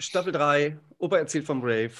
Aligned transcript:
Staffel 0.00 0.32
3, 0.32 0.78
Opa 0.96 1.18
erzählt 1.18 1.44
vom 1.44 1.60
Rave. 1.60 1.90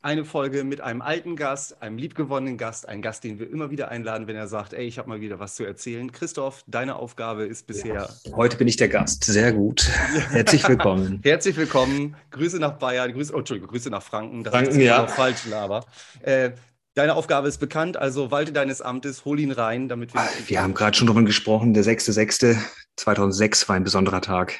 Eine 0.00 0.24
Folge 0.24 0.62
mit 0.62 0.80
einem 0.80 1.02
alten 1.02 1.34
Gast, 1.34 1.82
einem 1.82 1.98
liebgewonnenen 1.98 2.56
Gast, 2.56 2.88
einen 2.88 3.02
Gast, 3.02 3.24
den 3.24 3.40
wir 3.40 3.50
immer 3.50 3.72
wieder 3.72 3.88
einladen, 3.88 4.28
wenn 4.28 4.36
er 4.36 4.46
sagt, 4.46 4.74
ey, 4.74 4.86
ich 4.86 4.96
habe 4.96 5.08
mal 5.08 5.20
wieder 5.20 5.40
was 5.40 5.56
zu 5.56 5.64
erzählen. 5.64 6.12
Christoph, 6.12 6.62
deine 6.68 6.94
Aufgabe 6.94 7.46
ist 7.46 7.66
bisher. 7.66 7.94
Ja, 7.94 8.36
heute 8.36 8.56
bin 8.58 8.68
ich 8.68 8.76
der 8.76 8.88
Gast. 8.88 9.24
Sehr 9.24 9.52
gut. 9.52 9.88
Herzlich 10.30 10.68
willkommen. 10.68 11.18
Herzlich 11.24 11.56
willkommen. 11.56 12.14
Grüße 12.30 12.60
nach 12.60 12.74
Bayern, 12.78 13.12
Grüße, 13.12 13.34
oh, 13.34 13.38
Entschuldigung, 13.40 13.70
Grüße 13.70 13.90
nach 13.90 14.04
Franken. 14.04 14.44
Das 14.44 14.54
Franken, 14.54 14.78
ist 14.78 14.86
ja. 14.86 15.08
falsch, 15.08 15.52
aber. 15.52 15.84
Äh, 16.22 16.52
Deine 16.94 17.14
Aufgabe 17.14 17.46
ist 17.46 17.58
bekannt, 17.58 17.96
also 17.96 18.32
walte 18.32 18.52
deines 18.52 18.82
Amtes, 18.82 19.24
hol 19.24 19.38
ihn 19.38 19.52
rein, 19.52 19.88
damit 19.88 20.14
wir. 20.14 20.20
Ah, 20.20 20.28
wir 20.46 20.62
haben 20.62 20.74
gerade 20.74 20.96
schon 20.96 21.06
darüber 21.06 21.24
gesprochen, 21.24 21.72
der 21.72 21.84
6.6.2006 21.84 23.68
war 23.68 23.76
ein 23.76 23.84
besonderer 23.84 24.20
Tag. 24.20 24.58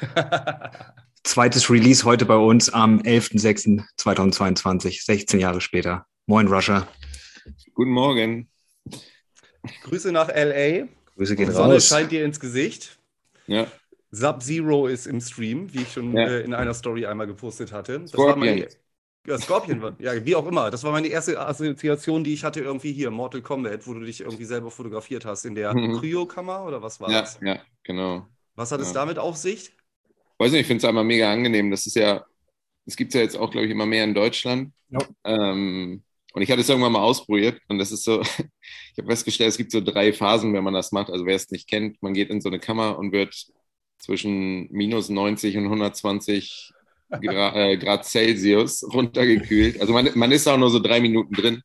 Zweites 1.22 1.70
Release 1.70 2.04
heute 2.04 2.24
bei 2.24 2.36
uns 2.36 2.70
am 2.70 3.00
11.06.2022, 3.00 5.04
16 5.04 5.38
Jahre 5.38 5.60
später. 5.60 6.06
Moin, 6.26 6.48
Russia. 6.48 6.88
Guten 7.74 7.90
Morgen. 7.90 8.48
Grüße 9.84 10.12
nach 10.12 10.28
LA. 10.28 10.86
Grüße 11.16 11.36
gehen 11.36 11.48
Die 11.48 11.54
Sonne 11.54 11.74
raus. 11.74 11.86
scheint 11.86 12.10
dir 12.10 12.24
ins 12.24 12.40
Gesicht. 12.40 12.98
Ja. 13.46 13.66
Sub-Zero 14.10 14.86
ist 14.86 15.06
im 15.06 15.20
Stream, 15.20 15.72
wie 15.72 15.82
ich 15.82 15.92
schon 15.92 16.16
ja. 16.16 16.26
äh, 16.26 16.40
in 16.40 16.54
einer 16.54 16.74
Story 16.74 17.06
einmal 17.06 17.26
gepostet 17.26 17.70
hatte. 17.70 18.00
Das 18.00 18.10
Scorpion. 18.10 18.40
War 18.40 18.54
meine, 18.54 18.68
ja, 19.26 19.38
Scorpion, 19.38 19.96
ja, 19.98 20.24
wie 20.24 20.34
auch 20.34 20.46
immer. 20.46 20.70
Das 20.70 20.82
war 20.82 20.92
meine 20.92 21.08
erste 21.08 21.38
Assoziation, 21.38 22.24
die 22.24 22.32
ich 22.32 22.44
hatte 22.44 22.60
irgendwie 22.60 22.92
hier, 22.92 23.10
Mortal 23.10 23.42
Kombat, 23.42 23.86
wo 23.86 23.92
du 23.92 24.00
dich 24.00 24.22
irgendwie 24.22 24.46
selber 24.46 24.70
fotografiert 24.70 25.26
hast 25.26 25.44
in 25.44 25.54
der 25.54 25.74
mhm. 25.74 25.98
Kryokammer 25.98 26.64
oder 26.64 26.82
was 26.82 27.00
war 27.00 27.10
ja, 27.10 27.20
das? 27.20 27.38
Ja, 27.42 27.60
genau. 27.82 28.26
Was 28.54 28.72
hat 28.72 28.80
es 28.80 28.92
damit 28.92 29.18
auf 29.18 29.36
sich? 29.36 29.72
Weiß 30.40 30.52
nicht, 30.52 30.62
ich 30.62 30.66
finde 30.66 30.78
es 30.78 30.88
einmal 30.88 31.04
mega 31.04 31.30
angenehm. 31.30 31.70
Das 31.70 31.86
ist 31.86 31.96
ja, 31.96 32.24
das 32.86 32.96
gibt 32.96 33.10
es 33.10 33.14
ja 33.14 33.20
jetzt 33.20 33.36
auch, 33.36 33.50
glaube 33.50 33.66
ich, 33.66 33.72
immer 33.72 33.86
mehr 33.86 34.04
in 34.04 34.14
Deutschland. 34.14 34.72
Ja. 34.88 35.00
Ähm, 35.24 36.02
und 36.32 36.42
ich 36.42 36.50
hatte 36.50 36.62
es 36.62 36.68
irgendwann 36.68 36.92
mal 36.92 37.02
ausprobiert 37.02 37.60
und 37.68 37.78
das 37.78 37.92
ist 37.92 38.04
so, 38.04 38.20
ich 38.22 38.98
habe 38.98 39.08
festgestellt, 39.08 39.50
es 39.50 39.58
gibt 39.58 39.72
so 39.72 39.80
drei 39.80 40.12
Phasen, 40.12 40.54
wenn 40.54 40.64
man 40.64 40.74
das 40.74 40.92
macht. 40.92 41.10
Also 41.10 41.26
wer 41.26 41.36
es 41.36 41.50
nicht 41.50 41.68
kennt, 41.68 42.02
man 42.02 42.14
geht 42.14 42.30
in 42.30 42.40
so 42.40 42.48
eine 42.48 42.58
Kammer 42.58 42.98
und 42.98 43.12
wird 43.12 43.34
zwischen 43.98 44.70
minus 44.72 45.10
90 45.10 45.58
und 45.58 45.64
120 45.64 46.72
Gra 47.20 47.54
äh, 47.70 47.76
Grad 47.76 48.06
Celsius 48.06 48.82
runtergekühlt. 48.82 49.80
Also 49.80 49.92
man, 49.92 50.10
man 50.14 50.32
ist 50.32 50.48
auch 50.48 50.56
nur 50.56 50.70
so 50.70 50.78
drei 50.78 51.00
Minuten 51.00 51.34
drin. 51.34 51.62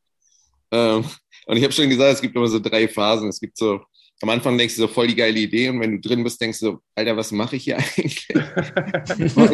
Ähm, 0.70 1.04
und 1.46 1.56
ich 1.56 1.62
habe 1.62 1.72
schon 1.72 1.88
gesagt, 1.88 2.14
es 2.14 2.20
gibt 2.20 2.36
immer 2.36 2.48
so 2.48 2.58
drei 2.58 2.88
Phasen. 2.88 3.28
Es 3.28 3.40
gibt 3.40 3.56
so 3.56 3.80
am 4.22 4.30
Anfang 4.30 4.56
denkst 4.56 4.76
du 4.76 4.82
so 4.82 4.88
voll 4.88 5.08
die 5.08 5.14
geile 5.14 5.38
Idee 5.38 5.68
und 5.68 5.80
wenn 5.80 6.00
du 6.00 6.08
drin 6.08 6.24
bist, 6.24 6.40
denkst 6.40 6.60
du 6.60 6.66
so, 6.66 6.80
Alter, 6.94 7.16
was 7.16 7.32
mache 7.32 7.56
ich 7.56 7.64
hier 7.64 7.76
eigentlich? 7.76 8.26
und, 9.36 9.50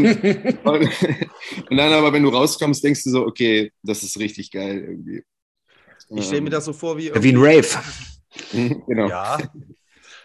und, 0.64 0.90
und, 1.70 1.76
dann 1.76 1.92
aber, 1.92 2.12
wenn 2.12 2.22
du 2.22 2.28
rauskommst, 2.28 2.84
denkst 2.84 3.02
du 3.04 3.10
so, 3.10 3.26
okay, 3.26 3.72
das 3.82 4.02
ist 4.02 4.18
richtig 4.18 4.50
geil 4.50 4.78
irgendwie. 4.78 5.24
Ich 6.14 6.26
stelle 6.26 6.42
mir 6.42 6.50
das 6.50 6.64
so 6.64 6.72
vor 6.72 6.96
wie. 6.98 7.12
Wie 7.14 7.32
ein 7.32 7.38
Rave. 7.38 7.68
Mhm, 8.52 8.82
genau. 8.86 9.08
Ja. 9.08 9.38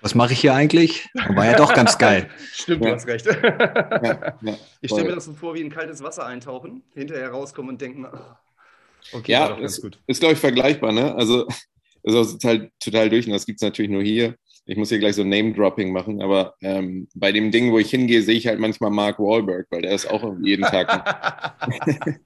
Was 0.02 0.14
mache 0.14 0.34
ich 0.34 0.42
hier 0.42 0.54
eigentlich? 0.54 1.10
War 1.30 1.46
ja 1.46 1.56
doch 1.56 1.74
ganz 1.74 1.98
geil. 1.98 2.30
Stimmt, 2.54 2.84
ja. 2.84 2.92
du 2.92 2.96
hast 2.96 3.08
recht. 3.08 3.26
Ja, 3.26 4.04
ja, 4.04 4.58
ich 4.82 4.92
stelle 4.92 5.10
mir 5.10 5.16
das 5.16 5.26
so 5.26 5.34
vor 5.34 5.56
wie 5.56 5.62
in 5.62 5.70
kaltes 5.70 6.04
Wasser 6.04 6.26
eintauchen, 6.26 6.84
hinterher 6.94 7.32
rauskommen 7.32 7.72
und 7.72 7.82
denken, 7.82 8.06
okay, 9.14 9.32
ja, 9.32 9.56
ist, 9.56 9.84
ist 10.06 10.20
glaube 10.20 10.34
ich 10.34 10.40
vergleichbar, 10.40 10.92
ne? 10.92 11.16
Also 11.16 11.48
ist 12.04 12.16
auch 12.16 12.32
total, 12.32 12.72
total 12.80 13.10
durch 13.10 13.28
und 13.28 13.34
das 13.34 13.46
gibt 13.46 13.60
es 13.60 13.64
natürlich 13.64 13.92
nur 13.92 14.04
hier 14.04 14.36
ich 14.68 14.76
muss 14.76 14.90
hier 14.90 15.00
gleich 15.00 15.16
so 15.16 15.24
Name-Dropping 15.24 15.94
machen, 15.94 16.22
aber 16.22 16.56
ähm, 16.62 17.08
bei 17.16 17.32
dem 17.32 17.52
Ding, 17.52 17.72
wo 17.72 17.80
ich 17.80 17.90
hingehe, 17.90 18.22
sehe 18.22 18.36
ich 18.36 18.48
halt 18.48 18.60
manchmal 18.60 18.92
Mark 18.92 19.18
Wahlberg, 19.18 19.66
weil 19.70 19.82
der 19.82 19.92
ist 19.94 20.10
auch 20.10 20.36
jeden 20.42 20.64
Tag. 20.64 21.58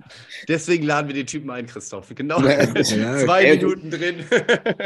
Deswegen 0.47 0.83
laden 0.83 1.07
wir 1.07 1.13
den 1.13 1.27
Typen 1.27 1.51
ein, 1.51 1.67
Christoph. 1.67 2.11
Genau. 2.15 2.41
Ja, 2.41 2.73
Zwei 2.83 3.45
ja, 3.45 3.55
Minuten 3.55 3.91
drin. 3.91 4.25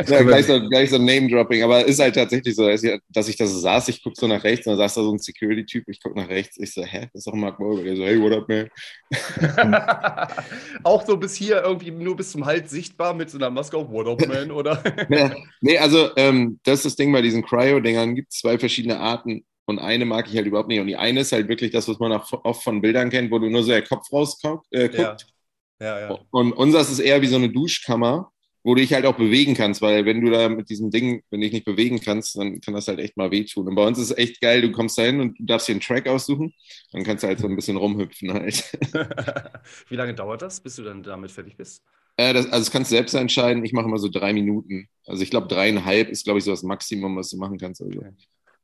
ja, 0.06 0.24
gleich 0.24 0.48
so, 0.48 0.68
gleich 0.68 0.90
so 0.90 0.98
Name-Dropping, 0.98 1.64
aber 1.64 1.86
ist 1.86 2.00
halt 2.00 2.16
tatsächlich 2.16 2.56
so, 2.56 2.68
dass 2.68 3.28
ich 3.30 3.38
das 3.38 3.52
so 3.52 3.60
saß, 3.60 3.88
ich 3.88 4.04
gucke 4.04 4.16
so 4.20 4.28
nach 4.28 4.44
rechts 4.44 4.68
und 4.68 4.72
dann 4.72 4.80
saß 4.80 4.96
da 4.96 5.04
so 5.04 5.14
ein 5.14 5.20
Security-Typ, 5.20 5.86
ich 5.88 6.04
gucke 6.04 6.20
nach 6.20 6.28
rechts, 6.28 6.60
ich 6.60 6.74
so, 6.74 6.84
hä, 6.84 7.08
das 7.14 7.22
ist 7.22 7.28
doch 7.28 7.34
Mark 7.34 7.58
Wahlberg. 7.60 7.86
Der 7.86 7.96
so, 7.96 8.04
hey, 8.04 8.22
what 8.22 8.34
up, 8.34 8.50
man? 8.50 8.70
auch 10.84 11.06
so 11.06 11.16
bis 11.16 11.36
hier 11.36 11.64
irgendwie 11.64 11.92
nur 11.92 12.18
bis 12.18 12.32
zum 12.32 12.46
Hals 12.46 12.70
sichtbar 12.70 13.14
mit 13.14 13.30
so 13.30 13.38
einer 13.38 13.50
Maske 13.50 13.78
auf, 13.78 13.90
what 13.90 14.08
up, 14.08 14.28
man, 14.28 14.52
oder? 14.52 14.84
nee, 15.62 15.78
also 15.78 16.10
ähm, 16.18 16.60
das 16.64 16.80
ist 16.80 16.86
das 16.86 16.96
Ding 16.98 17.14
bei 17.14 17.22
diesen 17.22 17.45
Cryo-Dingern 17.46 18.16
gibt 18.16 18.34
es 18.34 18.40
zwei 18.40 18.58
verschiedene 18.58 19.00
Arten 19.00 19.46
und 19.66 19.80
eine 19.80 20.06
mag 20.06 20.28
ich 20.28 20.36
halt 20.36 20.48
überhaupt 20.48 20.70
nicht. 20.70 20.80
Und 20.80 20.88
die 20.88 20.96
eine 20.96 21.22
ist 21.22 21.32
halt 21.32 21.48
wirklich 21.48 21.72
das, 21.72 21.88
was 21.88 22.00
man 22.00 22.12
auch 22.14 22.32
oft 22.44 22.64
von 22.64 22.82
Bildern 22.82 23.10
kennt, 23.10 23.32
wo 23.32 23.40
du 23.40 23.50
nur 23.50 23.64
so 23.64 23.70
der 23.72 23.84
Kopf 23.84 24.12
rausguckt. 24.12 24.68
Äh, 24.72 24.96
ja. 24.96 25.18
Ja, 25.80 26.00
ja. 26.00 26.20
Und 26.32 26.54
unseres 26.54 26.90
ist 26.90 27.00
eher 27.00 27.22
wie 27.22 27.28
so 27.28 27.36
eine 27.36 27.50
Duschkammer, 27.50 28.32
wo 28.64 28.74
du 28.74 28.82
dich 28.82 28.94
halt 28.94 29.06
auch 29.06 29.18
bewegen 29.18 29.54
kannst, 29.54 29.82
weil 29.82 30.06
wenn 30.06 30.22
du 30.22 30.32
da 30.32 30.50
mit 30.50 30.70
diesem 30.70 30.90
Ding, 30.90 31.22
wenn 31.30 31.42
du 31.42 31.46
dich 31.46 31.54
nicht 31.54 31.66
bewegen 31.66 32.00
kannst, 32.00 32.38
dann 32.38 32.62
kann 32.62 32.74
das 32.74 32.88
halt 32.88 33.00
echt 33.00 33.18
mal 33.18 33.30
wehtun. 33.30 33.68
Und 33.68 33.76
bei 33.76 33.86
uns 33.86 34.00
ist 34.00 34.12
es 34.12 34.18
echt 34.18 34.42
geil, 34.42 34.62
du 34.62 34.72
kommst 34.72 34.98
da 34.98 35.04
hin 35.04 35.20
und 35.20 35.38
du 35.38 35.46
darfst 35.46 35.68
dir 35.68 35.74
einen 35.74 35.82
Track 35.82 36.08
aussuchen, 36.08 36.54
dann 36.92 37.04
kannst 37.04 37.24
du 37.24 37.28
halt 37.28 37.40
so 37.40 37.48
ein 37.48 37.56
bisschen 37.56 37.78
rumhüpfen 37.78 38.34
halt. 38.34 38.64
wie 39.90 39.96
lange 39.96 40.16
dauert 40.16 40.42
das, 40.42 40.62
bis 40.62 40.78
du 40.78 40.84
dann 40.84 41.04
damit 41.04 41.32
fertig 41.32 41.58
bist? 41.58 41.84
Äh, 42.18 42.34
das, 42.34 42.46
also 42.46 42.60
das 42.60 42.72
kannst 42.72 42.92
du 42.92 42.96
selbst 42.96 43.14
entscheiden. 43.14 43.64
Ich 43.66 43.74
mache 43.74 43.86
immer 43.86 43.98
so 43.98 44.10
drei 44.10 44.34
Minuten. 44.34 44.88
Also 45.06 45.22
ich 45.22 45.30
glaube, 45.30 45.48
dreieinhalb 45.48 46.10
ist, 46.10 46.24
glaube 46.24 46.40
ich, 46.40 46.46
so 46.46 46.52
das 46.52 46.64
Maximum, 46.64 47.16
was 47.18 47.30
du 47.30 47.38
machen 47.38 47.58
kannst. 47.58 47.82
Also, 47.82 48.00
okay. 48.00 48.12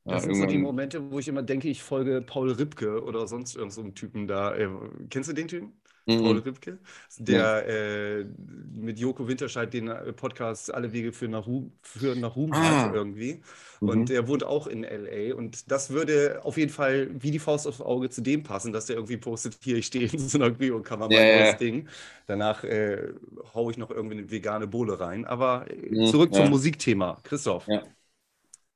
Das 0.04 0.24
ja, 0.24 0.32
sind 0.32 0.34
so 0.34 0.46
die 0.46 0.58
Momente, 0.58 1.12
wo 1.12 1.18
ich 1.18 1.28
immer 1.28 1.42
denke, 1.42 1.68
ich 1.68 1.82
folge 1.82 2.22
Paul 2.22 2.50
Ripke 2.50 3.04
oder 3.04 3.28
sonst 3.28 3.54
irgendeinem 3.54 3.86
so 3.86 3.92
Typen 3.92 4.26
da. 4.26 4.54
Äh, 4.54 4.68
kennst 5.10 5.30
du 5.30 5.32
den 5.32 5.48
Typen? 5.48 5.72
Mhm. 6.06 6.22
Paul 6.22 6.38
Ripke, 6.38 6.78
der 7.18 7.38
ja. 7.38 7.58
äh, 7.60 8.26
mit 8.74 8.98
Joko 8.98 9.28
Winterscheid 9.28 9.72
den 9.72 9.88
äh, 9.88 10.12
Podcast 10.12 10.74
Alle 10.74 10.92
Wege 10.92 11.12
für 11.12 11.28
nach 11.28 11.46
Ruhm, 11.46 11.72
für 11.80 12.16
nach 12.16 12.34
Ruhm 12.34 12.52
ah. 12.52 12.86
hat 12.86 12.94
irgendwie. 12.94 13.40
Mhm. 13.80 13.88
Und 13.88 14.10
er 14.10 14.26
wohnt 14.26 14.44
auch 14.44 14.66
in 14.66 14.82
LA. 14.82 15.34
Und 15.34 15.70
das 15.70 15.90
würde 15.90 16.40
auf 16.42 16.56
jeden 16.56 16.72
Fall 16.72 17.08
wie 17.12 17.30
die 17.30 17.38
Faust 17.38 17.68
aufs 17.68 17.80
Auge 17.80 18.10
zu 18.10 18.20
dem 18.20 18.42
passen, 18.42 18.72
dass 18.72 18.86
der 18.86 18.96
irgendwie 18.96 19.16
postet, 19.16 19.56
hier, 19.62 19.76
ich 19.76 19.86
stehe 19.86 20.08
in 20.08 20.18
so 20.18 20.38
einer 20.38 20.50
Kryo-Kammer, 20.50 21.10
ja, 21.10 21.22
ja. 21.22 21.38
das 21.50 21.58
Ding. 21.58 21.88
Danach 22.26 22.64
äh, 22.64 23.10
haue 23.54 23.70
ich 23.70 23.78
noch 23.78 23.90
irgendwie 23.90 24.18
eine 24.18 24.30
vegane 24.30 24.66
Bohle 24.66 24.98
rein. 24.98 25.24
Aber 25.24 25.66
äh, 25.70 25.94
mhm, 25.94 26.06
zurück 26.06 26.34
zum 26.34 26.50
Musikthema. 26.50 27.18
Christoph. 27.22 27.66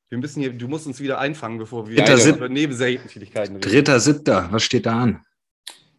Wir 0.08 0.18
müssen 0.18 0.40
hier, 0.40 0.52
du 0.52 0.68
musst 0.68 0.86
uns 0.86 1.00
wieder 1.00 1.18
einfangen, 1.18 1.58
bevor 1.58 1.88
wir 1.88 1.96
über 2.28 2.48
Nebensächlichkeiten 2.48 3.56
reden. 3.56 3.68
Dritter, 3.68 3.98
siebter, 3.98 4.48
was 4.52 4.62
steht 4.62 4.86
da 4.86 5.00
an? 5.02 5.20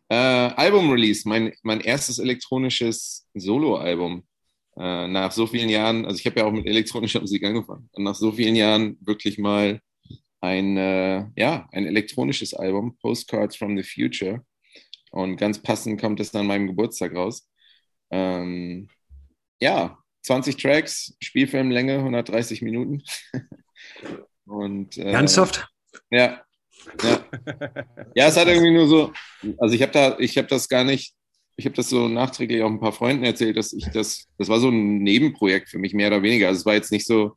Äh, 0.09 0.15
Album-Release, 0.15 1.27
mein, 1.27 1.53
mein 1.63 1.81
erstes 1.81 2.19
elektronisches 2.19 3.27
Solo-Album. 3.33 4.23
Äh, 4.77 5.07
nach 5.07 5.31
so 5.31 5.47
vielen 5.47 5.69
Jahren, 5.69 6.05
also 6.05 6.19
ich 6.19 6.25
habe 6.25 6.39
ja 6.39 6.45
auch 6.45 6.51
mit 6.51 6.65
elektronischer 6.65 7.19
Musik 7.19 7.43
angefangen, 7.43 7.89
und 7.93 8.03
nach 8.03 8.15
so 8.15 8.31
vielen 8.31 8.55
Jahren 8.55 8.97
wirklich 9.01 9.37
mal 9.37 9.81
ein, 10.39 10.77
äh, 10.77 11.25
ja, 11.35 11.67
ein 11.71 11.85
elektronisches 11.85 12.53
Album, 12.53 12.95
Postcards 12.97 13.55
from 13.55 13.75
the 13.75 13.83
Future. 13.83 14.43
Und 15.11 15.37
ganz 15.37 15.61
passend 15.61 15.99
kommt 15.99 16.19
es 16.19 16.35
an 16.35 16.47
meinem 16.47 16.67
Geburtstag 16.67 17.15
raus. 17.15 17.49
Ähm, 18.11 18.89
ja, 19.59 19.97
20 20.21 20.57
Tracks, 20.57 21.15
Spielfilmlänge, 21.21 21.97
130 21.97 22.61
Minuten. 22.61 23.03
Und, 24.45 24.97
äh, 24.97 25.11
Ernsthaft? 25.11 25.67
Ja, 26.11 26.43
ja. 27.03 27.25
ja, 28.15 28.27
es 28.27 28.37
hat 28.37 28.47
irgendwie 28.47 28.73
nur 28.73 28.87
so, 28.87 29.13
also 29.57 29.75
ich 29.75 29.81
habe 29.81 29.91
da, 29.91 30.17
ich 30.19 30.37
habe 30.37 30.47
das 30.47 30.67
gar 30.69 30.83
nicht, 30.83 31.13
ich 31.55 31.65
habe 31.65 31.75
das 31.75 31.89
so 31.89 32.07
nachträglich 32.07 32.61
auch 32.61 32.69
ein 32.69 32.79
paar 32.79 32.93
Freunden 32.93 33.23
erzählt, 33.23 33.57
dass 33.57 33.73
ich 33.73 33.85
das, 33.91 34.27
das 34.37 34.49
war 34.49 34.59
so 34.59 34.69
ein 34.69 34.99
Nebenprojekt 34.99 35.69
für 35.69 35.79
mich, 35.79 35.93
mehr 35.93 36.07
oder 36.07 36.21
weniger. 36.21 36.47
Also 36.47 36.59
es 36.59 36.65
war 36.65 36.75
jetzt 36.75 36.91
nicht 36.91 37.05
so 37.05 37.35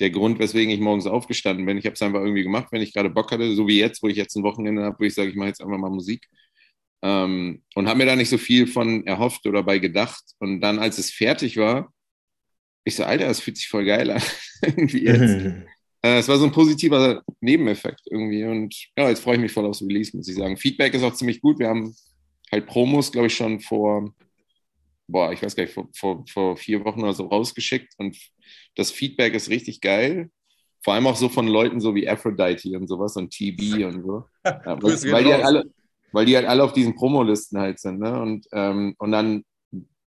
der 0.00 0.10
Grund, 0.10 0.38
weswegen 0.38 0.72
ich 0.72 0.80
morgens 0.80 1.06
aufgestanden 1.06 1.66
bin. 1.66 1.76
Ich 1.76 1.84
habe 1.84 1.94
es 1.94 2.02
einfach 2.02 2.20
irgendwie 2.20 2.44
gemacht, 2.44 2.68
wenn 2.70 2.82
ich 2.82 2.94
gerade 2.94 3.10
Bock 3.10 3.32
hatte, 3.32 3.54
so 3.54 3.66
wie 3.66 3.78
jetzt, 3.78 4.02
wo 4.02 4.08
ich 4.08 4.16
jetzt 4.16 4.36
ein 4.36 4.44
Wochenende 4.44 4.84
habe, 4.84 4.96
wo 4.98 5.04
ich 5.04 5.14
sage, 5.14 5.30
ich 5.30 5.36
mache 5.36 5.48
jetzt 5.48 5.60
einfach 5.60 5.78
mal 5.78 5.90
Musik. 5.90 6.28
Ähm, 7.02 7.62
und 7.74 7.88
habe 7.88 7.98
mir 7.98 8.06
da 8.06 8.16
nicht 8.16 8.28
so 8.28 8.38
viel 8.38 8.66
von 8.66 9.06
erhofft 9.06 9.46
oder 9.46 9.62
bei 9.62 9.78
gedacht. 9.78 10.22
Und 10.38 10.60
dann, 10.60 10.78
als 10.78 10.98
es 10.98 11.10
fertig 11.10 11.56
war, 11.56 11.92
ich 12.84 12.96
so, 12.96 13.04
Alter, 13.04 13.26
das 13.26 13.40
fühlt 13.40 13.56
sich 13.56 13.68
voll 13.68 13.84
geil 13.84 14.10
an. 14.10 14.22
irgendwie 14.62 15.04
jetzt. 15.04 15.68
Äh, 16.02 16.18
es 16.18 16.28
war 16.28 16.38
so 16.38 16.44
ein 16.44 16.52
positiver 16.52 17.22
Nebeneffekt 17.40 18.02
irgendwie. 18.10 18.44
Und 18.44 18.74
ja, 18.96 19.08
jetzt 19.08 19.20
freue 19.20 19.36
ich 19.36 19.40
mich 19.40 19.52
voll 19.52 19.66
aufs 19.66 19.82
Release, 19.82 20.16
muss 20.16 20.28
ich 20.28 20.36
sagen. 20.36 20.56
Feedback 20.56 20.94
ist 20.94 21.02
auch 21.02 21.14
ziemlich 21.14 21.40
gut. 21.40 21.58
Wir 21.58 21.68
haben 21.68 21.94
halt 22.52 22.66
Promos, 22.66 23.10
glaube 23.10 23.26
ich, 23.26 23.34
schon 23.34 23.60
vor, 23.60 24.12
boah, 25.08 25.32
ich 25.32 25.42
weiß 25.42 25.56
gar 25.56 25.64
nicht, 25.64 25.74
vor, 25.74 25.88
vor, 25.94 26.24
vor 26.28 26.56
vier 26.56 26.84
Wochen 26.84 27.02
oder 27.02 27.14
so 27.14 27.26
rausgeschickt. 27.26 27.94
Und 27.98 28.16
das 28.76 28.90
Feedback 28.90 29.34
ist 29.34 29.50
richtig 29.50 29.80
geil. 29.80 30.30
Vor 30.84 30.94
allem 30.94 31.08
auch 31.08 31.16
so 31.16 31.28
von 31.28 31.48
Leuten 31.48 31.80
so 31.80 31.94
wie 31.94 32.08
Aphrodite 32.08 32.78
und 32.78 32.86
sowas 32.86 33.16
und 33.16 33.30
TB 33.30 33.84
und 33.84 34.02
so. 34.02 34.24
Ja, 34.44 34.80
weil, 34.80 35.12
weil, 35.12 35.24
die 35.24 35.32
halt 35.32 35.44
alle, 35.44 35.64
weil 36.12 36.24
die 36.24 36.36
halt 36.36 36.46
alle 36.46 36.64
auf 36.64 36.72
diesen 36.72 36.94
Promolisten 36.94 37.58
halt 37.58 37.80
sind. 37.80 37.98
Ne? 37.98 38.18
Und, 38.18 38.46
ähm, 38.52 38.94
und 38.98 39.12
dann 39.12 39.44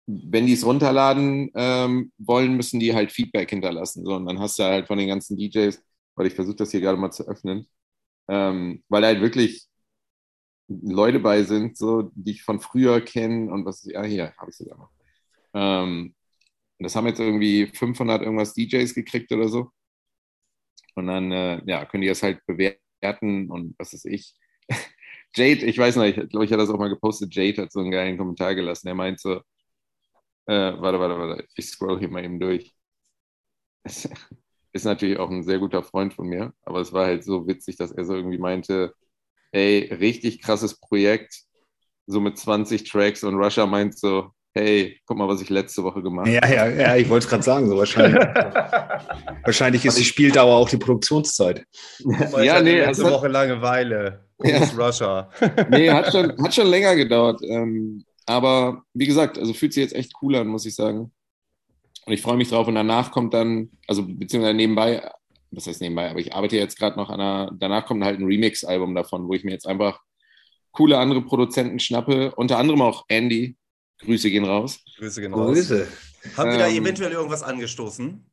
wenn 0.07 0.45
die 0.48 0.53
es 0.53 0.65
runterladen 0.65 1.51
ähm, 1.56 2.12
wollen, 2.18 2.56
müssen 2.56 2.80
die 2.80 2.94
halt 2.94 3.12
Feedback 3.12 3.50
hinterlassen. 3.50 4.06
So, 4.06 4.15
und 4.15 4.25
dann 4.25 4.39
hast 4.39 4.59
du 4.59 4.63
halt 4.63 4.88
von 4.88 4.98
den 4.98 5.07
ganzen 5.07 5.38
DJs, 5.38 5.81
weil 6.15 6.27
ich 6.27 6.33
versuche 6.36 6.56
das 6.57 6.71
hier 6.71 6.81
gerade 6.81 6.98
mal 6.98 7.12
zu 7.12 7.27
öffnen, 7.27 7.68
ähm, 8.30 8.83
weil 8.89 9.06
halt 9.06 9.21
wirklich 9.21 9.68
Leute 10.68 11.19
bei 11.19 11.44
sind, 11.44 11.77
so, 11.77 12.12
die 12.15 12.31
ich 12.31 12.44
von 12.44 12.59
früher 12.62 13.01
kenne 13.01 13.51
und 13.51 13.65
was, 13.65 13.83
ja, 13.83 14.03
hier 14.03 14.33
habe 14.38 14.51
ich 14.51 14.57
sogar 14.57 14.77
noch. 14.77 14.92
Ähm, 15.53 16.15
das 16.80 16.95
haben 16.95 17.07
jetzt 17.07 17.19
irgendwie 17.19 17.68
500 17.68 18.21
irgendwas 18.24 18.53
DJs 18.53 18.94
gekriegt 18.95 19.31
oder 19.31 19.50
so. 19.50 19.71
Und 20.95 21.07
dann, 21.07 21.31
äh, 21.31 21.62
ja, 21.65 21.86
können 21.86 22.01
die 22.01 22.07
das 22.09 22.24
halt 22.24 22.45
bewerten 22.45 23.50
und 23.50 23.75
was 23.80 23.94
ist 23.94 24.06
ich. 24.06 24.36
Jade, 25.36 25.65
ich 25.65 25.77
weiß 25.77 25.95
noch, 25.98 26.03
ich 26.06 26.15
glaube, 26.15 26.45
ich 26.45 26.51
hatte 26.51 26.62
das 26.63 26.69
auch 26.69 26.80
mal 26.80 26.89
gepostet. 26.89 27.33
Jade 27.36 27.63
hat 27.63 27.71
so 27.71 27.80
einen 27.80 27.92
geilen 27.92 28.18
Kommentar 28.18 28.56
gelassen. 28.56 28.88
Er 28.88 28.95
meint 28.95 29.19
so, 29.19 29.42
äh, 30.51 30.81
warte, 30.81 31.00
warte, 31.00 31.18
warte, 31.18 31.48
ich 31.56 31.69
scroll 31.69 32.00
hier 32.00 32.09
mal 32.09 32.24
eben 32.25 32.39
durch. 32.39 32.74
Ist 34.74 34.86
natürlich 34.86 35.18
auch 35.18 35.30
ein 35.30 35.44
sehr 35.44 35.59
guter 35.59 35.83
Freund 35.83 36.13
von 36.13 36.27
mir, 36.27 36.53
aber 36.63 36.80
es 36.80 36.94
war 36.94 37.06
halt 37.06 37.24
so 37.24 37.48
witzig, 37.48 37.77
dass 37.77 37.92
er 37.92 38.06
so 38.06 38.15
irgendwie 38.15 38.38
meinte, 38.38 38.94
ey, 39.51 39.94
richtig 39.94 40.42
krasses 40.42 40.80
Projekt, 40.80 41.42
so 42.06 42.19
mit 42.19 42.38
20 42.38 42.89
Tracks 42.89 43.24
und 43.24 43.36
Russia 43.36 43.65
meint 43.65 43.98
so, 43.98 44.31
hey, 44.53 45.00
guck 45.06 45.18
mal, 45.18 45.27
was 45.27 45.42
ich 45.42 45.50
letzte 45.50 45.83
Woche 45.83 46.01
gemacht 46.01 46.27
habe. 46.27 46.36
Ja, 46.36 46.68
ja, 46.68 46.69
ja, 46.69 46.95
ich 46.95 47.09
wollte 47.09 47.25
es 47.25 47.30
gerade 47.30 47.44
sagen, 47.44 47.69
so 47.69 47.77
wahrscheinlich. 47.77 48.21
wahrscheinlich 49.44 49.86
ist 49.86 49.98
die 49.98 50.06
Spieldauer 50.06 50.56
auch 50.56 50.69
die 50.69 50.77
Produktionszeit. 50.77 51.65
ja, 52.42 52.62
nee, 52.62 52.80
letzte 52.80 53.09
Woche 53.09 53.27
Langeweile. 53.27 54.25
Ja. 54.44 54.57
Russia. 54.77 55.30
nee, 55.69 55.89
hat 55.89 56.12
schon, 56.12 56.36
hat 56.44 56.53
schon 56.53 56.68
länger 56.68 56.95
gedauert. 56.95 57.42
Ähm, 57.44 58.03
aber 58.26 58.84
wie 58.94 59.08
gesagt, 59.08 59.38
also 59.38 59.54
fühlt 59.54 59.74
sich 59.74 59.84
jetzt 59.84 59.96
echt 59.96 60.14
cool 60.22 60.36
an, 60.36 60.48
muss 60.48 60.66
ich 60.66 60.76
sagen. 60.76 61.12
Und 62.06 62.14
ich 62.14 62.22
freue 62.22 62.38
mich 62.38 62.50
drauf. 62.50 62.68
Und 62.68 62.76
danach 62.76 63.12
kommt 63.12 63.34
dann, 63.34 63.72
also 63.88 64.04
beziehungsweise 64.06 64.56
nebenbei, 64.56 65.10
was 65.52 65.68
heißt 65.68 65.82
nebenbei, 65.82 66.10
aber 66.10 66.20
ich 66.20 66.34
arbeite 66.34 66.58
jetzt 66.58 66.78
gerade 66.78 66.98
noch 66.98 67.10
an 67.10 67.20
einer, 67.20 67.52
danach 67.58 67.86
kommt 67.86 68.04
halt 68.04 68.20
ein 68.20 68.26
Remix-Album 68.26 68.96
davon, 68.96 69.28
wo 69.28 69.34
ich 69.34 69.44
mir 69.44 69.52
jetzt 69.52 69.68
einfach 69.68 70.02
coole 70.72 70.98
andere 70.98 71.22
Produzenten 71.22 71.80
schnappe, 71.80 72.34
unter 72.36 72.58
anderem 72.58 72.82
auch 72.82 73.06
Andy. 73.08 73.58
Grüße 74.00 74.32
gehen 74.32 74.46
raus. 74.46 74.80
Grüße 74.98 75.22
gehen 75.22 75.34
raus. 75.34 75.54
Grüße. 75.54 75.88
Haben 76.38 76.52
wir 76.52 76.58
da 76.58 76.68
ähm, 76.68 76.84
eventuell 76.84 77.12
irgendwas 77.12 77.44
angestoßen? 77.44 78.31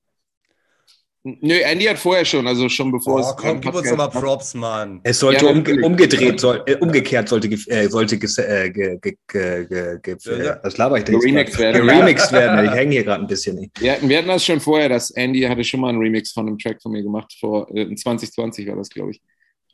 Nö, 1.25 1.55
Andy 1.55 1.85
hat 1.85 1.99
vorher 1.99 2.25
schon, 2.25 2.47
also 2.47 2.69
schon 2.69 2.93
bevor 2.93 3.17
oh, 3.17 3.19
es. 3.19 3.37
Komm, 3.37 3.61
gib 3.61 3.75
uns 3.75 3.91
doch 3.91 3.97
mal 3.97 4.09
Props, 4.09 4.55
Mann. 4.55 5.01
Es 5.03 5.19
sollte 5.19 5.47
ja, 5.47 5.51
umge 5.51 5.85
umgedreht, 5.85 6.39
soll, 6.39 6.63
äh, 6.67 6.77
umgekehrt 6.77 7.29
sollte, 7.29 7.49
äh, 7.49 7.89
sollte 7.89 8.15
äh, 8.15 8.71
ge, 8.71 8.99
ge, 9.01 9.17
ge, 9.27 9.99
ge, 10.01 10.17
ja. 10.45 10.61
was 10.63 10.77
laber 10.79 10.99
ich 10.99 11.05
denn? 11.05 11.19
Geremixed 11.19 11.59
werden. 11.59 11.87
Geremixed 11.87 12.33
werden. 12.33 12.67
Ich 12.67 12.71
hänge 12.73 12.93
hier 12.93 13.05
gerade 13.05 13.25
ein 13.25 13.27
bisschen. 13.27 13.71
Wir 13.79 13.93
hatten, 13.93 14.09
wir 14.09 14.19
hatten 14.19 14.29
das 14.29 14.45
schon 14.45 14.61
vorher, 14.61 14.89
dass 14.89 15.11
Andy 15.11 15.43
hatte 15.43 15.65
schon 15.65 15.81
mal 15.81 15.89
einen 15.89 15.99
Remix 15.99 16.33
von 16.33 16.47
einem 16.47 16.59
Track 16.59 16.81
von 16.81 16.93
mir 16.93 17.03
gemacht, 17.03 17.35
vor 17.39 17.69
äh, 17.75 17.95
2020 17.95 18.69
war 18.69 18.77
das, 18.77 18.89
glaube 18.89 19.11
ich. 19.11 19.21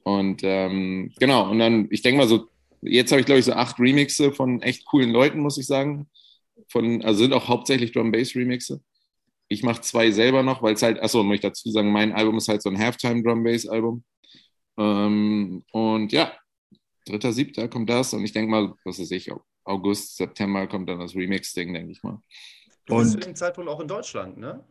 Und 0.02 0.40
ähm, 0.44 1.12
genau, 1.18 1.50
und 1.50 1.58
dann, 1.58 1.88
ich 1.90 2.02
denke 2.02 2.18
mal 2.18 2.28
so, 2.28 2.48
jetzt 2.80 3.10
habe 3.12 3.20
ich, 3.20 3.26
glaube 3.26 3.38
ich, 3.40 3.44
so 3.44 3.52
acht 3.52 3.78
Remixe 3.78 4.32
von 4.32 4.62
echt 4.62 4.86
coolen 4.86 5.10
Leuten, 5.10 5.40
muss 5.40 5.58
ich 5.58 5.66
sagen. 5.66 6.06
Von, 6.68 7.02
also 7.02 7.20
sind 7.22 7.32
auch 7.32 7.48
hauptsächlich 7.48 7.92
Drum-Bass-Remixe. 7.92 8.80
Ich 9.48 9.62
mache 9.62 9.82
zwei 9.82 10.10
selber 10.10 10.42
noch, 10.42 10.62
weil 10.62 10.74
es 10.74 10.82
halt, 10.82 11.00
achso, 11.02 11.22
muss 11.22 11.36
ich 11.36 11.40
dazu 11.40 11.70
sagen, 11.70 11.92
mein 11.92 12.12
Album 12.12 12.38
ist 12.38 12.48
halt 12.48 12.62
so 12.62 12.70
ein 12.70 12.78
Halftime 12.78 13.22
Drum 13.22 13.44
Bass 13.44 13.66
Album. 13.66 14.04
Ähm, 14.78 15.62
und 15.70 16.12
ja, 16.12 16.32
dritter, 17.06 17.32
siebter 17.32 17.68
kommt 17.68 17.90
das 17.90 18.12
und 18.14 18.24
ich 18.24 18.32
denke 18.32 18.50
mal, 18.50 18.74
was 18.84 18.98
weiß 18.98 19.10
ich, 19.10 19.30
August, 19.64 20.16
September 20.16 20.66
kommt 20.66 20.88
dann 20.88 20.98
das 20.98 21.14
Remix-Ding, 21.14 21.72
denke 21.72 21.92
ich 21.92 22.02
mal. 22.02 22.20
Du 22.86 22.96
bist 22.96 23.14
und, 23.14 23.22
zu 23.22 23.28
dem 23.28 23.36
Zeitpunkt 23.36 23.70
auch 23.70 23.80
in 23.80 23.88
Deutschland, 23.88 24.36
ne? 24.36 24.64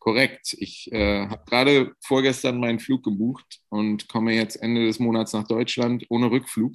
Korrekt. 0.00 0.56
Ich 0.58 0.90
äh, 0.92 1.26
habe 1.26 1.42
gerade 1.46 1.92
vorgestern 2.00 2.58
meinen 2.58 2.80
Flug 2.80 3.04
gebucht 3.04 3.60
und 3.68 4.08
komme 4.08 4.32
jetzt 4.32 4.56
Ende 4.56 4.86
des 4.86 4.98
Monats 4.98 5.34
nach 5.34 5.46
Deutschland 5.46 6.06
ohne 6.08 6.30
Rückflug. 6.30 6.74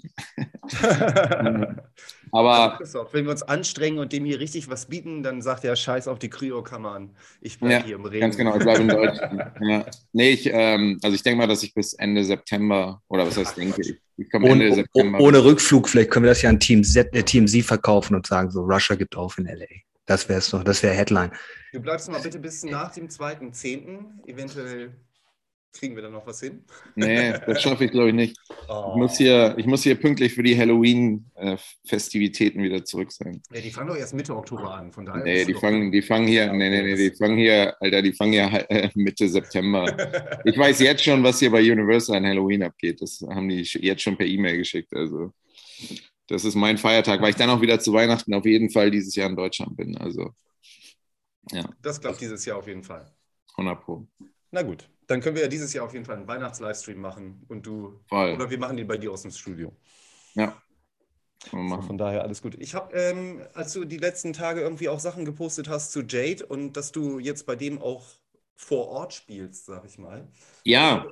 Aber 2.32 2.80
also 2.80 3.08
wenn 3.14 3.26
wir 3.26 3.32
uns 3.32 3.42
anstrengen 3.42 3.98
und 3.98 4.14
dem 4.14 4.26
hier 4.26 4.40
richtig 4.40 4.70
was 4.70 4.86
bieten, 4.86 5.24
dann 5.24 5.42
sagt 5.42 5.64
er 5.64 5.76
Scheiß 5.76 6.08
auf 6.08 6.20
die 6.20 6.30
Kryokammern. 6.30 7.16
Ich 7.42 7.58
bleibe 7.58 7.74
ja, 7.74 7.84
hier 7.84 7.96
im 7.96 8.06
Regen. 8.06 8.22
Ganz 8.22 8.38
genau, 8.38 8.56
ich 8.58 8.64
bleibe 8.64 8.82
in 8.82 8.90
Deutschland. 8.90 9.42
ja. 9.62 9.86
Nee, 10.14 10.30
ich, 10.30 10.48
ähm, 10.54 11.00
also 11.02 11.16
ich 11.16 11.24
denke 11.24 11.40
mal, 11.40 11.48
dass 11.48 11.64
ich 11.64 11.74
bis 11.74 11.94
Ende 11.94 12.24
September 12.24 13.02
oder 13.08 13.26
was 13.26 13.38
heißt 13.38 13.58
denke 13.58 13.82
ich, 13.82 13.96
ich 14.18 14.30
komme 14.30 14.50
Ende 14.50 14.66
ohne, 14.68 14.76
September. 14.76 15.20
Ohne 15.20 15.44
Rückflug, 15.44 15.90
vielleicht 15.90 16.12
können 16.12 16.26
wir 16.26 16.32
das 16.32 16.44
ja 16.44 16.50
an 16.52 16.60
Team 16.60 16.84
Z, 16.84 17.12
äh, 17.16 17.24
Team 17.24 17.48
Z 17.48 17.64
verkaufen 17.64 18.14
und 18.14 18.28
sagen 18.28 18.52
so, 18.52 18.62
Russia 18.62 18.96
gibt 18.96 19.16
auf 19.16 19.40
in 19.40 19.46
LA. 19.46 19.66
Das 20.06 20.30
wäre 20.30 20.40
es 20.40 20.50
doch, 20.52 20.64
das 20.64 20.84
wäre 20.84 20.94
Headline. 20.94 21.32
Du 21.76 21.82
bleibst 21.82 22.10
mal 22.10 22.22
bitte 22.22 22.40
bis 22.40 22.64
nach 22.64 22.94
dem 22.94 23.10
2.10. 23.10 24.26
Eventuell 24.28 24.94
kriegen 25.74 25.98
wir 25.98 26.04
da 26.04 26.10
noch 26.10 26.26
was 26.26 26.40
hin. 26.40 26.64
Nee, 26.96 27.34
das 27.46 27.62
schaffe 27.62 27.84
ich 27.84 27.92
glaube 27.92 28.08
ich 28.08 28.16
nicht. 28.16 28.38
Oh. 28.70 28.92
Ich, 28.92 28.96
muss 28.96 29.18
hier, 29.18 29.54
ich 29.58 29.66
muss 29.66 29.84
hier 29.84 29.96
pünktlich 29.96 30.34
für 30.34 30.42
die 30.42 30.58
Halloween-Festivitäten 30.58 32.64
wieder 32.64 32.86
zurück 32.86 33.12
sein. 33.12 33.42
Ja, 33.52 33.60
die 33.60 33.72
fangen 33.72 33.90
doch 33.90 33.98
erst 33.98 34.14
Mitte 34.14 34.34
Oktober 34.34 34.74
an, 34.74 34.94
von 34.94 35.06
daher. 35.06 35.22
Nee, 35.22 35.44
die 35.44 35.54
fangen, 35.54 35.92
die 35.92 36.02
fangen 36.02 36.28
hier, 36.28 36.54
nee, 36.54 36.70
nee, 36.70 36.82
nee, 36.82 36.96
die 36.96 37.14
fangen 37.14 37.38
hier, 37.38 37.76
Alter, 37.82 38.02
die 38.02 38.14
fangen 38.14 38.32
hier 38.32 38.66
äh, 38.70 38.90
Mitte 38.96 39.28
September. 39.28 39.86
ich 40.46 40.58
weiß 40.58 40.80
jetzt 40.80 41.04
schon, 41.04 41.22
was 41.24 41.40
hier 41.40 41.52
bei 41.52 41.60
Universal 41.60 42.16
an 42.16 42.26
Halloween 42.26 42.64
abgeht. 42.64 43.02
Das 43.02 43.20
haben 43.30 43.50
die 43.50 43.64
jetzt 43.64 44.02
schon 44.02 44.16
per 44.16 44.28
E-Mail 44.28 44.60
geschickt. 44.60 44.96
Also 44.96 45.34
das 46.28 46.46
ist 46.46 46.56
mein 46.56 46.78
Feiertag, 46.78 47.22
weil 47.22 47.32
ich 47.32 47.36
dann 47.36 47.50
auch 47.50 47.60
wieder 47.60 47.82
zu 47.82 47.92
Weihnachten 47.92 48.34
auf 48.34 48.46
jeden 48.46 48.70
Fall 48.70 48.92
dieses 48.92 49.14
Jahr 49.14 49.30
in 49.30 49.36
Deutschland 49.36 49.76
bin. 49.76 49.98
Also, 49.98 50.34
ja. 51.52 51.64
Das 51.82 52.02
klappt 52.02 52.22
dieses 52.22 52.46
Jahr 52.46 52.58
auf 52.58 52.68
jeden 52.68 52.84
Fall. 52.84 53.12
100 53.58 53.82
Pro. 53.82 54.08
Na 54.52 54.62
gut, 54.62 54.90
dann 55.08 55.22
können 55.22 55.36
wir 55.36 55.44
ja 55.44 55.50
dieses 55.50 55.74
Jahr 55.74 55.86
auf 55.86 55.94
jeden 55.94 56.06
Fall 56.06 56.18
einen 56.18 56.28
Weihnachts-Livestream 56.28 57.00
machen 57.00 57.46
und 57.48 57.66
du. 57.66 58.00
Voll. 58.08 58.34
Oder 58.34 58.50
wir 58.50 58.60
machen 58.60 58.78
den 58.78 58.88
bei 58.88 58.98
dir 58.98 59.12
aus 59.12 59.22
dem 59.22 59.32
Studio. 59.32 59.76
Ja. 60.34 60.62
So, 61.52 61.82
von 61.82 61.98
daher 61.98 62.24
alles 62.24 62.42
gut. 62.42 62.56
Ich 62.60 62.74
habe, 62.74 62.96
ähm, 62.96 63.42
als 63.54 63.74
du 63.74 63.86
die 63.86 63.98
letzten 63.98 64.34
Tage 64.34 64.62
irgendwie 64.62 64.90
auch 64.90 65.00
Sachen 65.00 65.26
gepostet 65.26 65.70
hast 65.70 65.92
zu 65.92 66.02
Jade 66.02 66.46
und 66.46 66.74
dass 66.74 66.92
du 66.92 67.20
jetzt 67.20 67.46
bei 67.46 67.56
dem 67.56 67.80
auch 67.80 68.08
vor 68.56 68.88
Ort 68.88 69.14
spielst, 69.14 69.66
sag 69.66 69.86
ich 69.86 70.00
mal. 70.00 70.28
Ja 70.64 71.06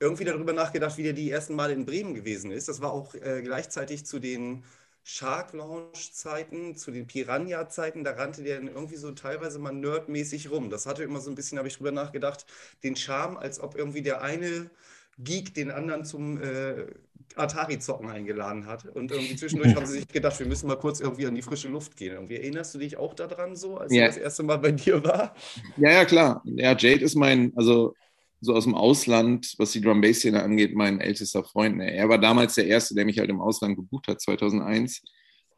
irgendwie 0.00 0.24
darüber 0.24 0.52
nachgedacht, 0.52 0.96
wie 0.96 1.02
der 1.02 1.12
die 1.12 1.30
ersten 1.30 1.54
Male 1.54 1.72
in 1.72 1.86
Bremen 1.86 2.14
gewesen 2.14 2.50
ist. 2.50 2.68
Das 2.68 2.80
war 2.80 2.92
auch 2.92 3.14
äh, 3.14 3.42
gleichzeitig 3.42 4.06
zu 4.06 4.18
den 4.18 4.64
Shark 5.10 5.54
Launch 5.54 6.12
Zeiten, 6.12 6.76
zu 6.76 6.90
den 6.90 7.06
Piranha 7.06 7.66
Zeiten, 7.70 8.04
da 8.04 8.10
rannte 8.10 8.42
der 8.42 8.56
dann 8.56 8.68
irgendwie 8.68 8.96
so 8.96 9.10
teilweise 9.12 9.58
mal 9.58 9.72
nerdmäßig 9.72 10.50
rum. 10.50 10.68
Das 10.68 10.84
hatte 10.84 11.02
immer 11.02 11.20
so 11.20 11.30
ein 11.30 11.34
bisschen, 11.34 11.56
habe 11.56 11.66
ich 11.66 11.78
drüber 11.78 11.92
nachgedacht, 11.92 12.44
den 12.82 12.94
Charme, 12.94 13.38
als 13.38 13.58
ob 13.58 13.74
irgendwie 13.74 14.02
der 14.02 14.20
eine 14.20 14.68
Geek 15.16 15.54
den 15.54 15.70
anderen 15.70 16.04
zum 16.04 16.42
äh, 16.42 16.88
Atari-Zocken 17.36 18.10
eingeladen 18.10 18.66
hat. 18.66 18.84
Und 18.84 19.10
irgendwie 19.10 19.36
zwischendurch 19.36 19.74
haben 19.74 19.86
sie 19.86 19.94
sich 19.94 20.08
gedacht, 20.08 20.38
wir 20.40 20.46
müssen 20.46 20.66
mal 20.66 20.76
kurz 20.76 21.00
irgendwie 21.00 21.26
an 21.26 21.34
die 21.34 21.40
frische 21.40 21.68
Luft 21.68 21.96
gehen. 21.96 22.12
Irgendwie 22.12 22.36
erinnerst 22.36 22.74
du 22.74 22.78
dich 22.78 22.98
auch 22.98 23.14
daran 23.14 23.56
so, 23.56 23.78
als 23.78 23.94
ja. 23.94 24.08
das 24.08 24.18
erste 24.18 24.42
Mal 24.42 24.58
bei 24.58 24.72
dir 24.72 25.02
war? 25.02 25.34
Ja, 25.78 25.90
ja, 25.90 26.04
klar. 26.04 26.42
Ja, 26.44 26.76
Jade 26.76 27.02
ist 27.02 27.14
mein, 27.14 27.54
also 27.56 27.94
so 28.40 28.54
aus 28.54 28.64
dem 28.64 28.74
Ausland, 28.74 29.54
was 29.58 29.72
die 29.72 29.80
Drum 29.80 30.00
Bass 30.00 30.18
Szene 30.18 30.42
angeht, 30.42 30.74
mein 30.74 31.00
ältester 31.00 31.44
Freund. 31.44 31.80
Er 31.80 32.08
war 32.08 32.18
damals 32.18 32.54
der 32.54 32.66
erste, 32.66 32.94
der 32.94 33.04
mich 33.04 33.18
halt 33.18 33.30
im 33.30 33.40
Ausland 33.40 33.76
gebucht 33.76 34.08
hat, 34.08 34.20
2001 34.20 35.02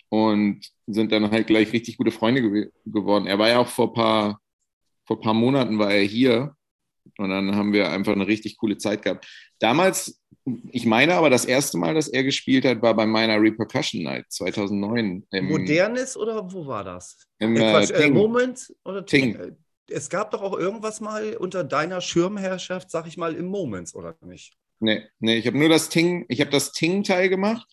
und 0.08 0.66
sind 0.86 1.12
dann 1.12 1.30
halt 1.30 1.46
gleich 1.46 1.72
richtig 1.72 1.96
gute 1.96 2.10
Freunde 2.10 2.42
ge 2.42 2.70
geworden. 2.86 3.26
Er 3.26 3.38
war 3.38 3.48
ja 3.48 3.58
auch 3.58 3.68
vor 3.68 3.92
paar 3.92 4.40
vor 5.10 5.20
paar 5.20 5.34
Monaten 5.34 5.78
war 5.78 5.92
er 5.92 6.02
hier 6.02 6.54
und 7.18 7.30
dann 7.30 7.56
haben 7.56 7.72
wir 7.72 7.90
einfach 7.90 8.12
eine 8.12 8.28
richtig 8.28 8.56
coole 8.58 8.78
Zeit 8.78 9.02
gehabt. 9.02 9.26
Damals, 9.58 10.22
ich 10.70 10.86
meine 10.86 11.14
aber, 11.14 11.30
das 11.30 11.44
erste 11.44 11.78
Mal, 11.78 11.94
dass 11.94 12.06
er 12.06 12.22
gespielt 12.22 12.64
hat, 12.64 12.80
war 12.80 12.94
bei 12.94 13.06
meiner 13.06 13.40
Repercussion 13.40 14.04
Night 14.04 14.26
2009. 14.28 15.26
Modernes 15.42 16.16
oder 16.16 16.48
wo 16.52 16.64
war 16.64 16.84
das? 16.84 17.26
Im, 17.40 17.56
äh, 17.56 17.58
Quatsch, 17.58 17.90
äh, 17.90 18.10
Moment 18.10 18.72
oder 18.84 19.04
Ting? 19.04 19.36
Ting 19.36 19.56
es 19.90 20.08
gab 20.08 20.30
doch 20.30 20.42
auch 20.42 20.58
irgendwas 20.58 21.00
mal 21.00 21.36
unter 21.36 21.64
deiner 21.64 22.00
Schirmherrschaft, 22.00 22.90
sag 22.90 23.06
ich 23.06 23.16
mal, 23.16 23.34
im 23.34 23.46
Moments, 23.46 23.94
oder 23.94 24.16
nicht? 24.24 24.54
Nee, 24.80 25.02
nee, 25.18 25.36
ich 25.36 25.46
habe 25.46 25.58
nur 25.58 25.68
das 25.68 25.88
Ting, 25.88 26.24
ich 26.28 26.40
habe 26.40 26.50
das 26.50 26.72
Ting-Teil 26.72 27.28
gemacht 27.28 27.68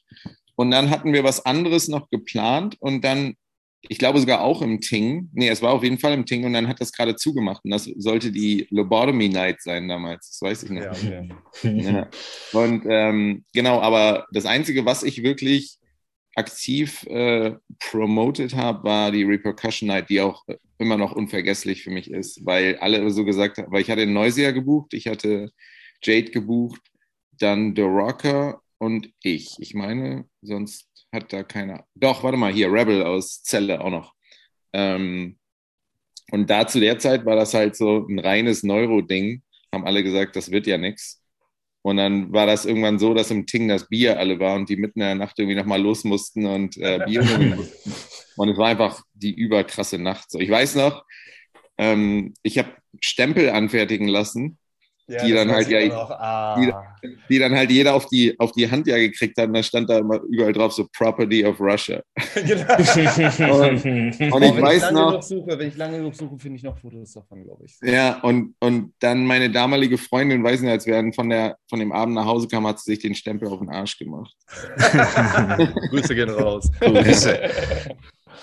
und 0.56 0.72
dann 0.72 0.90
hatten 0.90 1.14
wir 1.14 1.24
was 1.24 1.46
anderes 1.46 1.88
noch 1.88 2.10
geplant 2.10 2.76
und 2.80 3.04
dann, 3.04 3.36
ich 3.82 3.98
glaube 3.98 4.20
sogar 4.20 4.42
auch 4.42 4.62
im 4.62 4.82
Ting, 4.82 5.30
nee, 5.34 5.48
es 5.48 5.62
war 5.62 5.72
auf 5.72 5.84
jeden 5.84 6.00
Fall 6.00 6.14
im 6.14 6.26
Ting 6.26 6.44
und 6.44 6.52
dann 6.54 6.68
hat 6.68 6.82
das 6.82 6.92
gerade 6.92 7.16
zugemacht 7.16 7.64
und 7.64 7.72
das 7.72 7.86
sollte 7.86 8.32
die 8.32 8.68
Lobotomy 8.72 9.30
Night 9.30 9.62
sein 9.62 9.88
damals, 9.88 10.32
das 10.32 10.42
weiß 10.42 10.64
ich 10.64 10.70
nicht. 10.70 10.84
Ja, 10.84 10.92
okay. 10.92 11.30
ja. 11.64 12.10
Und 12.52 12.84
ähm, 12.90 13.46
genau, 13.54 13.80
aber 13.80 14.28
das 14.34 14.46
Einzige, 14.46 14.86
was 14.86 15.04
ich 15.04 15.24
wirklich 15.24 15.78
aktiv 16.36 17.04
äh, 17.08 17.54
promoted 17.80 18.54
habe, 18.54 18.84
war 18.84 19.12
die 19.12 19.24
Repercussion 19.24 19.88
Night, 19.88 20.10
die 20.10 20.22
auch 20.22 20.44
immer 20.80 20.98
noch 20.98 21.14
unvergesslich 21.14 21.84
für 21.84 21.92
mich 21.92 22.12
ist, 22.12 22.46
weil 22.46 22.78
alle 22.78 23.10
so 23.12 23.26
gesagt 23.26 23.58
haben, 23.58 23.72
weil 23.72 23.82
ich 23.82 23.90
hatte 23.90 24.06
Neusier 24.06 24.54
gebucht, 24.54 24.94
ich 24.94 25.08
hatte 25.08 25.52
Jade 26.04 26.32
gebucht, 26.32 26.82
dann 27.32 27.76
The 27.76 27.82
Rocker 27.84 28.62
und 28.78 29.12
ich. 29.24 29.56
Ich 29.60 29.74
meine, 29.74 30.26
sonst 30.42 30.88
hat 31.12 31.34
da 31.34 31.44
keiner. 31.44 31.86
Doch, 31.96 32.24
warte 32.24 32.38
mal, 32.38 32.54
hier, 32.54 32.72
Rebel 32.72 33.04
aus 33.04 33.44
Celle 33.44 33.82
auch 33.82 33.90
noch. 33.90 34.14
Ähm, 34.74 35.38
und 36.32 36.50
da 36.50 36.68
zu 36.68 36.80
der 36.80 37.00
Zeit 37.00 37.26
war 37.26 37.36
das 37.36 37.54
halt 37.54 37.76
so 37.76 38.06
ein 38.08 38.20
reines 38.20 38.64
Neuro-Ding. 38.64 39.44
Haben 39.74 39.86
alle 39.86 40.04
gesagt, 40.04 40.36
das 40.36 40.52
wird 40.52 40.68
ja 40.68 40.78
nichts. 40.78 41.24
Und 41.88 41.96
dann 41.96 42.34
war 42.34 42.46
das 42.46 42.66
irgendwann 42.66 43.00
so, 43.00 43.14
dass 43.14 43.32
im 43.32 43.46
Ting 43.46 43.70
das 43.70 43.88
Bier 43.88 44.20
alle 44.20 44.42
war 44.42 44.56
und 44.56 44.68
die 44.68 44.76
mitten 44.76 45.00
in 45.00 45.06
der 45.06 45.16
Nacht 45.16 45.40
irgendwie 45.40 45.56
nochmal 45.56 45.82
los 45.82 46.04
mussten 46.04 46.46
und 46.46 46.76
äh, 46.76 47.00
Bier 47.06 47.22
holen 47.22 47.56
mussten. 47.56 47.94
Und 48.36 48.50
es 48.50 48.58
war 48.58 48.68
einfach 48.68 49.04
die 49.14 49.34
überkrasse 49.34 49.98
Nacht. 49.98 50.30
So, 50.30 50.38
ich 50.38 50.50
weiß 50.50 50.76
noch, 50.76 51.06
ähm, 51.78 52.34
ich 52.44 52.58
habe 52.58 52.74
Stempel 53.00 53.52
anfertigen 53.52 54.10
lassen 54.10 54.58
ja, 55.08 55.24
die 55.24 55.34
dann 55.34 55.50
halt 55.50 55.70
ja, 55.70 55.80
auch, 55.96 56.12
ah. 56.12 56.56
die, 56.60 57.16
die, 57.30 57.40
dann 57.40 57.56
halt 57.56 57.72
jeder 57.72 57.96
auf 57.96 58.08
die, 58.08 58.38
auf 58.40 58.52
die 58.52 58.70
Hand 58.70 58.88
ja 58.88 58.98
gekriegt 58.98 59.38
hat 59.38 59.48
und 59.48 59.54
da 59.54 59.64
stand 59.64 59.90
da 59.90 60.00
immer 60.00 60.22
überall 60.30 60.52
drauf 60.52 60.74
so 60.74 60.88
Property 60.96 61.46
of 61.46 61.60
Russia. 61.60 62.02
genau. 62.36 63.70
und, 63.70 63.86
und 63.86 64.44
ich 64.44 64.62
weiß 64.62 64.86
ich 64.86 64.92
noch, 64.92 65.22
suche, 65.24 65.58
wenn 65.58 65.70
ich 65.70 65.78
lange 65.78 65.98
genug 65.98 66.14
suche, 66.14 66.38
finde 66.38 66.58
ich 66.58 66.64
noch 66.64 66.78
Fotos 66.78 67.14
davon, 67.14 67.44
glaube 67.44 67.66
ich. 67.66 67.78
Ja, 67.82 68.20
und, 68.22 68.56
und 68.60 68.94
dann 69.00 69.26
meine 69.26 69.50
damalige 69.50 69.98
Freundin, 69.98 70.44
weiß 70.44 70.62
nicht, 70.62 70.72
als 70.72 70.86
wir 70.86 70.96
dann 70.96 71.14
von, 71.14 71.30
der, 71.30 71.58
von 71.70 71.80
dem 71.80 71.94
Abend 71.94 72.16
nach 72.16 72.26
Hause 72.26 72.48
kamen, 72.48 72.68
hat 72.68 72.80
sie 72.80 72.92
sich 72.92 73.00
den 73.00 73.16
Stempel 73.16 73.48
auf 73.48 73.60
den 73.60 73.70
Arsch 73.70 73.98
gemacht. 73.98 74.36
Grüße 75.90 76.16
gehen 76.16 76.30
raus. 76.30 76.70
Grüße. 76.82 77.50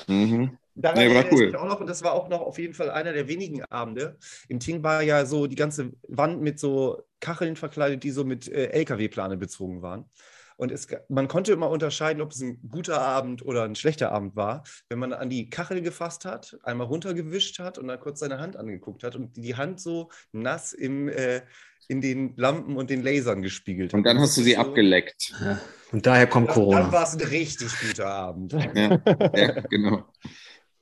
mhm. 0.08 0.56
Daran 0.76 0.98
nee, 0.98 1.14
war 1.14 1.24
cool. 1.32 1.54
auch 1.54 1.66
noch, 1.66 1.80
und 1.80 1.86
das 1.86 2.02
war 2.02 2.12
auch 2.12 2.28
noch 2.28 2.40
auf 2.40 2.58
jeden 2.58 2.74
Fall 2.74 2.90
einer 2.90 3.12
der 3.12 3.28
wenigen 3.28 3.62
Abende. 3.64 4.18
Im 4.48 4.58
Ting 4.58 4.82
war 4.82 5.02
ja 5.02 5.24
so 5.24 5.46
die 5.46 5.56
ganze 5.56 5.92
Wand 6.08 6.40
mit 6.40 6.58
so 6.58 7.02
Kacheln 7.20 7.56
verkleidet, 7.56 8.02
die 8.02 8.10
so 8.10 8.24
mit 8.24 8.48
äh, 8.48 8.70
LKW-Plane 8.70 9.36
bezogen 9.36 9.82
waren. 9.82 10.10
Und 10.56 10.70
es, 10.70 10.86
man 11.08 11.26
konnte 11.28 11.52
immer 11.52 11.68
unterscheiden, 11.68 12.22
ob 12.22 12.30
es 12.30 12.40
ein 12.40 12.60
guter 12.68 13.00
Abend 13.00 13.44
oder 13.44 13.64
ein 13.64 13.74
schlechter 13.74 14.12
Abend 14.12 14.36
war, 14.36 14.62
wenn 14.88 14.98
man 14.98 15.12
an 15.12 15.28
die 15.28 15.50
Kachel 15.50 15.80
gefasst 15.80 16.24
hat, 16.24 16.56
einmal 16.62 16.86
runtergewischt 16.86 17.58
hat 17.58 17.78
und 17.78 17.88
dann 17.88 17.98
kurz 17.98 18.20
seine 18.20 18.38
Hand 18.38 18.56
angeguckt 18.56 19.02
hat 19.02 19.16
und 19.16 19.36
die 19.36 19.56
Hand 19.56 19.80
so 19.80 20.10
nass 20.32 20.72
im, 20.72 21.08
äh, 21.08 21.42
in 21.88 22.00
den 22.00 22.34
Lampen 22.36 22.76
und 22.76 22.88
den 22.88 23.02
Lasern 23.02 23.42
gespiegelt 23.42 23.92
hat. 23.92 23.98
Und 23.98 24.04
dann 24.04 24.18
hast 24.18 24.36
du 24.36 24.42
sie 24.42 24.54
so, 24.54 24.60
abgeleckt. 24.60 25.34
Ja. 25.40 25.60
Und 25.90 26.06
daher 26.06 26.26
kommt 26.26 26.48
Corona. 26.48 26.82
Dann 26.82 26.92
war 26.92 27.02
es 27.02 27.14
ein 27.14 27.20
richtig 27.20 27.72
guter 27.80 28.06
Abend. 28.06 28.52
Ja, 28.52 29.00
ja 29.34 29.60
genau. 29.70 30.04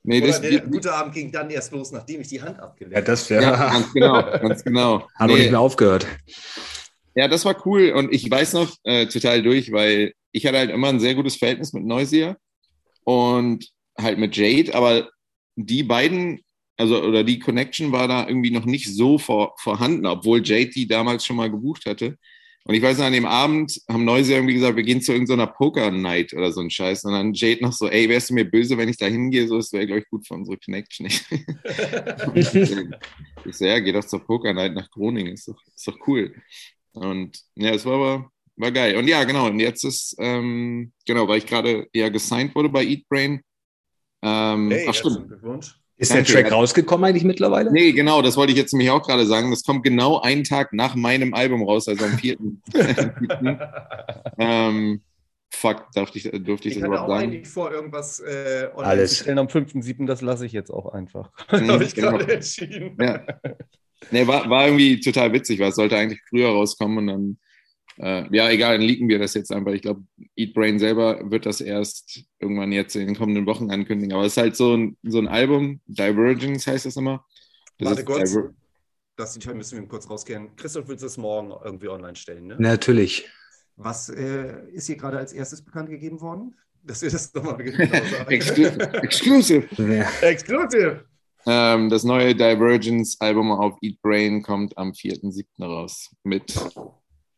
Nee, 0.05 0.17
Oder 0.17 0.27
das, 0.27 0.41
der 0.41 0.59
die, 0.59 0.69
gute 0.69 0.93
Abend 0.93 1.13
ging 1.13 1.31
dann 1.31 1.49
erst 1.49 1.71
los, 1.71 1.91
nachdem 1.91 2.21
ich 2.21 2.27
die 2.27 2.41
Hand 2.41 2.59
abgelegt 2.59 2.95
habe. 2.95 3.05
Ja, 3.05 3.11
das 3.11 3.29
wäre. 3.29 3.43
Ja, 3.43 3.69
ganz 3.71 3.93
genau, 3.93 4.21
ganz 4.21 4.63
genau. 4.63 5.07
Hat 5.15 5.29
nee. 5.29 5.35
nicht 5.35 5.51
mehr 5.51 5.59
aufgehört. 5.61 6.05
Ja, 7.15 7.27
das 7.27 7.45
war 7.45 7.65
cool 7.65 7.91
und 7.91 8.11
ich 8.11 8.29
weiß 8.29 8.53
noch 8.53 8.75
äh, 8.83 9.05
total 9.05 9.41
durch, 9.41 9.71
weil 9.71 10.13
ich 10.31 10.45
hatte 10.45 10.57
halt 10.57 10.71
immer 10.71 10.89
ein 10.89 10.99
sehr 10.99 11.13
gutes 11.13 11.35
Verhältnis 11.35 11.71
mit 11.71 11.85
Neusier 11.85 12.37
und 13.03 13.69
halt 13.97 14.17
mit 14.17 14.35
Jade, 14.35 14.73
aber 14.73 15.09
die 15.55 15.83
beiden, 15.83 16.41
also 16.75 17.03
oder 17.03 17.23
die 17.23 17.37
Connection 17.39 17.91
war 17.91 18.07
da 18.07 18.27
irgendwie 18.27 18.49
noch 18.51 18.65
nicht 18.65 18.93
so 18.93 19.19
vor, 19.19 19.53
vorhanden, 19.59 20.07
obwohl 20.07 20.41
Jade 20.43 20.71
die 20.71 20.87
damals 20.87 21.23
schon 21.23 21.35
mal 21.35 21.51
gebucht 21.51 21.85
hatte. 21.85 22.17
Und 22.65 22.75
ich 22.75 22.81
weiß 22.81 22.97
noch, 22.97 23.05
an 23.05 23.13
dem 23.13 23.25
Abend 23.25 23.81
haben 23.89 24.05
Neuse 24.05 24.33
irgendwie 24.33 24.53
gesagt, 24.53 24.77
wir 24.77 24.83
gehen 24.83 25.01
zu 25.01 25.11
irgendeiner 25.11 25.47
Poker-Night 25.47 26.33
oder 26.33 26.51
so 26.53 26.61
ein 26.61 26.69
Scheiß. 26.69 27.03
Und 27.03 27.11
dann 27.11 27.33
Jade 27.33 27.61
noch 27.61 27.73
so, 27.73 27.89
ey, 27.89 28.07
wärst 28.07 28.29
du 28.29 28.35
mir 28.35 28.49
böse, 28.49 28.77
wenn 28.77 28.87
ich 28.87 28.97
da 28.97 29.05
hingehe? 29.07 29.47
So, 29.47 29.57
das 29.57 29.73
wäre, 29.73 29.85
glaube 29.85 29.99
ich, 29.99 30.09
gut 30.09 30.25
für 30.25 30.35
unsere 30.35 30.57
Connection. 30.57 31.07
ich 32.35 33.57
so, 33.57 33.65
ja, 33.65 33.79
geh 33.79 33.91
doch 33.91 34.05
zur 34.05 34.25
Poker-Night 34.25 34.73
nach 34.73 34.89
Groningen, 34.91 35.33
ist 35.33 35.49
doch, 35.49 35.61
ist 35.75 35.87
doch 35.87 35.97
cool. 36.07 36.33
Und 36.93 37.37
ja, 37.55 37.71
es 37.71 37.85
war 37.85 37.95
aber 37.95 38.31
war 38.55 38.71
geil. 38.71 38.95
Und 38.97 39.07
ja, 39.07 39.23
genau, 39.23 39.47
und 39.47 39.59
jetzt 39.59 39.83
ist, 39.83 40.15
ähm, 40.19 40.93
genau, 41.05 41.27
weil 41.27 41.39
ich 41.39 41.45
gerade 41.45 41.87
ja 41.93 42.09
gesigned 42.09 42.55
wurde 42.55 42.69
bei 42.69 42.83
Eat 42.83 43.07
Brain. 43.09 43.41
Ähm, 44.21 44.71
hey, 44.71 44.85
ach, 44.87 44.93
stimmt. 44.93 45.27
Glückwunsch. 45.27 45.79
Ist 45.97 46.11
Danke. 46.11 46.31
der 46.31 46.43
Track 46.43 46.51
rausgekommen 46.51 47.05
eigentlich 47.05 47.23
mittlerweile? 47.23 47.71
Nee, 47.71 47.91
genau, 47.91 48.21
das 48.21 48.35
wollte 48.35 48.51
ich 48.51 48.57
jetzt 48.57 48.73
nämlich 48.73 48.89
auch 48.89 49.05
gerade 49.05 49.25
sagen. 49.25 49.51
Das 49.51 49.63
kommt 49.63 49.83
genau 49.83 50.19
einen 50.21 50.43
Tag 50.43 50.73
nach 50.73 50.95
meinem 50.95 51.33
Album 51.33 51.63
raus, 51.63 51.87
also 51.87 52.03
am 52.05 52.17
4. 52.17 52.37
ähm, 54.39 55.01
fuck, 55.53 55.91
durfte 55.93 56.17
ich, 56.17 56.43
durfte 56.43 56.67
ich, 56.67 56.75
ich 56.75 56.81
das 56.81 56.87
überhaupt 56.87 57.09
sagen? 57.09 57.31
Ich 57.31 57.37
eigentlich 57.37 57.47
vor, 57.47 57.71
irgendwas 57.71 58.19
äh, 58.19 58.69
online 58.73 58.87
Alles. 58.87 59.11
zu 59.11 59.23
stellen 59.23 59.37
am 59.37 59.47
5.7., 59.47 60.07
das 60.07 60.21
lasse 60.21 60.45
ich 60.45 60.51
jetzt 60.51 60.71
auch 60.71 60.93
einfach. 60.93 61.31
Mhm, 61.51 61.69
Habe 61.69 61.83
ich 61.83 61.93
genau. 61.93 62.17
gerade 62.17 62.33
entschieden. 62.33 62.97
Ja. 62.99 63.23
Nee, 64.11 64.27
war, 64.27 64.49
war 64.49 64.65
irgendwie 64.65 64.99
total 64.99 65.31
witzig, 65.31 65.59
weil 65.59 65.69
es 65.69 65.75
sollte 65.75 65.95
eigentlich 65.95 66.21
früher 66.27 66.49
rauskommen 66.49 66.97
und 66.97 67.07
dann 67.07 67.37
äh, 67.97 68.35
ja, 68.35 68.49
egal, 68.49 68.77
dann 68.77 68.87
leaken 68.87 69.07
wir 69.07 69.19
das 69.19 69.33
jetzt 69.33 69.51
einfach. 69.51 69.71
Ich 69.71 69.81
glaube, 69.81 70.03
Eat 70.35 70.53
Brain 70.53 70.79
selber 70.79 71.19
wird 71.29 71.45
das 71.45 71.61
erst 71.61 72.23
irgendwann 72.39 72.71
jetzt 72.71 72.95
in 72.95 73.07
den 73.07 73.15
kommenden 73.15 73.45
Wochen 73.45 73.69
ankündigen. 73.69 74.13
Aber 74.13 74.25
es 74.25 74.33
ist 74.33 74.37
halt 74.37 74.55
so 74.55 74.75
ein, 74.75 74.97
so 75.03 75.19
ein 75.19 75.27
Album, 75.27 75.81
Divergence 75.85 76.67
heißt 76.67 76.85
das 76.85 76.95
immer. 76.95 77.25
Das 77.77 77.89
Warte 77.89 78.05
kurz, 78.05 78.31
Diver 78.31 78.53
das 79.15 79.45
müssen 79.45 79.79
wir 79.79 79.87
kurz 79.87 80.09
rauskehren. 80.09 80.55
Christoph 80.55 80.87
willst 80.87 81.03
du 81.03 81.07
es 81.07 81.17
morgen 81.17 81.53
irgendwie 81.63 81.89
online 81.89 82.15
stellen, 82.15 82.47
ne? 82.47 82.55
Natürlich. 82.57 83.29
Was 83.75 84.09
äh, 84.09 84.69
ist 84.71 84.87
hier 84.87 84.97
gerade 84.97 85.17
als 85.17 85.33
erstes 85.33 85.63
bekannt 85.63 85.89
gegeben 85.89 86.19
worden? 86.21 86.55
Dass 86.83 87.01
wir 87.01 87.11
das 87.11 87.33
nochmal 87.33 87.61
Exclusive. 88.27 88.93
Exclusive. 89.03 89.67
Exclusive. 90.21 91.05
Ähm, 91.45 91.89
das 91.89 92.03
neue 92.03 92.35
Divergence-Album 92.35 93.51
auf 93.51 93.77
Eat 93.81 94.01
Brain 94.01 94.41
kommt 94.41 94.77
am 94.77 94.91
4.7. 94.91 95.45
raus 95.63 96.11
mit 96.23 96.53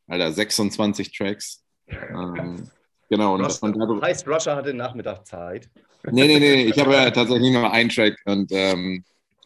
Alter, 0.07 0.31
26 0.31 1.11
Tracks. 1.11 1.63
Ähm, 1.87 2.69
genau. 3.09 3.35
Und, 3.35 3.61
und 3.61 3.77
dadurch, 3.77 4.01
heißt, 4.01 4.27
Russia 4.27 4.55
hatte 4.55 4.73
Nachmittag 4.73 5.25
Zeit. 5.25 5.69
Nee, 6.11 6.27
nee, 6.27 6.39
nee, 6.39 6.63
ich 6.65 6.77
habe 6.77 6.93
ja 6.93 7.09
tatsächlich 7.09 7.51
nur 7.51 7.71
einen 7.71 7.89
Track 7.89 8.15
und 8.25 8.51
ähm, 8.51 9.03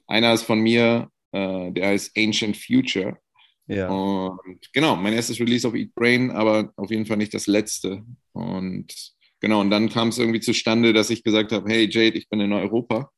einer 0.08 0.34
ist 0.34 0.44
von 0.44 0.60
mir, 0.60 1.08
äh, 1.32 1.72
der 1.72 1.90
heißt 1.90 2.18
Ancient 2.18 2.58
Future. 2.58 3.18
Ja. 3.68 3.88
Und 3.88 4.60
genau, 4.74 4.96
mein 4.96 5.14
erstes 5.14 5.40
Release 5.40 5.68
auf 5.68 5.76
Eat 5.76 5.94
Brain, 5.94 6.32
aber 6.32 6.74
auf 6.76 6.90
jeden 6.90 7.06
Fall 7.06 7.18
nicht 7.18 7.34
das 7.34 7.48
letzte. 7.48 8.04
Und 8.34 8.94
genau, 9.40 9.62
und 9.62 9.70
dann 9.70 9.90
kam 9.90 10.10
es 10.10 10.18
irgendwie 10.18 10.40
zustande, 10.40 10.92
dass 10.92 11.12
ich 11.12 11.24
gesagt 11.24 11.52
habe, 11.52 11.70
hey 11.70 11.88
Jade, 11.90 12.18
ich 12.18 12.28
bin 12.30 12.42
in 12.42 12.52
Europa. 12.52 13.12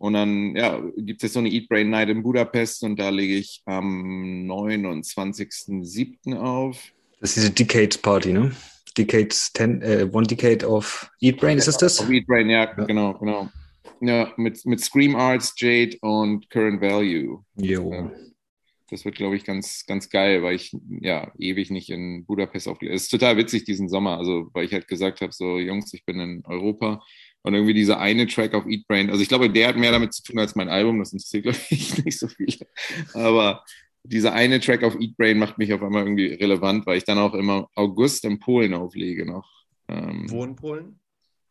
Und 0.00 0.14
dann 0.14 0.56
ja, 0.56 0.80
gibt 0.96 1.20
es 1.20 1.24
jetzt 1.24 1.34
so 1.34 1.40
eine 1.40 1.50
Eat 1.50 1.68
Brain 1.68 1.90
Night 1.90 2.08
in 2.08 2.22
Budapest 2.22 2.82
und 2.84 2.98
da 2.98 3.10
lege 3.10 3.34
ich 3.34 3.60
am 3.66 4.46
29.07. 4.50 6.38
auf. 6.38 6.80
Das 7.20 7.36
ist 7.36 7.36
diese 7.36 7.50
Decades 7.50 7.98
Party, 7.98 8.32
ne? 8.32 8.50
Decades, 8.96 9.52
ten, 9.52 9.82
äh, 9.82 10.08
One 10.10 10.26
Decade 10.26 10.66
of 10.66 11.10
Eat 11.20 11.36
Brain, 11.38 11.58
ist 11.58 11.68
das 11.68 11.76
das? 11.76 12.00
Of 12.00 12.08
Eat 12.08 12.26
Brain, 12.26 12.48
ja, 12.48 12.64
ja, 12.64 12.84
genau, 12.84 13.12
genau. 13.18 13.50
Ja, 14.00 14.32
mit, 14.38 14.64
mit 14.64 14.80
Scream 14.80 15.14
Arts, 15.16 15.52
Jade 15.58 15.98
und 16.00 16.48
Current 16.48 16.80
Value. 16.80 17.44
Jo. 17.56 18.10
Das 18.88 19.04
wird, 19.04 19.16
glaube 19.16 19.36
ich, 19.36 19.44
ganz, 19.44 19.84
ganz 19.86 20.08
geil, 20.08 20.42
weil 20.42 20.54
ich 20.54 20.74
ja 20.88 21.30
ewig 21.38 21.70
nicht 21.70 21.90
in 21.90 22.24
Budapest 22.24 22.68
aufgelegt 22.68 22.96
Es 22.96 23.02
ist 23.02 23.10
total 23.10 23.36
witzig 23.36 23.64
diesen 23.64 23.90
Sommer, 23.90 24.16
also 24.16 24.48
weil 24.54 24.64
ich 24.64 24.72
halt 24.72 24.88
gesagt 24.88 25.20
habe, 25.20 25.32
so 25.32 25.58
Jungs, 25.58 25.92
ich 25.92 26.06
bin 26.06 26.18
in 26.18 26.42
Europa 26.46 27.02
und 27.42 27.54
irgendwie 27.54 27.74
dieser 27.74 27.98
eine 28.00 28.26
Track 28.26 28.54
auf 28.54 28.66
Eat 28.66 28.86
Brain, 28.86 29.10
also 29.10 29.22
ich 29.22 29.28
glaube, 29.28 29.50
der 29.50 29.68
hat 29.68 29.76
mehr 29.76 29.92
damit 29.92 30.12
zu 30.12 30.22
tun 30.22 30.38
als 30.38 30.54
mein 30.54 30.68
Album, 30.68 30.98
das 30.98 31.12
interessiert, 31.12 31.44
glaube 31.44 31.58
ich, 31.70 32.04
nicht 32.04 32.18
so 32.18 32.28
viele. 32.28 32.66
Aber 33.14 33.64
dieser 34.02 34.32
eine 34.32 34.60
Track 34.60 34.82
auf 34.82 34.98
Eat 35.00 35.16
Brain 35.16 35.38
macht 35.38 35.58
mich 35.58 35.72
auf 35.72 35.82
einmal 35.82 36.02
irgendwie 36.02 36.34
relevant, 36.34 36.86
weil 36.86 36.98
ich 36.98 37.04
dann 37.04 37.18
auch 37.18 37.34
immer 37.34 37.68
August 37.74 38.24
in 38.24 38.38
Polen 38.38 38.74
auflege 38.74 39.26
noch. 39.26 39.48
Ähm, 39.88 40.26
Wo 40.30 40.44
in 40.44 40.56
Polen? 40.56 41.00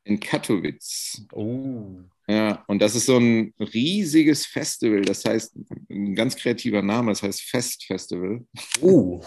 In 0.03 0.19
Katowice. 0.19 1.25
Oh. 1.34 2.00
Ja, 2.27 2.63
und 2.67 2.81
das 2.81 2.96
ist 2.96 3.08
so 3.08 3.17
ein 3.17 3.53
riesiges 3.60 4.46
Festival, 4.46 5.01
das 5.01 5.25
heißt, 5.25 5.55
ein 5.89 6.15
ganz 6.15 6.36
kreativer 6.36 6.81
Name, 6.81 7.12
das 7.12 7.24
heißt 7.24 7.41
Fest 7.41 7.86
Festival. 7.86 8.46
Uh. 8.81 9.22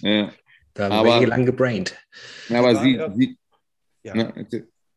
ja. 0.00 0.32
Da 0.72 0.84
haben 0.84 0.92
aber, 0.92 1.20
wir 1.20 1.26
lang 1.28 1.46
gebraint. 1.46 1.96
Ja, 2.50 2.58
aber 2.58 2.76
sie, 2.82 3.00
sie 3.16 3.38
ja. 4.02 4.14
Na, 4.14 4.34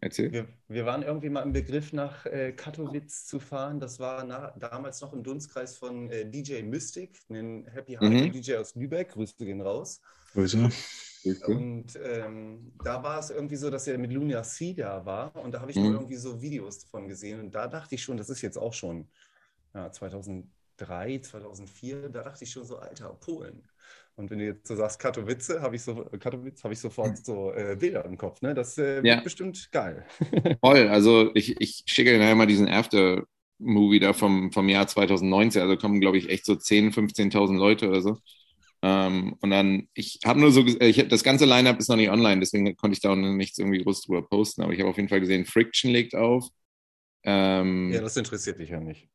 Erzähl. 0.01 0.31
Wir, 0.31 0.47
wir, 0.69 0.85
waren 0.85 1.03
irgendwie 1.03 1.29
mal 1.29 1.41
im 1.41 1.51
Begriff, 1.51 1.91
nach 1.91 2.25
äh, 2.25 2.53
Katowice 2.53 3.25
zu 3.25 3.39
fahren. 3.39 3.81
Das 3.81 3.99
war 3.99 4.23
nach, 4.23 4.57
damals 4.57 5.01
noch 5.01 5.11
im 5.11 5.23
Dunstkreis 5.23 5.75
von 5.75 6.09
äh, 6.09 6.25
DJ 6.25 6.61
Mystic, 6.61 7.19
einen 7.29 7.67
Happy 7.67 7.95
Hard 7.95 8.09
mhm. 8.09 8.31
DJ 8.31 8.55
aus 8.55 8.75
Lübeck. 8.75 9.09
Grüße 9.09 9.35
gehen 9.37 9.59
raus. 9.59 10.01
Grüße. 10.33 10.69
Und 11.47 11.99
ähm, 12.01 12.71
da 12.81 13.03
war 13.03 13.19
es 13.19 13.29
irgendwie 13.29 13.57
so, 13.57 13.69
dass 13.69 13.87
er 13.87 13.97
mit 13.97 14.13
Luna 14.13 14.41
C 14.43 14.73
da 14.73 15.05
war. 15.05 15.35
Und 15.35 15.53
da 15.53 15.59
habe 15.59 15.71
ich 15.71 15.77
mhm. 15.77 15.93
irgendwie 15.93 16.15
so 16.15 16.41
Videos 16.41 16.79
davon 16.79 17.09
gesehen. 17.09 17.41
Und 17.41 17.51
da 17.53 17.67
dachte 17.67 17.95
ich 17.95 18.01
schon, 18.01 18.15
das 18.15 18.29
ist 18.29 18.41
jetzt 18.41 18.57
auch 18.57 18.73
schon 18.73 19.09
ja, 19.73 19.91
2003, 19.91 21.19
2004. 21.19 22.09
Da 22.09 22.23
dachte 22.23 22.45
ich 22.45 22.51
schon 22.51 22.63
so, 22.63 22.77
Alter, 22.77 23.09
Polen. 23.19 23.63
Und 24.19 24.29
wenn 24.29 24.39
du 24.39 24.45
jetzt 24.45 24.67
so 24.67 24.75
sagst 24.75 24.99
Katowice, 24.99 25.61
habe 25.61 25.77
ich, 25.77 25.81
so, 25.81 25.95
Katowice, 26.19 26.61
hab 26.61 26.73
ich 26.73 26.79
sofort 26.79 27.25
so 27.25 27.53
äh, 27.53 27.77
Bilder 27.79 28.03
im 28.03 28.17
Kopf. 28.17 28.41
Ne? 28.41 28.53
Das 28.53 28.77
äh, 28.77 28.97
ja. 28.97 29.15
wird 29.15 29.23
bestimmt 29.23 29.71
geil. 29.71 30.05
Voll, 30.61 30.89
also 30.89 31.31
ich, 31.35 31.55
ich 31.61 31.83
schicke 31.85 32.19
dir 32.19 32.35
mal 32.35 32.45
diesen 32.45 32.67
After-Movie 32.67 34.01
da 34.01 34.11
vom, 34.11 34.51
vom 34.51 34.67
Jahr 34.67 34.87
2019. 34.87 35.61
Also 35.61 35.77
kommen, 35.77 36.01
glaube 36.01 36.17
ich, 36.17 36.29
echt 36.29 36.45
so 36.45 36.51
10.000, 36.51 36.93
15.000 37.15 37.57
Leute 37.57 37.87
oder 37.87 38.01
so. 38.01 38.17
Ähm, 38.81 39.37
und 39.39 39.51
dann, 39.51 39.87
ich 39.93 40.19
habe 40.25 40.41
nur 40.41 40.51
so, 40.51 40.65
ich, 40.65 41.07
das 41.07 41.23
ganze 41.23 41.45
Line-Up 41.45 41.79
ist 41.79 41.87
noch 41.87 41.95
nicht 41.95 42.09
online, 42.09 42.41
deswegen 42.41 42.75
konnte 42.75 42.95
ich 42.95 43.01
da 43.01 43.13
auch 43.13 43.15
nichts 43.15 43.57
irgendwie 43.57 43.81
groß 43.81 44.01
drüber 44.01 44.21
posten. 44.27 44.63
Aber 44.63 44.73
ich 44.73 44.81
habe 44.81 44.89
auf 44.89 44.97
jeden 44.97 45.07
Fall 45.07 45.21
gesehen, 45.21 45.45
Friction 45.45 45.91
legt 45.91 46.13
auf. 46.13 46.45
Ähm, 47.23 47.89
ja, 47.93 48.01
das 48.01 48.17
interessiert 48.17 48.59
dich 48.59 48.69
ja 48.69 48.81
nicht. 48.81 49.07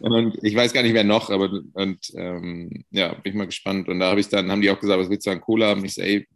Und 0.00 0.38
ich 0.42 0.54
weiß 0.54 0.72
gar 0.72 0.82
nicht, 0.82 0.94
wer 0.94 1.04
noch, 1.04 1.30
aber 1.30 1.50
und 1.72 2.12
ähm, 2.16 2.84
ja, 2.90 3.14
bin 3.14 3.32
ich 3.32 3.34
mal 3.34 3.46
gespannt. 3.46 3.88
Und 3.88 4.00
da 4.00 4.10
habe 4.10 4.20
ich 4.20 4.28
dann, 4.28 4.50
haben 4.50 4.60
die 4.60 4.70
auch 4.70 4.80
gesagt, 4.80 5.00
was 5.00 5.10
willst 5.10 5.26
du 5.26 5.30
an 5.30 5.40
Cola 5.40 5.68
haben? 5.68 5.84
Ich 5.84 5.94
so, 5.94 6.02
ey, 6.02 6.26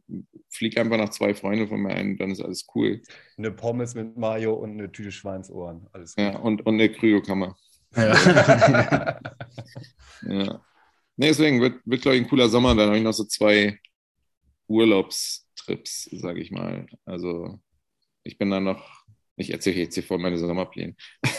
flieg 0.50 0.78
einfach 0.78 0.96
noch 0.96 1.10
zwei 1.10 1.34
Freunde 1.34 1.66
von 1.66 1.80
mir 1.80 1.90
ein, 1.90 2.16
dann 2.16 2.30
ist 2.30 2.40
alles 2.40 2.66
cool. 2.74 3.02
Eine 3.36 3.50
Pommes 3.50 3.94
mit 3.94 4.16
Mayo 4.16 4.54
und 4.54 4.72
eine 4.72 4.90
Tüte 4.90 5.12
Schweinsohren. 5.12 5.86
Alles 5.92 6.14
gut. 6.14 6.24
Ja, 6.24 6.38
und, 6.38 6.64
und 6.64 6.74
eine 6.74 6.90
Kryokammer. 6.90 7.56
Ja. 7.96 8.14
ja. 10.22 10.62
Nee, 11.16 11.28
deswegen 11.28 11.60
wird, 11.60 11.80
wird 11.84 12.02
glaube 12.02 12.16
ich, 12.16 12.22
ein 12.22 12.28
cooler 12.28 12.48
Sommer. 12.48 12.74
Dann 12.74 12.88
habe 12.88 12.98
ich 12.98 13.02
noch 13.02 13.12
so 13.12 13.24
zwei 13.24 13.78
Urlaubstrips, 14.68 16.08
sage 16.12 16.40
ich 16.40 16.50
mal. 16.50 16.86
Also 17.04 17.60
ich 18.22 18.38
bin 18.38 18.50
dann 18.50 18.64
noch 18.64 18.97
ich 19.38 19.52
erzähle 19.52 19.76
jetzt 19.76 19.94
hier 19.94 20.02
vor 20.02 20.18
meine 20.18 20.38
Sommerpläne. 20.38 20.94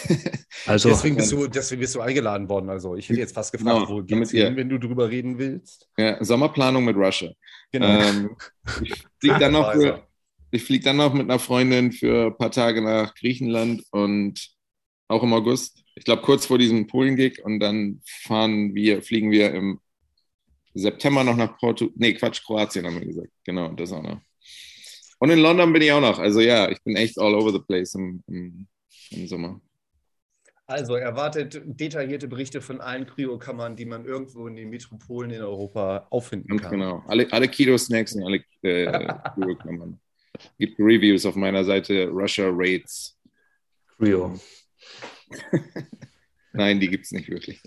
Also, 0.66 0.90
deswegen, 0.90 1.16
bist 1.16 1.32
du, 1.32 1.48
deswegen 1.48 1.80
bist 1.80 1.96
du 1.96 2.02
eingeladen 2.02 2.50
worden. 2.50 2.70
Also 2.70 2.96
ich 2.96 3.08
hätte 3.08 3.20
jetzt 3.20 3.34
fast 3.34 3.54
gefragt, 3.54 3.88
genau, 3.88 3.90
wo 3.90 4.04
geht's 4.04 4.32
hin, 4.32 4.56
wenn 4.58 4.68
du 4.68 4.78
drüber 4.78 5.10
reden 5.10 5.40
willst? 5.40 5.90
Ja, 5.98 6.22
Sommerplanung 6.24 6.84
mit 6.84 6.98
Russia. 6.98 7.32
Genau. 7.72 7.88
Ähm, 7.88 8.36
ich 8.84 8.94
fliege 9.20 9.40
dann, 9.40 9.54
noch 9.54 9.74
flieg 10.58 10.84
dann 10.84 10.98
noch 10.98 11.14
mit 11.14 11.24
einer 11.24 11.40
Freundin 11.40 11.92
für 11.92 12.28
ein 12.28 12.38
paar 12.38 12.52
Tage 12.52 12.82
nach 12.82 13.16
Griechenland 13.16 13.84
und 13.92 14.52
auch 15.08 15.24
im 15.24 15.34
August. 15.34 15.84
Ich 15.96 16.04
glaube, 16.04 16.22
kurz 16.22 16.46
vor 16.46 16.58
diesem 16.58 16.88
Polen-Gig 16.88 17.44
und 17.44 17.60
dann 17.60 18.02
fahren 18.06 18.76
wir, 18.76 19.02
fliegen 19.02 19.32
wir 19.32 19.54
im 19.54 19.80
September 20.74 21.24
noch 21.24 21.36
nach 21.36 21.58
Porto. 21.58 21.90
Nee, 21.96 22.14
Quatsch, 22.14 22.44
Kroatien 22.44 22.86
haben 22.86 23.00
wir 23.00 23.08
gesagt. 23.08 23.32
Genau, 23.44 23.70
das 23.70 23.92
auch 23.92 24.04
noch. 24.04 24.20
Und 25.20 25.30
in 25.30 25.40
London 25.40 25.72
bin 25.74 25.82
ich 25.82 25.92
auch 25.92 26.02
noch. 26.02 26.18
Also 26.18 26.40
ja, 26.40 26.70
ich 26.70 26.82
bin 26.84 26.96
echt 26.96 27.20
all 27.20 27.36
over 27.36 27.52
the 27.52 27.60
place 27.60 27.94
im, 27.96 28.24
im, 28.28 28.68
im 29.12 29.28
Sommer. 29.28 29.62
Also 30.66 30.96
erwartet 30.96 31.62
detaillierte 31.66 32.28
Berichte 32.28 32.62
von 32.62 32.80
allen 32.80 33.08
Kryokammern, 33.08 33.76
die 33.76 33.86
man 33.86 34.06
irgendwo 34.06 34.48
in 34.48 34.56
den 34.56 34.70
Metropolen 34.70 35.32
in 35.32 35.42
Europa 35.42 36.06
auffinden 36.12 36.60
kann. 36.60 36.72
Genau, 36.72 37.04
alle, 37.08 37.32
alle 37.34 37.48
Keto-Snacks 37.48 38.14
und 38.14 38.24
alle 38.24 38.44
äh, 38.62 38.86
Kryokammern. 39.34 40.00
Gibt 40.58 40.80
Reviews 40.80 41.26
auf 41.26 41.36
meiner 41.36 41.64
Seite 41.64 42.08
Russia 42.08 42.48
Rates. 42.52 43.18
Cryo. 43.98 44.40
Nein, 46.54 46.80
die 46.80 46.88
gibt 46.88 47.06
es 47.06 47.12
nicht 47.12 47.30
wirklich. 47.30 47.60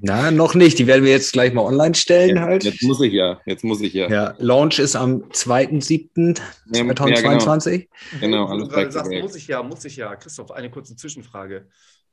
Na, 0.00 0.30
noch 0.30 0.54
nicht. 0.54 0.78
Die 0.78 0.86
werden 0.86 1.04
wir 1.04 1.12
jetzt 1.12 1.32
gleich 1.32 1.52
mal 1.52 1.62
online 1.62 1.94
stellen 1.94 2.36
ja, 2.36 2.42
halt. 2.42 2.64
Jetzt 2.64 2.82
muss 2.82 3.00
ich 3.00 3.12
ja. 3.12 3.40
Jetzt 3.46 3.64
muss 3.64 3.80
ich 3.80 3.94
ja. 3.94 4.08
Ja, 4.08 4.34
Launch 4.38 4.78
ist 4.78 4.94
am 4.96 5.22
2.7.2022. 5.30 7.72
Ja, 7.72 7.78
genau. 8.20 8.22
genau 8.46 8.46
alles 8.46 8.68
du 8.68 8.92
sagst, 8.92 9.12
muss 9.12 9.36
ich 9.36 9.48
ja, 9.48 9.62
muss 9.62 9.84
ich 9.84 9.96
ja. 9.96 10.16
Christoph, 10.16 10.52
eine 10.52 10.70
kurze 10.70 10.96
Zwischenfrage. 10.96 11.68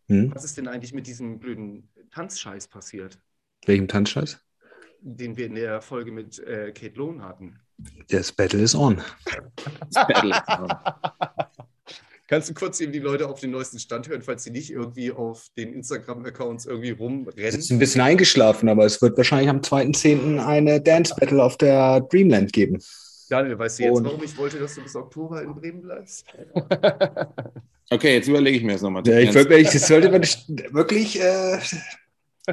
Hm? 0.07 0.31
Was 0.33 0.43
ist 0.43 0.57
denn 0.57 0.67
eigentlich 0.67 0.93
mit 0.93 1.07
diesem 1.07 1.39
blöden 1.39 1.89
Tanzscheiß 2.11 2.67
passiert? 2.67 3.19
Welchem 3.65 3.87
Tanzscheiß? 3.87 4.39
Den 5.01 5.37
wir 5.37 5.47
in 5.47 5.55
der 5.55 5.81
Folge 5.81 6.11
mit 6.11 6.37
äh, 6.39 6.71
Kate 6.71 6.95
Lohn 6.95 7.23
hatten. 7.23 7.59
Das 8.09 8.31
Battle 8.31 8.61
is 8.61 8.75
on. 8.75 9.01
Das 9.91 10.07
Battle 10.07 10.31
is 10.31 10.41
on. 10.47 10.69
Kannst 12.27 12.49
du 12.49 12.53
kurz 12.53 12.79
eben 12.79 12.93
die 12.93 12.99
Leute 12.99 13.27
auf 13.27 13.41
den 13.41 13.51
neuesten 13.51 13.79
Stand 13.79 14.07
hören, 14.07 14.21
falls 14.21 14.43
sie 14.43 14.51
nicht 14.51 14.71
irgendwie 14.71 15.11
auf 15.11 15.47
den 15.57 15.73
Instagram-Accounts 15.73 16.65
irgendwie 16.65 16.91
rumrennen? 16.91 17.33
Es 17.37 17.55
ist 17.55 17.71
ein 17.71 17.79
bisschen 17.79 18.01
eingeschlafen, 18.01 18.69
aber 18.69 18.85
es 18.85 19.01
wird 19.01 19.17
wahrscheinlich 19.17 19.49
am 19.49 19.59
2.10. 19.59 20.43
eine 20.43 20.79
Dance-Battle 20.79 21.43
auf 21.43 21.57
der 21.57 22.01
Dreamland 22.01 22.53
geben. 22.53 22.79
Daniel, 23.29 23.59
weißt 23.59 23.79
du 23.79 23.83
jetzt, 23.83 23.97
Und 23.97 24.05
warum 24.05 24.23
ich 24.23 24.37
wollte, 24.37 24.59
dass 24.59 24.75
du 24.75 24.83
bis 24.83 24.95
Oktober 24.95 25.41
in 25.41 25.53
Bremen 25.55 25.81
bleibst? 25.81 26.25
okay, 27.89 28.15
jetzt 28.15 28.27
überlege 28.27 28.57
ich 28.57 28.63
mir 28.63 28.73
das 28.73 28.81
nochmal. 28.81 29.03
Ja, 29.05 29.19
ich, 29.19 29.33
wirklich, 29.33 29.69
das 29.69 29.87
sollte 29.87 30.09
man 30.09 30.21
wirklich. 30.21 31.19
Äh, 31.19 31.59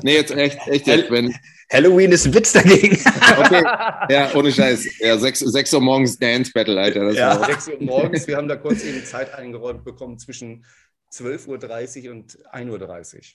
nee, 0.03 0.15
jetzt 0.15 0.33
echt, 0.33 0.59
echt 0.67 0.87
jetzt, 0.87 1.11
wenn, 1.11 1.35
Halloween 1.73 2.11
ist 2.11 2.27
ein 2.27 2.35
Witz 2.35 2.53
dagegen. 2.53 2.99
okay, 3.39 3.63
ja, 4.13 4.35
ohne 4.35 4.51
Scheiß. 4.51 4.99
Ja, 4.99 5.17
6, 5.17 5.39
6 5.39 5.75
Uhr 5.75 5.81
morgens 5.81 6.19
Dance 6.19 6.51
Battle, 6.53 6.81
Alter. 6.81 7.05
Das 7.05 7.17
ja, 7.17 7.45
6 7.45 7.69
Uhr 7.69 7.77
morgens. 7.81 8.27
Wir 8.27 8.37
haben 8.37 8.49
da 8.49 8.57
kurz 8.57 8.85
eben 8.85 9.05
Zeit 9.05 9.33
eingeräumt 9.35 9.85
bekommen 9.85 10.19
zwischen 10.19 10.65
12.30 11.13 12.07
Uhr 12.07 12.13
und 12.13 12.39
1.30 12.53 13.35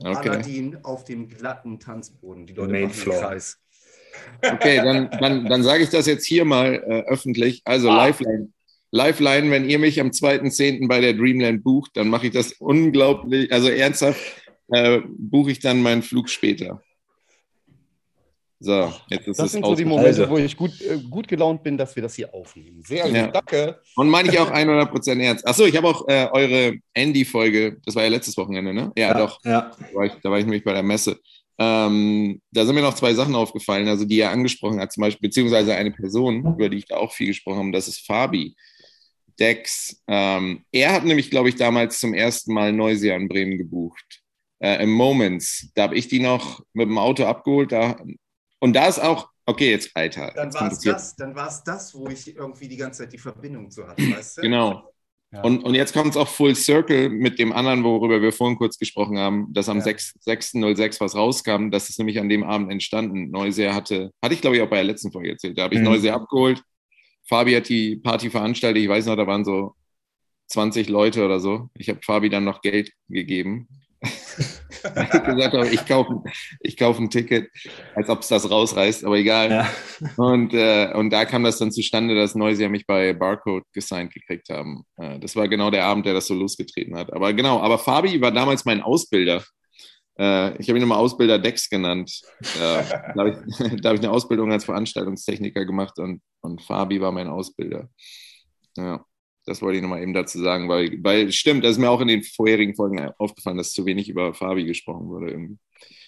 Uhr. 0.00 0.10
Okay. 0.10 0.28
Aladdin 0.30 0.78
auf 0.82 1.04
dem 1.04 1.28
glatten 1.28 1.78
Tanzboden. 1.78 2.46
Die 2.46 2.54
Leute 2.54 2.72
Main 2.72 2.82
machen 2.84 2.94
Floor. 2.94 3.20
Kreis. 3.20 3.58
Okay, 4.42 4.76
dann, 4.76 5.10
dann, 5.20 5.44
dann 5.44 5.62
sage 5.62 5.82
ich 5.82 5.90
das 5.90 6.06
jetzt 6.06 6.26
hier 6.26 6.46
mal 6.46 6.74
äh, 6.74 7.02
öffentlich. 7.10 7.60
Also 7.66 7.90
ah. 7.90 8.06
Lifeline. 8.06 8.48
Lifeline, 8.92 9.50
wenn 9.50 9.68
ihr 9.68 9.78
mich 9.78 10.00
am 10.00 10.08
2.10. 10.08 10.88
bei 10.88 11.00
der 11.00 11.12
Dreamland 11.12 11.62
bucht, 11.62 11.92
dann 11.94 12.08
mache 12.08 12.26
ich 12.26 12.32
das 12.32 12.52
unglaublich, 12.54 13.52
also 13.52 13.68
ernsthaft, 13.68 14.20
äh, 14.72 15.00
buche 15.06 15.52
ich 15.52 15.60
dann 15.60 15.82
meinen 15.82 16.02
Flug 16.02 16.28
später. 16.28 16.82
So, 18.62 18.92
jetzt 19.08 19.26
ist 19.26 19.40
das 19.40 19.52
sind 19.52 19.64
so 19.64 19.74
die 19.74 19.86
Momente, 19.86 20.28
wo 20.28 20.36
ich 20.36 20.54
gut, 20.54 20.78
äh, 20.82 20.98
gut 20.98 21.26
gelaunt 21.26 21.62
bin, 21.62 21.78
dass 21.78 21.96
wir 21.96 22.02
das 22.02 22.14
hier 22.14 22.32
aufnehmen. 22.34 22.82
Sehr 22.86 23.04
gut, 23.04 23.14
ja. 23.14 23.28
danke. 23.28 23.80
Und 23.96 24.10
meine 24.10 24.28
ich 24.28 24.38
auch 24.38 24.50
100% 24.50 25.18
ernst. 25.18 25.48
Achso, 25.48 25.64
ich 25.64 25.74
habe 25.74 25.88
auch 25.88 26.06
äh, 26.08 26.28
eure 26.30 26.74
Andy-Folge, 26.92 27.78
das 27.86 27.94
war 27.94 28.02
ja 28.02 28.10
letztes 28.10 28.36
Wochenende, 28.36 28.74
ne? 28.74 28.92
Ja, 28.98 29.08
ja 29.08 29.14
doch. 29.14 29.40
Ja. 29.44 29.70
Da, 29.78 29.94
war 29.94 30.04
ich, 30.04 30.12
da 30.22 30.30
war 30.30 30.38
ich 30.38 30.44
nämlich 30.44 30.62
bei 30.62 30.74
der 30.74 30.82
Messe. 30.82 31.18
Ähm, 31.58 32.42
da 32.50 32.66
sind 32.66 32.74
mir 32.74 32.82
noch 32.82 32.94
zwei 32.94 33.14
Sachen 33.14 33.34
aufgefallen, 33.34 33.88
also 33.88 34.04
die 34.04 34.20
er 34.20 34.30
angesprochen 34.30 34.78
hat, 34.78 34.92
zum 34.92 35.00
Beispiel, 35.00 35.28
beziehungsweise 35.28 35.74
eine 35.74 35.90
Person, 35.90 36.40
über 36.40 36.68
die 36.68 36.78
ich 36.78 36.86
da 36.86 36.98
auch 36.98 37.12
viel 37.12 37.28
gesprochen 37.28 37.60
habe, 37.60 37.72
das 37.72 37.88
ist 37.88 38.04
Fabi. 38.06 38.54
Dex. 39.38 40.02
Ähm, 40.06 40.64
er 40.70 40.92
hat 40.92 41.06
nämlich, 41.06 41.30
glaube 41.30 41.48
ich, 41.48 41.56
damals 41.56 41.98
zum 41.98 42.12
ersten 42.12 42.52
Mal 42.52 42.74
Neusia 42.74 43.16
in 43.16 43.26
Bremen 43.26 43.56
gebucht. 43.56 44.20
Äh, 44.58 44.82
Im 44.82 44.90
Moments. 44.92 45.70
Da 45.74 45.84
habe 45.84 45.96
ich 45.96 46.08
die 46.08 46.20
noch 46.20 46.62
mit 46.74 46.88
dem 46.88 46.98
Auto 46.98 47.24
abgeholt. 47.24 47.72
Da 47.72 47.96
und 48.60 48.74
da 48.74 48.86
ist 48.86 49.00
auch, 49.00 49.28
okay, 49.46 49.70
jetzt 49.70 49.90
Alter. 49.94 50.32
Dann 50.34 50.54
war 50.54 50.70
es 50.70 50.78
das, 50.80 51.16
dann 51.16 51.34
war 51.34 51.48
es 51.48 51.62
das, 51.64 51.94
wo 51.94 52.08
ich 52.08 52.36
irgendwie 52.36 52.68
die 52.68 52.76
ganze 52.76 53.02
Zeit 53.02 53.12
die 53.12 53.18
Verbindung 53.18 53.70
zu 53.70 53.86
hatte, 53.86 54.02
weißt 54.16 54.38
du? 54.38 54.42
Genau. 54.42 54.90
Ja. 55.32 55.42
Und, 55.42 55.62
und 55.62 55.74
jetzt 55.74 55.92
kommt 55.92 56.10
es 56.10 56.16
auch 56.16 56.26
Full 56.26 56.56
Circle 56.56 57.08
mit 57.08 57.38
dem 57.38 57.52
anderen, 57.52 57.84
worüber 57.84 58.20
wir 58.20 58.32
vorhin 58.32 58.58
kurz 58.58 58.78
gesprochen 58.78 59.16
haben, 59.16 59.46
dass 59.52 59.68
am 59.68 59.78
ja. 59.78 59.84
6.06. 59.84 61.00
was 61.00 61.14
rauskam. 61.14 61.70
Das 61.70 61.88
ist 61.88 61.98
nämlich 61.98 62.18
an 62.18 62.28
dem 62.28 62.42
Abend 62.42 62.72
entstanden. 62.72 63.30
Neuseer 63.30 63.74
hatte, 63.74 64.10
hatte 64.22 64.34
ich 64.34 64.40
glaube 64.40 64.56
ich 64.56 64.62
auch 64.62 64.68
bei 64.68 64.76
der 64.76 64.84
letzten 64.84 65.12
Folge 65.12 65.30
erzählt, 65.30 65.56
da 65.56 65.64
habe 65.64 65.74
ich 65.74 65.80
mhm. 65.80 65.86
Neuseer 65.86 66.14
abgeholt. 66.14 66.62
Fabi 67.28 67.54
hat 67.54 67.68
die 67.68 67.96
Party 67.96 68.28
veranstaltet. 68.28 68.82
Ich 68.82 68.88
weiß 68.88 69.06
noch, 69.06 69.16
da 69.16 69.26
waren 69.26 69.44
so 69.44 69.76
20 70.48 70.88
Leute 70.88 71.24
oder 71.24 71.38
so. 71.38 71.70
Ich 71.74 71.88
habe 71.88 72.00
Fabi 72.02 72.28
dann 72.28 72.42
noch 72.42 72.60
Geld 72.60 72.92
gegeben. 73.08 73.68
Ich 74.84 75.10
gesagt 75.24 75.54
habe, 75.54 75.68
ich 75.68 75.86
kaufe 75.86 76.22
ich 76.60 76.76
kauf 76.76 76.98
ein 76.98 77.10
Ticket, 77.10 77.50
als 77.94 78.08
ob 78.08 78.20
es 78.20 78.28
das 78.28 78.50
rausreißt, 78.50 79.04
aber 79.04 79.16
egal. 79.16 79.50
Ja. 79.50 79.70
Und, 80.16 80.54
äh, 80.54 80.92
und 80.94 81.10
da 81.10 81.24
kam 81.24 81.44
das 81.44 81.58
dann 81.58 81.72
zustande, 81.72 82.14
dass 82.14 82.34
Noisy 82.34 82.68
mich 82.68 82.86
bei 82.86 83.12
Barcode 83.12 83.64
gesigned 83.72 84.12
gekriegt 84.12 84.48
haben. 84.48 84.84
Äh, 84.96 85.18
das 85.18 85.36
war 85.36 85.48
genau 85.48 85.70
der 85.70 85.84
Abend, 85.84 86.06
der 86.06 86.14
das 86.14 86.26
so 86.26 86.34
losgetreten 86.34 86.96
hat. 86.96 87.12
Aber 87.12 87.32
genau, 87.32 87.60
aber 87.60 87.78
Fabi 87.78 88.20
war 88.20 88.32
damals 88.32 88.64
mein 88.64 88.80
Ausbilder. 88.80 89.42
Äh, 90.18 90.56
ich 90.58 90.68
habe 90.68 90.78
ihn 90.78 90.82
immer 90.82 90.98
Ausbilder 90.98 91.38
Dex 91.38 91.68
genannt. 91.68 92.20
Äh, 92.40 92.82
da 92.84 93.14
habe 93.16 93.30
ich, 93.30 93.60
hab 93.84 93.94
ich 93.94 94.00
eine 94.00 94.10
Ausbildung 94.10 94.52
als 94.52 94.64
Veranstaltungstechniker 94.64 95.64
gemacht 95.64 95.98
und, 95.98 96.20
und 96.40 96.62
Fabi 96.62 97.00
war 97.00 97.12
mein 97.12 97.28
Ausbilder. 97.28 97.88
Ja. 98.76 99.04
Das 99.46 99.62
wollte 99.62 99.76
ich 99.76 99.82
nochmal 99.82 100.02
eben 100.02 100.14
dazu 100.14 100.38
sagen, 100.38 100.68
weil, 100.68 100.98
weil 101.02 101.32
stimmt, 101.32 101.64
das 101.64 101.72
ist 101.72 101.78
mir 101.78 101.90
auch 101.90 102.00
in 102.00 102.08
den 102.08 102.22
vorherigen 102.22 102.74
Folgen 102.74 103.00
aufgefallen, 103.18 103.56
dass 103.56 103.72
zu 103.72 103.86
wenig 103.86 104.08
über 104.08 104.34
Fabi 104.34 104.64
gesprochen 104.64 105.08
wurde. 105.08 105.30
Irgendwie. 105.30 105.58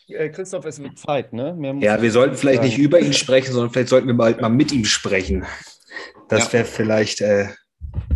Äh, 0.08 0.28
Christoph, 0.30 0.64
es 0.66 0.82
wird 0.82 0.98
Zeit, 0.98 1.32
ne? 1.32 1.56
ja, 1.80 2.02
wir 2.02 2.10
sollten 2.10 2.36
vielleicht 2.36 2.62
sagen. 2.62 2.68
nicht 2.68 2.78
über 2.78 3.00
ihn 3.00 3.12
sprechen, 3.12 3.52
sondern 3.52 3.70
vielleicht 3.70 3.88
sollten 3.88 4.08
wir 4.08 4.14
bald 4.14 4.40
mal 4.40 4.48
mit 4.48 4.72
ihm 4.72 4.84
sprechen. 4.84 5.46
Das 6.28 6.46
ja. 6.46 6.52
wäre 6.54 6.64
vielleicht 6.64 7.20
äh, 7.20 7.48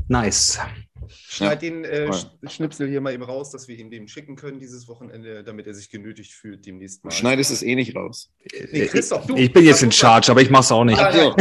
nice. 0.09 0.61
Schneid 1.09 1.62
ja. 1.62 1.71
den 1.71 1.85
äh, 1.85 2.11
Schnipsel 2.49 2.88
hier 2.88 3.01
mal 3.01 3.12
eben 3.12 3.23
raus, 3.23 3.51
dass 3.51 3.69
wir 3.69 3.79
ihm 3.79 3.90
dem 3.90 4.09
schicken 4.09 4.37
können 4.37 4.59
dieses 4.59 4.88
Wochenende, 4.88 5.45
damit 5.45 5.66
er 5.66 5.75
sich 5.75 5.90
genötigt 5.90 6.33
fühlt 6.33 6.66
demnächst 6.66 7.05
mal. 7.05 7.11
Schneidest 7.11 7.51
es 7.51 7.62
eh 7.62 7.75
nicht 7.75 7.95
raus. 7.97 8.33
Nee, 8.73 8.87
Christoph, 8.87 9.27
du. 9.27 9.37
Ich 9.37 9.53
bin 9.53 9.64
jetzt 9.64 9.83
in 9.83 9.92
Charge, 9.92 10.31
aber 10.31 10.42
ich 10.42 10.51
mache 10.51 10.62
es 10.62 10.73
auch 10.73 10.85
nicht. 10.85 10.99
Daniel, 10.99 11.35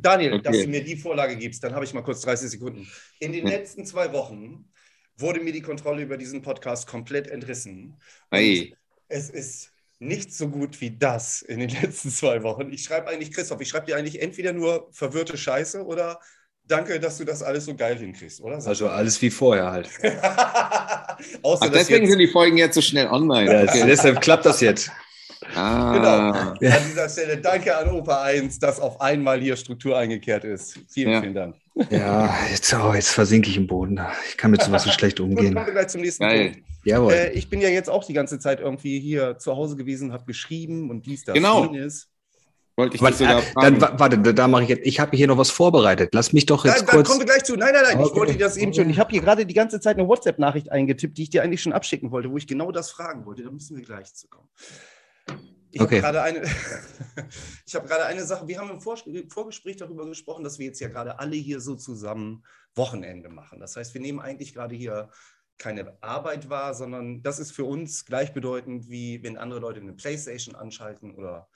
Daniel 0.00 0.32
okay. 0.34 0.42
dass 0.42 0.62
du 0.62 0.68
mir 0.68 0.84
die 0.84 0.96
Vorlage 0.96 1.36
gibst, 1.36 1.62
dann 1.64 1.74
habe 1.74 1.84
ich 1.84 1.94
mal 1.94 2.02
kurz 2.02 2.20
30 2.22 2.50
Sekunden. 2.50 2.88
In 3.18 3.32
den 3.32 3.46
letzten 3.46 3.84
zwei 3.84 4.12
Wochen 4.12 4.70
wurde 5.16 5.40
mir 5.40 5.52
die 5.52 5.62
Kontrolle 5.62 6.02
über 6.02 6.16
diesen 6.16 6.42
Podcast 6.42 6.86
komplett 6.86 7.28
entrissen. 7.28 7.96
Es 9.08 9.30
ist 9.30 9.72
nicht 9.98 10.32
so 10.34 10.48
gut 10.48 10.80
wie 10.80 10.96
das 10.96 11.42
in 11.42 11.60
den 11.60 11.68
letzten 11.82 12.10
zwei 12.10 12.42
Wochen. 12.42 12.72
Ich 12.72 12.82
schreibe 12.82 13.08
eigentlich, 13.08 13.32
Christoph, 13.32 13.60
ich 13.60 13.68
schreibe 13.68 13.86
dir 13.86 13.96
eigentlich 13.96 14.20
entweder 14.20 14.52
nur 14.52 14.88
verwirrte 14.92 15.36
Scheiße 15.36 15.84
oder 15.84 16.20
danke, 16.70 17.00
dass 17.00 17.18
du 17.18 17.24
das 17.24 17.42
alles 17.42 17.64
so 17.64 17.74
geil 17.74 17.98
hinkriegst, 17.98 18.40
oder? 18.40 18.56
Also 18.64 18.88
alles 18.88 19.20
wie 19.22 19.30
vorher 19.30 19.70
halt. 19.70 19.88
Außer, 21.42 21.66
Ach, 21.66 21.70
deswegen 21.70 22.02
jetzt... 22.02 22.10
sind 22.10 22.18
die 22.18 22.28
Folgen 22.28 22.56
jetzt 22.56 22.74
so 22.74 22.80
schnell 22.80 23.08
online. 23.08 23.68
Okay. 23.68 23.84
Deshalb 23.86 24.20
klappt 24.20 24.46
das 24.46 24.60
jetzt. 24.60 24.90
Ah. 25.54 25.92
Genau. 25.92 26.74
An 26.74 26.82
dieser 26.88 27.08
Stelle 27.08 27.38
danke 27.38 27.76
an 27.76 27.90
Opa 27.90 28.22
1, 28.22 28.58
dass 28.58 28.78
auf 28.78 29.00
einmal 29.00 29.40
hier 29.40 29.56
Struktur 29.56 29.96
eingekehrt 29.96 30.44
ist. 30.44 30.78
Vielen, 30.88 31.12
ja. 31.12 31.20
vielen 31.20 31.34
Dank. 31.34 31.56
Ja, 31.90 32.34
jetzt, 32.50 32.74
oh, 32.74 32.92
jetzt 32.94 33.10
versinke 33.10 33.48
ich 33.48 33.56
im 33.56 33.66
Boden. 33.66 34.00
Ich 34.28 34.36
kann 34.36 34.50
mit 34.50 34.62
sowas 34.62 34.84
so 34.84 34.90
schlecht 34.90 35.18
umgehen. 35.18 35.54
Kommen 35.54 35.66
wir 35.66 35.72
gleich 35.72 35.88
zum 35.88 36.02
nächsten 36.02 36.24
Geil. 36.24 36.50
Punkt. 36.50 36.68
Jawohl. 36.84 37.12
Äh, 37.12 37.32
ich 37.32 37.48
bin 37.48 37.60
ja 37.60 37.68
jetzt 37.68 37.88
auch 37.88 38.04
die 38.04 38.12
ganze 38.12 38.38
Zeit 38.38 38.60
irgendwie 38.60 39.00
hier 39.00 39.38
zu 39.38 39.56
Hause 39.56 39.76
gewesen, 39.76 40.12
habe 40.12 40.24
geschrieben 40.24 40.90
und 40.90 41.06
dies, 41.06 41.24
das, 41.24 41.34
genau. 41.34 41.64
jenes. 41.64 42.09
Wollte 42.80 42.96
ich 42.96 43.02
warte, 43.02 43.16
sogar 43.18 43.42
fragen. 43.42 43.78
Dann, 43.78 43.98
warte, 43.98 44.34
da 44.34 44.48
mache 44.48 44.62
ich 44.62 44.68
jetzt. 44.70 44.86
Ich 44.86 45.00
habe 45.00 45.14
hier 45.14 45.26
noch 45.26 45.36
was 45.36 45.50
vorbereitet. 45.50 46.14
Lass 46.14 46.32
mich 46.32 46.46
doch 46.46 46.64
jetzt 46.64 46.78
nein, 46.78 46.86
kurz. 46.86 47.08
kommen 47.08 47.20
wir 47.20 47.26
gleich 47.26 47.44
zu. 47.44 47.54
Nein, 47.56 47.74
nein, 47.74 47.82
nein. 47.84 47.98
Okay. 47.98 48.08
Ich 48.10 48.16
wollte 48.16 48.32
dir 48.32 48.38
das 48.38 48.56
eben 48.56 48.72
schon. 48.72 48.88
Ich 48.88 48.98
habe 48.98 49.10
hier 49.10 49.20
gerade 49.20 49.44
die 49.44 49.52
ganze 49.54 49.80
Zeit 49.80 49.98
eine 49.98 50.08
WhatsApp-Nachricht 50.08 50.72
eingetippt, 50.72 51.18
die 51.18 51.24
ich 51.24 51.30
dir 51.30 51.42
eigentlich 51.42 51.60
schon 51.60 51.74
abschicken 51.74 52.10
wollte, 52.10 52.30
wo 52.30 52.38
ich 52.38 52.46
genau 52.46 52.72
das 52.72 52.90
fragen 52.90 53.26
wollte. 53.26 53.42
Da 53.42 53.50
müssen 53.50 53.76
wir 53.76 53.84
gleich 53.84 54.14
zu 54.14 54.28
kommen. 54.28 54.48
Ich 55.72 55.80
okay. 55.80 56.02
habe 56.02 56.12
gerade 56.12 56.22
eine, 56.22 56.42
ich 57.66 57.74
habe 57.74 57.86
gerade 57.86 58.06
eine 58.06 58.24
Sache. 58.24 58.48
Wir 58.48 58.58
haben 58.58 58.70
im 58.70 58.80
Vorgespräch 58.80 59.76
darüber 59.76 60.06
gesprochen, 60.06 60.42
dass 60.42 60.58
wir 60.58 60.66
jetzt 60.66 60.80
ja 60.80 60.88
gerade 60.88 61.18
alle 61.18 61.36
hier 61.36 61.60
so 61.60 61.76
zusammen 61.76 62.44
Wochenende 62.74 63.28
machen. 63.28 63.60
Das 63.60 63.76
heißt, 63.76 63.92
wir 63.92 64.00
nehmen 64.00 64.20
eigentlich 64.20 64.54
gerade 64.54 64.74
hier 64.74 65.10
keine 65.58 65.96
Arbeit 66.00 66.48
wahr, 66.48 66.74
sondern 66.74 67.22
das 67.22 67.38
ist 67.38 67.52
für 67.52 67.64
uns 67.64 68.06
gleichbedeutend 68.06 68.88
wie 68.88 69.22
wenn 69.22 69.36
andere 69.36 69.60
Leute 69.60 69.80
eine 69.80 69.92
Playstation 69.92 70.54
anschalten 70.56 71.14
oder 71.14 71.48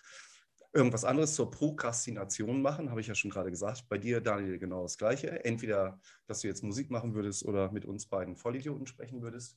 irgendwas 0.75 1.05
anderes 1.05 1.35
zur 1.35 1.51
Prokrastination 1.51 2.61
machen, 2.61 2.91
habe 2.91 3.01
ich 3.01 3.07
ja 3.07 3.15
schon 3.15 3.31
gerade 3.31 3.51
gesagt. 3.51 3.85
Bei 3.89 3.97
dir, 3.97 4.21
Daniel, 4.21 4.59
genau 4.59 4.83
das 4.83 4.99
Gleiche. 4.99 5.45
Entweder, 5.45 6.01
dass 6.27 6.41
du 6.41 6.49
jetzt 6.49 6.65
Musik 6.65 6.91
machen 6.91 7.15
würdest 7.15 7.45
oder 7.45 7.71
mit 7.71 7.85
uns 7.85 8.07
beiden 8.07 8.37
Vollidioten 8.37 8.87
sprechen 8.87 9.23
würdest. 9.23 9.57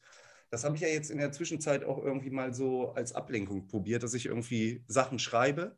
Das 0.51 0.63
habe 0.63 0.75
ich 0.75 0.82
ja 0.82 0.88
jetzt 0.88 1.10
in 1.10 1.17
der 1.17 1.32
Zwischenzeit 1.32 1.84
auch 1.84 1.97
irgendwie 2.03 2.30
mal 2.30 2.53
so 2.53 2.91
als 2.91 3.13
Ablenkung 3.13 3.67
probiert, 3.67 4.03
dass 4.03 4.13
ich 4.13 4.27
irgendwie 4.27 4.84
Sachen 4.88 5.17
schreibe. 5.17 5.75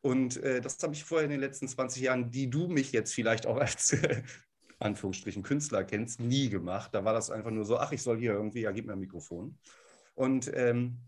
Und 0.00 0.36
äh, 0.42 0.60
das 0.60 0.82
habe 0.82 0.94
ich 0.94 1.04
vorher 1.04 1.24
in 1.24 1.30
den 1.30 1.40
letzten 1.40 1.68
20 1.68 2.02
Jahren, 2.02 2.30
die 2.30 2.50
du 2.50 2.66
mich 2.66 2.92
jetzt 2.92 3.14
vielleicht 3.14 3.46
auch 3.46 3.56
als 3.56 3.96
Anführungsstrichen 4.80 5.44
Künstler 5.44 5.84
kennst, 5.84 6.20
nie 6.20 6.48
gemacht. 6.50 6.92
Da 6.92 7.04
war 7.04 7.14
das 7.14 7.30
einfach 7.30 7.50
nur 7.52 7.64
so, 7.64 7.78
ach, 7.78 7.92
ich 7.92 8.02
soll 8.02 8.18
hier 8.18 8.32
irgendwie, 8.32 8.62
ja, 8.62 8.72
gib 8.72 8.86
mir 8.86 8.92
ein 8.92 8.98
Mikrofon. 8.98 9.58
Und 10.14 10.50
ähm, 10.54 10.98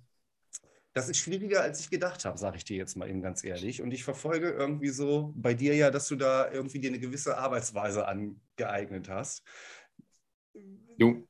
das 0.98 1.08
ist 1.08 1.18
schwieriger, 1.18 1.62
als 1.62 1.78
ich 1.78 1.90
gedacht 1.90 2.24
habe, 2.24 2.36
sage 2.38 2.56
ich 2.56 2.64
dir 2.64 2.76
jetzt 2.76 2.96
mal 2.96 3.08
eben 3.08 3.22
ganz 3.22 3.44
ehrlich. 3.44 3.80
Und 3.82 3.92
ich 3.92 4.02
verfolge 4.02 4.50
irgendwie 4.50 4.88
so 4.88 5.32
bei 5.36 5.54
dir 5.54 5.76
ja, 5.76 5.92
dass 5.92 6.08
du 6.08 6.16
da 6.16 6.50
irgendwie 6.50 6.80
dir 6.80 6.90
eine 6.90 6.98
gewisse 6.98 7.38
Arbeitsweise 7.38 8.08
angeeignet 8.08 9.08
hast. 9.08 9.44
Jo. 10.96 11.24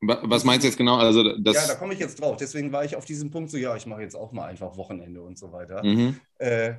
Was 0.00 0.44
meinst 0.44 0.62
du 0.62 0.68
jetzt 0.68 0.76
genau? 0.76 0.96
Also 0.96 1.36
das 1.38 1.56
ja, 1.56 1.66
da 1.66 1.74
komme 1.74 1.94
ich 1.94 1.98
jetzt 1.98 2.20
drauf. 2.20 2.36
Deswegen 2.36 2.70
war 2.70 2.84
ich 2.84 2.94
auf 2.94 3.04
diesem 3.04 3.30
Punkt 3.30 3.50
so, 3.50 3.56
ja, 3.56 3.74
ich 3.74 3.86
mache 3.86 4.02
jetzt 4.02 4.14
auch 4.14 4.30
mal 4.30 4.46
einfach 4.46 4.76
Wochenende 4.76 5.22
und 5.22 5.36
so 5.38 5.50
weiter. 5.50 5.84
Mhm. 5.84 6.20
Äh, 6.38 6.74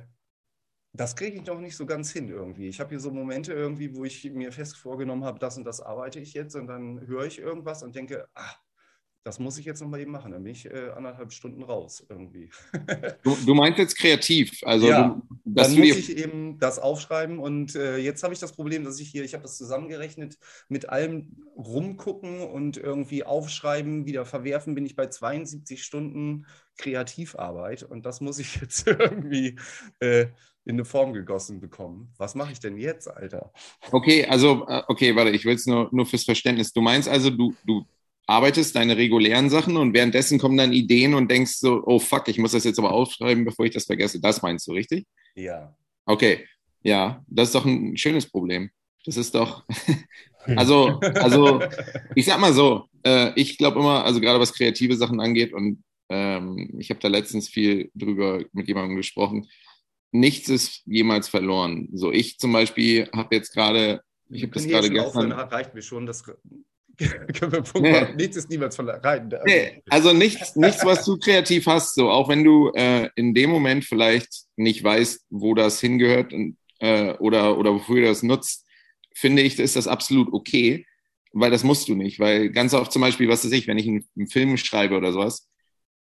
das 0.94 1.14
kriege 1.14 1.36
ich 1.36 1.46
noch 1.46 1.60
nicht 1.60 1.76
so 1.76 1.84
ganz 1.84 2.12
hin 2.12 2.28
irgendwie. 2.28 2.68
Ich 2.68 2.80
habe 2.80 2.90
hier 2.90 3.00
so 3.00 3.10
Momente 3.10 3.52
irgendwie, 3.52 3.94
wo 3.94 4.04
ich 4.04 4.24
mir 4.32 4.52
fest 4.52 4.78
vorgenommen 4.78 5.24
habe, 5.24 5.38
das 5.38 5.58
und 5.58 5.64
das 5.64 5.82
arbeite 5.82 6.18
ich 6.18 6.32
jetzt 6.32 6.54
und 6.54 6.66
dann 6.66 7.06
höre 7.06 7.24
ich 7.24 7.38
irgendwas 7.38 7.82
und 7.82 7.94
denke, 7.94 8.26
ah, 8.34 8.54
das 9.24 9.38
muss 9.38 9.58
ich 9.58 9.64
jetzt 9.64 9.80
noch 9.80 9.88
mal 9.88 10.00
eben 10.00 10.10
machen. 10.10 10.32
Dann 10.32 10.42
bin 10.42 10.52
ich 10.52 10.66
äh, 10.66 10.90
anderthalb 10.96 11.32
Stunden 11.32 11.62
raus 11.62 12.04
irgendwie. 12.08 12.50
du, 13.22 13.36
du, 13.46 13.54
meinst 13.54 13.78
jetzt 13.78 13.96
kreativ, 13.96 14.52
also 14.62 14.88
ja, 14.88 15.08
du, 15.08 15.22
dann 15.44 15.74
muss 15.74 15.96
ich 15.96 16.16
eben 16.16 16.58
das 16.58 16.78
aufschreiben 16.78 17.38
und 17.38 17.76
äh, 17.76 17.98
jetzt 17.98 18.22
habe 18.22 18.34
ich 18.34 18.40
das 18.40 18.52
Problem, 18.52 18.84
dass 18.84 18.98
ich 18.98 19.08
hier, 19.08 19.24
ich 19.24 19.34
habe 19.34 19.42
das 19.42 19.56
zusammengerechnet, 19.56 20.38
mit 20.68 20.88
allem 20.88 21.36
rumgucken 21.56 22.40
und 22.40 22.76
irgendwie 22.76 23.24
aufschreiben, 23.24 24.06
wieder 24.06 24.24
verwerfen, 24.24 24.74
bin 24.74 24.86
ich 24.86 24.96
bei 24.96 25.06
72 25.06 25.82
Stunden 25.82 26.46
Kreativarbeit 26.76 27.84
und 27.84 28.06
das 28.06 28.20
muss 28.20 28.38
ich 28.38 28.56
jetzt 28.60 28.86
irgendwie 28.86 29.58
äh, 30.00 30.26
in 30.64 30.76
eine 30.76 30.84
Form 30.84 31.12
gegossen 31.12 31.60
bekommen. 31.60 32.12
Was 32.18 32.34
mache 32.34 32.52
ich 32.52 32.60
denn 32.60 32.76
jetzt, 32.76 33.08
Alter? 33.08 33.52
Okay, 33.90 34.26
also, 34.26 34.66
äh, 34.68 34.82
okay, 34.86 35.14
warte, 35.16 35.30
ich 35.30 35.44
will 35.44 35.54
es 35.54 35.66
nur, 35.66 35.88
nur 35.92 36.06
fürs 36.06 36.24
Verständnis. 36.24 36.72
Du 36.72 36.80
meinst 36.80 37.08
also, 37.08 37.30
du, 37.30 37.54
du 37.64 37.84
arbeitest 38.32 38.74
deine 38.74 38.96
regulären 38.96 39.50
Sachen 39.50 39.76
und 39.76 39.92
währenddessen 39.92 40.38
kommen 40.38 40.56
dann 40.56 40.72
Ideen 40.72 41.14
und 41.14 41.30
denkst 41.30 41.52
so, 41.56 41.82
oh 41.84 41.98
fuck, 41.98 42.28
ich 42.28 42.38
muss 42.38 42.52
das 42.52 42.64
jetzt 42.64 42.78
aber 42.78 42.92
aufschreiben, 42.92 43.44
bevor 43.44 43.66
ich 43.66 43.72
das 43.72 43.84
vergesse. 43.84 44.20
Das 44.20 44.40
meinst 44.40 44.66
du, 44.66 44.72
richtig? 44.72 45.06
Ja. 45.34 45.76
Okay, 46.06 46.46
ja, 46.82 47.22
das 47.28 47.48
ist 47.48 47.54
doch 47.54 47.66
ein 47.66 47.96
schönes 47.96 48.26
Problem. 48.26 48.70
Das 49.04 49.16
ist 49.16 49.34
doch, 49.34 49.64
also, 50.46 51.00
also, 51.00 51.60
ich 52.14 52.24
sag 52.24 52.40
mal 52.40 52.54
so, 52.54 52.86
äh, 53.04 53.32
ich 53.38 53.58
glaube 53.58 53.80
immer, 53.80 54.04
also 54.04 54.20
gerade 54.20 54.40
was 54.40 54.54
kreative 54.54 54.96
Sachen 54.96 55.20
angeht 55.20 55.52
und 55.52 55.84
ähm, 56.08 56.74
ich 56.78 56.88
habe 56.88 57.00
da 57.00 57.08
letztens 57.08 57.48
viel 57.48 57.90
drüber 57.94 58.42
mit 58.52 58.66
jemandem 58.66 58.96
gesprochen, 58.96 59.48
nichts 60.10 60.48
ist 60.48 60.82
jemals 60.86 61.28
verloren. 61.28 61.88
So, 61.92 62.10
ich 62.10 62.38
zum 62.38 62.52
Beispiel 62.52 63.10
habe 63.14 63.34
jetzt 63.34 63.52
gerade, 63.52 64.02
ich 64.30 64.42
habe 64.42 64.52
das 64.52 64.66
gerade 64.66 64.88
gestern. 64.88 65.32
Aufhören, 65.32 65.32
reicht 65.32 65.74
mir 65.74 65.82
schon, 65.82 66.06
das 66.06 66.24
können 67.38 67.52
wir 67.52 67.62
Punkt 67.62 67.88
nee. 67.88 68.14
Nichts 68.14 68.36
ist 68.36 68.50
niemals 68.50 68.76
von 68.76 68.88
rein. 68.88 69.32
Also, 69.32 69.44
nee, 69.46 69.82
also 69.88 70.12
nichts, 70.12 70.56
nichts, 70.56 70.84
was 70.84 71.04
du 71.04 71.18
kreativ 71.18 71.66
hast, 71.66 71.94
so 71.94 72.10
auch 72.10 72.28
wenn 72.28 72.44
du 72.44 72.70
äh, 72.74 73.08
in 73.16 73.34
dem 73.34 73.50
Moment 73.50 73.84
vielleicht 73.84 74.44
nicht 74.56 74.82
weißt, 74.82 75.26
wo 75.30 75.54
das 75.54 75.80
hingehört 75.80 76.32
und, 76.32 76.56
äh, 76.80 77.12
oder, 77.14 77.58
oder 77.58 77.74
wofür 77.74 78.00
du 78.00 78.06
das 78.06 78.22
nutzt, 78.22 78.66
finde 79.14 79.42
ich, 79.42 79.58
ist 79.58 79.76
das 79.76 79.86
absolut 79.86 80.32
okay, 80.32 80.86
weil 81.32 81.50
das 81.50 81.64
musst 81.64 81.88
du 81.88 81.94
nicht. 81.94 82.18
Weil 82.18 82.50
ganz 82.50 82.74
oft 82.74 82.92
zum 82.92 83.02
Beispiel, 83.02 83.28
was 83.28 83.44
weiß 83.44 83.52
ich, 83.52 83.66
wenn 83.66 83.78
ich 83.78 83.88
einen, 83.88 84.04
einen 84.16 84.28
Film 84.28 84.56
schreibe 84.56 84.96
oder 84.96 85.12
sowas, 85.12 85.48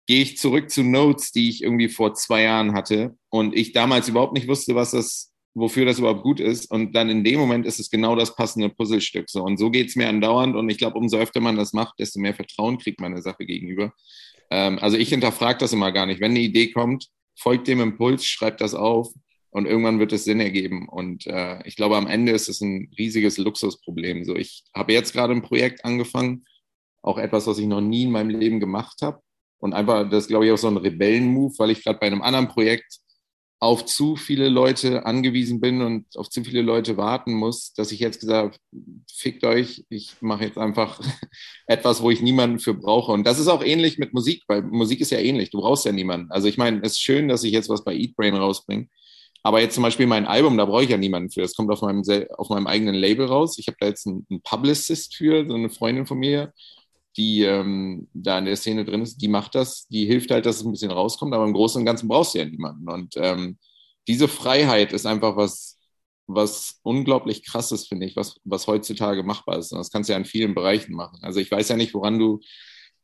gehe 0.06 0.22
ich 0.22 0.38
zurück 0.38 0.70
zu 0.70 0.82
Notes, 0.82 1.32
die 1.32 1.48
ich 1.48 1.62
irgendwie 1.62 1.88
vor 1.88 2.14
zwei 2.14 2.42
Jahren 2.42 2.74
hatte 2.74 3.16
und 3.28 3.54
ich 3.54 3.72
damals 3.72 4.08
überhaupt 4.08 4.32
nicht 4.32 4.48
wusste, 4.48 4.74
was 4.74 4.90
das 4.92 5.29
wofür 5.54 5.84
das 5.84 5.98
überhaupt 5.98 6.22
gut 6.22 6.40
ist. 6.40 6.70
Und 6.70 6.94
dann 6.94 7.10
in 7.10 7.24
dem 7.24 7.38
Moment 7.38 7.66
ist 7.66 7.80
es 7.80 7.90
genau 7.90 8.16
das 8.16 8.34
passende 8.36 8.68
Puzzlestück. 8.68 9.28
So. 9.28 9.42
Und 9.42 9.58
so 9.58 9.70
geht 9.70 9.88
es 9.88 9.96
mir 9.96 10.08
andauernd. 10.08 10.56
Und 10.56 10.70
ich 10.70 10.78
glaube, 10.78 10.98
umso 10.98 11.16
öfter 11.16 11.40
man 11.40 11.56
das 11.56 11.72
macht, 11.72 11.98
desto 11.98 12.20
mehr 12.20 12.34
Vertrauen 12.34 12.78
kriegt 12.78 13.00
man 13.00 13.12
der 13.12 13.22
Sache 13.22 13.44
gegenüber. 13.44 13.92
Ähm, 14.50 14.78
also 14.80 14.96
ich 14.96 15.08
hinterfrage 15.08 15.58
das 15.58 15.72
immer 15.72 15.92
gar 15.92 16.06
nicht. 16.06 16.20
Wenn 16.20 16.32
eine 16.32 16.40
Idee 16.40 16.70
kommt, 16.70 17.08
folgt 17.36 17.68
dem 17.68 17.80
Impuls, 17.80 18.24
schreibt 18.24 18.60
das 18.60 18.74
auf 18.74 19.12
und 19.50 19.66
irgendwann 19.66 19.98
wird 19.98 20.12
es 20.12 20.24
Sinn 20.24 20.40
ergeben. 20.40 20.88
Und 20.88 21.26
äh, 21.26 21.66
ich 21.66 21.76
glaube, 21.76 21.96
am 21.96 22.06
Ende 22.06 22.32
ist 22.32 22.48
es 22.48 22.60
ein 22.60 22.90
riesiges 22.98 23.38
Luxusproblem. 23.38 24.24
So, 24.24 24.36
ich 24.36 24.64
habe 24.74 24.92
jetzt 24.92 25.12
gerade 25.12 25.32
ein 25.32 25.42
Projekt 25.42 25.84
angefangen, 25.84 26.44
auch 27.02 27.18
etwas, 27.18 27.46
was 27.46 27.58
ich 27.58 27.66
noch 27.66 27.80
nie 27.80 28.04
in 28.04 28.12
meinem 28.12 28.30
Leben 28.30 28.60
gemacht 28.60 29.02
habe. 29.02 29.20
Und 29.58 29.72
einfach, 29.72 30.08
das 30.08 30.28
glaube 30.28 30.46
ich, 30.46 30.52
auch 30.52 30.58
so 30.58 30.68
ein 30.68 30.76
Rebellenmove, 30.76 31.58
weil 31.58 31.70
ich 31.70 31.82
gerade 31.82 31.98
bei 31.98 32.06
einem 32.06 32.22
anderen 32.22 32.48
Projekt 32.48 32.99
auf 33.62 33.84
zu 33.84 34.16
viele 34.16 34.48
Leute 34.48 35.04
angewiesen 35.04 35.60
bin 35.60 35.82
und 35.82 36.16
auf 36.16 36.30
zu 36.30 36.42
viele 36.42 36.62
Leute 36.62 36.96
warten 36.96 37.34
muss, 37.34 37.74
dass 37.74 37.92
ich 37.92 38.00
jetzt 38.00 38.20
gesagt 38.20 38.54
habe, 38.54 38.82
fickt 39.14 39.44
euch, 39.44 39.84
ich 39.90 40.14
mache 40.20 40.44
jetzt 40.44 40.56
einfach 40.56 40.98
etwas, 41.66 42.02
wo 42.02 42.10
ich 42.10 42.22
niemanden 42.22 42.58
für 42.58 42.72
brauche. 42.72 43.12
Und 43.12 43.26
das 43.26 43.38
ist 43.38 43.48
auch 43.48 43.62
ähnlich 43.62 43.98
mit 43.98 44.14
Musik, 44.14 44.44
weil 44.48 44.62
Musik 44.62 45.02
ist 45.02 45.10
ja 45.10 45.18
ähnlich, 45.18 45.50
du 45.50 45.60
brauchst 45.60 45.84
ja 45.84 45.92
niemanden. 45.92 46.30
Also 46.30 46.48
ich 46.48 46.56
meine, 46.56 46.80
es 46.82 46.92
ist 46.92 47.02
schön, 47.02 47.28
dass 47.28 47.44
ich 47.44 47.52
jetzt 47.52 47.68
was 47.68 47.84
bei 47.84 47.94
Eatbrain 47.94 48.34
rausbringe, 48.34 48.88
aber 49.42 49.60
jetzt 49.60 49.74
zum 49.74 49.82
Beispiel 49.82 50.06
mein 50.06 50.26
Album, 50.26 50.56
da 50.56 50.64
brauche 50.64 50.84
ich 50.84 50.90
ja 50.90 50.96
niemanden 50.96 51.30
für. 51.30 51.42
Das 51.42 51.54
kommt 51.54 51.70
auf 51.70 51.82
meinem, 51.82 52.02
auf 52.38 52.48
meinem 52.48 52.66
eigenen 52.66 52.94
Label 52.94 53.26
raus. 53.26 53.58
Ich 53.58 53.66
habe 53.66 53.76
da 53.78 53.86
jetzt 53.86 54.06
einen, 54.06 54.26
einen 54.30 54.42
Publicist 54.42 55.14
für, 55.14 55.46
so 55.46 55.54
eine 55.54 55.68
Freundin 55.70 56.06
von 56.06 56.18
mir, 56.18 56.52
die 57.16 57.42
ähm, 57.42 58.08
da 58.14 58.38
in 58.38 58.44
der 58.44 58.56
Szene 58.56 58.84
drin 58.84 59.02
ist, 59.02 59.18
die 59.18 59.28
macht 59.28 59.54
das, 59.54 59.86
die 59.88 60.06
hilft 60.06 60.30
halt, 60.30 60.46
dass 60.46 60.56
es 60.56 60.64
ein 60.64 60.70
bisschen 60.70 60.90
rauskommt, 60.92 61.34
aber 61.34 61.44
im 61.44 61.52
Großen 61.52 61.80
und 61.80 61.86
Ganzen 61.86 62.08
brauchst 62.08 62.34
du 62.34 62.38
ja 62.38 62.44
niemanden. 62.44 62.88
Und 62.88 63.14
ähm, 63.16 63.58
diese 64.06 64.28
Freiheit 64.28 64.92
ist 64.92 65.06
einfach 65.06 65.36
was, 65.36 65.78
was 66.26 66.80
unglaublich 66.82 67.44
krasses, 67.44 67.88
finde 67.88 68.06
ich, 68.06 68.16
was, 68.16 68.40
was 68.44 68.66
heutzutage 68.66 69.22
machbar 69.22 69.58
ist. 69.58 69.72
Und 69.72 69.78
das 69.78 69.90
kannst 69.90 70.08
du 70.08 70.12
ja 70.12 70.18
in 70.18 70.24
vielen 70.24 70.54
Bereichen 70.54 70.94
machen. 70.94 71.18
Also 71.22 71.40
ich 71.40 71.50
weiß 71.50 71.68
ja 71.68 71.76
nicht, 71.76 71.94
woran 71.94 72.18
du 72.18 72.40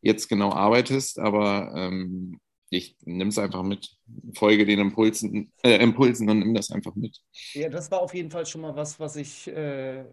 jetzt 0.03 0.29
genau 0.29 0.53
arbeitest, 0.53 1.19
aber 1.19 1.73
ähm, 1.77 2.39
ich 2.71 2.97
nimm 3.05 3.29
es 3.29 3.39
einfach 3.39 3.63
mit, 3.63 3.97
folge 4.35 4.67
den 4.67 4.79
Impulsen, 4.79 5.53
äh, 5.63 5.83
Impulsen 5.83 6.29
und 6.29 6.41
nimm 6.41 6.55
das 6.55 6.71
einfach 6.71 6.95
mit. 6.95 7.19
Ja, 7.55 7.69
das 7.69 7.91
war 7.91 8.01
auf 8.01 8.15
jeden 8.15 8.31
Fall 8.31 8.47
schon 8.47 8.61
mal 8.61 8.75
was, 8.77 8.99
was 9.01 9.17
ich 9.17 9.49
äh, 9.49 10.05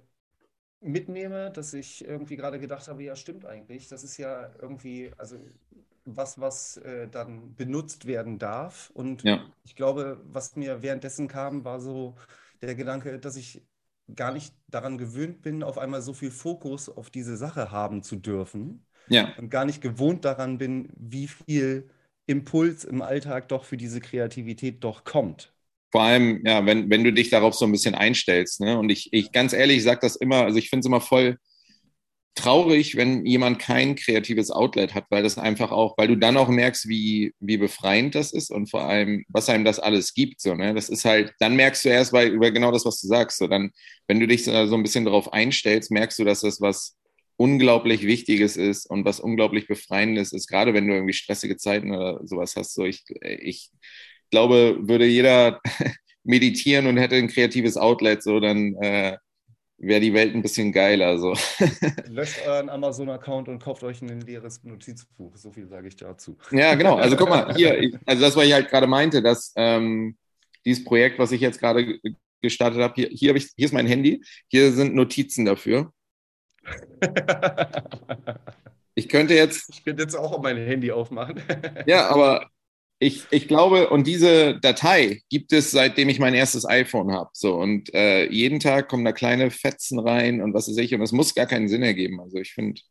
mitnehme, 0.84 1.52
dass 1.52 1.74
ich 1.74 2.06
irgendwie 2.06 2.36
gerade 2.36 2.60
gedacht 2.60 2.88
habe, 2.88 3.04
ja, 3.04 3.16
stimmt 3.16 3.46
eigentlich. 3.46 3.88
Das 3.88 4.04
ist 4.04 4.18
ja 4.18 4.52
irgendwie, 4.62 5.12
also 5.18 5.38
was, 6.06 6.40
was 6.40 6.78
äh, 6.78 7.08
dann 7.08 7.56
benutzt 7.56 8.06
werden 8.06 8.40
darf. 8.40 8.92
Und 8.94 9.24
ja. 9.24 9.46
ich 9.64 9.76
glaube, 9.76 10.22
was 10.26 10.56
mir 10.56 10.82
währenddessen 10.82 11.28
kam, 11.28 11.64
war 11.64 11.80
so 11.80 12.16
der 12.62 12.76
Gedanke, 12.76 13.20
dass 13.20 13.36
ich 13.36 13.66
gar 14.14 14.34
nicht 14.34 14.54
daran 14.68 14.98
gewöhnt 14.98 15.42
bin, 15.42 15.64
auf 15.64 15.78
einmal 15.78 16.02
so 16.02 16.14
viel 16.14 16.32
Fokus 16.32 16.90
auf 16.90 17.10
diese 17.10 17.38
Sache 17.38 17.72
haben 17.72 18.04
zu 18.04 18.18
dürfen. 18.18 18.86
Ja. 19.08 19.34
Und 19.38 19.50
gar 19.50 19.66
nicht 19.66 19.82
gewohnt 19.82 20.26
daran 20.26 20.58
bin, 20.58 20.90
wie 20.96 21.28
viel 21.28 21.90
Impuls 22.26 22.84
im 22.84 23.02
Alltag 23.02 23.50
doch 23.50 23.66
für 23.66 23.78
diese 23.78 24.00
Kreativität 24.00 24.84
doch 24.84 25.04
kommt 25.04 25.53
vor 25.94 26.02
allem, 26.02 26.42
ja, 26.44 26.66
wenn, 26.66 26.90
wenn 26.90 27.04
du 27.04 27.14
dich 27.14 27.30
darauf 27.30 27.54
so 27.54 27.66
ein 27.66 27.72
bisschen 27.72 27.94
einstellst. 27.94 28.62
Ne? 28.62 28.80
Und 28.80 28.90
ich, 28.90 29.14
ich 29.14 29.32
ganz 29.32 29.54
ehrlich, 29.54 29.78
ich 29.78 29.84
sage 29.84 30.00
das 30.02 30.16
immer, 30.16 30.38
also 30.38 30.58
ich 30.58 30.72
finde 30.72 30.80
es 30.80 30.88
immer 30.88 31.02
voll 31.02 31.38
traurig, 32.34 32.96
wenn 32.96 33.28
jemand 33.28 33.60
kein 33.60 33.94
kreatives 33.94 34.50
Outlet 34.50 34.96
hat, 34.96 35.06
weil 35.12 35.22
das 35.22 35.38
einfach 35.38 35.72
auch, 35.72 35.96
weil 35.96 36.08
du 36.08 36.16
dann 36.16 36.36
auch 36.36 36.48
merkst, 36.50 36.90
wie, 36.90 37.36
wie 37.40 37.58
befreiend 37.58 38.16
das 38.16 38.32
ist 38.34 38.50
und 38.50 38.72
vor 38.72 38.86
allem, 38.86 39.24
was 39.28 39.50
einem 39.50 39.66
das 39.66 39.78
alles 39.78 40.16
gibt. 40.16 40.42
So, 40.42 40.56
ne? 40.56 40.74
Das 40.74 40.90
ist 40.90 41.06
halt, 41.06 41.32
dann 41.38 41.56
merkst 41.56 41.86
du 41.86 41.90
erst, 41.90 42.12
weil 42.12 42.30
über 42.30 42.50
genau 42.50 42.72
das, 42.72 42.86
was 42.86 43.00
du 43.00 43.06
sagst. 43.06 43.38
So, 43.38 43.46
dann, 43.46 43.70
wenn 44.08 44.20
du 44.20 44.26
dich 44.26 44.46
so 44.46 44.52
ein 44.52 44.82
bisschen 44.82 45.06
darauf 45.06 45.32
einstellst, 45.32 45.92
merkst 45.92 46.18
du, 46.18 46.24
dass 46.24 46.42
das 46.42 46.60
was 46.60 46.98
unglaublich 47.38 48.02
Wichtiges 48.02 48.58
ist 48.58 48.88
und 48.90 49.06
was 49.06 49.20
unglaublich 49.20 49.68
Befreiendes 49.68 50.34
ist, 50.34 50.48
gerade 50.48 50.74
wenn 50.74 50.88
du 50.88 50.96
irgendwie 50.96 51.14
stressige 51.14 51.58
Zeiten 51.58 51.94
oder 51.94 52.20
sowas 52.26 52.56
hast. 52.56 52.74
So, 52.74 52.84
ich, 52.84 53.04
ich 53.22 53.70
glaube, 54.34 54.80
würde 54.82 55.06
jeder 55.06 55.62
meditieren 56.24 56.88
und 56.88 56.98
hätte 56.98 57.16
ein 57.16 57.28
kreatives 57.28 57.78
Outlet, 57.78 58.24
so 58.24 58.40
dann 58.40 58.76
äh, 58.82 59.16
wäre 59.78 60.02
die 60.02 60.14
Welt 60.14 60.34
ein 60.34 60.42
bisschen 60.42 60.72
geiler. 60.72 61.20
So. 61.20 61.36
Löscht 62.08 62.40
euren 62.48 62.68
Amazon-Account 62.70 63.48
und 63.48 63.62
kauft 63.62 63.84
euch 63.84 64.02
ein 64.02 64.22
leeres 64.22 64.64
Notizbuch. 64.64 65.38
So 65.38 65.52
viel 65.52 65.68
sage 65.68 65.88
ich 65.88 65.96
dazu. 65.96 66.36
Ja, 66.52 66.74
genau. 66.74 66.96
Also 66.96 67.16
guck 67.16 67.30
mal, 67.30 67.54
hier, 67.54 67.92
also 68.08 68.22
das, 68.24 68.36
was 68.36 68.46
ich 68.46 68.54
halt 68.54 68.70
gerade 68.70 68.88
meinte, 68.88 69.22
dass 69.22 69.54
ähm, 69.56 70.18
dieses 70.66 70.84
Projekt, 70.84 71.20
was 71.20 71.32
ich 71.32 71.42
jetzt 71.42 71.60
gerade 71.60 72.00
gestartet 72.42 72.82
habe, 72.82 72.96
hier, 72.96 73.10
hier, 73.10 73.30
hab 73.30 73.38
ich, 73.38 73.52
hier 73.56 73.66
ist 73.66 73.74
mein 73.74 73.86
Handy, 73.86 74.24
hier 74.48 74.72
sind 74.72 74.96
Notizen 74.96 75.46
dafür. 75.46 75.94
Ich 78.96 79.10
könnte 79.10 79.36
jetzt. 79.36 79.70
Ich 79.70 79.84
könnte 79.84 80.02
jetzt 80.02 80.16
auch 80.16 80.42
mein 80.42 80.58
Handy 80.58 80.92
aufmachen. 80.92 81.40
ja, 81.86 82.08
aber 82.08 82.50
ich, 83.04 83.26
ich 83.32 83.48
glaube, 83.48 83.90
und 83.90 84.08
diese 84.08 84.60
Datei 84.60 85.22
gibt 85.30 85.52
es, 85.54 85.72
seitdem 85.72 86.10
ich 86.10 86.20
mein 86.20 86.34
erstes 86.34 86.66
iPhone 86.66 87.12
habe. 87.12 87.30
So, 87.34 87.56
und 87.56 87.94
äh, 87.94 88.30
jeden 88.32 88.60
Tag 88.60 88.88
kommen 88.90 89.06
da 89.06 89.12
kleine 89.12 89.52
Fetzen 89.52 90.00
rein 90.00 90.42
und 90.42 90.54
was 90.54 90.70
weiß 90.70 90.78
ich. 90.78 90.94
Und 90.94 91.02
das 91.02 91.12
muss 91.12 91.36
gar 91.36 91.46
keinen 91.46 91.68
Sinn 91.68 91.84
ergeben. 91.84 92.22
Also 92.22 92.38
ich 92.38 92.54
finde, 92.54 92.82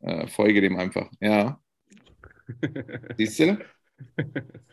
äh, 0.00 0.28
folge 0.28 0.60
dem 0.60 0.76
einfach. 0.76 1.10
Ja. 1.20 1.60
Siehst 3.18 3.38
du? 3.40 3.58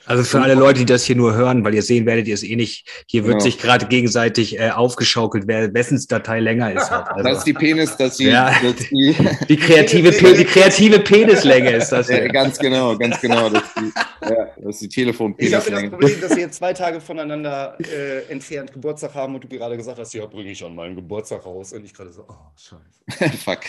Also 0.08 0.24
für 0.24 0.40
alle 0.40 0.54
Leute, 0.54 0.80
die 0.80 0.86
das 0.86 1.04
hier 1.04 1.16
nur 1.16 1.34
hören, 1.34 1.64
weil 1.66 1.74
ihr 1.74 1.82
sehen 1.82 2.06
werdet 2.06 2.28
ihr 2.28 2.36
es 2.36 2.44
eh 2.44 2.56
nicht, 2.56 2.88
hier 3.08 3.24
wird 3.24 3.34
genau. 3.34 3.44
sich 3.44 3.58
gerade 3.58 3.88
gegenseitig 3.88 4.60
äh, 4.60 4.70
aufgeschaukelt, 4.70 5.46
wer 5.48 5.74
wessens 5.74 6.06
Datei 6.06 6.40
länger 6.40 6.72
ist. 6.74 6.92
Halt. 6.92 7.08
Also, 7.08 7.24
das 7.30 7.38
ist 7.40 7.48
die 7.48 7.54
Penis, 7.54 7.98
das 7.98 8.18
die, 8.18 8.26
ja, 8.26 8.54
das 8.62 8.76
die, 8.92 9.16
die, 9.50 9.58
kreative, 9.58 10.12
die 10.12 10.46
kreative 10.46 11.00
Penislänge 11.00 11.72
ist 11.72 11.90
das. 11.90 12.10
Ja, 12.10 12.28
ganz 12.28 12.60
genau, 12.60 12.96
ganz 12.98 13.20
genau. 13.20 13.50
Das 13.50 13.64
ist 13.64 13.76
die, 13.78 14.30
ja, 14.30 14.48
das 14.58 14.76
ist 14.76 14.82
die 14.82 14.90
Telefon-Penislänge. 14.90 15.66
Ich 15.66 15.76
habe 15.76 15.82
das 15.82 15.90
Problem, 15.90 16.22
dass 16.22 16.36
wir 16.36 16.44
jetzt 16.44 16.58
zwei 16.58 16.74
Tage 16.74 17.02
voneinander 17.02 17.76
äh, 17.80 18.32
entfernt 18.32 18.74
Geburtstag 18.74 19.16
haben 19.16 19.34
und 19.34 19.44
du 19.44 19.48
gerade 19.48 19.76
gesagt 19.76 19.98
hast, 19.98 20.14
ja, 20.14 20.26
bringe 20.28 20.52
ich 20.52 20.64
an 20.64 20.76
meinen 20.76 20.96
Geburtstag 20.96 21.44
raus. 21.46 21.74
Und 21.74 21.84
ich 21.84 21.94
gerade 21.94 22.12
so, 22.12 22.26
oh, 22.28 22.36
scheiße. 22.56 23.38
Fuck. 23.44 23.60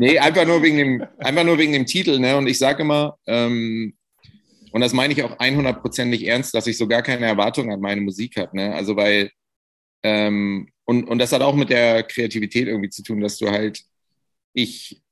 nee, 0.00 0.18
einfach 0.18 0.44
nur 0.44 0.60
wegen 0.62 0.76
dem, 0.76 1.06
einfach 1.18 1.44
nur 1.44 1.56
wegen 1.56 1.72
dem 1.72 1.86
Titel. 1.86 2.18
Ne? 2.18 2.36
Und 2.36 2.48
ich 2.48 2.58
sage 2.58 2.82
immer, 2.82 3.16
ähm, 3.26 3.94
und 4.72 4.80
das 4.80 4.92
meine 4.92 5.12
ich 5.12 5.22
auch 5.22 5.38
100%ig 5.38 6.26
ernst, 6.26 6.54
dass 6.54 6.66
ich 6.66 6.76
so 6.76 6.86
gar 6.86 7.02
keine 7.02 7.26
Erwartungen 7.26 7.72
an 7.72 7.80
meine 7.80 8.00
Musik 8.00 8.36
habe. 8.36 8.56
Ne? 8.56 8.74
Also 8.74 8.96
weil, 8.96 9.30
ähm, 10.02 10.70
und, 10.84 11.04
und 11.08 11.18
das 11.18 11.32
hat 11.32 11.42
auch 11.42 11.54
mit 11.54 11.70
der 11.70 12.02
Kreativität 12.02 12.68
irgendwie 12.68 12.90
zu 12.90 13.02
tun, 13.02 13.20
dass 13.20 13.38
du 13.38 13.50
halt, 13.50 13.82
ich, 14.52 15.02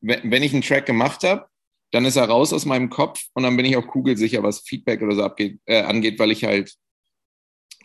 wenn 0.00 0.42
ich 0.42 0.52
einen 0.52 0.62
Track 0.62 0.86
gemacht 0.86 1.22
habe, 1.24 1.46
dann 1.92 2.04
ist 2.04 2.16
er 2.16 2.24
raus 2.24 2.52
aus 2.52 2.64
meinem 2.64 2.90
Kopf 2.90 3.22
und 3.34 3.42
dann 3.42 3.56
bin 3.56 3.66
ich 3.66 3.76
auch 3.76 3.86
kugelsicher, 3.86 4.42
was 4.42 4.60
Feedback 4.60 5.02
oder 5.02 5.14
so 5.14 5.22
abgeht, 5.22 5.60
äh, 5.66 5.82
angeht, 5.82 6.18
weil 6.18 6.30
ich 6.30 6.44
halt, 6.44 6.74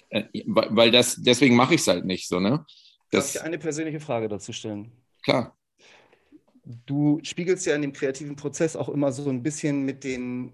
äh, 0.10 0.24
weil 0.46 0.92
das, 0.92 1.18
deswegen 1.18 1.56
mache 1.56 1.76
ich 1.76 1.82
es 1.82 1.88
halt 1.88 2.06
nicht 2.06 2.28
so, 2.28 2.40
ne? 2.40 2.66
Das, 3.12 3.34
Darf 3.34 3.44
ich 3.44 3.48
eine 3.48 3.60
persönliche 3.60 4.00
Frage 4.00 4.28
dazu 4.28 4.54
stellen? 4.54 4.92
Klar. 5.24 5.58
Du 6.86 7.20
spiegelst 7.24 7.66
ja 7.66 7.76
in 7.76 7.82
dem 7.82 7.94
kreativen 7.94 8.36
Prozess 8.36 8.76
auch 8.76 8.90
immer 8.90 9.12
so 9.12 9.30
ein 9.30 9.44
bisschen 9.44 9.84
mit 9.84 10.04
den 10.04 10.54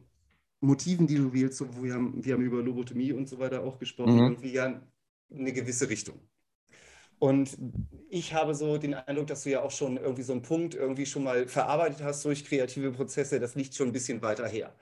Motiven, 0.63 1.08
die 1.08 1.15
du 1.15 1.34
wählst, 1.34 1.58
so, 1.58 1.67
wir, 1.84 1.93
haben, 1.93 2.23
wir 2.23 2.34
haben 2.34 2.43
über 2.43 2.62
Lobotomie 2.62 3.12
und 3.12 3.28
so 3.28 3.38
weiter 3.39 3.63
auch 3.63 3.80
gesprochen, 3.80 4.15
mhm. 4.15 4.21
irgendwie 4.21 4.54
ja 4.54 4.82
eine 5.32 5.54
gewisse 5.54 5.89
Richtung. 5.89 6.19
Und 7.19 7.58
ich 8.10 8.34
habe 8.34 8.56
so 8.56 8.78
den 8.78 8.93
Eindruck, 8.93 9.28
dass 9.28 9.43
du 9.43 9.49
ja 9.49 9.62
auch 9.62 9.71
schon 9.71 9.97
irgendwie 9.97 10.23
so 10.23 10.34
einen 10.34 10.41
Punkt 10.41 10.76
irgendwie 10.76 11.06
schon 11.06 11.23
mal 11.23 11.47
verarbeitet 11.47 12.02
hast 12.02 12.26
durch 12.26 12.45
kreative 12.45 12.91
Prozesse. 12.91 13.39
Das 13.39 13.56
liegt 13.56 13.76
schon 13.76 13.88
ein 13.88 13.93
bisschen 13.93 14.21
weiter 14.21 14.47
her. 14.47 14.76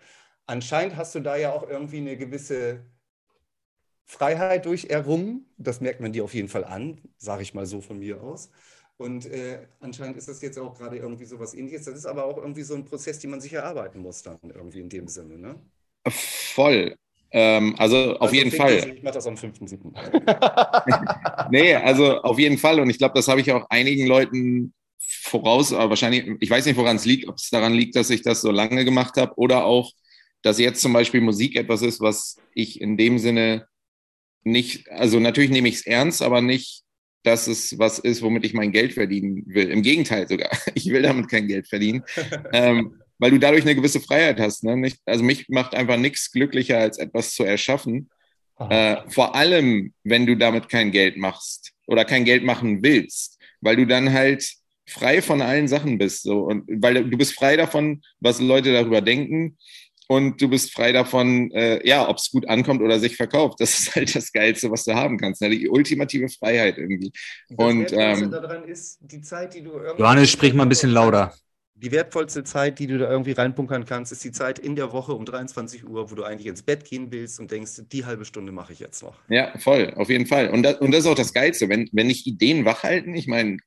Anscheinend 0.47 0.97
hast 0.97 1.13
du 1.15 1.19
da 1.19 1.35
ja 1.35 1.51
auch 1.51 1.67
irgendwie 1.67 1.97
eine 1.97 2.17
gewisse 2.17 2.85
Freiheit 4.05 4.65
durch 4.65 4.85
errungen. 4.85 5.45
Das 5.57 5.81
merkt 5.81 5.99
man 5.99 6.13
dir 6.13 6.23
auf 6.23 6.33
jeden 6.33 6.49
Fall 6.49 6.63
an, 6.63 7.01
sage 7.17 7.43
ich 7.43 7.53
mal 7.53 7.65
so 7.65 7.81
von 7.81 7.99
mir 7.99 8.21
aus. 8.21 8.49
Und 9.01 9.25
äh, 9.25 9.65
anscheinend 9.79 10.17
ist 10.17 10.27
das 10.27 10.39
jetzt 10.43 10.59
auch 10.59 10.77
gerade 10.77 10.97
irgendwie 10.97 11.25
so 11.25 11.39
was 11.39 11.55
ähnliches. 11.55 11.85
Das 11.85 11.95
ist 11.95 12.05
aber 12.05 12.25
auch 12.25 12.37
irgendwie 12.37 12.61
so 12.61 12.75
ein 12.75 12.85
Prozess, 12.85 13.17
den 13.17 13.31
man 13.31 13.41
sich 13.41 13.51
erarbeiten 13.51 13.99
muss 13.99 14.21
dann 14.21 14.37
irgendwie 14.43 14.79
in 14.79 14.89
dem 14.89 15.07
Sinne, 15.07 15.39
ne? 15.39 15.59
Voll. 16.07 16.95
Ähm, 17.31 17.73
also 17.79 18.15
auf 18.15 18.21
also 18.21 18.35
jeden 18.35 18.51
Fall. 18.51 18.93
Ich 18.95 19.01
mache 19.01 19.15
das 19.15 19.25
am 19.25 19.33
5.7. 19.33 21.47
nee, 21.51 21.73
also 21.73 22.21
auf 22.21 22.37
jeden 22.37 22.59
Fall. 22.59 22.79
Und 22.79 22.91
ich 22.91 22.99
glaube, 22.99 23.15
das 23.15 23.27
habe 23.27 23.41
ich 23.41 23.51
auch 23.51 23.65
einigen 23.71 24.05
Leuten 24.05 24.71
voraus, 24.99 25.73
aber 25.73 25.89
wahrscheinlich, 25.89 26.37
ich 26.39 26.51
weiß 26.51 26.67
nicht, 26.67 26.77
woran 26.77 26.97
es 26.97 27.05
liegt, 27.05 27.27
ob 27.27 27.37
es 27.37 27.49
daran 27.49 27.73
liegt, 27.73 27.95
dass 27.95 28.11
ich 28.11 28.21
das 28.21 28.41
so 28.41 28.51
lange 28.51 28.85
gemacht 28.85 29.17
habe 29.17 29.33
oder 29.35 29.65
auch, 29.65 29.91
dass 30.43 30.59
jetzt 30.59 30.79
zum 30.79 30.93
Beispiel 30.93 31.21
Musik 31.21 31.55
etwas 31.55 31.81
ist, 31.81 32.01
was 32.01 32.37
ich 32.53 32.79
in 32.79 32.97
dem 32.97 33.17
Sinne 33.17 33.65
nicht, 34.43 34.91
also 34.91 35.19
natürlich 35.19 35.49
nehme 35.49 35.69
ich 35.69 35.75
es 35.75 35.87
ernst, 35.87 36.21
aber 36.21 36.41
nicht 36.41 36.83
dass 37.23 37.47
es 37.47 37.77
was 37.77 37.99
ist, 37.99 38.21
womit 38.21 38.45
ich 38.45 38.53
mein 38.53 38.71
Geld 38.71 38.93
verdienen 38.93 39.43
will. 39.47 39.69
Im 39.69 39.81
Gegenteil 39.81 40.27
sogar. 40.27 40.49
Ich 40.73 40.89
will 40.91 41.01
damit 41.01 41.29
kein 41.29 41.47
Geld 41.47 41.67
verdienen, 41.67 42.03
ähm, 42.53 42.99
weil 43.19 43.31
du 43.31 43.39
dadurch 43.39 43.63
eine 43.63 43.75
gewisse 43.75 43.99
Freiheit 43.99 44.39
hast. 44.39 44.63
Ne? 44.63 44.75
Nicht, 44.77 44.99
also 45.05 45.23
mich 45.23 45.47
macht 45.49 45.75
einfach 45.75 45.97
nichts 45.97 46.31
glücklicher, 46.31 46.79
als 46.79 46.97
etwas 46.97 47.33
zu 47.33 47.43
erschaffen. 47.43 48.09
Äh, 48.69 48.97
vor 49.09 49.35
allem, 49.35 49.93
wenn 50.03 50.25
du 50.25 50.35
damit 50.35 50.69
kein 50.69 50.91
Geld 50.91 51.17
machst 51.17 51.71
oder 51.87 52.05
kein 52.05 52.25
Geld 52.25 52.43
machen 52.43 52.83
willst, 52.83 53.39
weil 53.59 53.75
du 53.75 53.87
dann 53.87 54.13
halt 54.13 54.45
frei 54.85 55.21
von 55.21 55.41
allen 55.41 55.67
Sachen 55.67 55.97
bist. 55.97 56.23
So. 56.23 56.41
Und 56.41 56.65
weil 56.67 57.09
du 57.09 57.17
bist 57.17 57.33
frei 57.33 57.57
davon, 57.57 58.01
was 58.19 58.39
Leute 58.39 58.71
darüber 58.73 59.01
denken 59.01 59.57
und 60.11 60.41
du 60.41 60.49
bist 60.49 60.73
frei 60.73 60.91
davon, 60.91 61.51
äh, 61.51 61.87
ja, 61.87 62.09
ob 62.09 62.17
es 62.17 62.31
gut 62.31 62.45
ankommt 62.49 62.81
oder 62.81 62.99
sich 62.99 63.15
verkauft. 63.15 63.61
Das 63.61 63.79
ist 63.79 63.95
halt 63.95 64.13
das 64.13 64.33
Geilste, 64.33 64.69
was 64.69 64.83
du 64.83 64.93
haben 64.93 65.17
kannst. 65.17 65.41
Ne? 65.41 65.49
Die 65.49 65.69
ultimative 65.69 66.27
Freiheit 66.27 66.77
irgendwie. 66.77 67.13
Das 67.47 67.57
und 67.57 67.93
ähm, 67.93 68.29
daran 68.29 68.65
ist 68.65 68.99
die 68.99 69.21
Zeit, 69.21 69.53
die 69.53 69.61
du 69.61 69.71
Johannes, 69.97 70.29
sprich 70.29 70.53
mal 70.53 70.63
ein 70.63 70.69
bisschen 70.69 70.91
lauter. 70.91 71.33
Die 71.75 71.93
wertvollste 71.93 72.43
Zeit, 72.43 72.79
die 72.79 72.87
du 72.87 72.97
da 72.97 73.09
irgendwie 73.09 73.31
reinpunkern 73.31 73.85
kannst, 73.85 74.11
ist 74.11 74.21
die 74.25 74.33
Zeit 74.33 74.59
in 74.59 74.75
der 74.75 74.91
Woche 74.91 75.13
um 75.13 75.23
23 75.23 75.87
Uhr, 75.87 76.11
wo 76.11 76.15
du 76.15 76.23
eigentlich 76.25 76.47
ins 76.47 76.61
Bett 76.61 76.83
gehen 76.83 77.09
willst 77.09 77.39
und 77.39 77.49
denkst, 77.49 77.83
die 77.89 78.05
halbe 78.05 78.25
Stunde 78.25 78.51
mache 78.51 78.73
ich 78.73 78.79
jetzt 78.79 79.01
noch. 79.03 79.15
Ja, 79.29 79.57
voll, 79.59 79.93
auf 79.95 80.09
jeden 80.09 80.25
Fall. 80.25 80.49
Und 80.49 80.63
das, 80.63 80.75
und 80.79 80.91
das 80.91 81.05
ist 81.05 81.07
auch 81.07 81.15
das 81.15 81.33
Geilste. 81.33 81.69
Wenn, 81.69 81.89
wenn 81.93 82.09
ich 82.09 82.27
Ideen 82.27 82.65
wachhalten, 82.65 83.15
ich 83.15 83.27
meine, 83.27 83.59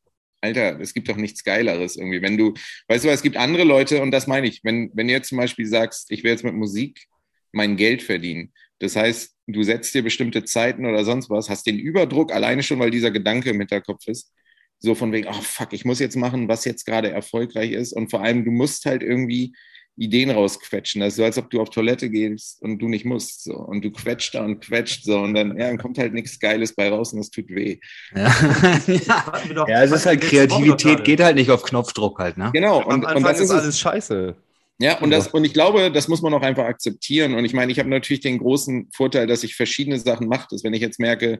Alter, 0.44 0.78
es 0.80 0.92
gibt 0.92 1.08
doch 1.08 1.16
nichts 1.16 1.42
Geileres 1.42 1.96
irgendwie. 1.96 2.20
Wenn 2.22 2.36
du, 2.36 2.54
weißt 2.88 3.04
du, 3.04 3.08
es 3.08 3.22
gibt 3.22 3.36
andere 3.36 3.64
Leute, 3.64 4.02
und 4.02 4.10
das 4.10 4.26
meine 4.26 4.46
ich, 4.46 4.60
wenn, 4.62 4.90
wenn 4.94 5.08
du 5.08 5.14
jetzt 5.14 5.28
zum 5.30 5.38
Beispiel 5.38 5.66
sagst, 5.66 6.10
ich 6.10 6.22
will 6.22 6.30
jetzt 6.32 6.44
mit 6.44 6.54
Musik 6.54 7.06
mein 7.52 7.76
Geld 7.76 8.02
verdienen. 8.02 8.52
Das 8.78 8.96
heißt, 8.96 9.34
du 9.46 9.62
setzt 9.62 9.94
dir 9.94 10.02
bestimmte 10.02 10.44
Zeiten 10.44 10.84
oder 10.84 11.04
sonst 11.04 11.30
was, 11.30 11.48
hast 11.48 11.66
den 11.66 11.78
Überdruck 11.78 12.32
alleine 12.32 12.62
schon, 12.62 12.78
weil 12.78 12.90
dieser 12.90 13.10
Gedanke 13.10 13.50
im 13.50 13.58
Hinterkopf 13.58 14.06
ist. 14.06 14.32
So 14.80 14.94
von 14.94 15.12
wegen, 15.12 15.28
oh 15.28 15.32
fuck, 15.40 15.72
ich 15.72 15.84
muss 15.84 16.00
jetzt 16.00 16.16
machen, 16.16 16.48
was 16.48 16.64
jetzt 16.66 16.84
gerade 16.84 17.10
erfolgreich 17.10 17.72
ist. 17.72 17.92
Und 17.94 18.10
vor 18.10 18.22
allem, 18.22 18.44
du 18.44 18.50
musst 18.50 18.84
halt 18.84 19.02
irgendwie 19.02 19.54
Ideen 19.96 20.30
rausquetschen. 20.30 21.00
Das 21.00 21.14
ist 21.14 21.16
so, 21.16 21.24
als 21.24 21.38
ob 21.38 21.50
du 21.50 21.60
auf 21.60 21.70
Toilette 21.70 22.10
gehst 22.10 22.60
und 22.62 22.78
du 22.78 22.88
nicht 22.88 23.04
musst. 23.04 23.44
So. 23.44 23.54
Und 23.54 23.84
du 23.84 23.90
quetscht 23.90 24.34
da 24.34 24.44
und 24.44 24.60
quetscht 24.60 25.04
so. 25.04 25.18
Und 25.18 25.34
dann, 25.34 25.56
ja, 25.58 25.68
dann 25.68 25.78
kommt 25.78 25.98
halt 25.98 26.12
nichts 26.12 26.38
Geiles 26.38 26.74
bei 26.74 26.88
raus 26.88 27.12
und 27.12 27.20
es 27.20 27.30
tut 27.30 27.48
weh. 27.48 27.78
Ja, 28.14 28.22
ja. 28.86 29.68
ja 29.68 29.82
es 29.82 29.92
ist 29.92 30.06
halt 30.06 30.20
Kreativität, 30.20 31.04
geht 31.04 31.20
halt 31.20 31.36
nicht 31.36 31.50
auf 31.50 31.62
Knopfdruck 31.62 32.18
halt. 32.18 32.36
Ne? 32.36 32.50
Genau. 32.52 32.84
Und, 32.84 33.04
und 33.04 33.22
das 33.22 33.40
ist 33.40 33.50
alles 33.50 33.78
scheiße. 33.78 34.34
Ja, 34.80 34.98
und, 34.98 35.10
das, 35.10 35.28
und 35.28 35.44
ich 35.44 35.52
glaube, 35.52 35.92
das 35.92 36.08
muss 36.08 36.20
man 36.20 36.34
auch 36.34 36.42
einfach 36.42 36.64
akzeptieren. 36.64 37.34
Und 37.34 37.44
ich 37.44 37.54
meine, 37.54 37.70
ich 37.70 37.78
habe 37.78 37.88
natürlich 37.88 38.22
den 38.22 38.38
großen 38.38 38.88
Vorteil, 38.92 39.28
dass 39.28 39.44
ich 39.44 39.54
verschiedene 39.54 39.98
Sachen 40.00 40.26
mache. 40.26 40.48
Dass 40.50 40.64
wenn 40.64 40.74
ich 40.74 40.82
jetzt 40.82 40.98
merke, 40.98 41.38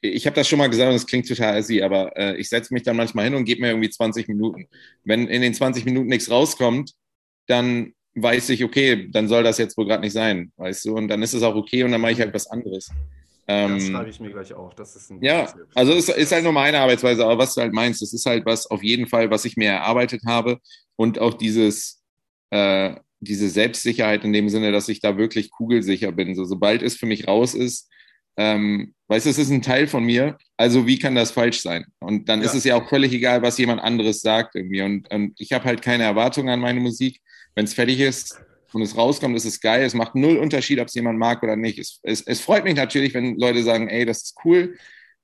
ich 0.00 0.26
habe 0.26 0.36
das 0.36 0.48
schon 0.48 0.58
mal 0.58 0.70
gesagt 0.70 0.88
und 0.88 0.94
das 0.94 1.06
klingt 1.06 1.26
total 1.26 1.56
assi, 1.56 1.82
aber 1.82 2.16
äh, 2.16 2.36
ich 2.36 2.48
setze 2.48 2.72
mich 2.72 2.84
dann 2.84 2.96
manchmal 2.96 3.24
hin 3.24 3.34
und 3.34 3.44
gebe 3.44 3.62
mir 3.62 3.68
irgendwie 3.68 3.90
20 3.90 4.28
Minuten. 4.28 4.68
Wenn 5.02 5.26
in 5.26 5.42
den 5.42 5.54
20 5.54 5.84
Minuten 5.84 6.06
nichts 6.06 6.30
rauskommt, 6.30 6.92
dann 7.48 7.92
weiß 8.14 8.50
ich, 8.50 8.64
okay, 8.64 9.08
dann 9.10 9.28
soll 9.28 9.42
das 9.42 9.58
jetzt 9.58 9.76
wohl 9.76 9.86
gerade 9.86 10.02
nicht 10.02 10.12
sein, 10.12 10.52
weißt 10.56 10.84
du, 10.86 10.96
und 10.96 11.08
dann 11.08 11.22
ist 11.22 11.34
es 11.34 11.42
auch 11.42 11.54
okay 11.54 11.82
und 11.84 11.92
dann 11.92 12.00
mache 12.00 12.12
ich 12.12 12.20
halt 12.20 12.34
was 12.34 12.46
anderes. 12.46 12.90
Ähm, 13.46 13.74
das 13.74 13.86
schreibe 13.86 14.10
ich 14.10 14.20
mir 14.20 14.30
gleich 14.30 14.52
auch. 14.52 14.74
Das 14.74 14.94
ist 14.94 15.10
ein 15.10 15.22
ja, 15.22 15.52
also 15.74 15.92
es 15.94 16.08
ist 16.08 16.32
halt 16.32 16.44
nur 16.44 16.52
meine 16.52 16.78
Arbeitsweise, 16.78 17.24
aber 17.24 17.38
was 17.38 17.54
du 17.54 17.62
halt 17.62 17.72
meinst, 17.72 18.02
das 18.02 18.12
ist 18.12 18.26
halt 18.26 18.44
was 18.44 18.66
auf 18.66 18.82
jeden 18.82 19.06
Fall, 19.06 19.30
was 19.30 19.44
ich 19.44 19.56
mir 19.56 19.70
erarbeitet 19.70 20.22
habe 20.26 20.58
und 20.96 21.18
auch 21.18 21.34
dieses, 21.34 22.02
äh, 22.50 22.94
diese 23.20 23.48
Selbstsicherheit 23.48 24.24
in 24.24 24.32
dem 24.32 24.48
Sinne, 24.48 24.70
dass 24.70 24.88
ich 24.88 25.00
da 25.00 25.16
wirklich 25.16 25.50
kugelsicher 25.50 26.12
bin. 26.12 26.34
So, 26.34 26.44
sobald 26.44 26.82
es 26.82 26.96
für 26.96 27.06
mich 27.06 27.26
raus 27.26 27.54
ist, 27.54 27.88
ähm, 28.36 28.94
weißt 29.08 29.26
du, 29.26 29.30
es 29.30 29.38
ist 29.38 29.50
ein 29.50 29.62
Teil 29.62 29.88
von 29.88 30.04
mir, 30.04 30.36
also 30.56 30.86
wie 30.86 30.98
kann 30.98 31.14
das 31.14 31.30
falsch 31.30 31.60
sein? 31.60 31.86
Und 31.98 32.28
dann 32.28 32.40
ja. 32.40 32.46
ist 32.46 32.54
es 32.54 32.64
ja 32.64 32.76
auch 32.76 32.88
völlig 32.88 33.12
egal, 33.12 33.42
was 33.42 33.58
jemand 33.58 33.80
anderes 33.80 34.20
sagt 34.20 34.54
irgendwie. 34.54 34.82
Und, 34.82 35.10
und 35.10 35.32
ich 35.40 35.52
habe 35.52 35.64
halt 35.64 35.82
keine 35.82 36.04
Erwartungen 36.04 36.50
an 36.50 36.60
meine 36.60 36.80
Musik 36.80 37.20
wenn 37.58 37.64
es 37.64 37.74
fertig 37.74 37.98
ist 37.98 38.40
und 38.72 38.82
es 38.82 38.96
rauskommt, 38.96 39.36
ist 39.36 39.44
es 39.44 39.60
geil. 39.60 39.82
Es 39.82 39.92
macht 39.92 40.14
null 40.14 40.36
Unterschied, 40.36 40.78
ob 40.78 40.86
es 40.86 40.94
jemand 40.94 41.18
mag 41.18 41.42
oder 41.42 41.56
nicht. 41.56 41.76
Es, 41.80 41.98
es, 42.04 42.20
es, 42.20 42.40
freut 42.40 42.62
mich 42.62 42.76
natürlich, 42.76 43.14
wenn 43.14 43.36
Leute 43.36 43.64
sagen, 43.64 43.88
ey, 43.88 44.04
das 44.04 44.22
ist 44.22 44.36
cool, 44.44 44.78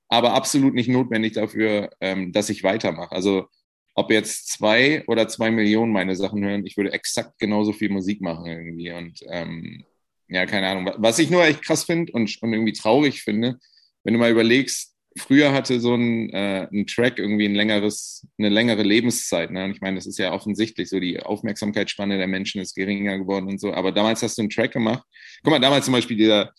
aber 0.09 0.33
absolut 0.33 0.75
nicht 0.75 0.88
notwendig 0.88 1.35
dafür, 1.35 1.90
ähm, 2.01 2.33
dass 2.33 2.51
ich 2.51 2.64
weitermache. 2.64 3.12
Also 3.12 3.47
ob 3.94 4.11
jetzt 4.11 4.49
zwei 4.49 5.05
oder 5.07 5.29
zwei 5.29 5.53
Millionen 5.53 5.92
meine 5.92 6.16
Sachen 6.16 6.44
hören, 6.44 6.66
ich 6.66 6.77
würde 6.77 6.92
exakt 6.92 7.38
genauso 7.38 7.73
viel 7.73 7.88
Musik 7.88 8.20
machen 8.20 8.47
irgendwie. 8.47 8.90
Und 8.90 9.20
ähm, 9.29 9.85
ja, 10.27 10.44
keine 10.44 10.66
Ahnung. 10.66 10.92
Was 10.97 11.20
ich 11.20 11.31
nur 11.31 11.44
echt 11.44 11.62
krass 11.62 11.85
finde 11.85 12.11
und, 12.11 12.37
und 12.42 12.53
irgendwie 12.53 12.73
traurig 12.73 13.23
finde, 13.23 13.61
wenn 14.03 14.14
du 14.14 14.18
mal 14.18 14.33
überlegst, 14.33 14.94
früher 15.16 15.53
hatte 15.53 15.81
so 15.81 15.94
ein, 15.94 16.31
äh, 16.31 16.68
ein 16.72 16.87
Track 16.87 17.18
irgendwie 17.18 17.46
ein 17.46 17.55
längeres, 17.55 18.27
eine 18.38 18.48
längere 18.48 18.83
Lebenszeit. 18.83 19.50
Ne? 19.50 19.64
Und 19.64 19.72
ich 19.72 19.81
meine, 19.81 19.96
das 19.96 20.07
ist 20.07 20.18
ja 20.18 20.33
offensichtlich 20.33 20.88
so, 20.88 20.98
die 21.00 21.20
Aufmerksamkeitsspanne 21.20 22.18
der 22.18 22.27
Menschen 22.27 22.61
ist 22.61 22.74
geringer 22.74 23.18
geworden 23.18 23.48
und 23.48 23.61
so. 23.61 23.72
Aber 23.72 23.92
damals 23.92 24.22
hast 24.22 24.38
du 24.38 24.42
einen 24.42 24.50
Track 24.50 24.72
gemacht. 24.72 25.05
Guck 25.42 25.53
mal, 25.53 25.61
damals 25.61 25.85
zum 25.85 25.92
Beispiel 25.92 26.16
dieser, 26.16 26.53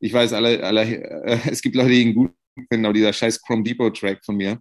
ich 0.00 0.12
weiß, 0.12 0.32
alle, 0.32 0.62
alle 0.62 0.82
äh, 1.24 1.38
es 1.50 1.62
gibt 1.62 1.76
Leute, 1.76 1.90
die 1.90 2.02
ihn 2.02 2.14
gut 2.14 2.32
finden, 2.70 2.86
aber 2.86 2.94
dieser 2.94 3.12
scheiß 3.12 3.42
Chrome 3.42 3.62
Depot 3.62 3.96
Track 3.96 4.24
von 4.24 4.36
mir 4.36 4.60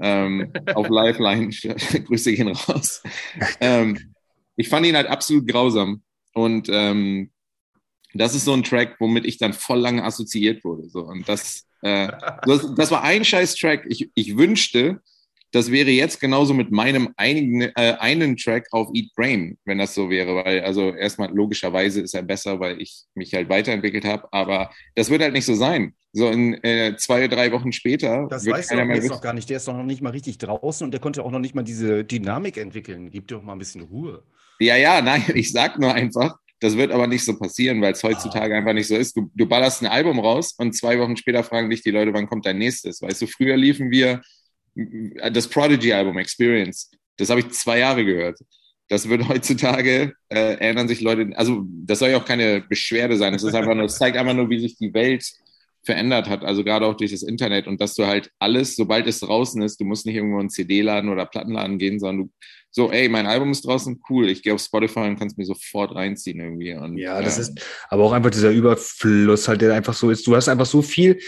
ähm, 0.00 0.52
auf 0.74 0.88
Lifeline, 0.88 1.48
Grüße 2.06 2.32
gehen 2.32 2.48
raus. 2.48 3.02
Ähm, 3.60 4.14
ich 4.56 4.68
fand 4.68 4.86
ihn 4.86 4.96
halt 4.96 5.06
absolut 5.06 5.46
grausam. 5.46 6.02
Und 6.34 6.68
ähm, 6.70 7.30
das 8.14 8.34
ist 8.34 8.44
so 8.44 8.52
ein 8.52 8.64
Track, 8.64 8.96
womit 8.98 9.24
ich 9.24 9.38
dann 9.38 9.52
voll 9.52 9.78
lange 9.78 10.04
assoziiert 10.04 10.64
wurde. 10.64 10.88
So. 10.88 11.00
Und 11.02 11.28
das, 11.28 11.66
äh, 11.82 12.08
das, 12.46 12.74
das, 12.74 12.90
war 12.90 13.02
ein 13.02 13.24
scheiß 13.24 13.54
Track. 13.56 13.86
Ich, 13.88 14.10
ich 14.14 14.36
wünschte, 14.36 15.00
das 15.52 15.70
wäre 15.70 15.90
jetzt 15.90 16.20
genauso 16.20 16.54
mit 16.54 16.70
meinem 16.70 17.12
einigen, 17.16 17.62
äh, 17.62 17.96
einen 17.98 18.36
Track 18.36 18.66
auf 18.70 18.88
Eat 18.94 19.12
Brain, 19.14 19.58
wenn 19.64 19.78
das 19.78 19.94
so 19.94 20.08
wäre, 20.08 20.36
weil 20.36 20.60
also 20.60 20.94
erstmal 20.94 21.34
logischerweise 21.34 22.00
ist 22.00 22.14
er 22.14 22.22
besser, 22.22 22.60
weil 22.60 22.80
ich 22.80 23.04
mich 23.14 23.34
halt 23.34 23.48
weiterentwickelt 23.48 24.04
habe, 24.04 24.28
aber 24.32 24.70
das 24.94 25.10
wird 25.10 25.22
halt 25.22 25.32
nicht 25.32 25.46
so 25.46 25.54
sein. 25.54 25.94
So 26.12 26.28
in 26.28 26.54
äh, 26.64 26.96
zwei, 26.96 27.28
drei 27.28 27.52
Wochen 27.52 27.72
später. 27.72 28.26
Das 28.28 28.44
weiß 28.44 28.68
du 28.68 28.76
jetzt 28.76 29.08
noch 29.08 29.20
gar 29.20 29.32
nicht. 29.32 29.48
Der 29.48 29.58
ist 29.58 29.68
noch 29.68 29.80
nicht 29.84 30.02
mal 30.02 30.10
richtig 30.10 30.38
draußen 30.38 30.84
und 30.84 30.90
der 30.90 31.00
konnte 31.00 31.22
auch 31.24 31.30
noch 31.30 31.38
nicht 31.38 31.54
mal 31.54 31.62
diese 31.62 32.04
Dynamik 32.04 32.56
entwickeln. 32.56 33.10
Gib 33.10 33.28
dir 33.28 33.36
doch 33.36 33.42
mal 33.42 33.52
ein 33.52 33.60
bisschen 33.60 33.82
Ruhe. 33.82 34.24
Ja, 34.58 34.76
ja, 34.76 35.00
nein, 35.02 35.24
ich 35.34 35.52
sag 35.52 35.78
nur 35.78 35.94
einfach, 35.94 36.36
das 36.60 36.76
wird 36.76 36.92
aber 36.92 37.06
nicht 37.06 37.24
so 37.24 37.38
passieren, 37.38 37.80
weil 37.80 37.92
es 37.92 38.02
heutzutage 38.02 38.54
ah. 38.54 38.58
einfach 38.58 38.74
nicht 38.74 38.88
so 38.88 38.96
ist. 38.96 39.16
Du, 39.16 39.30
du 39.34 39.46
ballerst 39.46 39.82
ein 39.82 39.86
Album 39.86 40.20
raus 40.20 40.54
und 40.58 40.76
zwei 40.76 40.98
Wochen 40.98 41.16
später 41.16 41.42
fragen 41.42 41.70
dich 41.70 41.82
die 41.82 41.90
Leute, 41.90 42.12
wann 42.12 42.28
kommt 42.28 42.46
dein 42.46 42.58
nächstes? 42.58 43.00
Weißt 43.00 43.22
du, 43.22 43.26
früher 43.26 43.56
liefen 43.56 43.90
wir 43.90 44.20
das 44.74 45.48
Prodigy-Album 45.48 46.18
Experience. 46.18 46.90
Das 47.16 47.30
habe 47.30 47.40
ich 47.40 47.50
zwei 47.50 47.78
Jahre 47.78 48.04
gehört. 48.04 48.38
Das 48.88 49.08
wird 49.08 49.28
heutzutage, 49.28 50.14
äh, 50.28 50.54
erinnern 50.54 50.88
sich 50.88 51.00
Leute, 51.00 51.30
also 51.36 51.64
das 51.66 52.00
soll 52.00 52.10
ja 52.10 52.18
auch 52.18 52.24
keine 52.24 52.60
Beschwerde 52.60 53.16
sein. 53.16 53.34
Es 53.34 53.42
ist 53.42 53.54
einfach 53.54 53.74
nur, 53.74 53.84
es 53.86 53.96
zeigt 53.98 54.16
einfach 54.16 54.34
nur, 54.34 54.50
wie 54.50 54.60
sich 54.60 54.76
die 54.76 54.92
Welt 54.92 55.24
verändert 55.82 56.28
hat, 56.28 56.44
also 56.44 56.62
gerade 56.62 56.86
auch 56.86 56.96
durch 56.96 57.10
das 57.10 57.22
Internet 57.22 57.66
und 57.66 57.80
dass 57.80 57.94
du 57.94 58.06
halt 58.06 58.30
alles, 58.38 58.76
sobald 58.76 59.06
es 59.06 59.20
draußen 59.20 59.62
ist, 59.62 59.80
du 59.80 59.84
musst 59.84 60.06
nicht 60.06 60.16
irgendwo 60.16 60.36
in 60.36 60.40
einen 60.40 60.50
CD-Laden 60.50 61.10
oder 61.10 61.26
Plattenladen 61.26 61.78
gehen, 61.78 61.98
sondern 61.98 62.26
du 62.26 62.32
so, 62.72 62.92
ey, 62.92 63.08
mein 63.08 63.26
Album 63.26 63.50
ist 63.50 63.66
draußen, 63.66 64.00
cool, 64.08 64.28
ich 64.28 64.42
gehe 64.42 64.54
auf 64.54 64.60
Spotify 64.60 65.00
und 65.00 65.18
kann 65.18 65.26
es 65.26 65.36
mir 65.36 65.44
sofort 65.44 65.94
reinziehen 65.94 66.38
irgendwie. 66.38 66.74
Und, 66.74 66.98
ja, 66.98 67.20
das 67.20 67.36
ja. 67.36 67.42
ist 67.42 67.60
aber 67.88 68.04
auch 68.04 68.12
einfach 68.12 68.30
dieser 68.30 68.50
Überfluss 68.50 69.48
halt, 69.48 69.60
der 69.60 69.74
einfach 69.74 69.94
so 69.94 70.10
ist. 70.10 70.26
Du 70.26 70.36
hast 70.36 70.48
einfach 70.48 70.66
so 70.66 70.80
viel. 70.80 71.18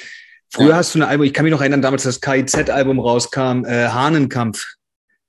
Früher 0.51 0.69
ja. 0.69 0.77
hast 0.77 0.95
du 0.95 1.01
ein 1.01 1.03
Album, 1.03 1.27
ich 1.27 1.33
kann 1.33 1.45
mich 1.45 1.51
noch 1.51 1.61
erinnern, 1.61 1.83
damals 1.83 2.05
das 2.05 2.21
KIZ-Album 2.21 3.01
rauskam, 3.01 3.65
äh, 3.65 3.89
Hahnenkampf. 3.89 4.65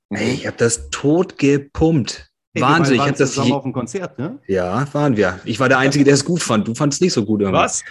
Mhm. 0.10 0.18
Ey, 0.18 0.34
ich 0.34 0.48
habe 0.48 0.58
das 0.58 0.90
tot 0.92 1.40
gepumpt. 1.40 2.30
Hey, 2.54 2.62
Wahnsinn, 2.62 2.96
ich 2.96 3.02
habe 3.02 3.14
das 3.14 3.34
hier. 3.34 3.56
auf 3.56 3.64
dem 3.64 3.74
Konzert, 3.74 4.20
ne? 4.20 4.40
Ja, 4.48 4.88
waren 4.94 5.18
wir. 5.18 5.40
Ich 5.46 5.60
war 5.60 5.70
der 5.70 5.80
Einzige, 5.80 6.04
der 6.06 6.14
es 6.14 6.24
gut 6.24 6.44
fand. 6.44 6.68
Du 6.68 6.76
fandest 6.76 7.02
nicht 7.02 7.14
so 7.14 7.26
gut 7.26 7.42
irgendwie. 7.42 7.58
Was? 7.58 7.84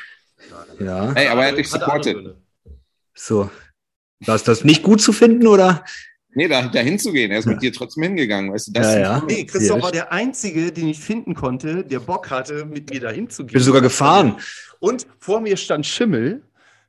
Ja. 0.85 1.13
Ey, 1.13 1.29
aber 1.29 1.43
er 1.45 1.53
hat 1.53 1.59
dich 1.59 1.69
supportet. 1.69 2.37
So. 3.15 3.51
War 4.27 4.37
es 4.37 4.45
das 4.45 4.65
nicht 4.65 4.83
gut 4.83 5.01
zu 5.01 5.13
finden 5.13 5.47
oder? 5.47 5.85
Nee, 6.35 6.49
da, 6.49 6.63
da 6.69 6.81
hinzugehen. 6.81 7.31
Er 7.31 7.41
ist 7.41 7.47
mit 7.47 7.61
dir 7.61 7.73
trotzdem 7.73 8.05
hingegangen, 8.05 8.53
weißt 8.53 8.69
du? 8.69 8.73
Das 8.73 8.95
ja, 8.95 9.01
ja. 9.01 9.25
Nee, 9.27 9.45
Christoph 9.45 9.83
war 9.83 9.93
der 9.93 10.13
Einzige, 10.13 10.73
den 10.73 10.89
ich 10.89 10.99
finden 10.99 11.35
konnte, 11.35 11.85
der 11.85 12.01
Bock 12.01 12.31
hatte, 12.31 12.65
mit 12.65 12.91
mir 12.91 13.01
da 13.01 13.11
hinzugehen. 13.11 13.53
Bin 13.53 13.63
sogar 13.63 13.83
gefahren. 13.83 14.39
Und 14.81 15.07
vor 15.19 15.41
mir 15.41 15.57
stand 15.59 15.85
Schimmel, 15.85 16.43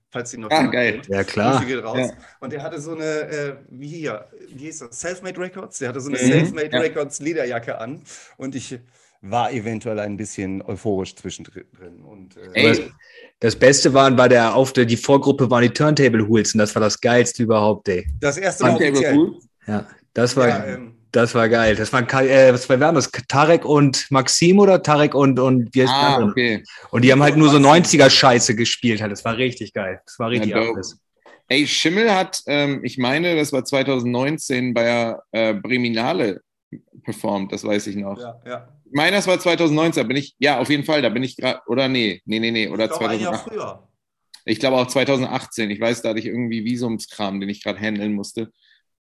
falls 0.10 0.34
ihn 0.34 0.42
noch 0.42 0.52
ah, 0.52 0.68
geil. 0.68 1.02
Ja, 1.10 1.24
klar. 1.26 1.62
Ja. 1.68 2.12
Und 2.40 2.54
der 2.54 2.64
hatte 2.64 2.80
so 2.80 2.96
eine, 2.96 3.04
äh, 3.04 3.56
wie 3.70 3.88
hier, 3.88 4.30
wie 4.48 4.66
hieß 4.66 4.80
das? 4.80 5.02
Selfmade 5.02 5.38
Records? 5.38 5.80
Der 5.80 5.90
hatte 5.90 6.00
so 6.00 6.10
eine 6.10 6.22
mhm. 6.22 6.32
Selfmade 6.32 6.70
ja. 6.72 6.80
Records 6.80 7.20
Lederjacke 7.20 7.80
an. 7.80 8.02
Und 8.38 8.56
ich 8.56 8.80
war 9.24 9.52
eventuell 9.54 10.00
ein 10.00 10.18
bisschen 10.18 10.62
euphorisch 10.62 11.16
zwischendrin. 11.16 11.64
Und, 12.06 12.36
äh, 12.36 12.72
Ey, 12.72 12.92
das 13.40 13.56
Beste 13.56 13.94
waren 13.94 14.16
bei 14.18 14.28
der 14.28 14.54
auf 14.54 14.74
der 14.74 14.86
die 14.86 14.98
Vorgruppe 14.98 15.50
waren 15.50 15.64
die 15.64 15.70
Turntable 15.70 16.28
Hools 16.28 16.54
und 16.54 16.60
das 16.60 16.76
war 16.76 16.82
das 16.82 17.00
geilste 17.00 17.44
überhaupt, 17.44 17.88
ey. 17.88 18.06
Das 18.20 18.38
erste 18.38 18.66
Mal 18.66 18.76
offiziell. 18.76 19.32
Ja, 19.66 19.88
das 20.14 20.36
war 20.36 20.50
ja, 20.50 20.66
ähm, 20.66 20.96
das 21.14 21.34
war 21.34 21.48
geil. 21.48 21.76
Das 21.76 21.94
waren 21.94 22.06
äh, 22.10 22.54
was 22.54 22.68
waren 22.68 22.96
das? 22.96 23.10
Tarek 23.30 23.64
und 23.64 24.08
Maxim 24.12 24.60
oder 24.60 24.84
Tarek 24.84 25.16
und 25.16 25.40
und 25.40 25.74
wie 25.74 25.84
heißt 25.84 25.94
ah, 25.94 26.24
okay. 26.24 26.62
Und 26.92 27.06
die 27.06 27.12
haben 27.12 27.24
halt 27.24 27.38
nur 27.38 27.50
so 27.50 27.58
90er 27.58 28.10
Scheiße 28.10 28.56
gespielt 28.56 29.02
halt. 29.02 29.12
Das 29.14 29.24
war 29.24 29.38
richtig 29.38 29.74
geil. 29.74 30.02
Das 30.06 30.20
war 30.20 30.32
richtig 30.32 30.52
ja, 30.52 30.58
alles. 30.58 31.00
Ey, 31.48 31.66
Schimmel 31.66 32.14
hat, 32.14 32.42
ähm, 32.48 32.82
ich 32.84 32.98
meine, 32.98 33.36
das 33.36 33.54
war 33.54 33.64
2019 33.64 34.74
bei 34.74 34.84
der 34.84 35.24
äh, 35.32 35.54
Breminale 35.54 36.42
performt, 37.04 37.52
das 37.52 37.64
weiß 37.64 37.88
ich 37.88 37.96
noch. 37.96 38.20
Ja, 38.20 38.42
ja 38.46 38.68
meine, 38.94 39.16
das 39.16 39.28
war 39.28 39.40
2019, 39.40 40.08
bin 40.08 40.18
ich, 40.18 40.36
ja, 40.40 40.60
auf 40.60 40.70
jeden 40.70 40.84
Fall, 40.84 41.02
da 41.02 41.10
bin 41.10 41.24
ich 41.24 41.38
gerade, 41.38 41.62
oder 41.68 41.88
nee, 41.88 42.22
nee, 42.26 42.40
nee, 42.40 42.52
nee, 42.52 42.68
oder 42.68 42.90
2018. 42.92 43.54
Ich 44.46 44.60
glaube 44.60 44.78
auch 44.78 44.88
2018. 44.88 45.72
Ich 45.72 45.80
weiß, 45.80 46.02
da 46.02 46.10
hatte 46.10 46.20
ich 46.20 46.26
irgendwie 46.26 46.66
Visumskram, 46.66 47.40
den 47.40 47.50
ich 47.50 47.64
gerade 47.64 47.80
handeln 47.80 48.14
musste. 48.14 48.52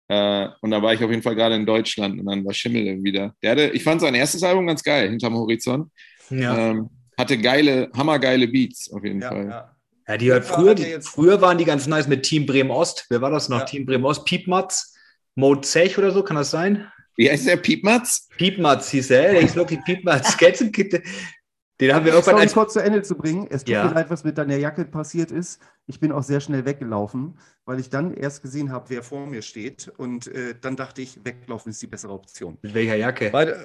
Äh, 0.09 0.49
und 0.61 0.71
da 0.71 0.83
war 0.83 0.93
ich 0.93 1.03
auf 1.03 1.11
jeden 1.11 1.23
Fall 1.23 1.35
gerade 1.35 1.55
in 1.55 1.65
Deutschland 1.65 2.21
und 2.21 2.27
dann 2.27 2.45
war 2.45 2.53
Schimmel 2.53 3.03
wieder. 3.03 3.35
Der 3.43 3.53
hatte, 3.53 3.71
ich 3.71 3.83
fand 3.83 4.01
sein 4.01 4.15
erstes 4.15 4.43
Album 4.43 4.67
ganz 4.67 4.83
geil, 4.83 5.09
hinterm 5.09 5.35
Horizont. 5.35 5.91
Ja. 6.31 6.71
Ähm, 6.71 6.91
hatte 7.17 7.39
geile, 7.39 7.91
hammergeile 7.97 8.49
Beats 8.49 8.93
auf 8.93 9.05
jeden 9.05 9.21
ja, 9.21 9.29
Fall. 9.29 9.49
Ja. 9.49 9.77
Ja, 10.09 10.17
die 10.17 10.33
halt 10.33 10.45
früher, 10.45 10.75
die, 10.75 10.97
früher 11.01 11.41
waren 11.41 11.57
die 11.57 11.65
ganz 11.65 11.87
nice 11.87 12.09
mit 12.09 12.25
Team 12.25 12.45
Bremen 12.45 12.73
Ost. 12.73 13.07
Wer 13.11 13.21
war 13.21 13.31
das 13.31 13.49
noch? 13.49 13.61
Ja. 13.61 13.65
Team 13.65 13.87
Bremen 13.87 14.05
Ost, 14.05 14.25
Piepmatz, 14.25 14.97
Mode 15.37 15.61
Zech 15.61 15.97
oder 15.99 16.11
so, 16.11 16.25
kann 16.25 16.37
das 16.37 16.51
sein? 16.51 16.91
Wie 17.17 17.31
heißt 17.31 17.47
der? 17.47 17.57
Piepmatz? 17.57 18.29
Piepmatz 18.37 18.91
hieß 18.91 19.11
er. 19.11 19.33
Der 19.33 19.41
ist 19.43 19.57
wirklich 19.57 19.81
Piepmatz. 19.85 20.37
Den 21.81 21.95
haben 21.95 22.05
wir 22.05 22.13
irgendwann 22.13 22.37
als 22.37 22.53
kurz 22.53 22.75
zu 22.75 22.81
Ende 22.81 23.01
zu 23.03 23.17
bringen. 23.17 23.47
Es 23.49 23.65
tut 23.65 23.73
ja. 23.73 23.85
mir 23.87 23.95
leid, 23.95 24.11
was 24.11 24.23
mit 24.23 24.37
deiner 24.37 24.57
Jacke 24.57 24.85
passiert 24.85 25.31
ist. 25.31 25.61
Ich 25.87 25.99
bin 25.99 26.13
auch 26.13 26.23
sehr 26.23 26.41
schnell 26.41 26.67
weggelaufen, 26.67 27.39
weil 27.65 27.81
ich 27.81 27.89
dann 27.89 28.13
erst 28.13 28.43
gesehen 28.43 28.71
habe, 28.71 28.91
wer 28.91 29.03
vor 29.03 29.27
mir 29.27 29.41
steht. 29.41 29.91
Und 29.97 30.27
äh, 30.27 30.55
dann 30.61 30.77
dachte 30.77 31.01
ich, 31.01 31.25
weglaufen 31.25 31.71
ist 31.71 31.81
die 31.81 31.87
bessere 31.87 32.13
Option. 32.13 32.59
Mit 32.61 32.75
welcher 32.75 32.97
Jacke? 32.97 33.33
Weil, 33.33 33.49
äh, 33.49 33.57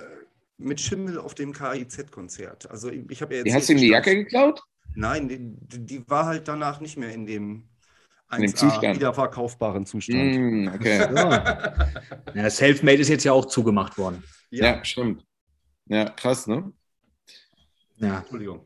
mit 0.57 0.79
Schimmel 0.79 1.17
auf 1.17 1.35
dem 1.35 1.51
KIZ-Konzert. 1.51 2.71
Also 2.71 2.89
ich 2.89 3.21
habe 3.21 3.35
ja 3.35 3.43
jetzt. 3.43 3.53
Hast 3.53 3.67
du 3.67 3.73
ihm 3.73 3.79
die 3.79 3.89
Jacke 3.89 4.15
geklaut? 4.15 4.61
Nein, 4.95 5.27
die, 5.27 5.79
die, 5.85 6.09
war 6.09 6.25
halt 6.25 6.47
danach 6.47 6.79
nicht 6.79 6.97
mehr 6.97 7.09
in 7.09 7.25
dem 7.25 7.67
1A 8.29 8.55
Zustand. 8.55 8.95
wiederverkaufbaren 8.97 9.85
Zustand. 9.85 10.35
Mm, 10.35 10.67
okay. 10.73 10.97
ja. 10.97 11.91
ja, 12.35 12.49
Selfmade 12.49 12.97
ist 12.97 13.09
jetzt 13.09 13.23
ja 13.23 13.33
auch 13.33 13.45
zugemacht 13.45 13.97
worden. 13.97 14.23
Ja, 14.49 14.65
ja 14.65 14.85
stimmt. 14.85 15.23
Ja, 15.87 16.05
krass, 16.09 16.47
ne? 16.47 16.71
Ja. 17.97 18.19
Entschuldigung. 18.19 18.65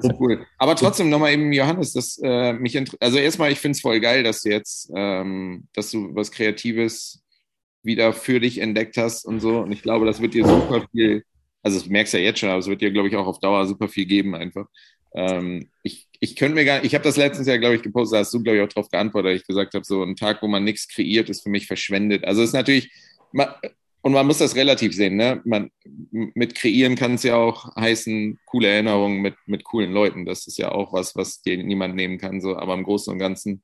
so 0.00 0.10
cool. 0.20 0.46
Aber 0.58 0.74
trotzdem 0.74 1.10
nochmal 1.10 1.32
eben, 1.32 1.52
Johannes, 1.52 1.92
das 1.92 2.18
äh, 2.22 2.54
mich 2.54 2.82
also 3.00 3.18
erstmal, 3.18 3.52
ich 3.52 3.60
finde 3.60 3.76
es 3.76 3.82
voll 3.82 4.00
geil, 4.00 4.22
dass 4.22 4.42
du 4.42 4.50
jetzt, 4.50 4.90
ähm, 4.94 5.68
dass 5.74 5.90
du 5.90 6.14
was 6.14 6.30
Kreatives 6.30 7.22
wieder 7.82 8.12
für 8.14 8.40
dich 8.40 8.58
entdeckt 8.58 8.96
hast 8.96 9.26
und 9.26 9.40
so. 9.40 9.60
Und 9.60 9.72
ich 9.72 9.82
glaube, 9.82 10.06
das 10.06 10.20
wird 10.20 10.34
dir 10.34 10.46
super 10.46 10.86
viel, 10.90 11.24
also 11.62 11.78
das 11.78 11.88
merkst 11.88 12.14
du 12.14 12.18
ja 12.18 12.24
jetzt 12.24 12.40
schon, 12.40 12.48
aber 12.48 12.58
es 12.58 12.66
wird 12.66 12.80
dir, 12.80 12.90
glaube 12.90 13.08
ich, 13.08 13.16
auch 13.16 13.26
auf 13.26 13.38
Dauer 13.38 13.66
super 13.66 13.88
viel 13.88 14.06
geben 14.06 14.34
einfach. 14.34 14.66
Ähm, 15.14 15.70
ich, 15.82 16.08
ich 16.18 16.36
könnte 16.36 16.56
mir 16.56 16.64
gar 16.64 16.84
ich 16.84 16.94
habe 16.94 17.04
das 17.04 17.16
letztens 17.16 17.46
ja, 17.46 17.56
glaube 17.56 17.76
ich, 17.76 17.82
gepostet, 17.82 18.16
da 18.16 18.20
hast 18.20 18.34
du, 18.34 18.42
glaube 18.42 18.58
ich, 18.58 18.64
auch 18.64 18.68
darauf 18.68 18.90
geantwortet, 18.90 19.32
dass 19.32 19.40
ich 19.40 19.46
gesagt 19.46 19.74
habe, 19.74 19.84
so 19.84 20.02
ein 20.02 20.16
Tag, 20.16 20.42
wo 20.42 20.48
man 20.48 20.64
nichts 20.64 20.88
kreiert, 20.88 21.30
ist 21.30 21.42
für 21.42 21.50
mich 21.50 21.66
verschwendet. 21.66 22.24
Also 22.24 22.42
ist 22.42 22.52
natürlich, 22.52 22.90
und 24.02 24.12
man 24.12 24.26
muss 24.26 24.38
das 24.38 24.56
relativ 24.56 24.94
sehen, 24.94 25.16
ne? 25.16 25.40
Man, 25.44 25.70
mit 26.10 26.54
kreieren 26.54 26.96
kann 26.96 27.14
es 27.14 27.22
ja 27.22 27.36
auch 27.36 27.74
heißen, 27.76 28.38
coole 28.44 28.68
Erinnerungen 28.68 29.22
mit, 29.22 29.34
mit 29.46 29.64
coolen 29.64 29.92
Leuten. 29.92 30.26
Das 30.26 30.46
ist 30.46 30.58
ja 30.58 30.72
auch 30.72 30.92
was, 30.92 31.16
was 31.16 31.42
dir 31.42 31.56
niemand 31.56 31.94
nehmen 31.94 32.18
kann. 32.18 32.40
So. 32.40 32.56
Aber 32.56 32.74
im 32.74 32.82
Großen 32.82 33.12
und 33.12 33.18
Ganzen 33.18 33.62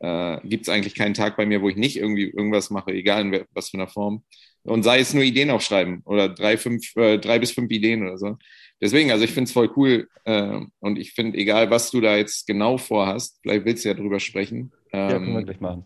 äh, 0.00 0.38
gibt 0.44 0.64
es 0.64 0.68
eigentlich 0.68 0.94
keinen 0.94 1.14
Tag 1.14 1.36
bei 1.36 1.46
mir, 1.46 1.62
wo 1.62 1.68
ich 1.68 1.76
nicht 1.76 1.96
irgendwie 1.96 2.28
irgendwas 2.28 2.70
mache, 2.70 2.92
egal 2.92 3.22
in 3.22 3.44
was 3.54 3.70
für 3.70 3.78
einer 3.78 3.88
Form. 3.88 4.24
Und 4.64 4.82
sei 4.82 5.00
es 5.00 5.14
nur 5.14 5.24
Ideen 5.24 5.50
aufschreiben 5.50 6.02
oder 6.04 6.28
drei, 6.28 6.58
fünf, 6.58 6.94
äh, 6.96 7.18
drei 7.18 7.38
bis 7.38 7.52
fünf 7.52 7.70
Ideen 7.70 8.02
oder 8.02 8.18
so 8.18 8.36
deswegen, 8.82 9.10
also 9.10 9.24
ich 9.24 9.32
finde 9.32 9.48
es 9.48 9.52
voll 9.52 9.70
cool 9.76 10.08
äh, 10.24 10.60
und 10.80 10.98
ich 10.98 11.12
finde, 11.12 11.38
egal 11.38 11.70
was 11.70 11.90
du 11.90 12.00
da 12.00 12.16
jetzt 12.16 12.46
genau 12.46 12.76
vorhast, 12.76 13.38
vielleicht 13.40 13.64
willst 13.64 13.84
du 13.84 13.88
ja 13.88 13.94
drüber 13.94 14.20
sprechen. 14.20 14.72
Ähm, 14.92 15.10
ja, 15.10 15.18
können 15.18 15.34
wir 15.34 15.44
gleich 15.44 15.60
machen. 15.60 15.84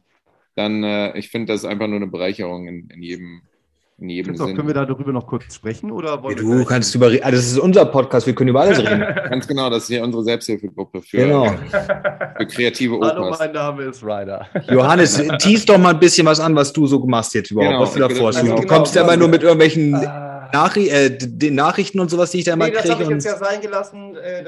Dann, 0.56 0.82
äh, 0.82 1.16
ich 1.18 1.28
finde, 1.28 1.52
das 1.52 1.62
ist 1.62 1.68
einfach 1.68 1.86
nur 1.86 1.96
eine 1.96 2.06
Bereicherung 2.06 2.66
in, 2.66 2.88
in 2.88 3.02
jedem, 3.02 3.42
in 3.98 4.10
jedem 4.10 4.36
Sinne. 4.36 4.54
Können 4.54 4.68
wir 4.68 4.74
darüber 4.74 5.12
noch 5.12 5.26
kurz 5.26 5.54
sprechen? 5.54 5.90
Oder 5.90 6.22
wollen 6.22 6.36
du 6.36 6.64
kannst 6.64 6.94
über, 6.94 7.06
also 7.06 7.20
das 7.22 7.46
ist 7.46 7.58
unser 7.58 7.86
Podcast, 7.86 8.26
wir 8.26 8.34
können 8.34 8.50
über 8.50 8.60
alles 8.60 8.78
reden. 8.78 9.00
Ganz 9.30 9.46
genau, 9.46 9.70
das 9.70 9.84
ist 9.84 9.88
ja 9.90 10.04
unsere 10.04 10.22
Selbsthilfegruppe 10.22 11.00
für, 11.00 11.16
genau. 11.16 11.54
für 12.36 12.46
kreative 12.46 12.94
Opas. 12.96 13.10
Hallo, 13.10 13.36
mein 13.38 13.52
Name 13.52 13.82
ist 13.84 14.02
Ryder. 14.02 14.46
Johannes, 14.70 15.22
tease 15.38 15.66
doch 15.66 15.78
mal 15.78 15.94
ein 15.94 16.00
bisschen 16.00 16.26
was 16.26 16.40
an, 16.40 16.54
was 16.54 16.72
du 16.72 16.86
so 16.86 16.98
machst 17.06 17.34
jetzt 17.34 17.50
überhaupt, 17.50 17.70
genau, 17.70 17.82
was 17.82 17.94
du 17.94 18.00
da 18.00 18.08
vorstehst. 18.08 18.44
Also 18.44 18.56
du 18.56 18.62
genau, 18.62 18.74
kommst 18.74 18.94
ja 18.94 19.02
immer 19.02 19.16
nur 19.16 19.28
mit 19.28 19.42
irgendwelchen 19.42 19.94
ah. 19.94 20.26
Nachri 20.52 20.88
äh, 20.88 21.10
den 21.10 21.54
Nachrichten 21.54 22.00
und 22.00 22.10
sowas, 22.10 22.30
die 22.30 22.38
ich 22.38 22.44
da 22.44 22.56
mal 22.56 22.66
nee, 22.66 22.72
kriege. 22.72 22.88
Das 22.88 22.92
habe 22.92 23.02
ich 23.04 23.10
jetzt 23.10 23.24
ja 23.24 23.36
sein 23.36 23.60
gelassen. 23.60 24.16
Äh, 24.16 24.44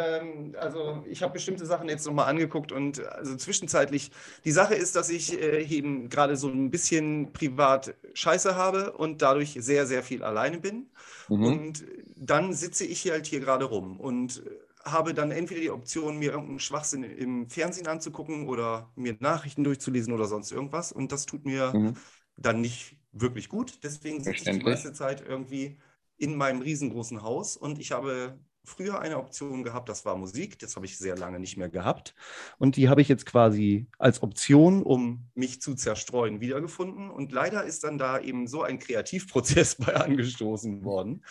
also 0.59 1.03
ich 1.09 1.23
habe 1.23 1.33
bestimmte 1.33 1.67
Sachen 1.67 1.89
jetzt 1.89 2.07
nochmal 2.07 2.29
angeguckt 2.29 2.73
und 2.73 3.07
also 3.07 3.37
zwischenzeitlich, 3.37 4.11
die 4.45 4.51
Sache 4.51 4.75
ist, 4.75 4.97
dass 4.97 5.11
ich 5.11 5.41
äh, 5.41 5.63
eben 5.65 6.09
gerade 6.09 6.37
so 6.37 6.49
ein 6.49 6.71
bisschen 6.71 7.33
privat 7.33 7.95
Scheiße 8.15 8.57
habe 8.57 8.93
und 8.93 9.23
dadurch 9.23 9.38
sehr, 9.47 9.87
sehr 9.87 10.03
viel 10.03 10.23
alleine 10.23 10.59
bin. 10.59 10.91
Mhm. 11.29 11.45
Und 11.45 11.87
dann 12.17 12.53
sitze 12.53 12.85
ich 12.85 13.01
hier 13.01 13.13
halt 13.13 13.27
hier 13.27 13.41
gerade 13.41 13.65
rum 13.65 13.99
und 13.99 14.43
habe 14.85 15.15
dann 15.15 15.31
entweder 15.31 15.61
die 15.61 15.71
Option, 15.71 16.19
mir 16.19 16.31
irgendeinen 16.31 16.61
Schwachsinn 16.61 17.03
im 17.03 17.49
Fernsehen 17.49 17.87
anzugucken 17.87 18.49
oder 18.49 18.91
mir 18.97 19.17
Nachrichten 19.21 19.65
durchzulesen 19.65 20.13
oder 20.13 20.27
sonst 20.27 20.53
irgendwas. 20.53 20.93
Und 20.93 21.13
das 21.13 21.27
tut 21.27 21.45
mir 21.45 21.73
mhm. 21.75 21.97
dann 22.37 22.61
nicht 22.61 22.97
wirklich 23.13 23.49
gut. 23.49 23.81
Deswegen 23.83 24.23
sitze 24.23 24.51
ich 24.51 24.59
die 24.59 24.65
meiste 24.65 24.93
Zeit 24.93 25.23
irgendwie 25.27 25.79
in 26.17 26.37
meinem 26.37 26.63
riesengroßen 26.63 27.23
Haus 27.23 27.57
und 27.57 27.79
ich 27.79 27.93
habe 27.93 28.39
früher 28.69 29.01
eine 29.01 29.19
Option 29.19 29.65
gehabt, 29.65 29.89
das 29.89 30.05
war 30.05 30.17
Musik, 30.17 30.59
das 30.59 30.77
habe 30.77 30.87
ich 30.87 30.99
sehr 30.99 31.17
lange 31.17 31.41
nicht 31.41 31.57
mehr 31.57 31.69
gehabt. 31.69 32.15
Und 32.59 32.77
die 32.77 32.89
habe 32.89 33.01
ich 33.01 33.09
jetzt 33.09 33.27
quasi 33.27 33.87
als 33.99 34.23
Option, 34.23 34.83
um 34.83 35.29
mich 35.35 35.61
zu 35.61 35.75
zerstreuen, 35.75 36.41
wiedergefunden. 36.41 37.11
Und 37.11 37.33
leider 37.33 37.65
ist 37.65 37.85
dann 37.85 37.99
da 37.99 38.21
eben 38.21 38.47
so 38.47 38.63
ein 38.63 38.79
Kreativprozess 38.79 39.75
bei 39.79 39.97
angestoßen 39.97 40.85
worden, 40.85 41.25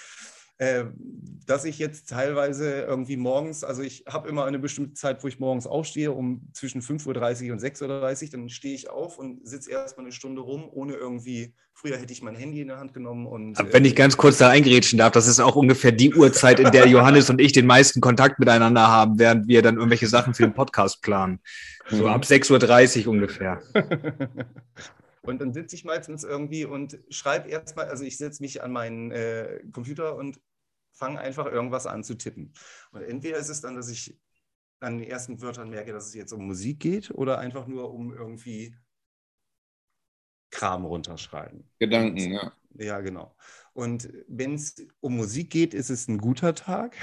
äh, 0.60 0.86
dass 1.46 1.64
ich 1.64 1.80
jetzt 1.80 2.10
teilweise 2.10 2.82
irgendwie 2.82 3.16
morgens, 3.16 3.64
also 3.64 3.82
ich 3.82 4.04
habe 4.08 4.28
immer 4.28 4.46
eine 4.46 4.60
bestimmte 4.60 4.94
Zeit, 4.94 5.24
wo 5.24 5.28
ich 5.28 5.40
morgens 5.40 5.66
aufstehe, 5.66 6.12
um 6.12 6.50
zwischen 6.52 6.82
5.30 6.82 7.48
Uhr 7.48 7.54
und 7.54 7.62
6.30 7.62 8.24
Uhr, 8.24 8.30
dann 8.32 8.50
stehe 8.50 8.76
ich 8.76 8.90
auf 8.90 9.18
und 9.18 9.48
sitze 9.48 9.72
erstmal 9.72 10.06
eine 10.06 10.12
Stunde 10.12 10.42
rum, 10.42 10.68
ohne 10.70 10.94
irgendwie, 10.94 11.54
früher 11.74 11.98
hätte 11.98 12.12
ich 12.12 12.22
mein 12.22 12.36
Handy 12.36 12.62
in 12.62 12.68
der 12.68 12.80
Hand 12.80 12.94
genommen 12.94 13.28
und. 13.28 13.58
Wenn 13.72 13.86
ich 13.86 13.96
ganz 13.96 14.18
kurz 14.18 14.40
da 14.40 14.50
eingerätschen 14.50 15.00
darf, 15.00 15.12
das 15.12 15.28
ist 15.28 15.40
auch 15.40 15.56
ungefähr 15.56 15.94
die 15.94 16.14
Uhrzeit, 16.14 16.60
in 16.60 16.72
der 16.72 16.88
Johannes 16.88 17.30
und 17.30 17.40
ich 17.40 17.54
den 17.54 17.66
meisten 17.66 18.02
Kontakt 18.02 18.40
miteinander 18.40 18.88
haben, 18.88 19.18
während 19.20 19.48
wir 19.48 19.62
dann 19.62 19.76
irgendwelche 19.76 20.08
Sachen 20.08 20.34
für 20.34 20.44
den 20.44 20.54
Podcast 20.54 21.02
planen. 21.02 21.40
So 21.90 22.04
mhm. 22.04 22.08
ab 22.08 22.24
6.30 22.24 23.06
Uhr 23.06 23.14
ungefähr. 23.14 23.62
Und 25.28 25.40
dann 25.40 25.54
sitze 25.54 25.76
ich 25.76 25.84
meistens 25.84 26.24
irgendwie 26.24 26.66
und 26.66 27.00
schreibe 27.10 27.50
erstmal, 27.50 27.90
also 27.90 28.04
ich 28.04 28.18
setze 28.18 28.42
mich 28.42 28.64
an 28.64 28.72
meinen 28.72 29.12
äh, 29.12 29.62
Computer 29.72 30.16
und 30.16 30.40
fange 30.94 31.20
einfach 31.20 31.46
irgendwas 31.46 31.86
an 31.86 32.04
zu 32.04 32.16
tippen. 32.16 32.54
Und 32.92 33.02
entweder 33.04 33.38
ist 33.38 33.50
es 33.50 33.62
dann, 33.62 33.76
dass 33.76 33.90
ich 33.90 34.18
an 34.80 35.00
den 35.00 35.10
ersten 35.10 35.42
Wörtern 35.42 35.70
merke, 35.70 35.92
dass 35.92 36.08
es 36.08 36.14
jetzt 36.14 36.32
um 36.32 36.46
Musik 36.46 36.80
geht 36.80 37.12
oder 37.12 37.40
einfach 37.40 37.68
nur 37.68 37.94
um 37.94 38.14
irgendwie 38.14 38.76
Kram 40.50 40.86
runterschreiben. 40.86 41.70
Gedanken, 41.80 42.32
ja. 42.32 42.54
Ja, 42.80 43.02
genau. 43.02 43.36
Und 43.74 44.10
wenn 44.28 44.54
es 44.54 44.76
um 45.00 45.18
Musik 45.18 45.50
geht, 45.50 45.74
ist 45.74 45.90
es 45.90 46.08
ein 46.08 46.20
guter 46.20 46.54
Tag. 46.54 46.96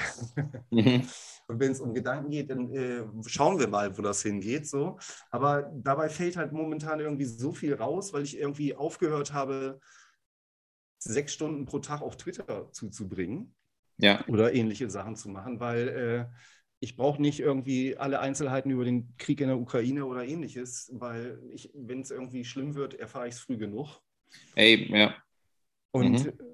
Und 1.47 1.61
wenn 1.61 1.72
es 1.72 1.80
um 1.80 1.92
Gedanken 1.92 2.30
geht, 2.30 2.51
dann 2.51 2.72
äh, 2.72 3.05
schauen 3.26 3.59
wir 3.59 3.68
mal, 3.68 3.97
wo 3.99 4.03
das 4.03 4.22
hingeht. 4.22 4.66
So. 4.66 4.99
Aber 5.30 5.70
dabei 5.74 6.09
fällt 6.09 6.36
halt 6.36 6.53
momentan 6.53 7.01
irgendwie 7.01 7.26
so 7.26 7.53
viel 7.53 7.74
raus, 7.74 8.12
weil 8.12 8.22
ich 8.22 8.38
irgendwie 8.38 8.74
aufgehört 8.74 9.32
habe, 9.32 9.80
sechs 10.99 11.34
Stunden 11.34 11.66
pro 11.66 11.80
Tag 11.80 12.01
auf 12.01 12.16
Twitter 12.16 12.70
zuzubringen 12.72 13.55
ja. 13.99 14.26
oder 14.28 14.55
ähnliche 14.55 14.88
Sachen 14.88 15.16
zu 15.16 15.28
machen, 15.28 15.61
weil 15.61 15.88
äh, 15.88 16.36
ich 16.80 16.97
brauche 16.97 17.20
nicht 17.20 17.40
irgendwie 17.40 17.97
alle 17.97 18.20
Einzelheiten 18.20 18.70
über 18.70 18.84
den 18.84 19.14
Krieg 19.16 19.40
in 19.40 19.49
der 19.49 19.59
Ukraine 19.59 20.07
oder 20.07 20.24
ähnliches, 20.24 20.90
weil 20.95 21.40
wenn 21.74 22.01
es 22.01 22.11
irgendwie 22.11 22.45
schlimm 22.45 22.74
wird, 22.74 22.95
erfahre 22.95 23.28
ich 23.28 23.34
es 23.34 23.40
früh 23.40 23.57
genug. 23.57 24.01
Ey, 24.55 24.90
ja. 24.90 25.14
Und 25.92 26.24
mhm. 26.24 26.53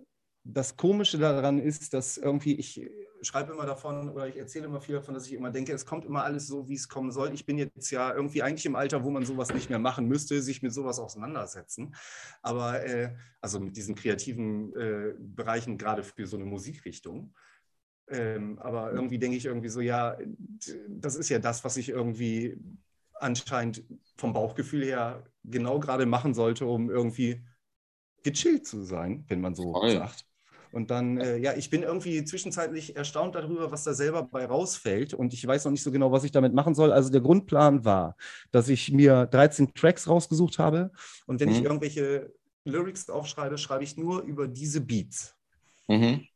Das 0.53 0.77
Komische 0.77 1.19
daran 1.19 1.59
ist, 1.59 1.93
dass 1.95 2.17
irgendwie 2.17 2.55
ich 2.55 2.81
schreibe 3.23 3.53
immer 3.53 3.67
davon 3.67 4.09
oder 4.11 4.29
ich 4.29 4.37
erzähle 4.37 4.67
immer 4.67 4.81
viel 4.81 4.95
davon, 4.95 5.15
dass 5.15 5.27
ich 5.27 5.35
immer 5.35 5.51
denke, 5.51 5.73
es 5.73 5.87
kommt 5.87 6.05
immer 6.05 6.25
alles 6.25 6.47
so, 6.47 6.69
wie 6.69 6.75
es 6.75 6.89
kommen 6.89 7.11
soll. 7.11 7.33
Ich 7.35 7.47
bin 7.47 7.59
jetzt 7.59 7.91
ja 7.91 8.15
irgendwie 8.15 8.43
eigentlich 8.43 8.67
im 8.67 8.77
Alter, 8.77 9.05
wo 9.05 9.11
man 9.11 9.25
sowas 9.25 9.53
nicht 9.53 9.71
mehr 9.71 9.79
machen 9.79 10.07
müsste, 10.07 10.41
sich 10.43 10.63
mit 10.63 10.73
sowas 10.73 10.99
auseinandersetzen. 10.99 11.95
Aber 12.43 12.85
äh, 12.85 13.15
also 13.41 13.61
mit 13.61 13.77
diesen 13.77 13.95
kreativen 13.95 14.75
äh, 14.75 15.15
Bereichen, 15.19 15.79
gerade 15.79 16.03
für 16.03 16.27
so 16.27 16.37
eine 16.37 16.47
Musikrichtung. 16.47 17.35
Ähm, 18.09 18.59
aber 18.59 18.93
irgendwie 18.93 19.19
denke 19.19 19.37
ich 19.37 19.47
irgendwie 19.47 19.69
so, 19.69 19.81
ja, 19.81 20.17
das 20.89 21.15
ist 21.15 21.29
ja 21.29 21.39
das, 21.39 21.65
was 21.65 21.77
ich 21.77 21.91
irgendwie 21.91 22.59
anscheinend 23.15 23.85
vom 24.17 24.33
Bauchgefühl 24.33 24.85
her 24.85 25.25
genau 25.45 25.79
gerade 25.79 26.07
machen 26.07 26.35
sollte, 26.35 26.67
um 26.67 26.91
irgendwie 26.91 27.45
gechillt 28.23 28.67
zu 28.67 28.83
sein, 28.83 29.25
wenn 29.29 29.41
man 29.41 29.55
so 29.55 29.73
Voll. 29.73 29.93
sagt. 29.93 30.27
Und 30.73 30.91
dann, 30.91 31.19
äh, 31.19 31.37
ja, 31.39 31.55
ich 31.55 31.71
bin 31.71 31.83
irgendwie 31.83 32.25
zwischenzeitlich 32.25 32.97
erstaunt 32.97 33.35
darüber, 33.35 33.73
was 33.73 33.85
da 33.85 33.95
selber 33.95 34.23
bei 34.23 34.45
rausfällt. 34.47 35.15
Und 35.15 35.33
ich 35.35 35.47
weiß 35.47 35.65
noch 35.65 35.73
nicht 35.73 35.83
so 35.83 35.91
genau, 35.91 36.13
was 36.13 36.25
ich 36.25 36.33
damit 36.33 36.55
machen 36.55 36.75
soll. 36.75 36.93
Also 36.93 37.11
der 37.11 37.21
Grundplan 37.21 37.85
war, 37.85 38.17
dass 38.53 38.69
ich 38.69 38.93
mir 38.93 39.27
13 39.27 39.75
Tracks 39.75 40.09
rausgesucht 40.09 40.59
habe. 40.59 40.93
Und 41.27 41.41
wenn 41.41 41.49
mhm. 41.49 41.55
ich 41.57 41.63
irgendwelche 41.65 42.33
Lyrics 42.65 43.11
aufschreibe, 43.11 43.59
schreibe 43.59 43.85
ich 43.85 43.97
nur 43.97 44.23
über 44.23 44.47
diese 44.47 44.81
Beats. 44.81 45.37
Mhm. 45.89 46.27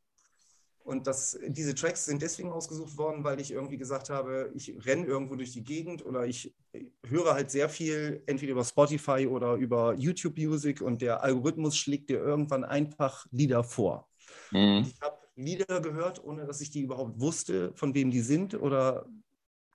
Und 0.85 1.07
das, 1.07 1.39
diese 1.49 1.74
Tracks 1.74 2.05
sind 2.05 2.20
deswegen 2.20 2.51
ausgesucht 2.51 2.99
worden, 2.99 3.24
weil 3.24 3.41
ich 3.41 3.51
irgendwie 3.51 3.78
gesagt 3.78 4.11
habe, 4.11 4.51
ich 4.55 4.74
renne 4.85 5.07
irgendwo 5.07 5.35
durch 5.35 5.53
die 5.53 5.64
Gegend 5.64 6.05
oder 6.05 6.26
ich 6.26 6.55
höre 7.09 7.32
halt 7.32 7.51
sehr 7.51 7.70
viel, 7.70 8.22
entweder 8.26 8.53
über 8.53 8.64
Spotify 8.64 9.26
oder 9.26 9.55
über 9.55 9.95
YouTube 9.95 10.37
Music 10.37 10.82
und 10.82 11.01
der 11.01 11.22
Algorithmus 11.22 11.74
schlägt 11.74 12.11
dir 12.11 12.18
irgendwann 12.18 12.64
einfach 12.64 13.26
Lieder 13.30 13.64
vor. 13.64 14.11
Mhm. 14.55 14.86
Ich 14.86 15.00
habe 15.00 15.18
Lieder 15.36 15.80
gehört, 15.80 16.22
ohne 16.24 16.46
dass 16.46 16.61
ich 16.61 16.70
die 16.70 16.82
überhaupt 16.82 17.20
wusste, 17.20 17.72
von 17.74 17.92
wem 17.94 18.11
die 18.11 18.20
sind 18.20 18.55
oder 18.55 19.07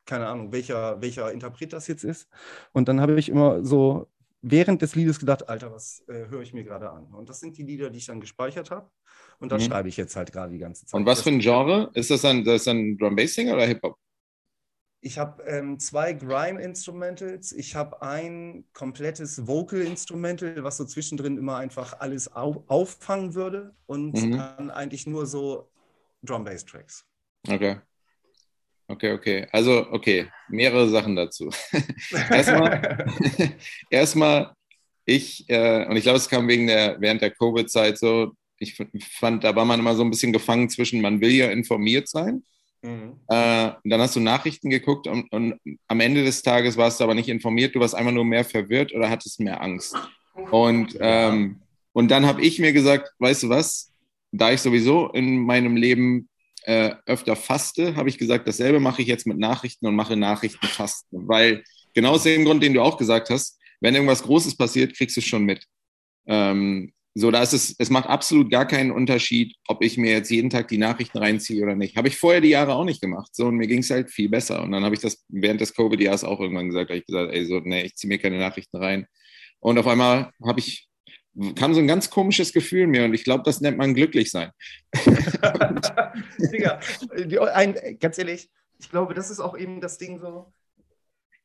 keine 0.06 0.28
Ahnung, 0.28 0.52
welcher, 0.52 1.02
welcher 1.02 1.32
Interpret 1.32 1.74
das 1.74 1.88
jetzt 1.88 2.04
ist. 2.04 2.28
Und 2.72 2.88
dann 2.88 3.00
habe 3.02 3.20
ich 3.20 3.30
immer 3.30 3.64
so 3.64 4.08
während 4.42 4.82
des 4.82 4.96
Liedes 4.96 5.20
gedacht, 5.20 5.50
Alter, 5.50 5.72
was 5.72 6.04
äh, 6.08 6.28
höre 6.30 6.42
ich 6.42 6.54
mir 6.54 6.64
gerade 6.64 6.90
an? 6.90 7.06
Und 7.14 7.30
das 7.30 7.42
sind 7.42 7.58
die 7.58 7.64
Lieder, 7.64 7.90
die 7.90 8.00
ich 8.00 8.06
dann 8.06 8.22
gespeichert 8.22 8.72
habe. 8.72 8.90
Und 9.40 9.52
das 9.52 9.64
mhm. 9.64 9.68
schreibe 9.68 9.90
ich 9.90 9.98
jetzt 9.98 10.16
halt 10.16 10.32
gerade 10.32 10.52
die 10.52 10.58
ganze 10.58 10.86
Zeit. 10.86 10.98
Und 11.00 11.06
was 11.06 11.22
für 11.22 11.30
ein 11.30 11.40
Genre? 11.40 11.92
Ist 11.94 12.10
das 12.10 12.24
ein, 12.26 12.44
das 12.44 12.68
ein 12.68 12.98
Drum 12.98 13.16
Bassing 13.16 13.52
oder 13.52 13.66
Hip-Hop? 13.66 13.98
Ich 15.02 15.18
habe 15.18 15.44
ähm, 15.44 15.80
zwei 15.80 16.12
Grime-Instrumentals. 16.12 17.54
Ich 17.54 17.76
habe 17.76 18.02
ein 18.02 18.66
komplettes 18.74 19.48
Vocal-Instrumental, 19.48 20.62
was 20.64 20.78
so 20.78 20.86
zwischendrin 20.86 21.38
immer 21.38 21.56
einfach 21.56 22.00
alles 22.00 22.36
au 22.36 22.66
auffangen 22.68 23.34
würde. 23.34 23.74
Und 23.86 24.14
mhm. 24.14 24.32
dann 24.32 24.70
eigentlich 24.70 25.08
nur 25.08 25.26
so 25.26 25.70
Drum-Bass-Tracks. 26.24 27.06
Okay. 27.48 27.78
Okay, 28.88 29.14
okay. 29.14 29.48
Also, 29.52 29.88
okay, 29.92 30.28
mehrere 30.50 30.90
Sachen 30.90 31.16
dazu. 31.16 31.50
erstmal, 32.32 33.06
erstmal, 33.90 34.54
ich, 35.06 35.48
äh, 35.48 35.86
und 35.86 35.96
ich 35.96 36.04
glaube, 36.04 36.18
es 36.18 36.28
kam 36.28 36.48
wegen 36.48 36.68
der, 36.68 37.00
während 37.00 37.22
der 37.22 37.32
Covid-Zeit 37.32 37.98
so, 37.98 38.34
ich 38.58 38.76
fand, 39.12 39.46
da 39.46 39.56
war 39.56 39.64
man 39.64 39.80
immer 39.80 39.96
so 39.96 40.04
ein 40.04 40.10
bisschen 40.10 40.34
gefangen 40.34 40.70
zwischen, 40.70 41.00
man 41.00 41.22
will 41.22 41.32
ja 41.32 41.50
informiert 41.50 42.10
sein 42.10 42.44
Mhm. 42.82 43.20
Äh, 43.28 43.72
dann 43.84 44.02
hast 44.02 44.16
du 44.16 44.20
Nachrichten 44.20 44.70
geguckt 44.70 45.08
und, 45.08 45.32
und, 45.32 45.60
am 45.88 46.00
Ende 46.00 46.24
des 46.24 46.42
Tages 46.42 46.78
warst 46.78 47.00
du 47.00 47.04
aber 47.04 47.16
nicht 47.16 47.30
informiert, 47.30 47.76
du 47.76 47.80
warst 47.80 47.96
einfach 47.96 48.12
nur 48.12 48.26
mehr 48.26 48.46
verwirrt 48.46 48.94
oder 48.94 49.10
hattest 49.10 49.40
mehr 49.40 49.62
Angst. 49.62 49.96
Und, 50.52 50.98
ähm, 51.00 51.60
und 51.94 52.10
dann 52.10 52.26
habe 52.26 52.42
ich 52.42 52.60
mir 52.60 52.72
gesagt, 52.72 53.12
weißt 53.20 53.44
du 53.44 53.50
was, 53.50 53.92
da 54.32 54.52
ich 54.52 54.62
sowieso 54.62 55.10
in 55.10 55.40
meinem 55.40 55.76
Leben 55.76 56.30
äh, 56.64 56.92
öfter 57.06 57.36
faste, 57.36 57.96
habe 57.96 58.10
ich 58.10 58.18
gesagt, 58.18 58.48
dasselbe 58.48 58.80
mache 58.80 59.02
ich 59.02 59.08
jetzt 59.08 59.28
mit 59.28 59.38
Nachrichten 59.38 59.88
und 59.88 59.96
mache 59.96 60.16
Nachrichten 60.16 60.68
fasten. 60.68 61.28
Weil 61.28 61.64
genau 61.94 62.12
aus 62.12 62.24
dem 62.24 62.46
Grund, 62.46 62.64
den 62.64 62.74
du 62.74 62.82
auch 62.82 62.98
gesagt 62.98 63.30
hast, 63.30 63.60
wenn 63.82 63.96
irgendwas 63.96 64.24
Großes 64.24 64.56
passiert, 64.56 64.96
kriegst 64.96 65.16
du 65.16 65.22
es 65.22 65.26
schon 65.26 65.44
mit. 65.44 65.66
Ähm, 66.28 66.94
so, 67.16 67.32
da 67.32 67.42
ist 67.42 67.54
es, 67.54 67.76
es 67.78 67.90
macht 67.90 68.08
absolut 68.08 68.52
gar 68.52 68.68
keinen 68.68 68.92
Unterschied, 68.92 69.56
ob 69.68 69.84
ich 69.84 69.98
mir 69.98 70.12
jetzt 70.12 70.30
jeden 70.30 70.50
Tag 70.50 70.68
die 70.68 70.78
Nachrichten 70.78 71.18
reinziehe 71.18 71.64
oder 71.64 71.76
nicht. 71.76 71.98
Habe 71.98 72.08
ich 72.08 72.18
vorher 72.18 72.40
die 72.40 72.50
Jahre 72.50 72.76
auch 72.76 72.86
nicht 72.86 73.02
gemacht. 73.02 73.36
So, 73.36 73.48
und 73.48 73.56
mir 73.56 73.68
ging 73.68 73.80
es 73.80 73.90
halt 73.90 74.12
viel 74.12 74.30
besser. 74.30 74.62
Und 74.62 74.72
dann 74.72 74.84
habe 74.84 74.94
ich 74.96 75.02
das 75.02 75.26
während 75.28 75.60
des 75.60 75.74
Covid-Jahres 75.74 76.24
auch 76.24 76.40
irgendwann 76.40 76.68
gesagt, 76.68 76.90
habe 76.90 77.00
ich 77.00 77.06
gesagt, 77.06 77.34
ey, 77.34 77.46
so, 77.46 77.60
nee, 77.60 77.82
ich 77.84 77.96
ziehe 77.96 78.10
mir 78.10 78.20
keine 78.20 78.38
Nachrichten 78.38 78.78
rein. 78.78 79.08
Und 79.60 79.78
auf 79.78 79.88
einmal 79.88 80.32
habe 80.46 80.60
ich, 80.60 80.88
kam 81.56 81.74
so 81.74 81.80
ein 81.80 81.88
ganz 81.88 82.10
komisches 82.10 82.54
Gefühl 82.54 82.88
mir 82.88 83.06
und 83.06 83.14
ich 83.14 83.24
glaube, 83.24 83.44
das 83.44 83.60
nennt 83.60 83.78
man 83.78 83.94
glücklich 83.94 84.32
sein. 84.32 84.52
Digga, 86.38 86.80
ein, 87.54 87.76
ganz 88.00 88.18
ehrlich, 88.18 88.50
ich 88.80 88.90
glaube, 88.90 89.14
das 89.14 89.30
ist 89.30 89.40
auch 89.40 89.58
eben 89.58 89.82
das 89.82 89.98
Ding 89.98 90.20
so, 90.20 90.54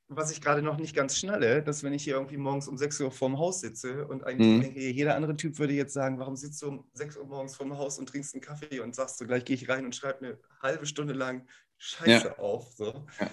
was 0.09 0.31
ich 0.31 0.41
gerade 0.41 0.63
noch 0.63 0.79
nicht 0.79 0.95
ganz 0.95 1.17
schnalle, 1.19 1.63
dass 1.63 1.83
wenn 1.83 1.93
ich 1.93 2.05
hier 2.05 2.15
irgendwie 2.15 2.37
morgens 2.37 2.69
um 2.69 2.77
6 2.77 3.01
Uhr 3.01 3.11
vorm 3.11 3.39
Haus 3.39 3.61
sitze 3.61 4.07
und 4.07 4.25
eigentlich 4.25 4.49
mhm. 4.49 4.61
denke, 4.61 4.81
jeder 4.81 5.17
andere 5.17 5.37
Typ 5.37 5.59
würde 5.59 5.73
jetzt 5.73 5.95
sagen, 5.95 6.19
warum 6.19 6.37
sitzt 6.37 6.61
du 6.63 6.69
um 6.69 6.85
6 6.93 7.17
Uhr 7.17 7.27
morgens 7.27 7.57
vorm 7.57 7.77
Haus 7.77 7.99
und 7.99 8.09
trinkst 8.09 8.35
einen 8.35 8.43
Kaffee 8.43 8.81
und 8.81 8.95
sagst 8.95 9.19
so, 9.19 9.27
gleich 9.27 9.45
gehe 9.45 9.57
ich 9.57 9.69
rein 9.69 9.85
und 9.85 9.95
schreibe 9.95 10.27
eine 10.27 10.39
halbe 10.63 10.87
Stunde 10.87 11.15
lang 11.15 11.47
Scheiße 11.79 12.29
ja. 12.29 12.39
auf. 12.39 12.73
So. 12.77 13.05
Ja. 13.21 13.31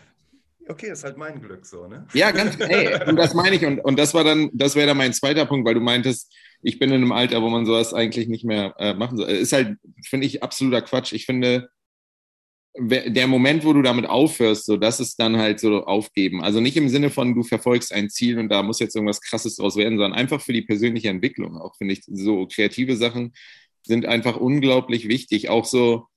Okay, 0.67 0.91
ist 0.91 1.03
halt 1.03 1.17
mein 1.17 1.41
Glück 1.41 1.65
so, 1.65 1.87
ne? 1.87 2.07
Ja, 2.13 2.31
ganz, 2.31 2.57
ey, 2.59 3.09
und 3.09 3.15
das 3.15 3.33
meine 3.33 3.55
ich. 3.55 3.65
Und, 3.65 3.79
und 3.79 3.97
das 3.97 4.13
war 4.13 4.23
dann, 4.23 4.49
das 4.53 4.75
wäre 4.75 4.87
dann 4.87 4.97
mein 4.97 5.13
zweiter 5.13 5.45
Punkt, 5.45 5.67
weil 5.67 5.73
du 5.73 5.81
meintest, 5.81 6.33
ich 6.61 6.79
bin 6.79 6.89
in 6.91 7.01
einem 7.01 7.11
Alter, 7.11 7.41
wo 7.41 7.49
man 7.49 7.65
sowas 7.65 7.93
eigentlich 7.93 8.27
nicht 8.27 8.45
mehr 8.45 8.75
äh, 8.77 8.93
machen 8.93 9.17
soll. 9.17 9.29
Ist 9.29 9.53
halt, 9.53 9.77
finde 10.03 10.27
ich, 10.27 10.43
absoluter 10.43 10.81
Quatsch. 10.81 11.13
Ich 11.13 11.25
finde, 11.25 11.69
der 12.77 13.27
Moment, 13.27 13.65
wo 13.65 13.73
du 13.73 13.81
damit 13.81 14.05
aufhörst, 14.05 14.65
so, 14.65 14.77
das 14.77 14.99
ist 14.99 15.19
dann 15.19 15.37
halt 15.37 15.59
so 15.59 15.85
aufgeben. 15.85 16.41
Also 16.41 16.61
nicht 16.61 16.77
im 16.77 16.87
Sinne 16.87 17.09
von, 17.09 17.35
du 17.35 17.43
verfolgst 17.43 17.93
ein 17.93 18.09
Ziel 18.09 18.39
und 18.39 18.49
da 18.49 18.63
muss 18.63 18.79
jetzt 18.79 18.95
irgendwas 18.95 19.21
Krasses 19.21 19.57
draus 19.57 19.75
werden, 19.75 19.97
sondern 19.97 20.13
einfach 20.17 20.41
für 20.41 20.53
die 20.53 20.61
persönliche 20.61 21.09
Entwicklung. 21.09 21.57
Auch 21.57 21.75
finde 21.75 21.93
ich, 21.93 22.03
so 22.07 22.47
kreative 22.47 22.95
Sachen 22.95 23.33
sind 23.85 24.05
einfach 24.05 24.37
unglaublich 24.37 25.09
wichtig. 25.09 25.49
Auch 25.49 25.65
so, 25.65 26.07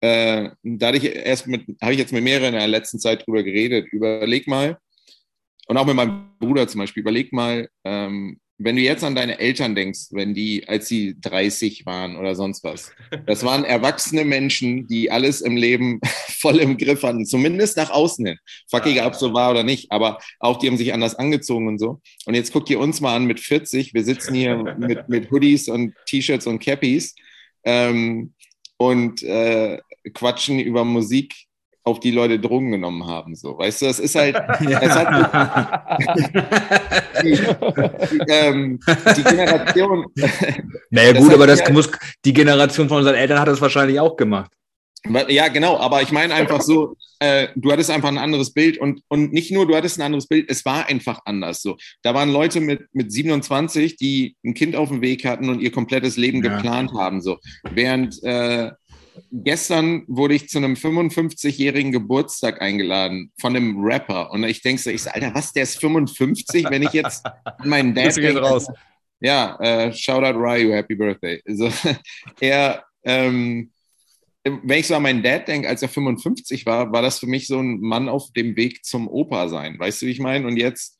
äh, 0.00 0.50
dadurch 0.64 1.04
erst 1.04 1.46
mit, 1.46 1.66
habe 1.80 1.92
ich 1.92 1.98
jetzt 1.98 2.12
mit 2.12 2.24
mehreren 2.24 2.54
in 2.54 2.60
der 2.60 2.68
letzten 2.68 2.98
Zeit 2.98 3.24
drüber 3.26 3.44
geredet. 3.44 3.86
Überleg 3.92 4.48
mal, 4.48 4.78
und 5.68 5.76
auch 5.76 5.86
mit 5.86 5.94
meinem 5.94 6.30
Bruder 6.38 6.66
zum 6.66 6.80
Beispiel, 6.80 7.02
überleg 7.02 7.32
mal, 7.32 7.68
ähm, 7.84 8.40
wenn 8.58 8.76
du 8.76 8.82
jetzt 8.82 9.02
an 9.02 9.14
deine 9.14 9.38
Eltern 9.38 9.74
denkst, 9.74 10.08
wenn 10.10 10.34
die, 10.34 10.68
als 10.68 10.86
sie 10.86 11.16
30 11.20 11.86
waren 11.86 12.16
oder 12.16 12.34
sonst 12.34 12.64
was, 12.64 12.92
das 13.26 13.44
waren 13.44 13.64
erwachsene 13.64 14.24
Menschen, 14.24 14.86
die 14.86 15.10
alles 15.10 15.40
im 15.40 15.56
Leben 15.56 16.00
voll 16.40 16.60
im 16.60 16.76
Griff 16.76 17.02
hatten, 17.02 17.24
zumindest 17.26 17.76
nach 17.76 17.90
außen 17.90 18.26
hin. 18.26 18.38
Fuck, 18.70 18.86
egal 18.86 19.08
ob 19.08 19.14
so 19.14 19.32
war 19.34 19.50
oder 19.50 19.62
nicht, 19.62 19.90
aber 19.90 20.18
auch 20.38 20.58
die 20.58 20.68
haben 20.68 20.76
sich 20.76 20.92
anders 20.92 21.14
angezogen 21.14 21.68
und 21.68 21.78
so. 21.78 22.00
Und 22.26 22.34
jetzt 22.34 22.52
guckt 22.52 22.70
ihr 22.70 22.78
uns 22.78 23.00
mal 23.00 23.16
an 23.16 23.24
mit 23.24 23.40
40, 23.40 23.94
wir 23.94 24.04
sitzen 24.04 24.34
hier 24.34 24.56
mit, 24.78 25.08
mit 25.08 25.30
Hoodies 25.30 25.68
und 25.68 25.94
T-Shirts 26.06 26.46
und 26.46 26.60
Cappies 26.60 27.14
ähm, 27.64 28.34
und 28.76 29.22
äh, 29.22 29.78
quatschen 30.14 30.58
über 30.60 30.84
Musik 30.84 31.46
auf 31.84 32.00
die 32.00 32.10
Leute 32.10 32.38
Drogen 32.38 32.70
genommen 32.70 33.06
haben. 33.06 33.34
So, 33.34 33.58
weißt 33.58 33.82
du, 33.82 33.86
das 33.86 33.98
ist 33.98 34.14
halt, 34.14 34.36
hat 34.36 34.60
die, 37.22 37.32
die, 37.32 37.32
ähm, 38.28 38.80
die 39.16 39.22
Generation. 39.22 40.06
Naja, 40.90 41.12
gut, 41.12 41.32
aber 41.32 41.46
das 41.46 41.62
halt, 41.62 41.72
muss, 41.72 41.90
die 42.24 42.32
Generation 42.32 42.88
von 42.88 42.98
unseren 42.98 43.16
Eltern 43.16 43.40
hat 43.40 43.48
das 43.48 43.60
wahrscheinlich 43.60 43.98
auch 44.00 44.16
gemacht. 44.16 44.52
Ja, 45.28 45.48
genau, 45.48 45.78
aber 45.78 46.00
ich 46.02 46.12
meine 46.12 46.32
einfach 46.32 46.60
so, 46.60 46.94
äh, 47.18 47.48
du 47.56 47.72
hattest 47.72 47.90
einfach 47.90 48.08
ein 48.08 48.18
anderes 48.18 48.52
Bild 48.52 48.78
und, 48.78 49.02
und 49.08 49.32
nicht 49.32 49.50
nur 49.50 49.66
du 49.66 49.74
hattest 49.74 49.98
ein 49.98 50.02
anderes 50.02 50.28
Bild, 50.28 50.48
es 50.48 50.64
war 50.64 50.86
einfach 50.86 51.20
anders 51.24 51.60
so. 51.60 51.76
Da 52.02 52.14
waren 52.14 52.30
Leute 52.30 52.60
mit, 52.60 52.82
mit 52.92 53.12
27, 53.12 53.96
die 53.96 54.36
ein 54.44 54.54
Kind 54.54 54.76
auf 54.76 54.90
dem 54.90 55.02
Weg 55.02 55.24
hatten 55.24 55.48
und 55.48 55.60
ihr 55.60 55.72
komplettes 55.72 56.16
Leben 56.16 56.42
ja. 56.44 56.54
geplant 56.54 56.92
haben, 56.94 57.20
so. 57.20 57.38
Während 57.68 58.22
äh, 58.22 58.70
gestern 59.30 60.04
wurde 60.06 60.34
ich 60.34 60.48
zu 60.48 60.58
einem 60.58 60.74
55-jährigen 60.74 61.92
Geburtstag 61.92 62.60
eingeladen 62.60 63.32
von 63.40 63.56
einem 63.56 63.82
Rapper. 63.84 64.30
Und 64.30 64.44
ich 64.44 64.62
denke 64.62 64.80
so, 64.80 64.90
ich 64.90 65.02
so, 65.02 65.10
Alter, 65.10 65.34
was, 65.34 65.52
der 65.52 65.64
ist 65.64 65.80
55, 65.80 66.66
wenn 66.70 66.82
ich 66.82 66.92
jetzt 66.92 67.24
meinen 67.64 67.94
Dad. 67.94 68.16
Denke, 68.16 68.40
raus. 68.40 68.66
Ja, 69.20 69.56
äh, 69.60 69.92
shout 69.92 70.24
out 70.24 70.36
Ryu, 70.36 70.72
happy 70.72 70.94
birthday. 70.94 71.42
Also, 71.46 71.70
er, 72.40 72.84
ähm, 73.04 73.70
wenn 74.44 74.78
ich 74.78 74.86
so 74.88 74.96
an 74.96 75.02
meinen 75.02 75.22
Dad 75.22 75.46
denke, 75.46 75.68
als 75.68 75.82
er 75.82 75.88
55 75.88 76.66
war, 76.66 76.92
war 76.92 77.02
das 77.02 77.20
für 77.20 77.26
mich 77.26 77.46
so 77.46 77.60
ein 77.60 77.80
Mann 77.80 78.08
auf 78.08 78.32
dem 78.32 78.56
Weg 78.56 78.84
zum 78.84 79.08
Opa 79.08 79.48
sein. 79.48 79.78
Weißt 79.78 80.02
du, 80.02 80.06
wie 80.06 80.10
ich 80.10 80.18
meine? 80.18 80.46
Und 80.46 80.56
jetzt 80.56 80.98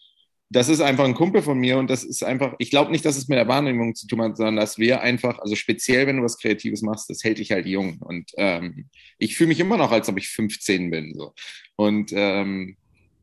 das 0.53 0.69
ist 0.69 0.81
einfach 0.81 1.05
ein 1.05 1.15
Kumpel 1.15 1.41
von 1.41 1.59
mir 1.59 1.79
und 1.79 1.89
das 1.89 2.05
ist 2.05 2.23
einfach, 2.23 2.55
ich 2.59 2.71
glaube 2.71 2.91
nicht, 2.91 3.05
dass 3.07 3.17
es 3.17 3.29
mit 3.29 3.39
der 3.39 3.49
Wahrnehmung 3.49 3.95
zu 3.95 4.07
tun 4.07 4.21
hat, 4.21 4.37
sondern 4.37 4.57
dass 4.57 4.79
wir 4.79 5.01
einfach, 5.01 5.39
also 5.39 5.57
speziell, 5.57 6.07
wenn 6.07 6.19
du 6.19 6.23
was 6.23 6.39
Kreatives 6.39 6.83
machst, 6.83 7.09
das 7.09 7.25
hält 7.25 7.39
dich 7.39 7.53
halt 7.53 7.67
jung. 7.67 7.99
Und 8.01 8.31
ähm, 8.37 8.91
ich 9.19 9.35
fühle 9.37 9.49
mich 9.49 9.61
immer 9.61 9.79
noch, 9.79 9.91
als 9.91 10.11
ob 10.11 10.19
ich 10.19 10.29
15 10.29 10.91
bin. 10.91 11.15
So. 11.15 11.33
Und 11.77 12.13
ähm, 12.15 12.77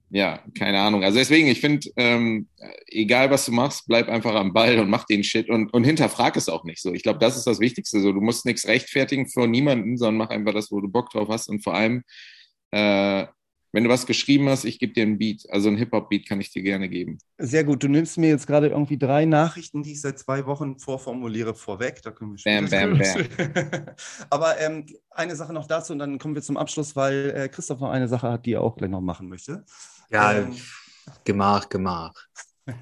ja, 0.09 0.43
keine 0.57 0.79
Ahnung. 0.79 1.03
Also 1.03 1.19
deswegen, 1.19 1.47
ich 1.47 1.61
finde, 1.61 1.87
ähm, 1.97 2.47
egal 2.87 3.29
was 3.29 3.45
du 3.45 3.51
machst, 3.51 3.83
bleib 3.87 4.09
einfach 4.09 4.33
am 4.33 4.51
Ball 4.51 4.79
und 4.79 4.89
mach 4.89 5.05
den 5.05 5.23
Shit 5.23 5.49
und, 5.49 5.71
und 5.71 5.83
hinterfrag 5.83 6.35
es 6.35 6.49
auch 6.49 6.63
nicht 6.63 6.81
so. 6.81 6.93
Ich 6.93 7.03
glaube, 7.03 7.19
das 7.19 7.37
ist 7.37 7.45
das 7.45 7.59
Wichtigste. 7.59 8.01
So, 8.01 8.11
du 8.11 8.21
musst 8.21 8.45
nichts 8.45 8.67
rechtfertigen 8.67 9.27
vor 9.27 9.45
niemanden, 9.45 9.97
sondern 9.97 10.17
mach 10.17 10.29
einfach 10.29 10.53
das, 10.53 10.71
wo 10.71 10.81
du 10.81 10.89
Bock 10.89 11.11
drauf 11.11 11.27
hast. 11.29 11.47
Und 11.47 11.63
vor 11.63 11.75
allem, 11.75 12.01
äh, 12.71 13.27
wenn 13.71 13.83
du 13.83 13.89
was 13.89 14.05
geschrieben 14.05 14.49
hast, 14.49 14.65
ich 14.65 14.79
gebe 14.79 14.93
dir 14.93 15.03
einen 15.03 15.17
Beat. 15.17 15.45
Also 15.49 15.67
einen 15.67 15.77
Hip-Hop-Beat 15.77 16.27
kann 16.27 16.41
ich 16.41 16.51
dir 16.51 16.63
gerne 16.63 16.89
geben. 16.89 17.19
Sehr 17.37 17.63
gut. 17.63 17.83
Du 17.83 17.87
nimmst 17.87 18.17
mir 18.17 18.29
jetzt 18.29 18.47
gerade 18.47 18.67
irgendwie 18.67 18.97
drei 18.97 19.25
Nachrichten, 19.25 19.83
die 19.83 19.91
ich 19.91 20.01
seit 20.01 20.17
zwei 20.17 20.45
Wochen 20.45 20.79
vorformuliere, 20.79 21.53
vorweg. 21.53 22.01
Da 22.01 22.11
können 22.11 22.35
wir 22.35 22.43
bam, 22.43 22.69
bam, 22.69 22.97
bam. 22.97 23.85
Aber 24.29 24.59
ähm, 24.59 24.85
eine 25.11 25.35
Sache 25.35 25.53
noch 25.53 25.67
dazu 25.67 25.93
und 25.93 25.99
dann 25.99 26.17
kommen 26.17 26.35
wir 26.35 26.41
zum 26.41 26.57
Abschluss, 26.57 26.95
weil 26.95 27.31
äh, 27.35 27.49
Christoph 27.49 27.79
noch 27.79 27.91
eine 27.91 28.07
Sache 28.07 28.31
hat, 28.31 28.45
die 28.45 28.53
er 28.53 28.61
auch 28.61 28.75
gleich 28.75 28.89
noch 28.89 29.01
machen 29.01 29.29
möchte. 29.29 29.63
Ja, 30.09 30.33
ähm, 30.33 30.55
Gemach, 31.23 31.69
Gemach. 31.69 32.13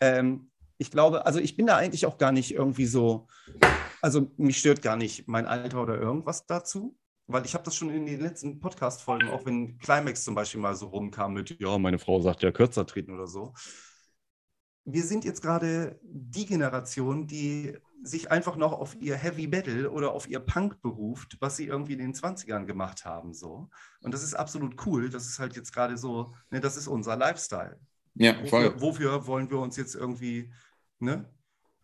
ähm, 0.00 0.50
ich 0.78 0.90
glaube, 0.90 1.26
also 1.26 1.38
ich 1.38 1.56
bin 1.56 1.66
da 1.66 1.76
eigentlich 1.76 2.06
auch 2.06 2.18
gar 2.18 2.32
nicht 2.32 2.52
irgendwie 2.52 2.86
so, 2.86 3.28
also 4.00 4.30
mich 4.36 4.58
stört 4.58 4.82
gar 4.82 4.96
nicht 4.96 5.28
mein 5.28 5.46
Alter 5.46 5.82
oder 5.82 5.98
irgendwas 5.98 6.46
dazu 6.46 6.96
weil 7.26 7.44
ich 7.44 7.54
habe 7.54 7.64
das 7.64 7.74
schon 7.74 7.90
in 7.90 8.06
den 8.06 8.20
letzten 8.20 8.60
Podcast-Folgen, 8.60 9.30
auch 9.30 9.44
wenn 9.44 9.78
Climax 9.78 10.24
zum 10.24 10.34
Beispiel 10.34 10.60
mal 10.60 10.74
so 10.74 10.86
rumkam 10.86 11.34
mit, 11.34 11.60
ja, 11.60 11.76
meine 11.78 11.98
Frau 11.98 12.20
sagt 12.20 12.42
ja 12.42 12.52
kürzer 12.52 12.86
treten 12.86 13.12
oder 13.12 13.26
so. 13.26 13.52
Wir 14.84 15.02
sind 15.02 15.24
jetzt 15.24 15.42
gerade 15.42 15.98
die 16.02 16.46
Generation, 16.46 17.26
die 17.26 17.76
sich 18.02 18.30
einfach 18.30 18.54
noch 18.54 18.72
auf 18.72 18.94
ihr 19.00 19.16
Heavy 19.16 19.48
Metal 19.48 19.88
oder 19.88 20.12
auf 20.12 20.28
ihr 20.28 20.38
Punk 20.38 20.80
beruft, 20.80 21.36
was 21.40 21.56
sie 21.56 21.66
irgendwie 21.66 21.94
in 21.94 21.98
den 21.98 22.14
20ern 22.14 22.64
gemacht 22.64 23.04
haben. 23.04 23.34
So. 23.34 23.68
Und 24.00 24.14
das 24.14 24.22
ist 24.22 24.34
absolut 24.34 24.86
cool. 24.86 25.10
Das 25.10 25.26
ist 25.26 25.40
halt 25.40 25.56
jetzt 25.56 25.72
gerade 25.72 25.96
so, 25.96 26.32
ne, 26.50 26.60
das 26.60 26.76
ist 26.76 26.86
unser 26.86 27.16
Lifestyle. 27.16 27.80
Ja, 28.14 28.34
voll. 28.46 28.74
Wofür, 28.74 28.80
wofür 28.80 29.26
wollen 29.26 29.50
wir 29.50 29.58
uns 29.58 29.76
jetzt 29.76 29.96
irgendwie 29.96 30.52
ne, 31.00 31.28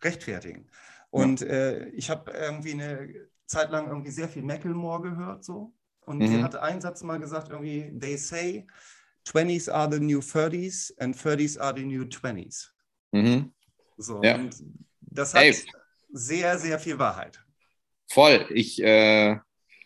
rechtfertigen? 0.01 0.69
Und 1.09 1.41
ja. 1.41 1.47
äh, 1.47 1.89
ich 1.89 2.09
habe 2.09 2.31
irgendwie 2.31 2.73
eine 2.73 3.27
Zeit 3.53 3.71
lang 3.71 3.87
irgendwie 3.87 4.11
sehr 4.11 4.29
viel 4.29 4.43
Macklemore 4.43 5.01
gehört 5.01 5.43
so. 5.43 5.73
Und 6.05 6.19
mhm. 6.19 6.27
sie 6.27 6.43
hatte 6.43 6.61
einen 6.61 6.81
Satz 6.81 7.03
mal 7.03 7.19
gesagt, 7.19 7.49
irgendwie, 7.49 7.97
they 7.97 8.17
say 8.17 8.65
20s 9.27 9.69
are 9.71 9.91
the 9.91 9.99
new 9.99 10.19
30s 10.19 10.91
and 10.99 11.15
30s 11.15 11.59
are 11.59 11.77
the 11.77 11.85
new 11.85 12.03
20s. 12.03 12.69
Mhm. 13.11 13.53
So, 13.97 14.21
ja. 14.21 14.35
und 14.35 14.55
das 15.01 15.33
hat 15.33 15.43
Ey. 15.43 15.55
sehr, 16.11 16.57
sehr 16.57 16.79
viel 16.79 16.97
Wahrheit. 16.99 17.39
Voll. 18.09 18.45
Ich, 18.49 18.81
äh, 18.83 19.37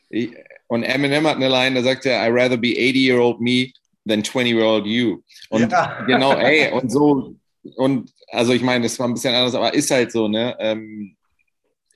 ich, 0.09 0.34
und 0.68 0.84
Eminem 0.84 1.28
hat 1.28 1.36
eine 1.36 1.49
Line, 1.49 1.76
da 1.76 1.84
sagt 1.84 2.05
er, 2.05 2.26
I 2.26 2.32
rather 2.32 2.57
be 2.57 2.70
80-year-old 2.70 3.39
me 3.39 3.72
than 4.07 4.24
20-year-old 4.24 4.86
you. 4.86 5.22
Und 5.49 5.72
ja. 5.72 6.03
genau, 6.05 6.34
ey, 6.34 6.72
und 6.72 6.89
so, 6.89 7.36
und 7.76 8.11
also 8.30 8.53
ich 8.53 8.61
meine, 8.61 8.84
das 8.84 8.97
war 8.97 9.07
ein 9.07 9.13
bisschen 9.13 9.36
anders, 9.36 9.55
aber 9.55 9.74
ist 9.74 9.91
halt 9.91 10.11
so, 10.11 10.28
ne? 10.28 10.55
Ähm, 10.59 11.16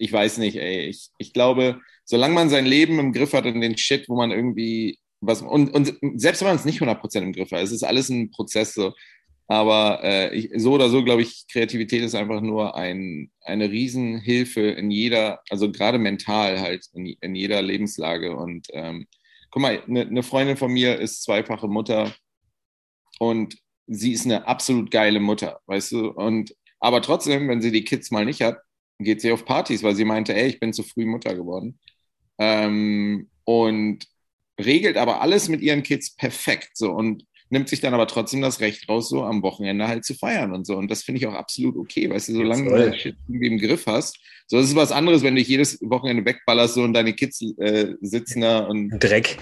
ich 0.02 0.12
weiß 0.12 0.40
nicht, 0.40 0.58
ey. 0.58 0.88
Ich, 0.88 1.10
ich 1.20 1.32
glaube, 1.32 1.80
solange 2.06 2.34
man 2.34 2.50
sein 2.50 2.66
Leben 2.66 2.98
im 2.98 3.14
Griff 3.14 3.34
hat 3.34 3.46
und 3.46 3.62
den 3.62 3.78
Shit, 3.78 4.10
wo 4.10 4.16
man 4.16 4.32
irgendwie 4.32 4.98
was, 5.22 5.44
und, 5.44 5.70
und 5.76 5.94
selbst 6.16 6.42
wenn 6.42 6.48
man 6.48 6.56
es 6.58 6.66
nicht 6.66 6.82
100% 6.82 7.18
im 7.20 7.34
Griff 7.34 7.52
hat, 7.52 7.62
es 7.62 7.72
ist 7.72 7.84
alles 7.84 8.10
ein 8.10 8.32
Prozess 8.32 8.74
so. 8.74 8.94
Aber 9.48 10.00
äh, 10.04 10.34
ich, 10.36 10.50
so 10.56 10.74
oder 10.74 10.90
so, 10.90 11.04
glaube 11.04 11.22
ich, 11.22 11.46
Kreativität 11.52 12.02
ist 12.02 12.16
einfach 12.16 12.42
nur 12.42 12.76
ein, 12.76 13.30
eine 13.42 13.70
Riesenhilfe 13.70 14.62
in 14.62 14.90
jeder, 14.90 15.42
also 15.50 15.72
gerade 15.72 16.00
mental 16.00 16.60
halt, 16.60 16.88
in, 16.94 17.16
in 17.22 17.36
jeder 17.36 17.62
Lebenslage. 17.62 18.36
Und 18.36 18.68
ähm, 18.74 19.06
guck 19.52 19.62
mal, 19.62 19.84
eine 19.88 20.06
ne 20.06 20.24
Freundin 20.24 20.58
von 20.58 20.72
mir 20.72 21.00
ist 21.00 21.22
zweifache 21.22 21.68
Mutter 21.68 22.16
und 23.20 23.56
sie 23.86 24.14
ist 24.14 24.26
eine 24.26 24.48
absolut 24.48 24.90
geile 24.90 25.20
Mutter, 25.20 25.60
weißt 25.68 25.92
du? 25.92 26.08
Und 26.08 26.56
aber 26.80 27.04
trotzdem, 27.04 27.48
wenn 27.50 27.62
sie 27.62 27.72
die 27.72 27.84
Kids 27.84 28.10
mal 28.10 28.26
nicht 28.26 28.42
hat, 28.42 28.58
geht 29.04 29.22
sie 29.22 29.32
auf 29.32 29.46
Partys, 29.46 29.84
weil 29.84 29.96
sie 29.96 30.06
meinte, 30.06 30.34
ey, 30.36 30.48
ich 30.48 30.60
bin 30.60 30.74
zu 30.74 30.84
früh 30.84 31.06
Mutter 31.06 31.36
geworden. 31.36 31.80
Ähm, 32.40 33.30
und 33.46 34.08
regelt 34.60 34.98
aber 34.98 35.22
alles 35.22 35.50
mit 35.50 35.62
ihren 35.62 35.84
Kids 35.84 36.16
perfekt 36.16 36.72
so 36.76 36.92
und 36.92 37.26
nimmt 37.52 37.70
sich 37.70 37.82
dann 37.82 37.94
aber 37.94 38.08
trotzdem 38.08 38.42
das 38.42 38.60
Recht 38.60 38.88
raus, 38.90 39.10
so 39.10 39.24
am 39.24 39.44
Wochenende 39.44 39.88
halt 39.88 40.06
zu 40.06 40.14
feiern 40.14 40.54
und 40.54 40.66
so. 40.66 40.78
Und 40.78 40.90
das 40.90 41.04
finde 41.04 41.20
ich 41.20 41.28
auch 41.28 41.34
absolut 41.34 41.78
okay, 41.78 42.10
weißt 42.10 42.30
du, 42.30 42.34
solange 42.34 42.70
du 42.70 42.90
das 42.90 42.98
Shit 42.98 43.16
irgendwie 43.28 43.48
im 43.48 43.58
Griff 43.58 43.86
hast. 43.86 44.18
So, 44.48 44.58
das 44.58 44.68
ist 44.68 44.76
was 44.76 44.92
anderes, 44.92 45.24
wenn 45.24 45.36
du 45.36 45.40
dich 45.40 45.48
jedes 45.48 45.80
Wochenende 45.82 46.26
wegballerst 46.26 46.74
so 46.74 46.84
und 46.84 46.94
deine 46.94 47.14
Kids 47.14 47.42
äh, 47.58 47.94
sitzen 48.02 48.42
da 48.42 48.60
und 48.60 48.90
Dreck 49.00 49.38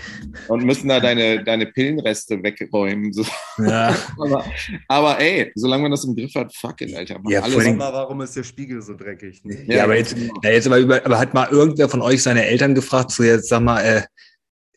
und 0.49 0.63
müssen 0.63 0.87
da 0.87 0.99
deine, 0.99 1.43
deine 1.43 1.65
Pillenreste 1.65 2.43
wegräumen. 2.43 3.11
So. 3.11 3.25
Ja. 3.57 3.95
aber, 4.19 4.45
aber 4.87 5.19
ey, 5.19 5.51
solange 5.55 5.83
man 5.83 5.91
das 5.91 6.03
im 6.03 6.15
Griff 6.15 6.35
hat, 6.35 6.55
fuck 6.55 6.81
it, 6.81 6.95
Alter. 6.95 7.19
Ja, 7.27 7.41
alles. 7.41 7.63
Sag 7.63 7.75
mal, 7.75 7.91
warum 7.91 8.21
ist 8.21 8.35
der 8.35 8.43
Spiegel 8.43 8.83
so 8.83 8.95
dreckig? 8.95 9.41
Ja, 9.43 9.77
ja 9.77 9.83
aber 9.85 9.97
jetzt, 9.97 10.15
ja, 10.43 10.51
jetzt 10.51 10.67
aber, 10.67 10.77
über, 10.77 11.03
aber 11.03 11.17
hat 11.17 11.33
mal 11.33 11.49
irgendwer 11.49 11.89
von 11.89 12.01
euch 12.03 12.21
seine 12.21 12.45
Eltern 12.45 12.75
gefragt, 12.75 13.09
so 13.09 13.23
jetzt 13.23 13.49
sag 13.49 13.63
mal, 13.63 13.81
äh, 13.81 14.03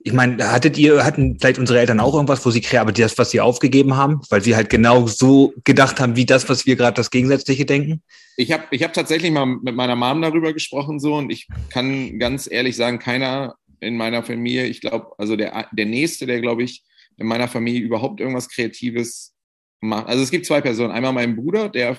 ich 0.05 0.13
meine, 0.13 0.51
hattet 0.51 0.79
ihr, 0.79 1.05
hatten 1.05 1.39
vielleicht 1.39 1.59
unsere 1.59 1.79
Eltern 1.79 2.01
auch 2.01 2.15
irgendwas, 2.15 2.45
wo 2.45 2.51
sie 2.51 2.63
aber 2.77 2.93
das, 2.93 3.17
was 3.19 3.31
sie 3.31 3.41
aufgegeben 3.41 3.97
haben, 3.97 4.21
weil 4.31 4.43
sie 4.43 4.57
halt 4.57 4.69
genau 4.69 5.07
so 5.07 5.55
gedacht 5.65 6.01
haben, 6.01 6.17
wie 6.17 6.27
das, 6.27 6.49
was 6.49 6.67
wir 6.67 6.77
gerade 6.77 6.97
das 6.97 7.11
Gegensätzliche 7.11 7.65
denken? 7.65 8.03
Ich 8.37 8.51
habe 8.53 8.65
ich 8.71 8.83
hab 8.83 8.93
tatsächlich 8.93 9.31
mal 9.31 9.47
mit 9.47 9.75
meiner 9.75 9.97
Mom 9.97 10.23
darüber 10.23 10.53
gesprochen 10.53 10.99
so 10.99 11.15
und 11.15 11.31
ich 11.31 11.47
kann 11.71 12.19
ganz 12.19 12.51
ehrlich 12.51 12.77
sagen, 12.77 12.99
keiner 12.99 13.55
in 13.81 13.97
meiner 13.97 14.23
Familie, 14.23 14.67
ich 14.67 14.81
glaube, 14.81 15.13
also 15.19 15.37
der, 15.37 15.69
der 15.73 15.87
Nächste, 15.87 16.27
der, 16.27 16.41
glaube 16.41 16.63
ich, 16.63 16.83
in 17.17 17.27
meiner 17.27 17.49
Familie 17.49 17.83
überhaupt 17.83 18.21
irgendwas 18.21 18.49
Kreatives 18.49 19.35
macht. 19.81 20.07
Also 20.07 20.23
es 20.23 20.31
gibt 20.31 20.47
zwei 20.47 20.61
Personen. 20.61 20.93
Einmal 20.93 21.13
mein 21.13 21.37
Bruder, 21.37 21.69
der 21.69 21.99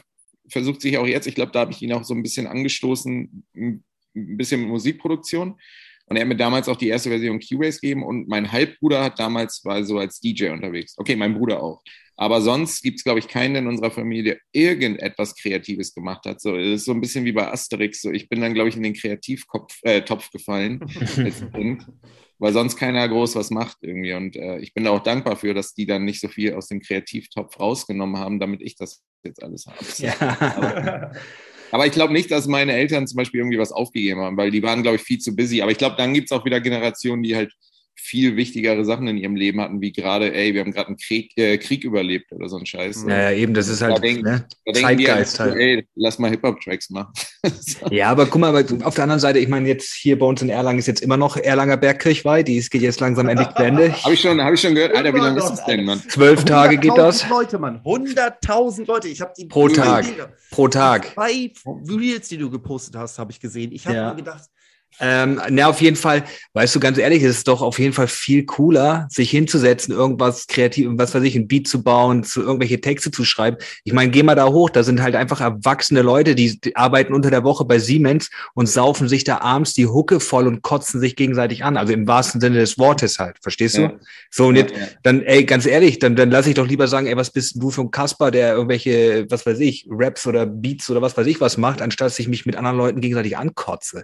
versucht 0.50 0.82
sich 0.82 0.98
auch 0.98 1.06
jetzt, 1.06 1.28
ich 1.28 1.36
glaube, 1.36 1.52
da 1.52 1.62
habe 1.62 1.72
ich 1.72 1.82
ihn 1.82 1.94
auch 1.94 2.04
so 2.04 2.14
ein 2.14 2.24
bisschen 2.24 2.48
angestoßen, 2.48 3.46
ein 3.56 3.84
bisschen 4.14 4.62
mit 4.62 4.70
Musikproduktion. 4.70 5.60
Und 6.06 6.18
er 6.18 6.22
hat 6.22 6.28
mir 6.28 6.36
damals 6.36 6.68
auch 6.68 6.76
die 6.76 6.90
erste 6.90 7.10
Version 7.10 7.40
Cubase 7.40 7.80
gegeben 7.80 8.04
und 8.04 8.28
mein 8.28 8.52
Halbbruder 8.52 9.04
hat 9.04 9.20
damals 9.20 9.64
war 9.64 9.84
so 9.84 9.98
als 10.00 10.20
DJ 10.20 10.50
unterwegs. 10.50 10.96
Okay, 10.98 11.16
mein 11.16 11.34
Bruder 11.34 11.62
auch. 11.64 11.82
Aber 12.16 12.42
sonst 12.42 12.84
gibt 12.84 13.00
es, 13.00 13.04
glaube 13.04 13.20
ich, 13.20 13.28
keinen 13.28 13.56
in 13.56 13.68
unserer 13.68 13.90
Familie, 13.90 14.24
der 14.24 14.38
irgendetwas 14.52 15.36
Kreatives 15.36 15.96
gemacht 15.96 16.26
hat. 16.26 16.42
So, 16.42 16.56
es 16.56 16.82
ist 16.82 16.86
so 16.86 16.92
ein 16.92 17.02
bisschen 17.02 17.26
wie 17.26 17.32
bei 17.32 17.52
Asterix. 17.52 18.02
So, 18.02 18.12
ich 18.12 18.30
bin 18.30 18.42
dann, 18.42 18.54
glaube 18.54 18.70
ich, 18.70 18.76
in 18.76 18.84
den 18.84 18.94
Kreativtopf 18.94 19.80
äh, 19.82 20.02
gefallen, 20.32 20.80
weil 22.38 22.54
sonst 22.54 22.76
keiner 22.76 23.08
groß 23.08 23.36
was 23.36 23.50
macht 23.50 23.78
irgendwie. 23.82 24.14
Und 24.14 24.36
äh, 24.36 24.60
ich 24.60 24.74
bin 24.76 24.84
da 24.84 24.92
auch 24.92 25.02
dankbar 25.02 25.38
für, 25.38 25.56
dass 25.56 25.74
die 25.74 25.88
dann 25.88 26.06
nicht 26.06 26.22
so 26.22 26.28
viel 26.28 26.54
aus 26.54 26.68
dem 26.68 26.82
Kreativtopf 26.82 27.60
rausgenommen 27.60 28.18
haben, 28.18 28.40
damit 28.40 28.62
ich 28.62 28.76
das 28.76 29.04
jetzt 29.24 29.42
alles 29.42 29.66
habe. 29.66 29.78
Ja. 29.98 30.16
Aber, 30.56 31.12
aber, 31.74 31.88
ich 31.88 31.92
glaube 31.92 32.14
nicht, 32.14 32.30
dass 32.30 32.46
meine 32.46 32.74
Eltern 32.74 33.08
zum 33.08 33.18
Beispiel 33.18 33.40
irgendwie 33.40 33.58
was 33.58 33.72
aufgegeben 33.72 34.22
haben, 34.22 34.38
weil 34.38 34.52
die 34.52 34.62
waren, 34.62 34.84
glaube 34.84 34.98
ich, 34.98 35.02
viel 35.02 35.18
zu 35.18 35.36
busy. 35.36 35.60
Aber 35.64 35.72
ich 35.72 35.80
glaube, 35.80 35.96
dann 35.98 36.14
gibt 36.14 36.30
es 36.30 36.32
auch 36.32 36.46
wieder 36.46 36.62
Generationen, 36.62 37.24
die 37.24 37.36
halt 37.36 37.52
viel 38.04 38.36
wichtigere 38.36 38.84
Sachen 38.84 39.08
in 39.08 39.18
ihrem 39.18 39.36
Leben 39.36 39.62
hatten, 39.62 39.80
wie 39.80 39.94
gerade, 39.94 40.34
ey, 40.34 40.54
wir 40.54 40.62
haben 40.62 40.74
gerade 40.74 40.88
einen 40.88 40.98
Krieg, 40.98 41.32
äh, 41.38 41.58
Krieg 41.58 41.86
überlebt 41.86 42.32
oder 42.34 42.50
so 42.50 42.58
ein 42.58 42.66
Scheiß. 42.66 43.06
Ja, 43.08 43.32
ja, 43.32 43.32
eben, 43.32 43.54
das 43.54 43.70
ist 43.70 43.82
halt 43.82 43.96
da 43.96 44.00
denk, 44.00 44.24
ne? 44.24 44.46
da 44.66 44.74
Zeitgeist 44.74 45.40
halt. 45.40 45.56
Ey, 45.56 45.88
lass 45.96 46.20
mal 46.20 46.30
Hip-Hop-Tracks 46.30 46.90
machen. 46.90 47.14
so. 47.62 47.88
Ja, 47.90 48.10
aber 48.10 48.26
guck 48.26 48.42
mal, 48.42 48.54
auf 48.84 48.96
der 48.96 49.04
anderen 49.04 49.22
Seite, 49.22 49.40
ich 49.40 49.48
meine, 49.48 49.68
jetzt 49.70 49.94
hier 49.94 50.20
bei 50.20 50.26
uns 50.26 50.42
in 50.42 50.50
Erlangen 50.50 50.80
ist 50.80 50.88
jetzt 50.88 51.02
immer 51.02 51.16
noch 51.16 51.38
Erlanger 51.38 51.78
Bergkirchweih, 51.78 52.44
die 52.44 52.60
geht 52.60 52.82
jetzt 52.82 53.00
langsam 53.00 53.30
endlich 53.30 53.48
zu 53.56 53.64
Ende. 53.64 53.94
Habe 54.04 54.14
ich, 54.14 54.22
schon, 54.22 54.42
hab 54.44 54.54
ich 54.54 54.60
schon 54.60 54.76
gehört, 54.76 54.96
Alter, 54.96 55.14
wie 55.14 55.20
lange 55.20 55.40
ist 55.40 55.50
das 55.50 55.66
denn, 55.66 55.86
Mann? 55.86 56.02
Zwölf 56.10 56.44
Tage 56.44 56.78
geht 56.78 56.98
das. 56.98 57.28
Leute, 57.30 57.58
Mann, 57.58 57.82
100.000 57.86 58.86
Leute, 58.86 59.08
ich 59.08 59.22
habe 59.22 59.32
die 59.38 59.46
Pro 59.46 59.70
Tag, 59.70 60.06
pro 60.52 60.68
Tag. 60.68 61.14
Zwei 61.14 61.52
Reels, 61.90 62.28
die 62.28 62.38
du 62.38 62.50
gepostet 62.50 62.98
hast, 62.98 63.18
habe 63.18 63.32
ich 63.32 63.40
gesehen. 63.40 63.72
Ich 63.72 63.86
habe 63.86 63.96
ja. 63.96 64.10
mir 64.10 64.18
gedacht, 64.18 64.44
ähm, 65.00 65.42
na, 65.50 65.68
auf 65.68 65.82
jeden 65.82 65.96
Fall, 65.96 66.24
weißt 66.54 66.76
du, 66.76 66.80
ganz 66.80 66.98
ehrlich, 66.98 67.22
es 67.24 67.38
ist 67.38 67.48
doch 67.48 67.62
auf 67.62 67.80
jeden 67.80 67.94
Fall 67.94 68.08
viel 68.08 68.46
cooler, 68.46 69.08
sich 69.10 69.30
hinzusetzen, 69.30 69.94
irgendwas 69.94 70.48
kreativ, 70.48 70.88
was 70.92 71.14
weiß 71.14 71.24
ich, 71.24 71.36
ein 71.36 71.48
Beat 71.48 71.68
zu 71.68 71.84
bauen, 71.84 72.24
zu 72.24 72.42
irgendwelche 72.42 72.80
Texte 72.80 73.12
zu 73.12 73.26
schreiben. 73.26 73.58
Ich 73.84 73.94
meine, 73.94 74.12
geh 74.12 74.24
mal 74.24 74.36
da 74.36 74.48
hoch, 74.48 74.70
da 74.70 74.84
sind 74.84 75.02
halt 75.02 75.16
einfach 75.16 75.42
erwachsene 75.42 76.02
Leute, 76.02 76.36
die, 76.36 76.60
die, 76.60 76.76
arbeiten 76.76 77.14
unter 77.14 77.30
der 77.30 77.44
Woche 77.44 77.66
bei 77.66 77.80
Siemens 77.80 78.30
und 78.54 78.68
saufen 78.68 79.10
sich 79.10 79.24
da 79.24 79.40
abends 79.40 79.74
die 79.74 79.88
Hucke 79.88 80.20
voll 80.20 80.48
und 80.48 80.62
kotzen 80.62 81.00
sich 81.02 81.16
gegenseitig 81.16 81.64
an. 81.64 81.76
Also 81.76 81.92
im 81.92 82.08
wahrsten 82.08 82.40
Sinne 82.40 82.60
des 82.60 82.78
Wortes 82.78 83.20
halt, 83.20 83.38
verstehst 83.42 83.78
ja. 83.78 83.90
du? 83.90 84.00
So, 84.32 84.48
und 84.48 84.56
jetzt, 84.56 84.74
dann, 85.04 85.22
ey, 85.24 85.44
ganz 85.44 85.66
ehrlich, 85.66 86.00
dann, 86.00 86.16
dann 86.16 86.32
lass 86.32 86.48
ich 86.48 86.54
doch 86.56 86.68
lieber 86.68 86.88
sagen, 86.88 87.08
ey, 87.08 87.18
was 87.18 87.32
bist 87.32 87.62
du 87.62 87.70
für 87.70 87.82
ein 87.82 87.92
Kasper, 87.92 88.32
der 88.32 88.54
irgendwelche, 88.54 89.26
was 89.30 89.46
weiß 89.46 89.60
ich, 89.60 89.88
Raps 89.90 90.26
oder 90.26 90.46
Beats 90.46 90.90
oder 90.90 91.02
was 91.02 91.18
weiß 91.18 91.28
ich 91.28 91.42
was 91.42 91.58
macht, 91.58 91.82
anstatt 91.82 92.14
dass 92.14 92.20
ich 92.20 92.28
mich 92.28 92.46
mit 92.46 92.56
anderen 92.56 92.78
Leuten 92.78 93.02
gegenseitig 93.02 93.38
ankotze. 93.38 94.04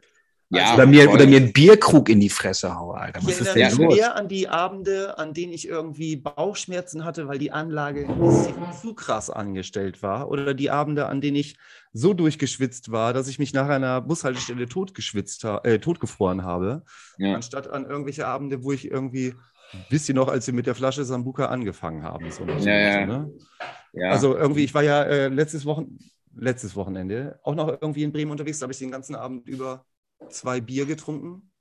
Ja, 0.52 0.74
oder, 0.74 0.88
mir, 0.88 1.12
oder 1.12 1.28
mir 1.28 1.38
einen 1.38 1.54
Bierkrug 1.54 2.10
in 2.10 2.20
die 2.20 2.30
Fresse 2.30 2.76
haue, 2.76 2.98
Alter. 2.98 3.22
Was 3.22 3.40
ich 3.40 3.42
ist 3.42 3.56
denn 3.56 3.78
los? 3.78 3.96
mehr 3.96 4.16
an 4.16 4.28
die 4.28 4.48
Abende, 4.48 5.20
an 5.20 5.36
denen 5.36 5.54
ich 5.54 5.68
irgendwie 5.68 6.16
Bauchschmerzen 6.16 7.06
hatte, 7.06 7.28
weil 7.28 7.38
die 7.38 7.52
Anlage 7.52 8.08
zu 8.82 8.96
krass 8.96 9.30
angestellt 9.30 10.02
war. 10.02 10.30
Oder 10.30 10.56
die 10.56 10.72
Abende, 10.72 11.06
an 11.06 11.22
denen 11.22 11.38
ich 11.38 11.56
so 11.94 12.16
durchgeschwitzt 12.16 12.92
war, 12.92 13.14
dass 13.14 13.28
ich 13.28 13.38
mich 13.38 13.54
nach 13.54 13.70
einer 13.70 14.02
Bushaltestelle 14.02 14.68
totgeschwitzt 14.68 15.44
ha 15.44 15.62
äh, 15.64 15.78
totgefroren 15.78 16.44
habe. 16.44 16.84
Ja. 17.20 17.36
Anstatt 17.36 17.68
an 17.68 17.86
irgendwelche 17.86 18.26
Abende, 18.26 18.64
wo 18.64 18.72
ich 18.72 18.90
irgendwie, 18.90 19.36
wisst 19.90 20.10
ihr 20.10 20.16
noch, 20.16 20.30
als 20.30 20.48
wir 20.48 20.56
mit 20.56 20.66
der 20.66 20.76
Flasche 20.76 21.06
Sambuka 21.06 21.46
angefangen 21.46 22.02
haben. 22.02 22.32
So 22.32 22.44
ja, 22.46 22.74
ja. 22.74 23.06
Ne? 23.06 23.32
ja. 23.94 24.10
Also 24.10 24.36
irgendwie, 24.36 24.64
ich 24.64 24.74
war 24.74 24.84
ja 24.84 25.04
äh, 25.04 25.28
letztes, 25.28 25.66
Wochen, 25.66 26.00
letztes 26.36 26.76
Wochenende 26.76 27.40
auch 27.44 27.54
noch 27.54 27.68
irgendwie 27.68 28.02
in 28.02 28.12
Bremen 28.12 28.32
unterwegs, 28.32 28.58
da 28.58 28.64
habe 28.64 28.74
ich 28.74 28.80
den 28.80 28.90
ganzen 28.90 29.14
Abend 29.14 29.48
über 29.48 29.86
zwei 30.30 30.62
Bier 30.62 30.86
getrunken. 30.86 31.52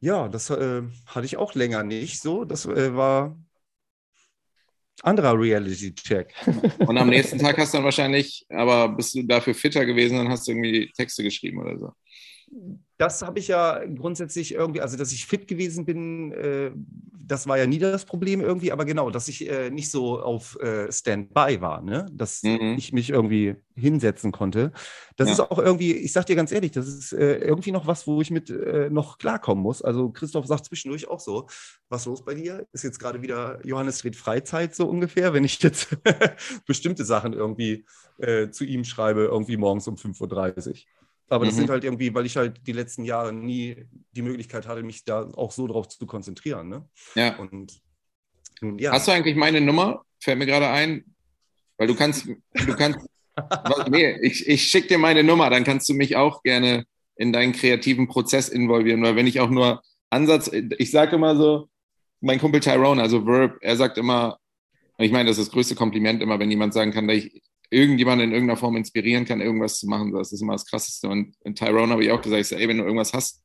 Ja, 0.00 0.28
das 0.28 0.48
äh, 0.50 0.82
hatte 1.06 1.26
ich 1.26 1.36
auch 1.36 1.54
länger 1.54 1.82
nicht 1.82 2.20
so. 2.20 2.44
Das 2.44 2.64
äh, 2.66 2.94
war 2.94 3.38
anderer 5.02 5.38
Reality-Check. 5.38 6.34
Und 6.86 6.96
am 6.98 7.08
nächsten 7.08 7.38
Tag 7.38 7.58
hast 7.58 7.72
du 7.72 7.78
dann 7.78 7.84
wahrscheinlich, 7.84 8.46
aber 8.48 8.88
bist 8.88 9.14
du 9.14 9.22
dafür 9.22 9.54
fitter 9.54 9.84
gewesen, 9.84 10.16
dann 10.16 10.28
hast 10.28 10.46
du 10.46 10.52
irgendwie 10.52 10.90
Texte 10.96 11.22
geschrieben 11.22 11.58
oder 11.60 11.78
so 11.78 11.92
das 12.98 13.22
habe 13.22 13.38
ich 13.38 13.48
ja 13.48 13.82
grundsätzlich 13.86 14.52
irgendwie, 14.54 14.82
also 14.82 14.96
dass 14.96 15.12
ich 15.12 15.24
fit 15.24 15.48
gewesen 15.48 15.84
bin, 15.86 16.32
äh, 16.32 16.70
das 17.30 17.46
war 17.46 17.56
ja 17.56 17.66
nie 17.66 17.78
das 17.78 18.04
Problem 18.04 18.40
irgendwie, 18.40 18.72
aber 18.72 18.84
genau, 18.84 19.08
dass 19.08 19.28
ich 19.28 19.48
äh, 19.48 19.70
nicht 19.70 19.90
so 19.90 20.20
auf 20.20 20.58
äh, 20.60 20.90
Standby 20.90 21.60
war, 21.60 21.80
ne? 21.80 22.06
dass 22.12 22.42
mhm. 22.42 22.74
ich 22.76 22.92
mich 22.92 23.10
irgendwie 23.10 23.54
hinsetzen 23.76 24.32
konnte. 24.32 24.72
Das 25.16 25.28
ja. 25.28 25.34
ist 25.34 25.40
auch 25.40 25.58
irgendwie, 25.58 25.92
ich 25.92 26.12
sag 26.12 26.26
dir 26.26 26.34
ganz 26.34 26.50
ehrlich, 26.50 26.72
das 26.72 26.88
ist 26.88 27.12
äh, 27.12 27.36
irgendwie 27.36 27.70
noch 27.70 27.86
was, 27.86 28.06
wo 28.06 28.20
ich 28.20 28.30
mit 28.30 28.50
äh, 28.50 28.90
noch 28.90 29.18
klarkommen 29.18 29.62
muss. 29.62 29.80
Also 29.80 30.10
Christoph 30.10 30.46
sagt 30.46 30.66
zwischendurch 30.66 31.08
auch 31.08 31.20
so, 31.20 31.46
was 31.88 32.04
los 32.04 32.24
bei 32.24 32.34
dir? 32.34 32.66
Ist 32.72 32.84
jetzt 32.84 32.98
gerade 32.98 33.22
wieder 33.22 33.64
Johannes 33.64 33.98
dreht 33.98 34.16
Freizeit 34.16 34.74
so 34.74 34.88
ungefähr, 34.88 35.32
wenn 35.32 35.44
ich 35.44 35.62
jetzt 35.62 35.96
bestimmte 36.66 37.04
Sachen 37.04 37.32
irgendwie 37.32 37.86
äh, 38.18 38.50
zu 38.50 38.64
ihm 38.64 38.84
schreibe, 38.84 39.22
irgendwie 39.22 39.56
morgens 39.56 39.86
um 39.86 39.94
5.30 39.94 40.68
Uhr. 40.68 40.74
Aber 41.30 41.46
das 41.46 41.54
mhm. 41.54 41.60
sind 41.60 41.70
halt 41.70 41.84
irgendwie, 41.84 42.12
weil 42.12 42.26
ich 42.26 42.36
halt 42.36 42.66
die 42.66 42.72
letzten 42.72 43.04
Jahre 43.04 43.32
nie 43.32 43.86
die 44.12 44.22
Möglichkeit 44.22 44.66
hatte, 44.66 44.82
mich 44.82 45.04
da 45.04 45.30
auch 45.36 45.52
so 45.52 45.66
drauf 45.68 45.88
zu 45.88 46.04
konzentrieren. 46.04 46.68
Ne? 46.68 46.88
Ja. 47.14 47.36
Und 47.36 47.80
nun, 48.60 48.78
ja. 48.78 48.92
Hast 48.92 49.06
du 49.08 49.12
eigentlich 49.12 49.36
meine 49.36 49.60
Nummer? 49.60 50.04
Fällt 50.18 50.38
mir 50.38 50.46
gerade 50.46 50.68
ein. 50.68 51.04
Weil 51.78 51.86
du 51.86 51.94
kannst, 51.94 52.26
du 52.26 52.76
kannst, 52.76 52.98
nee, 53.90 54.18
ich, 54.22 54.46
ich 54.46 54.64
schicke 54.64 54.88
dir 54.88 54.98
meine 54.98 55.22
Nummer, 55.22 55.48
dann 55.50 55.64
kannst 55.64 55.88
du 55.88 55.94
mich 55.94 56.16
auch 56.16 56.42
gerne 56.42 56.84
in 57.14 57.32
deinen 57.32 57.52
kreativen 57.52 58.08
Prozess 58.08 58.48
involvieren. 58.48 59.02
Weil 59.02 59.14
wenn 59.14 59.28
ich 59.28 59.40
auch 59.40 59.50
nur 59.50 59.82
Ansatz, 60.10 60.50
ich 60.52 60.90
sage 60.90 61.16
immer 61.16 61.36
so, 61.36 61.68
mein 62.20 62.40
Kumpel 62.40 62.60
Tyrone, 62.60 63.00
also 63.00 63.24
Verb, 63.24 63.56
er 63.60 63.76
sagt 63.76 63.98
immer, 63.98 64.38
ich 64.98 65.12
meine, 65.12 65.30
das 65.30 65.38
ist 65.38 65.46
das 65.46 65.52
größte 65.52 65.74
Kompliment 65.74 66.22
immer, 66.22 66.38
wenn 66.38 66.50
jemand 66.50 66.74
sagen 66.74 66.92
kann, 66.92 67.08
dass 67.08 67.16
ich 67.16 67.40
irgendjemand 67.70 68.20
in 68.22 68.32
irgendeiner 68.32 68.58
Form 68.58 68.76
inspirieren 68.76 69.24
kann, 69.24 69.40
irgendwas 69.40 69.78
zu 69.78 69.86
machen. 69.86 70.12
Das 70.12 70.32
ist 70.32 70.42
immer 70.42 70.52
das 70.54 70.66
Krasseste. 70.66 71.08
Und 71.08 71.34
in 71.44 71.54
Tyrone 71.54 71.92
habe 71.92 72.04
ich 72.04 72.10
auch 72.10 72.20
gesagt, 72.20 72.40
ich 72.40 72.48
so, 72.48 72.56
ey, 72.56 72.68
wenn 72.68 72.78
du 72.78 72.84
irgendwas 72.84 73.12
hast, 73.12 73.42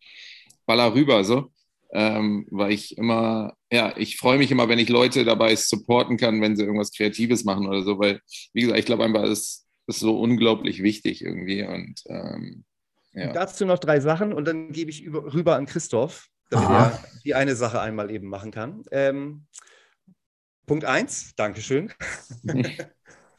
baller 0.65 0.93
rüber, 0.93 1.23
so. 1.23 1.51
Ähm, 1.93 2.47
weil 2.49 2.73
ich 2.73 2.97
immer, 2.97 3.53
ja, 3.71 3.95
ich 3.95 4.17
freue 4.17 4.38
mich 4.38 4.51
immer, 4.51 4.67
wenn 4.67 4.80
ich 4.80 4.89
Leute 4.89 5.23
dabei 5.23 5.55
supporten 5.55 6.17
kann, 6.17 6.41
wenn 6.41 6.55
sie 6.55 6.63
irgendwas 6.63 6.91
Kreatives 6.91 7.45
machen 7.45 7.67
oder 7.67 7.84
so, 7.84 7.99
weil, 7.99 8.19
wie 8.53 8.61
gesagt, 8.61 8.80
ich 8.80 8.86
glaube 8.86 9.05
einfach, 9.05 9.23
es 9.23 9.65
ist 9.88 9.99
so 9.99 10.19
unglaublich 10.19 10.84
wichtig 10.84 11.23
irgendwie. 11.23 11.63
Und 11.63 12.01
ähm, 12.07 12.65
ja. 13.13 13.32
Dazu 13.32 13.65
noch 13.65 13.80
drei 13.80 13.99
Sachen 14.01 14.34
und 14.34 14.45
dann 14.45 14.71
gebe 14.71 14.89
ich 14.89 15.03
über, 15.03 15.34
rüber 15.34 15.55
an 15.55 15.67
Christoph, 15.67 16.28
damit 16.49 16.67
Aha. 16.67 16.88
er 16.88 17.03
die 17.23 17.36
eine 17.36 17.55
Sache 17.55 17.80
einmal 17.80 18.11
eben 18.11 18.28
machen 18.28 18.51
kann. 18.51 18.84
Ähm, 18.91 19.45
Punkt 20.65 20.84
eins, 20.84 21.34
Dankeschön. 21.36 21.93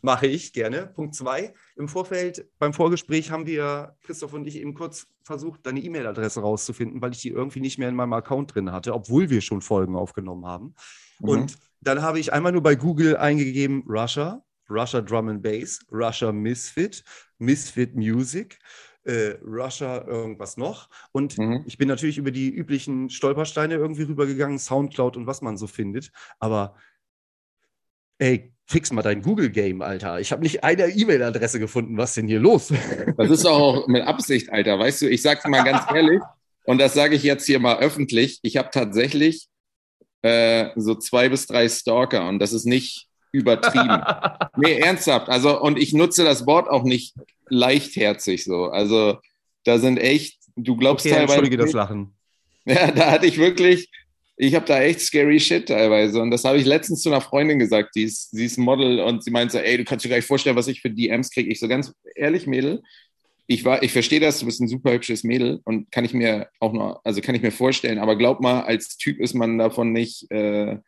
Mache 0.07 0.29
ich 0.29 0.53
gerne. 0.53 0.87
Punkt 0.87 1.17
zwei. 1.17 1.53
Im 1.75 1.89
Vorfeld, 1.89 2.49
beim 2.61 2.73
Vorgespräch 2.73 3.33
haben 3.33 3.45
wir, 3.45 3.97
Christoph 4.05 4.35
und 4.35 4.47
ich, 4.47 4.55
eben 4.55 4.73
kurz 4.73 5.09
versucht, 5.25 5.67
deine 5.67 5.81
E-Mail-Adresse 5.81 6.43
rauszufinden, 6.43 7.03
weil 7.03 7.11
ich 7.11 7.23
die 7.23 7.31
irgendwie 7.31 7.59
nicht 7.59 7.77
mehr 7.77 7.89
in 7.89 7.97
meinem 7.97 8.13
Account 8.13 8.55
drin 8.55 8.71
hatte, 8.71 8.95
obwohl 8.95 9.31
wir 9.31 9.41
schon 9.41 9.63
Folgen 9.63 9.97
aufgenommen 9.97 10.47
haben. 10.47 10.77
Mhm. 11.19 11.29
Und 11.29 11.59
dann 11.81 12.03
habe 12.03 12.21
ich 12.21 12.33
einmal 12.33 12.53
nur 12.53 12.63
bei 12.63 12.77
Google 12.77 13.17
eingegeben 13.17 13.83
Russia, 13.89 14.45
Russia 14.71 15.01
Drum 15.01 15.29
and 15.29 15.43
Bass, 15.43 15.81
Russia 15.91 16.31
Misfit, 16.31 17.03
Misfit 17.39 17.97
Music. 17.97 18.61
Äh, 19.03 19.39
Russia 19.45 20.07
irgendwas 20.07 20.57
noch. 20.57 20.89
Und 21.11 21.37
mhm. 21.37 21.65
ich 21.67 21.79
bin 21.79 21.89
natürlich 21.89 22.19
über 22.19 22.31
die 22.31 22.51
üblichen 22.51 23.11
Stolpersteine 23.11 23.75
irgendwie 23.75 24.03
rübergegangen, 24.03 24.61
Soundcloud 24.61 25.17
und 25.17 25.27
was 25.27 25.43
man 25.43 25.57
so 25.57 25.67
findet. 25.67 26.13
Aber 26.39 26.77
ey, 28.19 28.56
fix 28.67 28.93
mal 28.93 29.03
dein 29.03 29.23
Google-Game, 29.23 29.81
Alter. 29.81 30.21
Ich 30.21 30.33
habe 30.33 30.43
nicht 30.43 30.65
eine 30.65 30.89
E-Mail-Adresse 30.89 31.61
gefunden. 31.61 31.97
Was 31.97 32.15
denn 32.15 32.27
hier 32.27 32.41
los? 32.41 32.73
Das 33.17 33.31
ist 33.31 33.47
auch 33.47 33.87
mit 33.87 34.03
Absicht, 34.03 34.51
Alter. 34.53 34.79
Weißt 34.79 35.03
du, 35.03 35.09
ich 35.09 35.23
sag's 35.23 35.47
mal 35.47 35.63
ganz 35.63 35.85
ehrlich, 35.95 36.21
und 36.65 36.79
das 36.79 36.95
sage 36.95 37.15
ich 37.15 37.23
jetzt 37.23 37.47
hier 37.47 37.61
mal 37.61 37.79
öffentlich. 37.79 38.41
Ich 38.43 38.57
habe 38.57 38.71
tatsächlich 38.73 39.47
äh, 40.23 40.71
so 40.75 40.97
zwei 40.97 41.29
bis 41.29 41.47
drei 41.47 41.69
Stalker 41.69 42.29
und 42.29 42.41
das 42.41 42.53
ist 42.53 42.67
nicht 42.67 43.07
übertrieben. 43.31 44.03
nee, 44.57 44.79
ernsthaft. 44.81 45.29
Also, 45.29 45.61
und 45.61 45.79
ich 45.79 45.93
nutze 45.93 46.25
das 46.25 46.47
Wort 46.47 46.69
auch 46.69 46.83
nicht 46.83 47.15
leichtherzig 47.49 48.45
so. 48.45 48.65
Also, 48.65 49.19
da 49.65 49.79
sind 49.79 49.99
echt, 49.99 50.39
du 50.57 50.77
glaubst 50.77 51.07
okay, 51.07 51.15
teilweise. 51.15 51.35
Entschuldige 51.35 51.63
das 51.63 51.73
Lachen. 51.73 52.15
Ja, 52.65 52.91
da 52.91 53.13
hatte 53.13 53.27
ich 53.27 53.39
wirklich, 53.39 53.89
ich 54.37 54.55
habe 54.55 54.67
da 54.67 54.81
echt 54.81 55.01
scary 55.01 55.41
shit 55.41 55.67
teilweise. 55.67 56.21
Und 56.21 56.31
das 56.31 56.45
habe 56.45 56.59
ich 56.59 56.67
letztens 56.67 57.03
zu 57.03 57.09
einer 57.09 57.21
Freundin 57.21 57.59
gesagt, 57.59 57.95
die 57.95 58.03
ist, 58.03 58.31
sie 58.31 58.45
ist 58.45 58.59
Model 58.59 59.01
und 59.01 59.25
sie 59.25 59.31
meinte 59.31 59.53
so, 59.53 59.59
ey, 59.59 59.79
du 59.79 59.85
kannst 59.85 60.05
dir 60.05 60.11
gar 60.11 60.17
nicht 60.17 60.27
vorstellen, 60.27 60.57
was 60.57 60.69
ich 60.69 60.83
für 60.83 60.91
DMs 60.91 61.31
kriege. 61.31 61.51
Ich 61.51 61.61
so 61.61 61.69
ganz 61.69 61.95
ehrlich, 62.15 62.47
Mädel, 62.47 62.83
ich 63.47 63.65
war, 63.65 63.83
ich 63.83 63.93
verstehe 63.93 64.21
das, 64.21 64.41
du 64.41 64.47
bist 64.47 64.61
ein 64.61 64.69
super 64.69 64.93
hübsches 64.93 65.25
Mädel 65.25 65.61
und 65.65 65.91
kann 65.91 66.05
ich 66.05 66.13
mir 66.13 66.49
auch 66.61 66.73
noch, 66.73 67.01
also 67.05 67.21
kann 67.21 67.35
ich 67.35 67.43
mir 67.43 67.53
vorstellen, 67.53 67.99
aber 67.99 68.17
glaub 68.17 68.41
mal, 68.41 68.63
als 68.63 68.97
Typ 68.97 69.21
ist 69.21 69.35
man 69.35 69.57
davon 69.57 69.93
nicht 69.93 70.31
äh, 70.31 70.79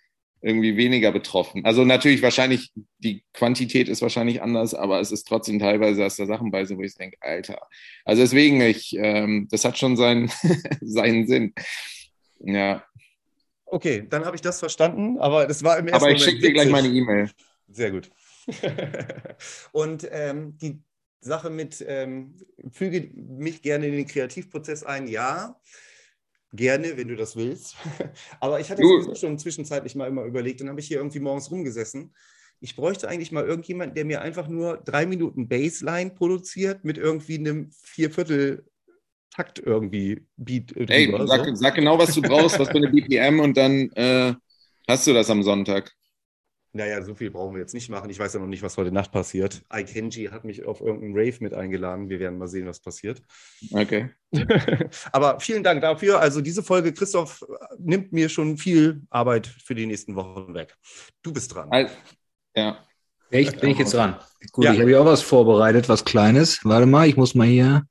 irgendwie 0.41 0.77
weniger 0.77 1.13
betroffen. 1.13 1.65
Also 1.65 1.85
natürlich 1.85 2.23
wahrscheinlich, 2.23 2.73
die 2.99 3.25
Quantität 3.33 3.89
ist 3.89 4.03
wahrscheinlich 4.03 4.43
anders, 4.43 4.75
aber 4.75 5.01
es 5.01 5.13
ist 5.13 5.27
trotzdem 5.27 5.59
teilweise, 5.59 6.01
dass 6.01 6.17
da 6.17 6.27
Sachen 6.27 6.51
bei 6.51 6.65
sind, 6.65 6.79
wo 6.79 6.83
ich 6.83 6.95
denke, 6.95 7.17
Alter. 7.21 7.61
Also 8.05 8.23
deswegen, 8.23 8.61
ich, 8.61 8.95
ähm, 8.99 9.49
das 9.51 9.65
hat 9.65 9.79
schon 9.79 9.97
seinen, 9.97 10.31
seinen 10.81 11.27
Sinn. 11.27 11.55
Ja. 12.41 12.85
Okay, 13.71 14.07
dann 14.09 14.25
habe 14.25 14.35
ich 14.35 14.43
das 14.43 14.59
verstanden, 14.59 15.19
aber 15.19 15.47
das 15.47 15.63
war 15.63 15.79
im 15.79 15.89
ersten 15.89 16.05
Aber 16.05 16.13
ich 16.13 16.23
schicke 16.23 16.41
dir 16.41 16.53
gleich 16.53 16.71
meine 16.71 16.89
E-Mail. 16.89 17.31
Sehr 17.69 17.91
gut. 17.91 18.11
Und 19.73 20.09
ähm, 20.11 20.57
die 20.59 20.83
Sache 21.21 21.51
mit, 21.51 21.85
ähm, 21.87 22.37
füge 22.71 23.11
mich 23.15 23.63
gerne 23.63 23.87
in 23.87 23.93
den 23.93 24.07
Kreativprozess 24.07 24.85
ein, 24.85 25.07
ja. 25.07 25.61
Gerne, 26.53 26.97
wenn 26.97 27.09
du 27.09 27.17
das 27.17 27.37
willst. 27.37 27.77
Aber 28.41 28.59
ich 28.59 28.71
hatte 28.71 28.83
es 28.83 29.21
schon 29.21 29.39
zwischenzeitlich 29.39 29.95
mal 29.95 30.09
immer 30.09 30.25
überlegt, 30.25 30.61
dann 30.61 30.71
habe 30.71 30.81
ich 30.81 30.87
hier 30.87 30.97
irgendwie 30.97 31.21
morgens 31.21 31.51
rumgesessen. 31.51 32.15
Ich 32.61 32.75
bräuchte 32.75 33.07
eigentlich 33.07 33.33
mal 33.33 33.45
irgendjemanden, 33.45 33.95
der 33.95 34.07
mir 34.07 34.23
einfach 34.23 34.49
nur 34.49 34.79
drei 34.79 35.05
Minuten 35.05 35.47
Baseline 35.47 36.11
produziert 36.11 36.85
mit 36.85 36.97
irgendwie 36.97 37.39
einem 37.39 37.71
Vierviertel 37.83 38.65
Takt 39.31 39.61
irgendwie 39.65 40.27
Beat. 40.37 40.75
Drüber, 40.75 40.93
Ey, 40.93 41.15
sag, 41.27 41.47
so. 41.47 41.55
sag, 41.55 41.75
genau, 41.75 41.99
was 41.99 42.15
du 42.15 42.23
brauchst, 42.23 42.59
was 42.59 42.69
für 42.69 42.77
eine 42.77 42.89
BPM 42.91 43.41
und 43.41 43.57
dann 43.57 43.91
äh, 43.93 44.35
hast 44.89 45.07
du 45.07 45.13
das 45.13 45.31
am 45.31 45.43
Sonntag. 45.43 45.93
Naja, 46.73 47.03
so 47.03 47.15
viel 47.15 47.31
brauchen 47.31 47.55
wir 47.55 47.61
jetzt 47.61 47.73
nicht 47.73 47.89
machen. 47.89 48.11
Ich 48.11 48.19
weiß 48.19 48.35
ja 48.35 48.41
noch 48.41 48.47
nicht, 48.47 48.63
was 48.63 48.77
heute 48.77 48.93
Nacht 48.93 49.11
passiert. 49.11 49.63
Ikenji 49.73 50.27
hat 50.27 50.45
mich 50.45 50.65
auf 50.65 50.81
irgendeinen 50.81 51.15
Rave 51.17 51.37
mit 51.41 51.55
eingeladen. 51.55 52.11
Wir 52.11 52.21
werden 52.21 52.39
mal 52.39 52.47
sehen, 52.47 52.67
was 52.67 52.81
passiert. 52.81 53.23
Okay. 53.73 54.11
Aber 55.13 55.41
vielen 55.41 55.65
Dank 55.65 55.81
dafür. 55.81 56.21
Also 56.21 56.43
diese 56.43 56.63
Folge, 56.63 56.93
Christoph, 56.93 57.43
nimmt 57.79 58.13
mir 58.13 58.29
schon 58.29 58.59
viel 58.59 59.03
Arbeit 59.09 59.47
für 59.47 59.75
die 59.75 59.87
nächsten 59.87 60.15
Wochen 60.15 60.53
weg. 60.53 60.77
Du 61.23 61.33
bist 61.33 61.55
dran. 61.55 61.69
Also, 61.71 61.95
ja. 62.55 62.85
Echt? 63.31 63.61
Bin 63.61 63.71
ich 63.71 63.79
jetzt 63.79 63.95
dran? 63.95 64.17
Gut, 64.53 64.65
ja. 64.65 64.73
ich 64.73 64.79
habe 64.81 64.91
hier 64.91 65.01
auch 65.01 65.07
was 65.07 65.23
vorbereitet, 65.23 65.89
was 65.89 66.05
Kleines. 66.05 66.61
Warte 66.65 66.87
mal, 66.87 67.09
ich 67.09 67.17
muss 67.17 67.35
mal 67.35 67.47
hier 67.47 67.87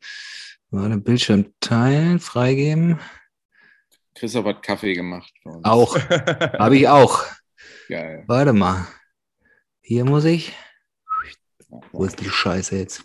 warte, 0.69 0.97
Bildschirm 0.97 1.53
teilen, 1.59 2.19
freigeben. 2.19 2.99
Christoph 4.15 4.45
hat 4.45 4.63
Kaffee 4.63 4.93
gemacht. 4.93 5.31
Auch. 5.63 5.95
habe 6.59 6.77
ich 6.77 6.87
auch. 6.87 7.23
Geil. 7.87 8.23
Warte 8.27 8.53
mal. 8.53 8.87
Hier 9.81 10.05
muss 10.05 10.25
ich. 10.25 10.53
Wo 11.91 12.05
ist 12.05 12.19
die 12.19 12.29
Scheiße 12.29 12.77
jetzt? 12.77 13.03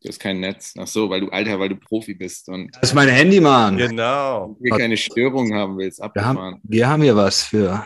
Du 0.00 0.08
hast 0.08 0.20
kein 0.20 0.40
Netz. 0.40 0.74
Ach 0.78 0.86
so, 0.86 1.10
weil 1.10 1.20
du, 1.20 1.28
Alter, 1.28 1.58
weil 1.58 1.70
du 1.70 1.76
Profi 1.76 2.14
bist. 2.14 2.48
Und 2.48 2.74
das 2.76 2.90
ist 2.90 2.94
mein 2.94 3.08
Handy, 3.08 3.40
Mann. 3.40 3.76
Genau. 3.76 4.56
Du 4.60 4.76
keine 4.76 4.96
Störung 4.96 5.52
haben 5.54 5.76
willst, 5.76 6.00
Wir 6.00 6.24
haben, 6.24 6.60
wir 6.62 6.88
haben 6.88 7.02
hier 7.02 7.16
was 7.16 7.42
für. 7.42 7.84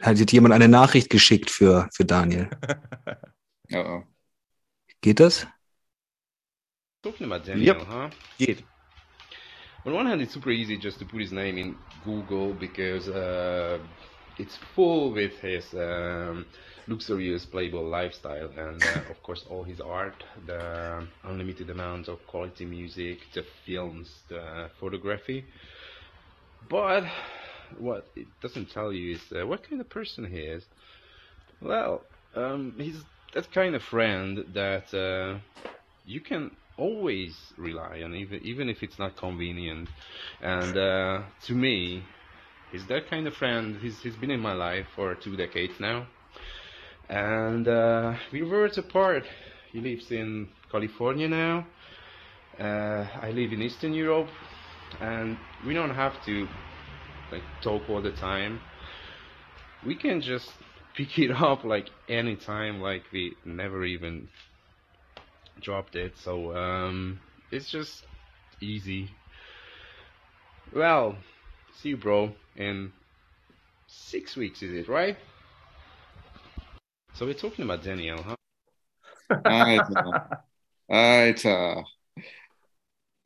Hat 0.00 0.18
jetzt 0.18 0.32
jemand 0.32 0.54
eine 0.54 0.68
Nachricht 0.68 1.08
geschickt 1.08 1.50
für, 1.50 1.88
für 1.92 2.04
Daniel. 2.04 2.50
oh, 3.72 3.76
oh. 3.76 4.02
Geht 5.00 5.20
das? 5.20 5.46
Talking 7.06 7.28
about 7.28 7.44
Daniel, 7.44 7.76
yep. 7.76 7.86
huh? 7.86 8.10
Geht. 8.36 8.64
On 9.84 9.94
one 9.94 10.06
hand, 10.06 10.20
it's 10.20 10.34
super 10.34 10.50
easy 10.50 10.76
just 10.76 10.98
to 10.98 11.04
put 11.04 11.20
his 11.20 11.30
name 11.30 11.56
in 11.56 11.76
Google 12.04 12.52
because 12.52 13.06
uh, 13.08 13.78
it's 14.38 14.58
full 14.74 15.12
with 15.12 15.30
his 15.34 15.72
um, 15.74 16.44
luxurious 16.88 17.46
playable 17.46 17.88
lifestyle 17.88 18.50
and 18.58 18.82
uh, 18.82 19.08
of 19.08 19.22
course 19.22 19.44
all 19.48 19.62
his 19.62 19.80
art 19.80 20.24
the 20.48 21.06
unlimited 21.22 21.70
amount 21.70 22.08
of 22.08 22.18
quality 22.26 22.64
music 22.64 23.18
the 23.34 23.44
films 23.64 24.10
the 24.28 24.68
photography 24.80 25.44
but 26.68 27.04
what 27.78 28.08
it 28.16 28.26
doesn't 28.42 28.68
tell 28.70 28.92
you 28.92 29.14
is 29.14 29.20
uh, 29.32 29.46
what 29.46 29.62
kind 29.68 29.80
of 29.80 29.88
person 29.88 30.24
he 30.24 30.38
is 30.38 30.64
well 31.60 32.02
um, 32.34 32.74
he's 32.76 33.00
that 33.32 33.50
kind 33.52 33.76
of 33.76 33.82
friend 33.82 34.44
that 34.54 34.92
uh, 34.92 35.38
you 36.04 36.20
can 36.20 36.50
always 36.76 37.52
rely 37.56 38.02
on 38.02 38.14
even 38.14 38.40
even 38.42 38.68
if 38.68 38.82
it's 38.82 38.98
not 38.98 39.16
convenient 39.16 39.88
and 40.40 40.76
uh, 40.76 41.22
to 41.42 41.54
me 41.54 42.02
he's 42.70 42.86
that 42.86 43.08
kind 43.08 43.26
of 43.26 43.34
friend. 43.34 43.76
He's 43.80 43.98
he's 44.02 44.16
been 44.16 44.30
in 44.30 44.40
my 44.40 44.52
life 44.52 44.86
for 44.94 45.14
two 45.14 45.36
decades 45.36 45.74
now, 45.80 46.06
and 47.08 47.66
uh, 47.66 48.14
we 48.32 48.42
were 48.42 48.66
apart. 48.66 49.24
He 49.72 49.80
lives 49.80 50.10
in 50.10 50.48
California 50.70 51.28
now. 51.28 51.66
Uh, 52.58 53.06
I 53.22 53.30
live 53.32 53.52
in 53.52 53.62
Eastern 53.62 53.92
Europe, 53.92 54.28
and 55.00 55.38
we 55.66 55.74
don't 55.74 55.94
have 55.94 56.22
to 56.24 56.46
like 57.30 57.42
talk 57.62 57.88
all 57.88 58.02
the 58.02 58.12
time. 58.12 58.60
We 59.84 59.96
can 59.96 60.20
just 60.20 60.50
pick 60.96 61.18
it 61.18 61.30
up 61.30 61.64
like 61.64 61.88
anytime, 62.08 62.80
like 62.80 63.04
we 63.12 63.36
never 63.44 63.84
even 63.84 64.28
dropped 65.60 65.96
it. 65.96 66.16
So 66.18 66.56
um, 66.56 67.20
it's 67.50 67.70
just 67.70 68.04
easy. 68.60 69.10
Well, 70.72 71.16
see 71.74 71.90
you, 71.90 71.96
bro 71.96 72.32
in 72.56 72.92
six 73.86 74.36
weeks, 74.36 74.62
is 74.62 74.72
it, 74.72 74.88
right? 74.88 75.16
So 77.14 77.26
we're 77.26 77.34
talking 77.34 77.64
about 77.64 77.82
Daniel, 77.82 78.22
huh? 78.22 78.36
Alter. 79.46 80.30
Alter. 80.88 81.84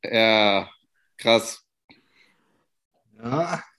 Ja, 0.03 0.69
krass. 1.19 1.63
Ja. 3.23 3.70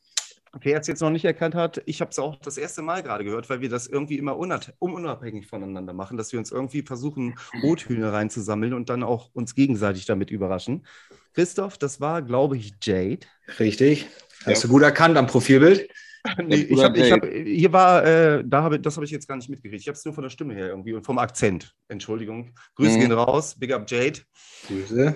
Wer 0.60 0.80
es 0.80 0.88
jetzt 0.88 1.02
noch 1.02 1.10
nicht 1.10 1.24
erkannt 1.24 1.56
hat, 1.56 1.82
ich 1.86 2.02
habe 2.02 2.12
es 2.12 2.20
auch 2.20 2.36
das 2.36 2.58
erste 2.58 2.82
Mal 2.82 3.04
gerade 3.04 3.24
gehört, 3.24 3.49
weil 3.49 3.62
wir 3.62 3.70
das 3.70 3.88
irgendwie 3.88 4.18
immer 4.18 4.38
unabhängig 4.38 5.47
voneinander 5.47 5.93
machen, 5.93 6.18
dass 6.18 6.34
wir 6.34 6.39
uns 6.39 6.52
irgendwie 6.52 6.82
versuchen, 6.82 7.36
Rothühner 7.64 8.12
reinzusammeln 8.12 8.74
und 8.74 8.89
dann 8.89 9.04
auch 9.04 9.30
uns 9.34 9.56
gegenseitig 9.56 10.06
damit 10.06 10.30
überraschen. 10.30 10.86
Christoph, 11.34 11.78
das 11.78 12.02
war, 12.02 12.22
glaube 12.22 12.58
ich, 12.58 12.74
Jade. 12.82 13.26
Richtig. 13.60 14.08
Hast 14.45 14.64
ja. 14.64 14.68
du 14.68 14.74
gut 14.74 14.84
erkannt 14.84 15.18
am 15.18 15.28
Profilbild? 15.28 15.89
nee, 16.43 16.56
ich 16.56 16.84
hab, 16.84 16.95
ich 16.97 17.12
hab, 17.12 17.26
hier 17.26 17.74
war, 17.74 18.06
äh, 18.06 18.43
da 18.45 18.64
habe, 18.64 18.80
das 18.80 18.95
habe 18.95 19.06
ich 19.06 19.12
jetzt 19.12 19.28
gar 19.28 19.38
nicht 19.38 19.49
mitgekriegt. 19.49 19.82
Ich 19.82 19.88
habe 19.88 19.95
es 19.97 20.06
nur 20.06 20.14
von 20.14 20.24
der 20.24 20.30
Stimme 20.30 20.54
her 20.54 20.68
irgendwie 20.68 20.93
und 20.93 21.06
vom 21.06 21.18
Akzent. 21.18 21.74
Entschuldigung. 21.88 22.54
Grüße 22.76 22.97
mhm. 22.97 22.99
gehen 22.99 23.12
raus. 23.14 23.56
Big 23.58 23.72
up 23.74 23.89
Jade. 23.89 24.20
Grüße. 24.68 25.16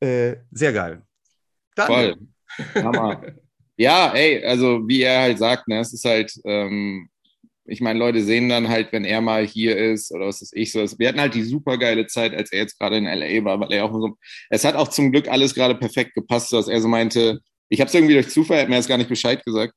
Äh, 0.00 0.36
sehr 0.52 0.72
geil. 0.72 1.02
Dann. 1.74 1.86
Voll. 1.86 2.16
Hammer. 2.74 3.22
Ja, 3.80 4.12
ey, 4.12 4.44
also 4.44 4.86
wie 4.86 5.00
er 5.00 5.22
halt 5.22 5.38
sagt, 5.38 5.66
ne, 5.66 5.80
es 5.80 5.94
ist 5.94 6.04
halt, 6.04 6.34
ähm, 6.44 7.08
ich 7.64 7.80
meine, 7.80 7.98
Leute 7.98 8.22
sehen 8.22 8.50
dann 8.50 8.68
halt, 8.68 8.92
wenn 8.92 9.06
er 9.06 9.22
mal 9.22 9.46
hier 9.46 9.74
ist 9.74 10.12
oder 10.12 10.26
was 10.26 10.42
ist 10.42 10.54
ich 10.54 10.70
so. 10.70 10.80
Wir 10.98 11.08
hatten 11.08 11.20
halt 11.20 11.34
die 11.34 11.44
super 11.44 11.78
geile 11.78 12.06
Zeit, 12.06 12.34
als 12.34 12.52
er 12.52 12.58
jetzt 12.58 12.78
gerade 12.78 12.98
in 12.98 13.06
LA 13.06 13.42
war, 13.42 13.58
weil 13.58 13.72
er 13.72 13.86
auch 13.86 13.92
so, 13.92 14.18
es 14.50 14.66
hat 14.66 14.74
auch 14.74 14.88
zum 14.88 15.12
Glück 15.12 15.28
alles 15.28 15.54
gerade 15.54 15.74
perfekt 15.74 16.12
gepasst, 16.12 16.52
dass 16.52 16.68
er 16.68 16.78
so 16.82 16.88
meinte, 16.88 17.40
ich 17.70 17.80
habe 17.80 17.88
es 17.88 17.94
irgendwie 17.94 18.12
durch 18.12 18.28
Zufall, 18.28 18.58
er 18.58 18.62
hat 18.64 18.68
mir 18.68 18.76
jetzt 18.76 18.88
gar 18.88 18.98
nicht 18.98 19.08
Bescheid 19.08 19.42
gesagt. 19.46 19.72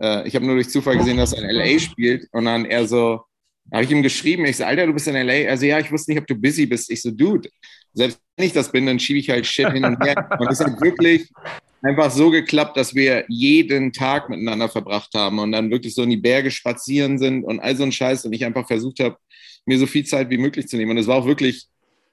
Äh, 0.00 0.26
ich 0.26 0.34
habe 0.34 0.44
nur 0.44 0.56
durch 0.56 0.70
Zufall 0.70 0.96
gesehen, 0.96 1.18
dass 1.18 1.32
er 1.32 1.48
in 1.48 1.56
LA 1.56 1.78
spielt. 1.78 2.26
Und 2.32 2.46
dann 2.46 2.64
er 2.64 2.88
so, 2.88 3.20
habe 3.72 3.84
ich 3.84 3.90
ihm 3.92 4.02
geschrieben, 4.02 4.44
ich 4.44 4.56
so, 4.56 4.64
Alter, 4.64 4.86
du 4.86 4.92
bist 4.92 5.06
in 5.06 5.14
LA. 5.14 5.48
Also 5.48 5.66
ja, 5.66 5.78
ich 5.78 5.92
wusste 5.92 6.10
nicht, 6.10 6.20
ob 6.20 6.26
du 6.26 6.34
busy 6.34 6.66
bist. 6.66 6.90
Ich 6.90 7.00
so, 7.00 7.12
Dude, 7.12 7.48
selbst 7.92 8.18
wenn 8.36 8.46
ich 8.46 8.52
das 8.54 8.72
bin, 8.72 8.86
dann 8.86 8.98
schiebe 8.98 9.20
ich 9.20 9.30
halt 9.30 9.46
Shit 9.46 9.70
hin 9.70 9.84
und 9.84 10.02
her. 10.02 10.28
Und 10.36 10.50
es 10.50 10.58
hat 10.58 10.80
wirklich 10.80 11.28
einfach 11.82 12.10
so 12.10 12.30
geklappt, 12.30 12.76
dass 12.76 12.94
wir 12.94 13.24
jeden 13.28 13.92
Tag 13.92 14.28
miteinander 14.28 14.68
verbracht 14.68 15.10
haben 15.14 15.38
und 15.38 15.52
dann 15.52 15.70
wirklich 15.70 15.94
so 15.94 16.02
in 16.02 16.10
die 16.10 16.16
Berge 16.16 16.50
spazieren 16.50 17.18
sind 17.18 17.44
und 17.44 17.60
all 17.60 17.76
so 17.76 17.84
ein 17.84 17.92
Scheiß. 17.92 18.24
Und 18.24 18.32
ich 18.32 18.44
einfach 18.44 18.66
versucht 18.66 19.00
habe, 19.00 19.16
mir 19.64 19.78
so 19.78 19.86
viel 19.86 20.04
Zeit 20.04 20.30
wie 20.30 20.38
möglich 20.38 20.68
zu 20.68 20.76
nehmen. 20.76 20.92
Und 20.92 20.98
es 20.98 21.06
war 21.06 21.16
auch 21.16 21.26
wirklich 21.26 21.68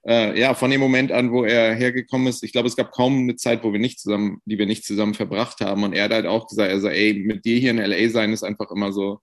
äh, 0.06 0.38
ja, 0.40 0.54
von 0.54 0.70
dem 0.70 0.82
Moment 0.82 1.12
an, 1.12 1.32
wo 1.32 1.44
er 1.44 1.76
hergekommen 1.76 2.28
ist, 2.28 2.44
ich 2.44 2.52
glaube, 2.52 2.68
es 2.68 2.76
gab 2.76 2.92
kaum 2.92 3.20
eine 3.20 3.36
Zeit, 3.36 3.64
wo 3.64 3.72
wir 3.72 3.80
nicht 3.80 4.00
zusammen, 4.00 4.42
die 4.46 4.58
wir 4.58 4.66
nicht 4.66 4.86
zusammen 4.86 5.14
verbracht 5.14 5.62
haben. 5.62 5.84
Und 5.84 5.94
er 5.94 6.06
hat 6.06 6.12
halt 6.12 6.26
auch 6.26 6.48
gesagt, 6.48 6.72
also, 6.72 6.90
ey, 6.90 7.14
mit 7.14 7.46
dir 7.46 7.58
hier 7.58 7.72
in 7.72 7.78
LA 7.78 8.10
sein 8.10 8.34
ist 8.34 8.44
einfach 8.44 8.70
immer 8.72 8.92
so, 8.92 9.22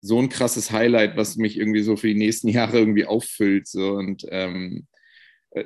so 0.00 0.18
ein 0.20 0.28
krasses 0.28 0.70
Highlight, 0.70 1.16
was 1.16 1.36
mich 1.36 1.56
irgendwie 1.56 1.82
so 1.82 1.96
für 1.96 2.08
die 2.08 2.14
nächsten 2.14 2.48
Jahre 2.48 2.78
irgendwie 2.78 3.06
auffüllt. 3.06 3.66
So. 3.66 3.92
Und 3.94 4.26
ähm, 4.30 4.86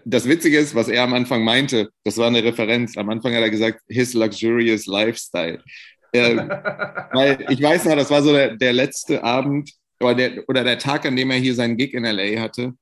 das 0.05 0.29
Witzige 0.29 0.59
ist, 0.59 0.75
was 0.75 0.89
er 0.89 1.03
am 1.03 1.15
Anfang 1.15 1.45
meinte, 1.45 1.91
das 2.05 2.17
war 2.17 2.29
eine 2.29 2.43
Referenz. 2.43 2.97
Am 2.97 3.11
Anfang 3.11 3.35
hat 3.35 3.43
er 3.43 3.51
gesagt, 3.51 3.81
his 3.89 4.15
luxurious 4.15 4.87
lifestyle. 4.87 5.63
Ähm, 6.13 6.39
weil 7.13 7.45
ich 7.49 7.61
weiß 7.61 7.87
noch, 7.87 7.97
das 7.97 8.11
war 8.11 8.23
so 8.23 8.33
der, 8.33 8.57
der 8.57 8.73
letzte 8.73 9.25
Abend 9.25 9.73
oder 10.01 10.15
der, 10.15 10.49
oder 10.49 10.65
der 10.65 10.79
Tag, 10.79 11.07
an 11.07 11.17
dem 11.17 11.31
er 11.31 11.39
hier 11.39 11.55
seinen 11.55 11.77
Gig 11.77 11.95
in 11.95 12.05
LA 12.05 12.41
hatte. 12.41 12.75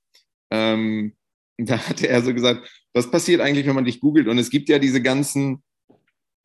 Ähm, 0.51 1.15
da 1.59 1.79
hatte 1.79 2.09
er 2.09 2.23
so 2.23 2.35
gesagt, 2.35 2.69
was 2.93 3.11
passiert 3.11 3.41
eigentlich, 3.41 3.67
wenn 3.67 3.75
man 3.75 3.85
dich 3.85 4.01
googelt? 4.01 4.29
Und 4.29 4.39
es 4.39 4.51
gibt 4.51 4.69
ja 4.69 4.79
diese 4.79 5.03
ganzen 5.03 5.63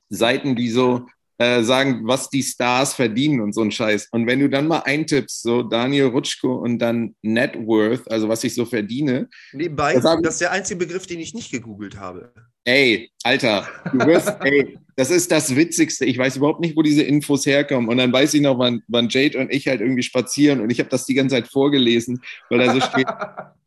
Seiten, 0.09 0.55
die 0.55 0.69
so 0.69 1.07
äh, 1.37 1.63
sagen, 1.63 2.01
was 2.05 2.29
die 2.29 2.43
Stars 2.43 2.93
verdienen 2.93 3.41
und 3.41 3.53
so 3.53 3.61
ein 3.61 3.71
Scheiß. 3.71 4.07
Und 4.11 4.27
wenn 4.27 4.39
du 4.39 4.49
dann 4.49 4.67
mal 4.67 4.79
eintippst, 4.79 5.41
so 5.41 5.63
Daniel 5.63 6.07
Rutschko 6.07 6.55
und 6.55 6.79
dann 6.79 7.15
Net 7.21 7.55
Worth, 7.57 8.09
also 8.09 8.29
was 8.29 8.43
ich 8.43 8.55
so 8.55 8.65
verdiene. 8.65 9.27
Nebenbei, 9.53 9.95
das, 9.95 10.03
das 10.21 10.35
ist 10.35 10.41
der 10.41 10.51
einzige 10.51 10.79
Begriff, 10.79 11.07
den 11.07 11.19
ich 11.19 11.33
nicht 11.33 11.51
gegoogelt 11.51 11.99
habe. 11.99 12.31
Ey, 12.63 13.11
Alter, 13.23 13.67
du 13.91 13.99
wirst, 14.07 14.33
ey, 14.43 14.77
das 14.95 15.11
ist 15.11 15.31
das 15.31 15.55
Witzigste. 15.55 16.05
Ich 16.05 16.17
weiß 16.17 16.37
überhaupt 16.37 16.61
nicht, 16.61 16.75
wo 16.77 16.81
diese 16.81 17.03
Infos 17.03 17.45
herkommen. 17.45 17.89
Und 17.89 17.97
dann 17.97 18.13
weiß 18.13 18.33
ich 18.33 18.41
noch, 18.41 18.57
wann, 18.57 18.81
wann 18.87 19.09
Jade 19.09 19.37
und 19.37 19.53
ich 19.53 19.67
halt 19.67 19.81
irgendwie 19.81 20.03
spazieren 20.03 20.61
und 20.61 20.69
ich 20.71 20.79
habe 20.79 20.89
das 20.89 21.05
die 21.05 21.13
ganze 21.13 21.35
Zeit 21.35 21.47
vorgelesen, 21.47 22.21
weil 22.49 22.59
da 22.59 22.73
so 22.73 22.81
steht. 22.81 23.07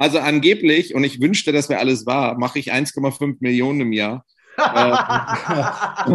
Also 0.01 0.21
angeblich, 0.21 0.95
und 0.95 1.03
ich 1.03 1.21
wünschte, 1.21 1.51
das 1.51 1.69
wäre 1.69 1.81
alles 1.81 2.07
wahr, 2.07 2.39
mache 2.39 2.61
ich 2.61 2.73
1,5 2.73 3.39
Millionen 3.41 3.81
im 3.81 3.93
Jahr. 3.93 4.25
Äh, 4.59 6.11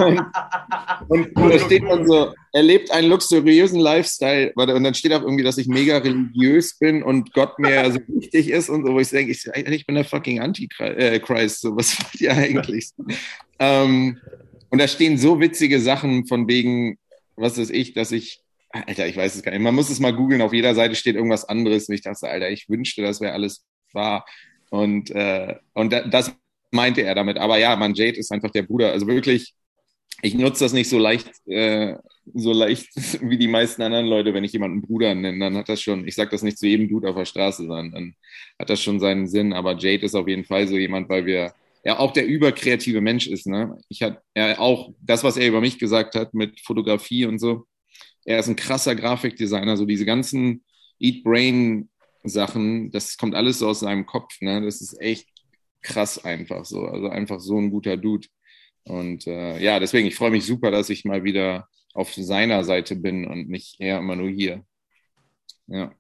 und, 1.07 1.35
und, 1.35 1.49
da 1.49 1.59
steht 1.59 1.83
dann 1.83 2.05
so, 2.05 2.33
er 2.51 2.63
lebt 2.63 2.91
einen 2.91 3.09
luxuriösen 3.09 3.79
Lifestyle. 3.79 4.51
Und 4.55 4.83
dann 4.83 4.93
steht 4.93 5.13
auch 5.13 5.21
irgendwie, 5.21 5.43
dass 5.43 5.57
ich 5.57 5.67
mega 5.67 5.97
religiös 5.97 6.77
bin 6.77 7.03
und 7.03 7.33
Gott 7.33 7.57
mir 7.59 7.91
so 7.91 7.99
wichtig 8.07 8.49
ist 8.49 8.69
und 8.69 8.85
so, 8.85 8.93
wo 8.93 8.99
ich 8.99 9.09
denke, 9.09 9.31
ich, 9.31 9.45
ich 9.47 9.85
bin 9.85 9.95
der 9.95 10.05
fucking 10.05 10.39
Antichrist. 10.39 11.61
So, 11.61 11.75
was 11.75 11.97
wollt 11.99 12.21
ihr 12.21 12.33
eigentlich? 12.33 12.91
ähm, 13.59 14.19
und 14.69 14.79
da 14.79 14.87
stehen 14.87 15.17
so 15.17 15.39
witzige 15.39 15.79
Sachen 15.79 16.25
von 16.27 16.47
wegen, 16.47 16.97
was 17.35 17.57
ist 17.57 17.71
ich, 17.71 17.93
dass 17.93 18.11
ich 18.11 18.43
Alter, 18.73 19.05
ich 19.05 19.15
weiß 19.15 19.35
es 19.35 19.43
gar 19.43 19.51
nicht. 19.51 19.61
Man 19.61 19.75
muss 19.75 19.91
es 19.91 19.99
mal 19.99 20.15
googeln. 20.15 20.41
Auf 20.41 20.51
jeder 20.51 20.73
Seite 20.73 20.95
steht 20.95 21.15
irgendwas 21.15 21.47
anderes. 21.47 21.87
Und 21.87 21.93
ich 21.93 22.01
dachte, 22.01 22.27
Alter, 22.27 22.49
ich 22.49 22.67
wünschte, 22.69 23.03
das 23.03 23.21
wäre 23.21 23.33
alles 23.33 23.63
wahr. 23.91 24.25
Und, 24.71 25.11
äh, 25.11 25.55
und 25.73 25.93
das 25.93 26.35
meinte 26.73 27.01
er 27.01 27.15
damit. 27.15 27.37
Aber 27.37 27.57
ja, 27.57 27.75
man, 27.75 27.93
Jade 27.93 28.17
ist 28.17 28.31
einfach 28.31 28.51
der 28.51 28.63
Bruder. 28.63 28.91
Also 28.91 29.07
wirklich, 29.07 29.53
ich 30.21 30.33
nutze 30.35 30.63
das 30.63 30.73
nicht 30.73 30.89
so 30.89 30.97
leicht, 30.97 31.29
äh, 31.47 31.95
so 32.33 32.53
leicht 32.53 32.89
wie 33.21 33.37
die 33.37 33.47
meisten 33.47 33.81
anderen 33.81 34.07
Leute, 34.07 34.33
wenn 34.33 34.43
ich 34.43 34.53
jemanden 34.53 34.81
Bruder 34.81 35.15
nenne, 35.15 35.39
dann 35.39 35.57
hat 35.57 35.69
das 35.69 35.81
schon, 35.81 36.07
ich 36.07 36.15
sage 36.15 36.31
das 36.31 36.43
nicht 36.43 36.57
zu 36.57 36.67
jedem 36.67 36.89
Dude 36.89 37.09
auf 37.09 37.15
der 37.15 37.25
Straße, 37.25 37.65
sondern 37.65 37.91
dann 37.91 38.15
hat 38.59 38.69
das 38.69 38.81
schon 38.81 38.99
seinen 38.99 39.27
Sinn. 39.27 39.53
Aber 39.53 39.77
Jade 39.77 40.05
ist 40.05 40.15
auf 40.15 40.27
jeden 40.27 40.45
Fall 40.45 40.67
so 40.67 40.77
jemand, 40.77 41.09
weil 41.09 41.25
wir 41.25 41.53
ja 41.83 41.99
auch 41.99 42.11
der 42.11 42.25
überkreative 42.25 43.01
Mensch 43.01 43.27
ist. 43.27 43.45
Ne? 43.47 43.77
Ich 43.89 44.01
hatte 44.01 44.21
ja 44.35 44.57
auch 44.59 44.93
das, 45.01 45.23
was 45.23 45.37
er 45.37 45.47
über 45.47 45.61
mich 45.61 45.79
gesagt 45.79 46.15
hat 46.15 46.33
mit 46.33 46.59
Fotografie 46.61 47.25
und 47.25 47.39
so. 47.39 47.65
Er 48.25 48.39
ist 48.39 48.47
ein 48.47 48.55
krasser 48.55 48.95
Grafikdesigner, 48.95 49.75
so 49.75 49.85
diese 49.85 50.05
ganzen 50.05 50.63
Eat 50.99 51.23
Brain 51.23 51.89
Sachen, 52.23 52.91
das 52.91 53.17
kommt 53.17 53.35
alles 53.35 53.59
so 53.59 53.67
aus 53.67 53.81
seinem 53.81 54.05
Kopf. 54.05 54.39
Ne? 54.41 54.61
Das 54.61 54.81
ist 54.81 54.99
echt 55.01 55.27
krass 55.83 56.23
einfach 56.23 56.65
so. 56.65 56.85
Also 56.85 57.09
einfach 57.09 57.39
so 57.39 57.57
ein 57.57 57.69
guter 57.69 57.97
Dude. 57.97 58.27
Und 58.85 59.27
äh, 59.27 59.59
ja, 59.59 59.79
deswegen, 59.79 60.07
ich 60.07 60.15
freue 60.15 60.31
mich 60.31 60.45
super, 60.45 60.71
dass 60.71 60.89
ich 60.89 61.05
mal 61.05 61.23
wieder 61.23 61.67
auf 61.93 62.13
seiner 62.13 62.63
Seite 62.63 62.95
bin 62.95 63.25
und 63.25 63.49
nicht 63.49 63.79
eher 63.79 63.99
immer 63.99 64.15
nur 64.15 64.29
hier. 64.29 64.65
Ja. 65.67 65.93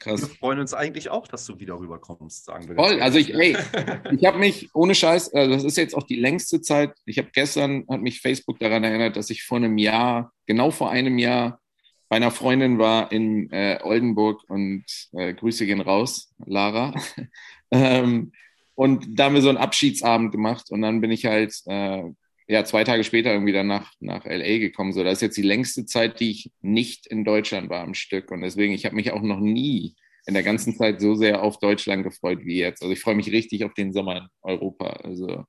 Krass. 0.00 0.22
Wir 0.22 0.28
freuen 0.28 0.58
uns 0.58 0.74
eigentlich 0.74 1.08
auch, 1.08 1.28
dass 1.28 1.46
du 1.46 1.60
wieder 1.60 1.78
rüberkommst, 1.78 2.46
sagen 2.46 2.68
wir. 2.68 2.74
Voll, 2.74 3.00
also 3.00 3.18
ich, 3.18 3.32
ey, 3.32 3.56
ich 4.12 4.24
habe 4.24 4.38
mich 4.38 4.68
ohne 4.74 4.94
Scheiß, 4.94 5.32
also 5.32 5.54
das 5.54 5.64
ist 5.64 5.76
jetzt 5.76 5.94
auch 5.94 6.02
die 6.02 6.16
längste 6.16 6.60
Zeit. 6.60 6.92
Ich 7.06 7.18
habe 7.18 7.30
gestern, 7.32 7.84
hat 7.88 8.00
mich 8.00 8.20
Facebook 8.20 8.58
daran 8.58 8.82
erinnert, 8.82 9.16
dass 9.16 9.30
ich 9.30 9.44
vor 9.44 9.58
einem 9.58 9.78
Jahr, 9.78 10.32
genau 10.46 10.70
vor 10.72 10.90
einem 10.90 11.18
Jahr, 11.18 11.60
bei 12.08 12.16
einer 12.16 12.32
Freundin 12.32 12.78
war 12.78 13.12
in 13.12 13.50
äh, 13.50 13.78
Oldenburg 13.82 14.42
und 14.48 14.84
äh, 15.12 15.32
Grüße 15.32 15.64
gehen 15.64 15.80
raus, 15.80 16.34
Lara. 16.44 16.94
ähm, 17.70 18.32
und 18.74 19.18
da 19.18 19.24
haben 19.24 19.34
wir 19.34 19.42
so 19.42 19.48
einen 19.48 19.58
Abschiedsabend 19.58 20.32
gemacht 20.32 20.70
und 20.70 20.82
dann 20.82 21.00
bin 21.00 21.10
ich 21.10 21.26
halt 21.26 21.54
äh, 21.66 22.02
ja 22.48 22.64
zwei 22.64 22.84
Tage 22.84 23.04
später 23.04 23.32
irgendwie 23.32 23.52
dann 23.52 23.66
nach, 23.66 23.92
nach 24.00 24.24
LA 24.24 24.58
gekommen. 24.58 24.92
So, 24.92 25.04
das 25.04 25.14
ist 25.14 25.22
jetzt 25.22 25.36
die 25.36 25.42
längste 25.42 25.86
Zeit, 25.86 26.20
die 26.20 26.30
ich 26.30 26.52
nicht 26.60 27.06
in 27.06 27.24
Deutschland 27.24 27.70
war 27.70 27.82
am 27.82 27.94
Stück. 27.94 28.30
Und 28.30 28.40
deswegen, 28.42 28.74
ich 28.74 28.84
habe 28.84 28.96
mich 28.96 29.12
auch 29.12 29.22
noch 29.22 29.40
nie 29.40 29.94
in 30.26 30.34
der 30.34 30.42
ganzen 30.42 30.76
Zeit 30.76 31.00
so 31.00 31.14
sehr 31.14 31.42
auf 31.42 31.58
Deutschland 31.58 32.02
gefreut 32.02 32.40
wie 32.44 32.58
jetzt. 32.58 32.82
Also 32.82 32.92
ich 32.92 33.00
freue 33.00 33.14
mich 33.14 33.30
richtig 33.30 33.64
auf 33.64 33.74
den 33.74 33.92
Sommer 33.92 34.16
in 34.16 34.26
Europa. 34.42 34.86
Also 35.04 35.44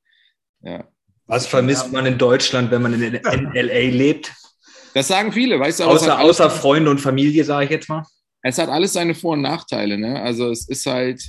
ja. 0.61 0.87
Was 1.27 1.47
vermisst 1.47 1.91
man 1.91 2.05
in 2.05 2.17
Deutschland, 2.17 2.71
wenn 2.71 2.81
man 2.81 2.93
in, 2.93 3.01
in 3.01 3.51
LA 3.53 3.89
lebt? 3.89 4.33
Das 4.93 5.07
sagen 5.07 5.31
viele, 5.31 5.59
weißt 5.59 5.79
du. 5.79 5.85
Außer, 5.85 6.19
außer 6.19 6.49
Freunde 6.49 6.91
und 6.91 6.99
Familie, 6.99 7.43
sage 7.43 7.65
ich 7.65 7.71
jetzt 7.71 7.89
mal. 7.89 8.03
Es 8.41 8.59
hat 8.59 8.69
alles 8.69 8.93
seine 8.93 9.15
Vor- 9.15 9.33
und 9.33 9.41
Nachteile. 9.41 9.97
Ne? 9.97 10.21
Also 10.21 10.51
es 10.51 10.69
ist 10.69 10.85
halt, 10.85 11.21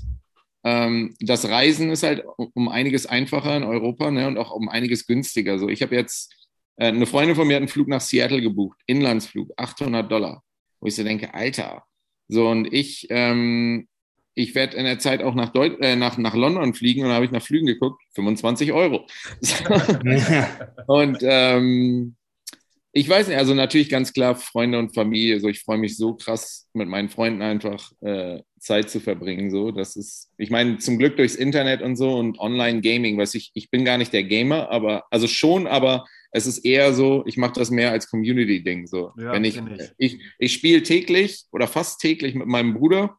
das 1.21 1.49
Reisen 1.49 1.91
ist 1.91 2.03
halt 2.03 2.25
um 2.37 2.69
einiges 2.69 3.07
einfacher 3.07 3.57
in 3.57 3.63
Europa 3.63 4.11
ne, 4.11 4.27
und 4.27 4.37
auch 4.37 4.51
um 4.51 4.69
einiges 4.69 5.07
günstiger. 5.07 5.59
So, 5.59 5.69
ich 5.69 5.83
habe 5.83 5.95
jetzt 5.95 6.35
äh, 6.77 6.89
eine 6.89 7.07
Freundin 7.07 7.37
von 7.37 7.47
mir 7.47 7.55
hat 7.55 7.61
einen 7.61 7.69
Flug 7.69 7.89
nach 7.89 8.01
Seattle 8.01 8.41
gebucht, 8.41 8.79
Inlandsflug, 8.87 9.53
800 9.57 10.11
Dollar, 10.11 10.43
wo 10.81 10.89
ich 10.89 10.97
so 10.97 11.05
denke, 11.05 11.35
Alter. 11.35 11.85
So 12.29 12.49
und 12.49 12.73
ich, 12.73 13.07
ähm, 13.11 13.87
ich 14.35 14.55
werde 14.55 14.77
in 14.77 14.85
der 14.85 14.99
Zeit 14.99 15.23
auch 15.23 15.35
nach, 15.35 15.51
Deut 15.51 15.81
äh, 15.81 15.95
nach, 15.95 16.19
nach 16.19 16.35
London 16.35 16.75
fliegen 16.75 17.03
und 17.03 17.11
da 17.11 17.15
habe 17.15 17.25
ich 17.25 17.31
nach 17.31 17.43
Flügen 17.43 17.67
geguckt, 17.67 18.03
25 18.15 18.73
Euro. 18.73 19.07
und 20.87 21.19
ähm, 21.23 22.17
ich 22.97 23.11
weiß 23.11 23.29
nicht, 23.29 23.37
also 23.37 23.53
natürlich 23.53 23.91
ganz 23.91 24.15
klar 24.15 24.37
Freunde 24.37 24.79
und 24.79 24.95
Familie. 24.95 25.39
So, 25.39 25.49
ich 25.49 25.61
freue 25.61 25.77
mich 25.77 25.99
so 25.99 26.15
krass 26.15 26.67
mit 26.73 26.89
meinen 26.89 27.11
Freunden 27.11 27.43
einfach 27.43 27.93
äh, 28.01 28.41
Zeit 28.59 28.89
zu 28.89 29.01
verbringen. 29.01 29.51
So, 29.51 29.71
das 29.71 29.97
ist, 29.97 30.31
ich 30.39 30.49
meine, 30.49 30.79
zum 30.79 30.99
Glück 30.99 31.19
durchs 31.19 31.35
Internet 31.35 31.83
und 31.83 31.97
so 31.97 32.17
und 32.17 32.39
Online-Gaming, 32.39 33.19
weiß 33.19 33.35
ich, 33.35 33.51
ich 33.53 33.71
bin 33.71 33.85
gar 33.85 33.99
nicht 33.99 34.15
der 34.15 34.25
Gamer, 34.25 34.71
aber 34.71 35.05
also 35.11 35.27
schon, 35.27 35.67
aber 35.67 36.07
es 36.31 36.47
ist 36.47 36.65
eher 36.65 36.95
so, 36.95 37.23
ich 37.27 37.37
mache 37.37 37.53
das 37.57 37.71
mehr 37.71 37.93
als 37.93 38.09
Community-Ding. 38.09 38.87
So, 38.87 39.13
ja, 39.19 39.31
wenn 39.33 39.45
ich, 39.45 39.59
ich, 39.59 39.91
ich, 39.99 40.19
ich 40.39 40.53
spiele 40.55 40.83
täglich 40.83 41.45
oder 41.53 41.67
fast 41.67 42.01
täglich 42.01 42.35
mit 42.35 42.47
meinem 42.47 42.73
Bruder 42.73 43.19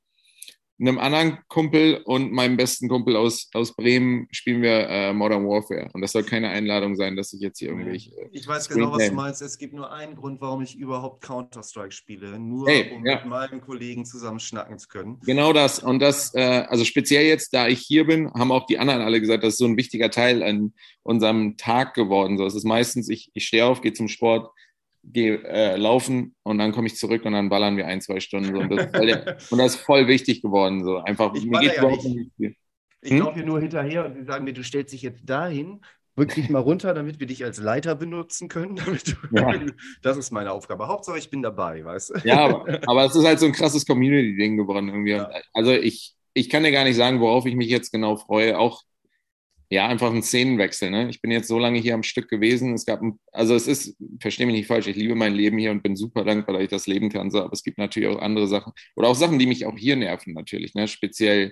einem 0.79 0.99
anderen 0.99 1.39
Kumpel 1.47 2.01
und 2.05 2.31
meinem 2.31 2.55
besten 2.55 2.87
Kumpel 2.87 3.15
aus, 3.15 3.49
aus 3.53 3.75
Bremen 3.75 4.27
spielen 4.31 4.61
wir 4.61 4.87
äh, 4.87 5.13
Modern 5.13 5.47
Warfare. 5.47 5.89
Und 5.93 6.01
das 6.01 6.11
soll 6.11 6.23
keine 6.23 6.49
Einladung 6.49 6.95
sein, 6.95 7.15
dass 7.15 7.33
ich 7.33 7.41
jetzt 7.41 7.59
hier 7.59 7.69
irgendwelche. 7.69 8.11
Ich 8.31 8.47
weiß 8.47 8.69
genau, 8.69 8.91
was 8.91 9.07
du 9.07 9.13
meinst. 9.13 9.41
Es 9.41 9.57
gibt 9.57 9.73
nur 9.73 9.91
einen 9.91 10.15
Grund, 10.15 10.39
warum 10.39 10.61
ich 10.61 10.77
überhaupt 10.77 11.23
Counter-Strike 11.23 11.91
spiele. 11.91 12.39
Nur 12.39 12.67
hey, 12.67 12.91
um 12.95 13.05
ja. 13.05 13.15
mit 13.15 13.25
meinen 13.25 13.61
Kollegen 13.61 14.05
zusammen 14.05 14.39
schnacken 14.39 14.77
zu 14.77 14.87
können. 14.87 15.19
Genau 15.25 15.51
das. 15.51 15.79
Und 15.79 15.99
das, 15.99 16.33
äh, 16.35 16.65
also 16.67 16.85
speziell 16.85 17.25
jetzt, 17.25 17.53
da 17.53 17.67
ich 17.67 17.79
hier 17.79 18.05
bin, 18.05 18.31
haben 18.33 18.51
auch 18.51 18.67
die 18.67 18.77
anderen 18.77 19.01
alle 19.01 19.19
gesagt, 19.19 19.43
das 19.43 19.53
ist 19.53 19.59
so 19.59 19.65
ein 19.65 19.77
wichtiger 19.77 20.11
Teil 20.11 20.43
an 20.43 20.73
unserem 21.01 21.57
Tag 21.57 21.95
geworden. 21.95 22.37
So, 22.37 22.45
es 22.45 22.55
ist 22.55 22.65
meistens, 22.65 23.09
ich, 23.09 23.31
ich 23.33 23.45
stehe 23.45 23.65
auf, 23.65 23.81
gehe 23.81 23.93
zum 23.93 24.07
Sport, 24.07 24.51
gehe 25.11 25.43
äh, 25.43 25.75
laufen 25.77 26.35
und 26.43 26.57
dann 26.57 26.71
komme 26.71 26.87
ich 26.87 26.95
zurück 26.95 27.25
und 27.25 27.33
dann 27.33 27.49
ballern 27.49 27.77
wir 27.77 27.87
ein, 27.87 28.01
zwei 28.01 28.19
Stunden. 28.19 28.53
So. 28.53 28.59
Und, 28.59 28.69
das 28.69 28.91
der, 28.91 29.37
und, 29.49 29.57
das 29.57 29.75
ist 29.75 29.81
voll 29.81 30.07
wichtig 30.07 30.41
geworden. 30.41 30.83
So. 30.83 30.97
Einfach, 30.97 31.33
ich 31.33 31.45
mir 31.45 31.63
ja 31.63 31.85
nicht. 31.89 32.57
Ich 33.01 33.11
hm? 33.11 33.19
laufe 33.19 33.35
hier 33.35 33.45
nur 33.45 33.59
hinterher 33.59 34.05
und 34.05 34.15
sie 34.15 34.23
sagen 34.23 34.43
mir, 34.43 34.53
du 34.53 34.63
stellst 34.63 34.93
dich 34.93 35.03
jetzt 35.03 35.21
dahin, 35.23 35.81
rück 36.17 36.33
dich 36.33 36.49
mal 36.49 36.59
runter, 36.59 36.93
damit 36.93 37.19
wir 37.19 37.27
dich 37.27 37.43
als 37.43 37.59
Leiter 37.59 37.95
benutzen 37.95 38.47
können. 38.47 38.75
Ja. 39.31 39.53
Das 40.01 40.17
ist 40.17 40.31
meine 40.31 40.51
Aufgabe. 40.51 40.87
Hauptsache, 40.87 41.17
ich 41.17 41.29
bin 41.29 41.41
dabei, 41.41 41.85
weißt 41.85 42.09
du? 42.09 42.27
Ja, 42.27 42.45
aber, 42.45 42.79
aber 42.87 43.05
es 43.05 43.15
ist 43.15 43.25
halt 43.25 43.39
so 43.39 43.45
ein 43.45 43.51
krasses 43.51 43.85
Community-Ding 43.85 44.57
geworden 44.57 44.89
irgendwie. 44.89 45.11
Ja. 45.11 45.29
Also 45.53 45.71
ich, 45.71 46.15
ich 46.33 46.49
kann 46.49 46.63
dir 46.63 46.71
gar 46.71 46.83
nicht 46.83 46.95
sagen, 46.95 47.19
worauf 47.19 47.45
ich 47.45 47.55
mich 47.55 47.69
jetzt 47.69 47.91
genau 47.91 48.15
freue. 48.15 48.57
Auch 48.57 48.81
ja, 49.69 49.87
einfach 49.87 50.13
ein 50.13 50.23
Szenenwechsel. 50.23 50.89
Ne? 50.89 51.09
Ich 51.09 51.21
bin 51.21 51.31
jetzt 51.31 51.47
so 51.47 51.59
lange 51.59 51.79
hier 51.79 51.93
am 51.93 52.03
Stück 52.03 52.29
gewesen. 52.29 52.73
Es 52.73 52.85
gab, 52.85 53.01
ein, 53.01 53.19
also 53.33 53.53
es 53.53 53.67
ist, 53.67 53.97
verstehe 54.19 54.45
mich 54.45 54.55
nicht 54.55 54.67
falsch, 54.67 54.87
ich 54.87 54.95
liebe 54.95 55.15
mein 55.15 55.33
Leben 55.33 55.57
hier 55.57 55.71
und 55.71 55.83
bin 55.83 55.97
super 55.97 56.23
dankbar, 56.23 56.53
dass 56.53 56.63
ich 56.63 56.69
das 56.69 56.87
leben 56.87 57.09
kann. 57.09 57.31
So, 57.31 57.41
aber 57.41 57.51
es 57.51 57.63
gibt 57.63 57.77
natürlich 57.77 58.07
auch 58.09 58.21
andere 58.21 58.47
Sachen 58.47 58.71
oder 58.95 59.09
auch 59.09 59.15
Sachen, 59.15 59.39
die 59.39 59.45
mich 59.45 59.65
auch 59.65 59.77
hier 59.77 59.97
nerven 59.97 60.33
natürlich. 60.33 60.73
Ne? 60.73 60.87
Speziell 60.87 61.51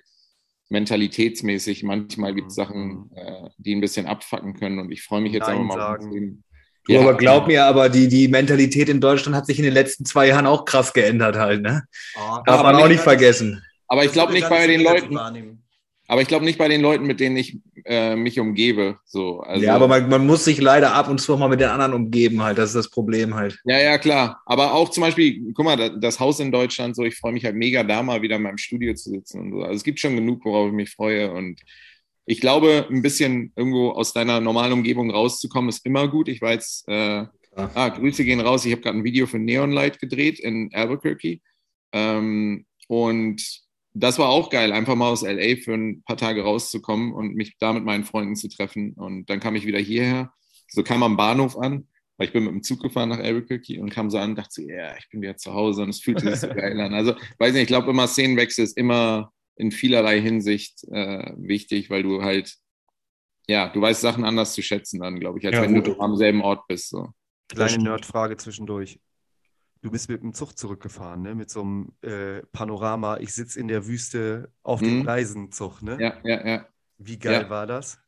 mentalitätsmäßig. 0.70 1.84
Manchmal 1.84 2.34
gibt 2.34 2.52
es 2.52 2.58
mhm. 2.58 2.62
Sachen, 2.62 3.12
äh, 3.16 3.50
die 3.58 3.76
ein 3.76 3.82
bisschen 3.82 4.06
abfacken 4.06 4.54
können 4.54 4.80
und 4.80 4.92
ich 4.92 5.04
freue 5.04 5.22
mich 5.22 5.34
jetzt 5.34 5.48
Nein 5.48 5.58
aber 5.58 5.66
mal 5.66 5.78
sagen. 5.78 6.06
auf 6.06 6.14
den 6.14 6.44
ja, 6.88 7.02
aber 7.02 7.16
glaub 7.16 7.48
mir, 7.48 7.66
aber 7.66 7.90
die, 7.90 8.08
die 8.08 8.28
Mentalität 8.28 8.90
in 8.90 9.02
Deutschland 9.02 9.36
hat 9.36 9.48
sich 9.48 9.58
in 9.58 9.66
den 9.66 9.74
letzten 9.74 10.06
zwei 10.06 10.28
Jahren 10.28 10.46
auch 10.46 10.66
krass 10.66 10.94
geändert 10.94 11.36
halt, 11.36 11.64
ne? 11.64 11.84
Oh, 12.16 12.38
Darf 12.46 12.62
man 12.62 12.76
auch 12.76 12.88
nicht 12.88 13.02
vergessen. 13.02 13.64
Aber 13.88 14.06
ich 14.06 14.12
glaube 14.12 14.34
nicht 14.34 14.48
bei 14.48 14.68
den 14.68 14.82
Leuten. 14.82 15.64
Aber 16.08 16.22
ich 16.22 16.28
glaube 16.28 16.46
nicht 16.46 16.60
bei 16.60 16.68
den 16.68 16.82
Leuten, 16.82 17.06
mit 17.06 17.20
denen 17.20 17.36
ich 17.38 17.58
äh, 17.86 18.16
mich 18.16 18.40
umgebe. 18.40 18.98
So, 19.06 19.40
also, 19.40 19.66
ja, 19.66 19.76
aber 19.76 19.88
man, 19.88 20.08
man, 20.08 20.26
muss 20.26 20.46
sich 20.46 20.62
leider 20.62 20.94
ab 20.94 21.10
und 21.10 21.20
zu 21.20 21.36
mal 21.38 21.48
mit 21.48 21.62
den 21.62 21.70
anderen 21.70 21.94
umgeben 21.94 22.44
halt. 22.44 22.58
Das 22.58 22.70
ist 22.70 22.76
das 22.76 22.90
Problem 22.90 23.34
halt. 23.34 23.60
Ja, 23.66 23.80
ja, 23.80 23.98
klar. 23.98 24.42
Aber 24.46 24.74
auch 24.74 24.90
zum 24.90 25.02
Beispiel, 25.02 25.54
guck 25.54 25.66
mal, 25.66 26.00
das 26.00 26.20
Haus 26.20 26.40
in 26.40 26.52
Deutschland, 26.52 26.96
so, 26.96 27.04
ich 27.04 27.18
freue 27.18 27.34
mich 27.34 27.44
halt 27.44 27.56
mega 27.56 27.84
da 27.84 28.04
mal 28.04 28.22
wieder 28.22 28.36
in 28.36 28.44
meinem 28.44 28.58
Studio 28.58 28.94
zu 28.94 29.10
sitzen 29.10 29.40
und 29.40 29.52
so. 29.52 29.62
Also 29.62 29.76
es 29.76 29.84
gibt 29.84 30.00
schon 30.00 30.16
genug, 30.16 30.46
worauf 30.46 30.68
ich 30.68 30.74
mich 30.74 30.92
freue. 30.92 31.32
Und 31.32 31.60
ich 32.28 32.40
glaube, 32.40 32.88
ein 32.90 33.02
bisschen 33.02 33.52
irgendwo 33.56 33.90
aus 33.90 34.14
deiner 34.14 34.40
normalen 34.40 34.74
Umgebung 34.74 35.10
rauszukommen, 35.10 35.70
ist 35.70 35.86
immer 35.86 36.08
gut. 36.08 36.28
Ich 36.28 36.42
war 36.42 36.52
jetzt, 36.52 36.88
äh, 36.88 37.26
ah, 37.56 37.90
Grüße 37.90 38.24
gehen 38.24 38.42
raus. 38.42 38.66
Ich 38.66 38.72
habe 38.72 38.82
gerade 38.82 38.98
ein 38.98 39.04
Video 39.04 39.26
für 39.26 39.40
Neon 39.40 39.72
Light 39.72 40.00
gedreht 40.00 40.40
in 40.40 40.70
Albuquerque. 40.74 41.40
Ähm, 41.94 42.66
und 42.88 43.65
das 43.96 44.20
war 44.20 44.30
auch 44.30 44.50
geil, 44.50 44.72
einfach 44.72 44.96
mal 44.96 45.10
aus 45.10 45.24
LA 45.24 45.56
für 45.64 45.74
ein 45.74 46.04
paar 46.04 46.18
Tage 46.18 46.44
rauszukommen 46.44 47.14
und 47.14 47.36
mich 47.36 47.56
da 47.60 47.74
mit 47.74 47.84
meinen 47.84 48.04
Freunden 48.04 48.36
zu 48.36 48.50
treffen. 48.50 48.94
Und 48.94 49.30
dann 49.30 49.40
kam 49.40 49.56
ich 49.56 49.66
wieder 49.66 49.80
hierher. 49.80 50.32
So 50.68 50.84
kam 50.84 51.04
am 51.04 51.18
Bahnhof 51.18 51.58
an 51.58 51.88
weil 52.18 52.28
ich 52.28 52.34
bin 52.34 52.44
mit 52.46 52.54
dem 52.54 52.64
Zug 52.64 52.82
gefahren 52.82 53.10
nach 53.10 53.20
Albuquerque 53.20 53.80
und 53.80 53.90
kam 53.90 54.10
so 54.10 54.18
an 54.18 54.32
und 54.32 54.36
dachte 54.38 54.54
so, 54.54 54.62
ja, 54.62 54.76
yeah, 54.76 54.98
ich 54.98 55.10
bin 55.10 55.22
wieder 55.22 55.38
zu 55.38 55.54
Hause 55.54 55.84
und 55.84 55.90
es 55.90 56.02
fühlte 56.02 56.30
sich 56.30 56.40
so 56.40 56.48
geil 56.56 56.80
an. 56.80 56.94
Also, 56.94 57.16
weiß 57.40 57.54
nicht, 57.54 57.64
ich 57.64 57.68
glaube 57.68 57.90
immer, 57.90 58.08
Szenenwechsel 58.08 58.64
ist 58.64 58.78
immer 58.78 59.32
in 59.58 59.72
vielerlei 59.72 60.22
Hinsicht 60.22 60.84
äh, 60.92 61.34
wichtig, 61.38 61.90
weil 61.90 62.04
du 62.04 62.22
halt, 62.22 62.56
ja, 63.48 63.70
du 63.70 63.82
weißt 63.82 64.02
Sachen 64.02 64.24
anders 64.24 64.54
zu 64.54 64.62
schätzen 64.62 65.00
dann, 65.00 65.20
glaube 65.20 65.40
ich, 65.40 65.46
als 65.46 65.56
ja, 65.56 65.62
wenn 65.62 65.82
du 65.82 66.00
am 66.00 66.16
selben 66.16 66.42
Ort 66.42 66.68
bist. 66.68 66.90
So. 66.90 67.10
Kleine 67.50 67.84
Nerdfrage 67.84 68.38
zwischendurch. 68.38 69.00
Du 69.86 69.92
bist 69.92 70.10
mit 70.10 70.24
dem 70.24 70.34
Zug 70.34 70.58
zurückgefahren, 70.58 71.22
ne? 71.22 71.36
mit 71.36 71.52
so 71.52 71.62
einem 71.62 71.92
äh, 72.02 72.42
Panorama. 72.52 73.18
Ich 73.18 73.36
sitze 73.36 73.60
in 73.60 73.68
der 73.68 73.86
Wüste 73.86 74.52
auf 74.64 74.80
dem 74.80 75.02
mhm. 75.02 75.08
Reisenzug. 75.08 75.84
Ne? 75.84 76.00
Ja, 76.02 76.16
ja, 76.24 76.48
ja. 76.48 76.68
Wie 76.98 77.20
geil 77.20 77.44
ja. 77.44 77.50
war 77.52 77.68
das? 77.68 78.00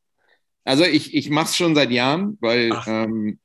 Also 0.63 0.85
ich, 0.85 1.13
ich 1.13 1.29
mache 1.29 1.45
es 1.45 1.55
schon 1.55 1.75
seit 1.75 1.91
Jahren, 1.91 2.35
weil 2.41 2.73
ähm, 2.87 3.37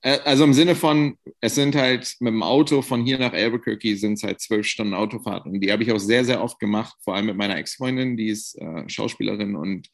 äh, 0.00 0.18
also 0.24 0.44
im 0.44 0.54
Sinne 0.54 0.76
von, 0.76 1.18
es 1.42 1.56
sind 1.56 1.74
halt 1.76 2.16
mit 2.20 2.32
dem 2.32 2.42
Auto 2.42 2.80
von 2.80 3.04
hier 3.04 3.18
nach 3.18 3.34
Albuquerque 3.34 3.96
sind 3.96 4.14
es 4.14 4.22
halt 4.22 4.40
zwölf 4.40 4.66
Stunden 4.66 4.94
Autofahrt. 4.94 5.44
Und 5.44 5.60
die 5.60 5.70
habe 5.70 5.82
ich 5.82 5.92
auch 5.92 5.98
sehr, 5.98 6.24
sehr 6.24 6.42
oft 6.42 6.58
gemacht, 6.58 6.96
vor 7.04 7.16
allem 7.16 7.26
mit 7.26 7.36
meiner 7.36 7.58
Ex-Freundin, 7.58 8.16
die 8.16 8.30
ist 8.30 8.54
äh, 8.54 8.88
Schauspielerin 8.88 9.56
und 9.56 9.90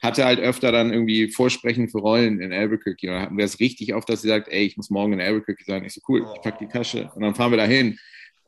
hatte 0.00 0.24
halt 0.24 0.40
öfter 0.40 0.72
dann 0.72 0.92
irgendwie 0.92 1.30
Vorsprechen 1.30 1.88
für 1.88 1.98
Rollen 1.98 2.40
in 2.40 2.52
Albuquerque. 2.52 3.08
Und 3.08 3.14
dann 3.14 3.22
hatten 3.22 3.36
wir 3.38 3.44
es 3.44 3.60
richtig 3.60 3.94
oft, 3.94 4.08
dass 4.08 4.22
sie 4.22 4.28
sagt, 4.28 4.48
ey, 4.48 4.64
ich 4.64 4.76
muss 4.76 4.90
morgen 4.90 5.12
in 5.12 5.20
Albuquerque 5.20 5.64
sein. 5.64 5.84
Ich 5.84 5.92
so, 5.92 6.00
cool, 6.08 6.26
ich 6.34 6.42
packe 6.42 6.64
die 6.64 6.72
Tasche 6.72 7.10
und 7.14 7.22
dann 7.22 7.34
fahren 7.34 7.52
wir 7.52 7.58
da 7.58 7.66
hin. 7.66 7.98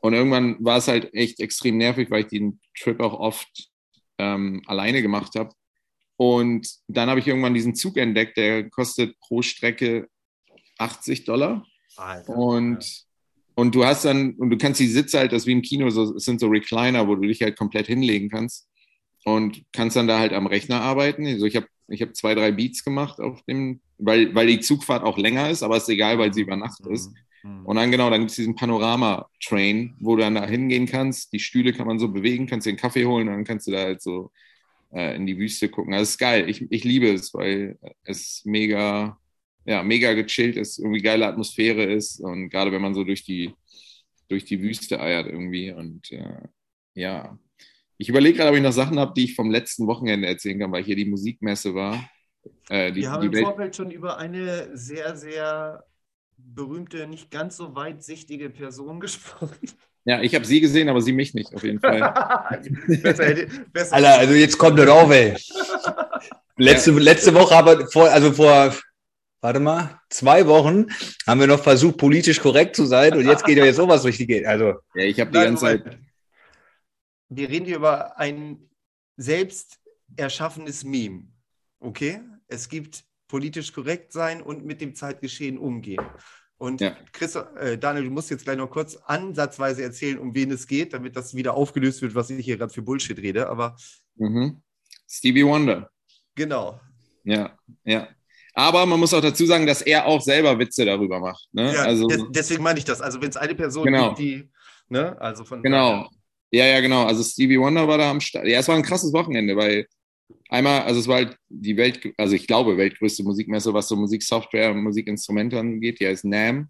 Und 0.01 0.13
irgendwann 0.13 0.57
war 0.59 0.77
es 0.77 0.87
halt 0.87 1.13
echt 1.13 1.39
extrem 1.39 1.77
nervig, 1.77 2.09
weil 2.09 2.21
ich 2.21 2.27
den 2.27 2.59
Trip 2.77 2.99
auch 2.99 3.13
oft 3.13 3.69
ähm, 4.17 4.61
alleine 4.65 5.01
gemacht 5.01 5.35
habe. 5.35 5.51
Und 6.17 6.67
dann 6.87 7.09
habe 7.09 7.19
ich 7.19 7.27
irgendwann 7.27 7.53
diesen 7.53 7.75
Zug 7.75 7.97
entdeckt, 7.97 8.37
der 8.37 8.69
kostet 8.69 9.17
pro 9.19 9.41
Strecke 9.41 10.07
80 10.79 11.25
Dollar. 11.25 11.65
Alter, 11.95 12.35
und, 12.35 12.83
ja. 12.83 13.03
und 13.55 13.75
du 13.75 13.85
hast 13.85 14.05
dann, 14.05 14.33
und 14.33 14.49
du 14.49 14.57
kannst 14.57 14.79
die 14.79 14.87
Sitze 14.87 15.19
halt, 15.19 15.31
das 15.31 15.45
wie 15.45 15.51
im 15.51 15.61
Kino, 15.61 15.89
so, 15.91 16.15
es 16.15 16.25
sind 16.25 16.39
so 16.39 16.47
Recliner, 16.47 17.07
wo 17.07 17.15
du 17.15 17.27
dich 17.27 17.41
halt 17.41 17.57
komplett 17.57 17.85
hinlegen 17.87 18.29
kannst 18.29 18.67
und 19.25 19.63
kannst 19.71 19.95
dann 19.95 20.07
da 20.07 20.19
halt 20.19 20.33
am 20.33 20.47
Rechner 20.47 20.81
arbeiten. 20.81 21.25
Also 21.25 21.45
ich 21.45 21.55
habe 21.55 21.67
ich 21.87 22.01
hab 22.01 22.15
zwei, 22.15 22.35
drei 22.35 22.51
Beats 22.51 22.83
gemacht 22.83 23.19
auf 23.19 23.41
dem, 23.43 23.81
weil, 23.97 24.33
weil 24.35 24.47
die 24.47 24.59
Zugfahrt 24.59 25.03
auch 25.03 25.17
länger 25.17 25.49
ist, 25.49 25.63
aber 25.63 25.77
ist 25.77 25.89
egal, 25.89 26.17
weil 26.17 26.33
sie 26.33 26.41
über 26.41 26.55
Nacht 26.55 26.85
ist. 26.87 27.11
Mhm. 27.43 27.59
mhm. 27.59 27.65
Und 27.65 27.75
dann 27.75 27.91
genau, 27.91 28.09
dann 28.09 28.21
gibt 28.21 28.31
es 28.31 28.37
diesen 28.37 28.55
Panorama-Train, 28.55 29.95
wo 29.99 30.15
du 30.15 30.21
dann 30.21 30.35
da 30.35 30.45
hingehen 30.45 30.85
kannst. 30.85 31.33
Die 31.33 31.39
Stühle 31.39 31.73
kann 31.73 31.87
man 31.87 31.99
so 31.99 32.09
bewegen, 32.09 32.47
kannst 32.47 32.65
dir 32.65 32.71
einen 32.71 32.79
Kaffee 32.79 33.05
holen 33.05 33.27
und 33.27 33.35
dann 33.35 33.43
kannst 33.43 33.67
du 33.67 33.71
da 33.71 33.79
halt 33.79 34.01
so 34.01 34.31
äh, 34.93 35.15
in 35.15 35.25
die 35.25 35.37
Wüste 35.37 35.69
gucken. 35.69 35.93
Also 35.93 36.03
ist 36.03 36.17
geil. 36.17 36.49
Ich, 36.49 36.65
ich 36.71 36.83
liebe 36.83 37.11
es, 37.11 37.33
weil 37.33 37.77
es 38.03 38.43
mega, 38.45 39.17
ja, 39.65 39.83
mega 39.83 40.13
gechillt 40.13 40.57
ist, 40.57 40.79
irgendwie 40.79 41.01
geile 41.01 41.27
Atmosphäre 41.27 41.83
ist 41.83 42.19
und 42.19 42.49
gerade 42.49 42.71
wenn 42.71 42.81
man 42.81 42.93
so 42.93 43.03
durch 43.03 43.23
die, 43.23 43.53
durch 44.29 44.45
die 44.45 44.61
Wüste 44.61 44.99
eiert 44.99 45.27
irgendwie 45.27 45.71
und 45.71 46.11
äh, 46.11 46.41
ja. 46.95 47.37
Ich 48.03 48.09
überlege 48.09 48.35
gerade, 48.35 48.49
ob 48.49 48.57
ich 48.57 48.61
noch 48.61 48.73
Sachen 48.73 48.99
habe, 48.99 49.13
die 49.15 49.23
ich 49.23 49.35
vom 49.35 49.49
letzten 49.49 49.87
Wochenende 49.87 50.27
erzählen 50.27 50.59
kann, 50.59 50.73
weil 50.73 50.83
hier 50.83 50.97
die 50.97 51.05
Musikmesse 51.05 51.73
war. 51.73 52.03
Äh, 52.67 52.91
die, 52.91 52.99
Wir 52.99 53.11
haben 53.11 53.31
im 53.31 53.45
Vorfeld 53.45 53.77
schon 53.77 53.91
über 53.91 54.17
eine 54.17 54.75
sehr, 54.75 55.15
sehr 55.15 55.85
berühmte, 56.35 57.07
nicht 57.07 57.31
ganz 57.31 57.55
so 57.55 57.77
weitsichtige 57.77 58.49
Person 58.49 58.99
gesprochen. 58.99 59.55
Ja, 60.03 60.21
ich 60.21 60.35
habe 60.35 60.43
sie 60.43 60.59
gesehen, 60.59 60.89
aber 60.89 60.99
sie 61.01 61.13
mich 61.13 61.33
nicht, 61.33 61.55
auf 61.55 61.63
jeden 61.63 61.79
Fall. 61.79 62.13
besser, 63.01 63.35
besser. 63.71 63.95
Alter, 63.95 64.17
also 64.17 64.33
jetzt 64.33 64.57
kommt 64.57 64.77
er 64.79 64.93
auf, 64.93 65.09
ey. 65.09 65.37
Letzte, 66.57 66.91
ja. 66.91 66.99
letzte 66.99 67.33
Woche, 67.33 67.55
aber 67.55 67.87
vor, 67.87 68.09
also 68.09 68.33
vor, 68.33 68.75
warte 69.39 69.61
mal, 69.61 69.97
zwei 70.09 70.45
Wochen 70.45 70.87
haben 71.25 71.39
wir 71.39 71.47
noch 71.47 71.63
versucht, 71.63 71.95
politisch 71.95 72.41
korrekt 72.41 72.75
zu 72.75 72.85
sein 72.85 73.13
und 73.13 73.25
jetzt 73.25 73.45
geht 73.45 73.57
ja 73.57 73.63
jetzt 73.63 73.77
sowas 73.77 74.01
durch 74.01 74.17
die 74.17 74.27
Geht. 74.27 74.45
Also. 74.45 74.73
Ja, 74.93 75.05
ich 75.05 75.17
habe 75.21 75.31
die 75.31 75.39
ganze 75.39 75.61
Zeit. 75.63 75.99
Wir 77.35 77.49
reden 77.49 77.65
hier 77.65 77.77
über 77.77 78.17
ein 78.17 78.69
selbst 79.17 79.79
erschaffenes 80.15 80.83
Meme. 80.83 81.27
Okay? 81.79 82.21
Es 82.47 82.69
gibt 82.69 83.03
politisch 83.27 83.73
korrekt 83.73 84.13
sein 84.13 84.41
und 84.41 84.65
mit 84.65 84.81
dem 84.81 84.95
Zeitgeschehen 84.95 85.57
umgehen. 85.57 86.05
Und 86.57 86.81
ja. 86.81 86.95
Chris, 87.11 87.35
äh, 87.35 87.77
Daniel, 87.77 88.05
du 88.05 88.11
musst 88.11 88.29
jetzt 88.29 88.45
gleich 88.45 88.57
noch 88.57 88.69
kurz 88.69 88.95
ansatzweise 88.95 89.83
erzählen, 89.83 90.19
um 90.19 90.33
wen 90.33 90.51
es 90.51 90.67
geht, 90.67 90.93
damit 90.93 91.15
das 91.15 91.35
wieder 91.35 91.55
aufgelöst 91.55 92.01
wird, 92.01 92.15
was 92.15 92.29
ich 92.29 92.45
hier 92.45 92.57
gerade 92.57 92.73
für 92.73 92.81
Bullshit 92.81 93.17
rede. 93.17 93.49
Aber 93.49 93.75
mhm. 94.15 94.61
Stevie 95.09 95.45
Wonder. 95.45 95.89
Genau. 96.35 96.79
Ja, 97.23 97.57
ja. 97.83 98.07
Aber 98.53 98.85
man 98.85 98.99
muss 98.99 99.13
auch 99.13 99.21
dazu 99.21 99.45
sagen, 99.45 99.65
dass 99.65 99.81
er 99.81 100.05
auch 100.05 100.21
selber 100.21 100.57
Witze 100.59 100.85
darüber 100.85 101.19
macht. 101.19 101.47
Ne? 101.51 101.73
Ja, 101.73 101.83
also, 101.83 102.07
des, 102.07 102.23
deswegen 102.29 102.63
meine 102.63 102.77
ich 102.77 102.85
das. 102.85 103.01
Also 103.01 103.19
wenn 103.21 103.29
es 103.29 103.37
eine 103.37 103.55
Person 103.55 103.85
genau. 103.85 104.09
gibt, 104.09 104.19
die, 104.19 104.51
ne, 104.89 105.19
also 105.19 105.43
von 105.43 105.63
genau. 105.63 106.07
Ja, 106.53 106.67
ja, 106.67 106.81
genau. 106.81 107.03
Also 107.05 107.23
Stevie 107.23 107.59
Wonder 107.59 107.87
war 107.87 107.97
da 107.97 108.11
am 108.11 108.21
Start. 108.21 108.45
Ja, 108.47 108.59
es 108.59 108.67
war 108.67 108.75
ein 108.75 108.83
krasses 108.83 109.11
Wochenende, 109.11 109.55
weil 109.55 109.87
einmal, 110.49 110.81
also 110.83 110.99
es 110.99 111.07
war 111.07 111.15
halt 111.17 111.37
die 111.49 111.75
Welt, 111.77 112.13
also 112.17 112.35
ich 112.35 112.45
glaube, 112.45 112.77
weltgrößte 112.77 113.23
Musikmesse, 113.23 113.73
was 113.73 113.87
so 113.87 113.95
Musiksoftware 113.95 114.71
und 114.71 114.83
Musikinstrumente 114.83 115.59
angeht, 115.59 115.99
die 115.99 116.07
heißt 116.07 116.25
NAM. 116.25 116.69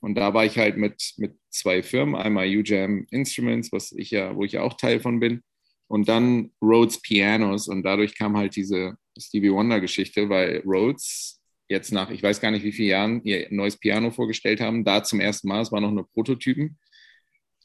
Und 0.00 0.14
da 0.16 0.34
war 0.34 0.44
ich 0.44 0.56
halt 0.58 0.76
mit, 0.76 1.14
mit 1.16 1.34
zwei 1.50 1.82
Firmen, 1.82 2.14
einmal 2.14 2.46
UJAM 2.46 3.06
Instruments, 3.10 3.72
was 3.72 3.90
ich 3.92 4.10
ja, 4.12 4.36
wo 4.36 4.44
ich 4.44 4.52
ja 4.52 4.62
auch 4.62 4.74
Teil 4.74 5.00
von 5.00 5.18
bin, 5.18 5.42
und 5.88 6.08
dann 6.08 6.52
Rhodes 6.62 7.00
Pianos. 7.02 7.66
Und 7.68 7.82
dadurch 7.82 8.16
kam 8.16 8.36
halt 8.36 8.54
diese 8.54 8.96
Stevie 9.18 9.50
Wonder-Geschichte, 9.52 10.28
weil 10.28 10.62
Rhodes 10.64 11.40
jetzt 11.68 11.92
nach, 11.92 12.10
ich 12.10 12.22
weiß 12.22 12.40
gar 12.40 12.52
nicht 12.52 12.64
wie 12.64 12.72
vielen 12.72 12.90
Jahren, 12.90 13.24
ihr 13.24 13.48
neues 13.50 13.76
Piano 13.78 14.10
vorgestellt 14.12 14.60
haben, 14.60 14.84
da 14.84 15.02
zum 15.02 15.20
ersten 15.20 15.48
Mal, 15.48 15.62
es 15.62 15.72
war 15.72 15.80
noch 15.80 15.90
nur 15.90 16.08
Prototypen. 16.12 16.78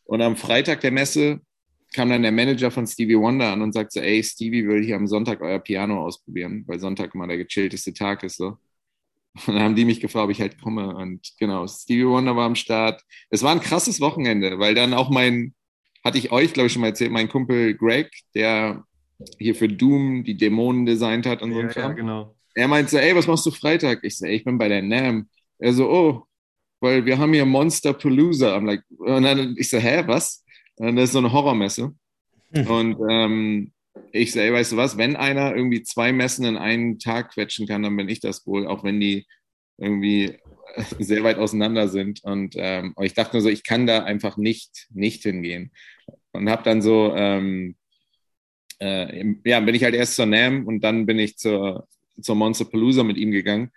Und 0.06 0.22
am 0.22 0.36
Freitag 0.36 0.82
der 0.82 0.92
Messe 0.92 1.42
kam 1.94 2.10
dann 2.10 2.22
der 2.22 2.32
Manager 2.32 2.72
von 2.72 2.86
Stevie 2.86 3.18
Wonder 3.18 3.52
an 3.52 3.62
und 3.62 3.74
sagte, 3.74 4.02
ey, 4.02 4.24
Stevie 4.24 4.68
will 4.68 4.84
hier 4.84 4.96
am 4.96 5.08
Sonntag 5.08 5.42
euer 5.42 5.60
Piano 5.60 6.06
ausprobieren, 6.06 6.64
weil 6.68 6.80
Sonntag 6.80 7.16
immer 7.16 7.28
der 7.28 7.38
gechillteste 7.38 7.94
Tag 7.94 8.24
ist 8.24 8.38
so. 8.38 8.58
Und 9.48 9.54
dann 9.56 9.60
haben 9.60 9.76
die 9.76 9.86
mich 9.86 10.00
gefragt, 10.00 10.26
ob 10.26 10.32
ich 10.32 10.42
halt 10.42 10.60
komme. 10.62 10.96
Und 10.96 11.34
genau, 11.40 11.68
Stevie 11.68 12.06
Wonder 12.06 12.36
war 12.36 12.46
am 12.46 12.56
Start. 12.56 13.02
Es 13.30 13.44
war 13.44 13.52
ein 13.52 13.62
krasses 13.62 14.02
Wochenende, 14.02 14.60
weil 14.60 14.76
dann 14.76 14.94
auch 14.94 15.10
mein, 15.10 15.54
hatte 16.04 16.18
ich 16.18 16.32
euch, 16.32 16.54
glaube 16.54 16.68
ich, 16.68 16.74
schon 16.74 16.82
mal 16.82 16.90
erzählt, 16.90 17.12
mein 17.12 17.30
Kumpel 17.30 17.76
Greg, 17.76 18.10
der 18.34 18.84
hier 19.38 19.56
für 19.56 19.68
Doom 19.68 20.24
die 20.24 20.38
Dämonen 20.38 20.86
designt 20.86 21.26
hat 21.26 21.42
und 21.42 21.54
so. 21.54 21.62
Ja, 21.62 21.72
ja, 21.72 21.90
genau. 21.90 22.36
Er 22.56 22.68
meinte, 22.68 23.02
ey, 23.02 23.16
was 23.16 23.28
machst 23.28 23.46
du 23.46 23.52
Freitag? 23.52 24.00
Ich 24.04 24.18
so, 24.18 24.26
ey, 24.26 24.36
ich 24.36 24.44
bin 24.44 24.58
bei 24.58 24.68
der 24.68 24.82
NAM. 24.82 25.30
Er 25.60 25.74
so, 25.74 25.90
oh, 25.90 26.24
weil 26.80 27.06
wir 27.06 27.18
haben 27.18 27.34
hier 27.34 27.46
Monster 27.46 27.94
Palooza. 27.94 28.56
I'm 28.56 28.66
like, 28.66 28.84
und 28.98 29.24
dann 29.24 29.56
ich 29.58 29.70
so, 29.70 29.78
hä, 29.78 30.04
was? 30.08 30.44
Das 30.80 30.96
ist 30.96 31.12
so 31.12 31.20
eine 31.20 31.34
Horrormesse. 31.34 31.94
Hm. 32.54 32.68
Und 32.68 32.98
ähm, 33.10 33.72
ich 34.12 34.32
sage, 34.32 34.54
weißt 34.54 34.72
du 34.72 34.78
was, 34.78 34.98
wenn 34.98 35.16
einer 35.16 35.56
irgendwie 35.56 35.84
zwei 35.84 36.12
Messen 36.12 36.46
in 36.46 36.58
einen 36.58 37.00
Tag 37.00 37.34
quetschen 37.34 37.68
kann, 37.68 37.84
dann 37.84 37.96
bin 37.96 38.10
ich 38.10 38.22
das 38.22 38.48
wohl, 38.48 38.66
auch 38.66 38.84
wenn 38.84 39.00
die 39.00 39.28
irgendwie 39.78 40.38
sehr 41.00 41.24
weit 41.24 41.38
auseinander 41.38 41.90
sind. 41.90 42.24
Und 42.24 42.56
ähm, 42.58 42.96
ich 43.02 43.14
dachte 43.14 43.36
nur 43.36 43.42
so, 43.42 43.50
ich 43.50 43.64
kann 43.64 43.86
da 43.86 44.04
einfach 44.04 44.38
nicht, 44.38 44.88
nicht 44.92 45.24
hingehen. 45.24 45.72
Und 46.32 46.50
habe 46.50 46.64
dann 46.64 46.82
so, 46.82 47.14
ähm, 47.16 47.76
äh, 48.80 49.36
ja, 49.44 49.60
bin 49.60 49.76
ich 49.76 49.84
halt 49.84 49.96
erst 49.96 50.16
zur 50.16 50.26
NAM 50.26 50.66
und 50.66 50.82
dann 50.82 51.06
bin 51.06 51.20
ich 51.20 51.38
zur, 51.38 51.88
zur 52.22 52.36
Monster 52.36 52.66
Palooza 52.66 53.04
mit 53.04 53.18
ihm 53.18 53.32
gegangen. 53.32 53.72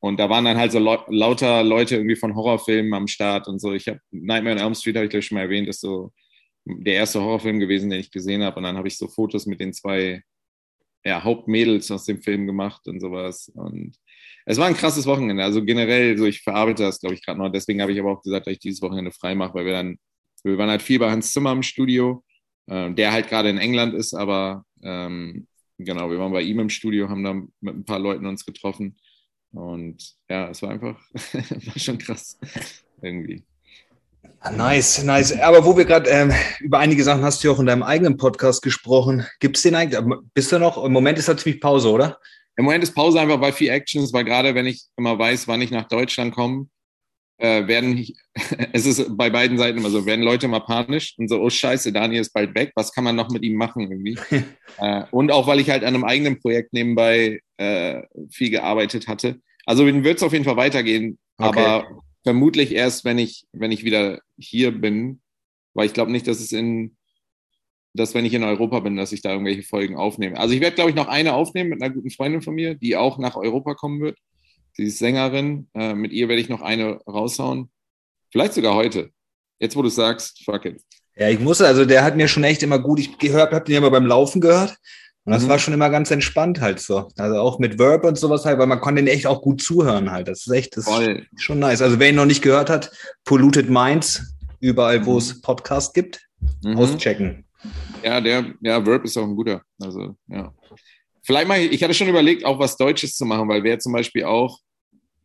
Und 0.00 0.18
da 0.18 0.30
waren 0.30 0.46
dann 0.46 0.56
halt 0.56 0.72
so 0.72 0.78
lauter 0.78 1.62
Leute 1.62 1.96
irgendwie 1.96 2.16
von 2.16 2.34
Horrorfilmen 2.34 2.94
am 2.94 3.06
Start 3.06 3.48
und 3.48 3.60
so. 3.60 3.74
Ich 3.74 3.86
habe 3.86 4.00
Nightmare 4.10 4.56
on 4.56 4.62
Elm 4.62 4.74
Street, 4.74 4.96
habe 4.96 5.04
ich 5.04 5.10
gleich 5.10 5.26
schon 5.26 5.36
mal 5.36 5.42
erwähnt, 5.42 5.68
ist 5.68 5.82
so 5.82 6.10
der 6.64 6.94
erste 6.94 7.20
Horrorfilm 7.20 7.58
gewesen, 7.60 7.90
den 7.90 8.00
ich 8.00 8.10
gesehen 8.10 8.42
habe. 8.42 8.56
Und 8.56 8.64
dann 8.64 8.76
habe 8.76 8.88
ich 8.88 8.98
so 8.98 9.08
Fotos 9.08 9.46
mit 9.46 9.60
den 9.60 9.72
zwei 9.72 10.22
ja, 11.04 11.22
Hauptmädels 11.24 11.90
aus 11.90 12.04
dem 12.04 12.20
Film 12.20 12.46
gemacht 12.46 12.86
und 12.86 13.00
sowas. 13.00 13.50
Und 13.54 13.96
es 14.46 14.58
war 14.58 14.66
ein 14.66 14.74
krasses 14.74 15.06
Wochenende. 15.06 15.42
Also 15.42 15.64
generell, 15.64 16.16
so 16.18 16.26
ich 16.26 16.42
verarbeite 16.42 16.82
das, 16.82 17.00
glaube 17.00 17.14
ich, 17.14 17.24
gerade 17.24 17.38
noch. 17.38 17.50
Deswegen 17.50 17.80
habe 17.80 17.92
ich 17.92 18.00
aber 18.00 18.12
auch 18.12 18.22
gesagt, 18.22 18.46
dass 18.46 18.52
ich 18.52 18.58
dieses 18.58 18.82
Wochenende 18.82 19.12
frei 19.12 19.34
mache, 19.34 19.54
weil 19.54 19.64
wir 19.64 19.72
dann, 19.72 19.98
wir 20.44 20.58
waren 20.58 20.70
halt 20.70 20.82
viel 20.82 20.98
bei 20.98 21.10
Hans 21.10 21.32
Zimmer 21.32 21.52
im 21.52 21.62
Studio, 21.62 22.24
äh, 22.66 22.92
der 22.92 23.12
halt 23.12 23.28
gerade 23.28 23.50
in 23.50 23.58
England 23.58 23.94
ist, 23.94 24.14
aber 24.14 24.64
ähm, 24.82 25.46
genau, 25.78 26.10
wir 26.10 26.18
waren 26.18 26.32
bei 26.32 26.42
ihm 26.42 26.60
im 26.60 26.70
Studio, 26.70 27.08
haben 27.08 27.24
da 27.24 27.34
mit 27.34 27.74
ein 27.74 27.84
paar 27.84 27.98
Leuten 27.98 28.26
uns 28.26 28.44
getroffen. 28.44 28.96
Und 29.52 30.14
ja, 30.28 30.48
es 30.48 30.62
war 30.62 30.70
einfach, 30.70 31.00
war 31.14 31.78
schon 31.78 31.98
krass 31.98 32.38
irgendwie. 33.02 33.44
Nice, 34.56 35.02
nice. 35.02 35.38
Aber 35.40 35.64
wo 35.64 35.76
wir 35.76 35.84
gerade 35.84 36.08
ähm, 36.08 36.32
über 36.60 36.78
einige 36.78 37.04
Sachen 37.04 37.22
hast 37.22 37.42
du 37.42 37.48
ja 37.48 37.54
auch 37.54 37.60
in 37.60 37.66
deinem 37.66 37.82
eigenen 37.82 38.16
Podcast 38.16 38.62
gesprochen. 38.62 39.26
Gibt 39.38 39.56
es 39.56 39.62
den 39.62 39.74
eigentlich? 39.74 40.00
Bist 40.34 40.50
du 40.50 40.58
noch? 40.58 40.82
Im 40.82 40.92
Moment 40.92 41.18
ist 41.18 41.28
da 41.28 41.36
ziemlich 41.36 41.60
Pause, 41.60 41.90
oder? 41.90 42.18
Im 42.56 42.64
Moment 42.64 42.82
ist 42.82 42.94
Pause 42.94 43.20
einfach 43.20 43.40
bei 43.40 43.52
viel 43.52 43.68
Actions, 43.68 44.12
weil 44.12 44.24
gerade 44.24 44.54
wenn 44.54 44.66
ich 44.66 44.84
immer 44.96 45.18
weiß, 45.18 45.46
wann 45.46 45.60
ich 45.60 45.70
nach 45.70 45.88
Deutschland 45.88 46.34
komme, 46.34 46.68
äh, 47.38 47.66
werden, 47.66 48.06
es 48.72 48.86
ist 48.86 49.16
bei 49.16 49.30
beiden 49.30 49.58
Seiten 49.58 49.78
immer 49.78 49.90
so, 49.90 50.06
werden 50.06 50.24
Leute 50.24 50.48
mal 50.48 50.60
panisch 50.60 51.14
und 51.18 51.28
so, 51.28 51.40
oh 51.40 51.50
scheiße, 51.50 51.92
Daniel 51.92 52.20
ist 52.22 52.32
bald 52.32 52.54
weg, 52.54 52.72
was 52.74 52.92
kann 52.92 53.04
man 53.04 53.16
noch 53.16 53.30
mit 53.30 53.42
ihm 53.42 53.56
machen 53.56 53.82
irgendwie? 53.90 54.18
äh, 54.78 55.04
und 55.10 55.32
auch, 55.32 55.46
weil 55.46 55.60
ich 55.60 55.70
halt 55.70 55.84
an 55.84 55.94
einem 55.94 56.04
eigenen 56.04 56.40
Projekt 56.40 56.72
nebenbei 56.72 57.40
äh, 57.58 58.02
viel 58.30 58.50
gearbeitet 58.50 59.06
hatte. 59.06 59.40
Also 59.66 59.86
wird 59.86 60.16
es 60.16 60.22
auf 60.22 60.32
jeden 60.32 60.44
Fall 60.44 60.56
weitergehen, 60.56 61.18
Okay. 61.40 61.58
Aber 61.58 62.02
vermutlich 62.22 62.72
erst, 62.72 63.04
wenn 63.04 63.18
ich, 63.18 63.46
wenn 63.52 63.72
ich 63.72 63.84
wieder 63.84 64.20
hier 64.38 64.72
bin, 64.72 65.20
weil 65.74 65.86
ich 65.86 65.94
glaube 65.94 66.12
nicht, 66.12 66.26
dass 66.26 66.40
es 66.40 66.52
in, 66.52 66.96
dass 67.94 68.14
wenn 68.14 68.24
ich 68.24 68.34
in 68.34 68.44
Europa 68.44 68.80
bin, 68.80 68.96
dass 68.96 69.12
ich 69.12 69.22
da 69.22 69.32
irgendwelche 69.32 69.62
Folgen 69.62 69.96
aufnehme. 69.96 70.38
Also 70.38 70.54
ich 70.54 70.60
werde, 70.60 70.76
glaube 70.76 70.90
ich, 70.90 70.96
noch 70.96 71.08
eine 71.08 71.34
aufnehmen 71.34 71.70
mit 71.70 71.82
einer 71.82 71.92
guten 71.92 72.10
Freundin 72.10 72.42
von 72.42 72.54
mir, 72.54 72.74
die 72.74 72.96
auch 72.96 73.18
nach 73.18 73.36
Europa 73.36 73.74
kommen 73.74 74.00
wird. 74.00 74.18
Sie 74.72 74.84
ist 74.84 74.98
Sängerin. 74.98 75.68
Äh, 75.74 75.94
mit 75.94 76.12
ihr 76.12 76.28
werde 76.28 76.40
ich 76.40 76.48
noch 76.48 76.62
eine 76.62 77.00
raushauen. 77.06 77.70
Vielleicht 78.30 78.54
sogar 78.54 78.74
heute. 78.74 79.10
Jetzt, 79.58 79.76
wo 79.76 79.82
du 79.82 79.88
sagst, 79.88 80.44
fuck 80.44 80.64
it. 80.64 80.80
Ja, 81.16 81.28
ich 81.28 81.40
muss, 81.40 81.60
also 81.60 81.84
der 81.84 82.04
hat 82.04 82.16
mir 82.16 82.28
schon 82.28 82.44
echt 82.44 82.62
immer 82.62 82.78
gut, 82.78 83.00
ich 83.00 83.18
gehört, 83.18 83.52
hab 83.52 83.64
den 83.64 83.74
ja 83.74 83.80
mal 83.80 83.90
beim 83.90 84.06
Laufen 84.06 84.40
gehört. 84.40 84.76
Und 85.30 85.34
das 85.34 85.44
mhm. 85.44 85.48
war 85.50 85.60
schon 85.60 85.74
immer 85.74 85.90
ganz 85.90 86.10
entspannt 86.10 86.60
halt 86.60 86.80
so. 86.80 87.06
Also 87.16 87.36
auch 87.36 87.60
mit 87.60 87.78
Verb 87.78 88.02
und 88.02 88.18
sowas 88.18 88.44
halt, 88.44 88.58
weil 88.58 88.66
man 88.66 88.80
konnte 88.80 89.00
den 89.00 89.06
echt 89.06 89.28
auch 89.28 89.42
gut 89.42 89.62
zuhören 89.62 90.10
halt. 90.10 90.26
Das 90.26 90.44
ist 90.44 90.52
echt, 90.52 90.76
das 90.76 90.88
ist 90.88 91.40
schon 91.40 91.60
nice. 91.60 91.82
Also 91.82 92.00
wer 92.00 92.08
ihn 92.08 92.16
noch 92.16 92.26
nicht 92.26 92.42
gehört 92.42 92.68
hat, 92.68 92.90
Polluted 93.24 93.70
Minds, 93.70 94.34
überall, 94.58 95.06
wo 95.06 95.12
mhm. 95.12 95.18
es 95.18 95.40
Podcast 95.40 95.94
gibt, 95.94 96.20
mhm. 96.64 96.76
auschecken. 96.76 97.44
Ja, 98.02 98.20
der, 98.20 98.54
ja, 98.60 98.84
Verb 98.84 99.04
ist 99.04 99.16
auch 99.18 99.22
ein 99.22 99.36
guter. 99.36 99.62
Also, 99.80 100.16
ja. 100.26 100.52
Vielleicht 101.22 101.46
mal, 101.46 101.60
ich 101.60 101.80
hatte 101.80 101.94
schon 101.94 102.08
überlegt, 102.08 102.44
auch 102.44 102.58
was 102.58 102.76
Deutsches 102.76 103.14
zu 103.14 103.24
machen, 103.24 103.48
weil 103.48 103.62
wer 103.62 103.78
zum 103.78 103.92
Beispiel 103.92 104.24
auch 104.24 104.58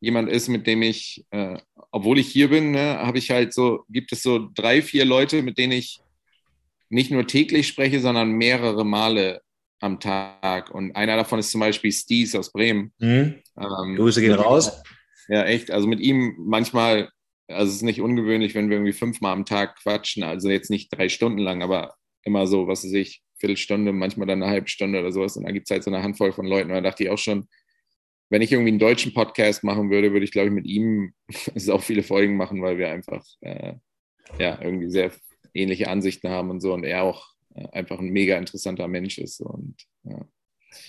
jemand 0.01 0.29
ist, 0.29 0.49
mit 0.49 0.67
dem 0.67 0.83
ich, 0.83 1.25
äh, 1.31 1.57
obwohl 1.89 2.19
ich 2.19 2.27
hier 2.27 2.51
bin, 2.51 2.69
ne, 2.69 2.99
habe 2.99 3.17
ich 3.17 3.31
halt 3.31 3.55
so, 3.55 3.85
gibt 3.89 4.11
es 4.11 4.21
so 4.21 4.49
drei, 4.53 4.83
vier 4.83 5.03
Leute, 5.03 5.41
mit 5.41 5.57
denen 5.57 5.71
ich 5.71 5.99
nicht 6.89 7.09
nur 7.09 7.25
täglich 7.25 7.67
spreche, 7.67 8.01
sondern 8.01 8.33
mehrere 8.33 8.85
Male 8.85 9.41
am 9.79 9.99
Tag. 9.99 10.71
Und 10.71 10.95
einer 10.95 11.15
davon 11.15 11.39
ist 11.39 11.51
zum 11.51 11.61
Beispiel 11.61 11.91
Stees 11.91 12.35
aus 12.35 12.51
Bremen. 12.51 12.93
Mhm. 12.99 13.35
Ähm, 13.57 13.95
Grüße 13.95 14.21
gehen 14.21 14.33
raus. 14.33 14.81
Ja, 15.27 15.43
echt. 15.43 15.71
Also 15.71 15.87
mit 15.87 15.99
ihm 15.99 16.35
manchmal, 16.37 17.09
also 17.47 17.69
es 17.69 17.77
ist 17.77 17.81
nicht 17.83 18.01
ungewöhnlich, 18.01 18.55
wenn 18.55 18.69
wir 18.69 18.77
irgendwie 18.77 18.93
fünfmal 18.93 19.33
am 19.33 19.45
Tag 19.45 19.77
quatschen. 19.81 20.23
Also 20.23 20.49
jetzt 20.49 20.69
nicht 20.69 20.89
drei 20.95 21.09
Stunden 21.09 21.39
lang, 21.39 21.61
aber 21.61 21.95
immer 22.23 22.47
so, 22.47 22.67
was 22.67 22.83
weiß 22.83 22.93
ich, 22.93 23.21
Viertelstunde, 23.37 23.91
manchmal 23.91 24.27
dann 24.27 24.41
eine 24.41 24.51
halbe 24.51 24.67
Stunde 24.67 24.99
oder 24.99 25.11
sowas. 25.11 25.37
Und 25.37 25.45
da 25.45 25.51
gibt 25.51 25.67
es 25.67 25.71
halt 25.71 25.83
so 25.83 25.91
eine 25.91 26.03
Handvoll 26.03 26.31
von 26.31 26.45
Leuten. 26.45 26.69
Und 26.69 26.75
da 26.75 26.81
dachte 26.81 27.03
ich 27.03 27.09
auch 27.09 27.17
schon, 27.17 27.47
wenn 28.29 28.41
ich 28.41 28.51
irgendwie 28.51 28.69
einen 28.69 28.79
deutschen 28.79 29.13
Podcast 29.13 29.63
machen 29.63 29.89
würde, 29.89 30.11
würde 30.11 30.25
ich, 30.25 30.31
glaube 30.31 30.47
ich, 30.47 30.53
mit 30.53 30.65
ihm 30.65 31.13
auch 31.69 31.83
viele 31.83 32.03
Folgen 32.03 32.37
machen, 32.37 32.61
weil 32.61 32.77
wir 32.77 32.89
einfach 32.89 33.23
äh, 33.41 33.73
ja, 34.39 34.59
irgendwie 34.61 34.89
sehr 34.89 35.11
ähnliche 35.53 35.89
Ansichten 35.89 36.29
haben 36.29 36.49
und 36.49 36.59
so 36.59 36.73
und 36.73 36.83
er 36.83 37.03
auch 37.03 37.34
einfach 37.71 37.99
ein 37.99 38.09
mega 38.09 38.37
interessanter 38.37 38.87
Mensch 38.87 39.17
ist. 39.17 39.41
Und, 39.41 39.75
ja. 40.03 40.25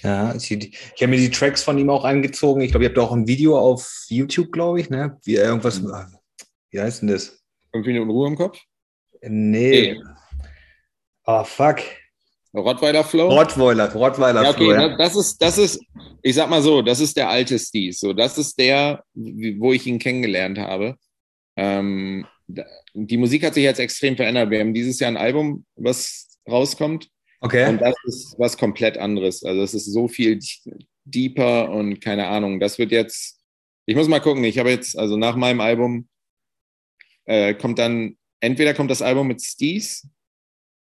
Ja, 0.03 0.35
ich, 0.35 0.51
ich 0.51 1.03
habe 1.03 1.09
mir 1.09 1.19
die 1.19 1.31
Tracks 1.31 1.63
von 1.63 1.79
ihm 1.79 1.91
auch 1.91 2.05
angezogen. 2.05 2.61
Ich 2.61 2.71
glaube, 2.71 2.85
ihr 2.85 2.89
habt 2.89 2.99
auch 2.99 3.13
ein 3.13 3.27
Video 3.27 3.59
auf 3.59 4.05
YouTube, 4.09 4.51
glaube 4.51 4.81
ich, 4.81 4.91
ne? 4.91 5.19
Wie 5.25 5.37
irgendwas, 5.37 5.81
mhm. 5.81 5.93
wie 6.71 6.81
heißt 6.81 7.03
denn 7.03 7.09
das? 7.09 7.41
Fünf 7.73 7.87
Minuten 7.87 8.11
Ruhe 8.11 8.29
im 8.29 8.37
Kopf? 8.37 8.59
Nee. 9.23 9.95
nee. 9.95 10.03
Oh, 11.25 11.45
fuck. 11.45 11.79
Rottweiler 12.55 13.05
Flow? 13.05 13.29
Rottweiler, 13.29 13.93
Rottweiler 13.93 14.43
ja, 14.43 14.51
okay, 14.51 14.65
Flow. 14.65 14.73
Ja. 14.73 14.97
Das 14.97 15.15
ist, 15.15 15.43
das 15.43 15.59
ist, 15.59 15.81
ich 16.23 16.35
sag 16.35 16.49
mal 16.49 16.63
so, 16.63 16.81
das 16.83 17.01
ist 17.01 17.17
der 17.17 17.29
alte 17.29 17.59
Steve. 17.59 17.93
So, 17.93 18.13
das 18.13 18.39
ist 18.39 18.59
der, 18.59 19.05
wo 19.15 19.73
ich 19.73 19.87
ihn 19.87 19.99
kennengelernt 19.99 20.59
habe. 20.59 20.97
Ähm, 21.57 22.27
die 22.95 23.17
Musik 23.17 23.45
hat 23.45 23.55
sich 23.55 23.65
jetzt 23.65 23.81
extrem 23.81 24.17
verändert. 24.17 24.51
Wir 24.51 24.61
haben 24.61 24.73
dieses 24.73 24.99
Jahr 25.01 25.11
ein 25.11 25.17
Album, 25.17 25.67
was 25.75 26.26
rauskommt. 26.49 27.11
Okay. 27.41 27.69
Und 27.69 27.81
das 27.81 27.95
ist 28.05 28.35
was 28.39 28.57
komplett 28.57 28.99
anderes. 28.99 29.45
Also 29.45 29.63
es 29.63 29.75
ist 29.75 29.93
so 29.93 30.09
viel 30.09 30.39
deeper 31.05 31.71
und 31.71 32.01
keine 32.01 32.27
Ahnung. 32.27 32.61
Das 32.61 32.79
wird 32.79 32.93
jetzt, 32.93 33.41
ich 33.87 33.97
muss 33.97 34.09
mal 34.09 34.21
gucken. 34.21 34.45
Ich 34.45 34.59
habe 34.59 34.71
jetzt, 34.71 34.99
also 34.99 35.17
nach 35.17 35.37
meinem 35.37 35.61
Album 35.61 36.09
äh, 37.25 37.55
kommt 37.55 37.79
dann, 37.79 38.17
entweder 38.41 38.75
kommt 38.75 38.91
das 38.91 39.03
Album 39.03 39.29
mit 39.29 39.43
Steez 39.43 40.09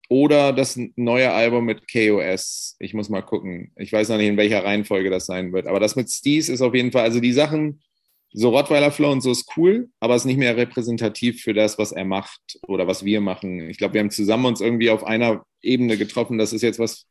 oder 0.09 0.53
das 0.53 0.79
neue 0.97 1.31
Album 1.33 1.67
mit 1.67 1.91
KOS. 1.91 2.77
Ich 2.79 2.95
muss 2.95 3.09
mal 3.09 3.23
gucken. 3.23 3.73
Ich 3.77 3.93
weiß 3.93 4.09
noch 4.09 4.17
nicht, 4.17 4.29
in 4.29 4.37
welcher 4.37 4.65
Reihenfolge 4.65 5.11
das 5.11 5.27
sein 5.27 5.53
wird. 5.53 5.67
Aber 5.67 5.81
das 5.81 5.97
mit 5.97 6.09
Steez 6.09 6.49
ist 6.49 6.63
auf 6.63 6.75
jeden 6.75 6.93
Fall, 6.93 7.03
also 7.03 7.21
die 7.21 7.33
Sachen, 7.33 7.83
so 8.33 8.51
Rottweiler 8.51 8.91
Flow 8.91 9.11
und 9.11 9.23
so 9.23 9.31
ist 9.31 9.51
cool, 9.57 9.89
aber 10.01 10.15
ist 10.15 10.25
nicht 10.25 10.37
mehr 10.37 10.57
repräsentativ 10.57 11.43
für 11.43 11.55
das, 11.55 11.79
was 11.79 11.93
er 11.93 12.05
macht 12.05 12.59
oder 12.67 12.87
was 12.87 13.05
wir 13.05 13.21
machen. 13.21 13.69
Ich 13.71 13.79
glaube, 13.79 13.95
wir 13.95 14.01
haben 14.01 14.11
zusammen 14.11 14.47
uns 14.47 14.61
irgendwie 14.61 14.91
auf 14.91 15.05
einer 15.05 15.45
Ebene 15.63 15.97
getroffen. 15.97 16.39
Das 16.39 16.53
ist 16.53 16.63
jetzt 16.63 16.79
was 16.79 17.07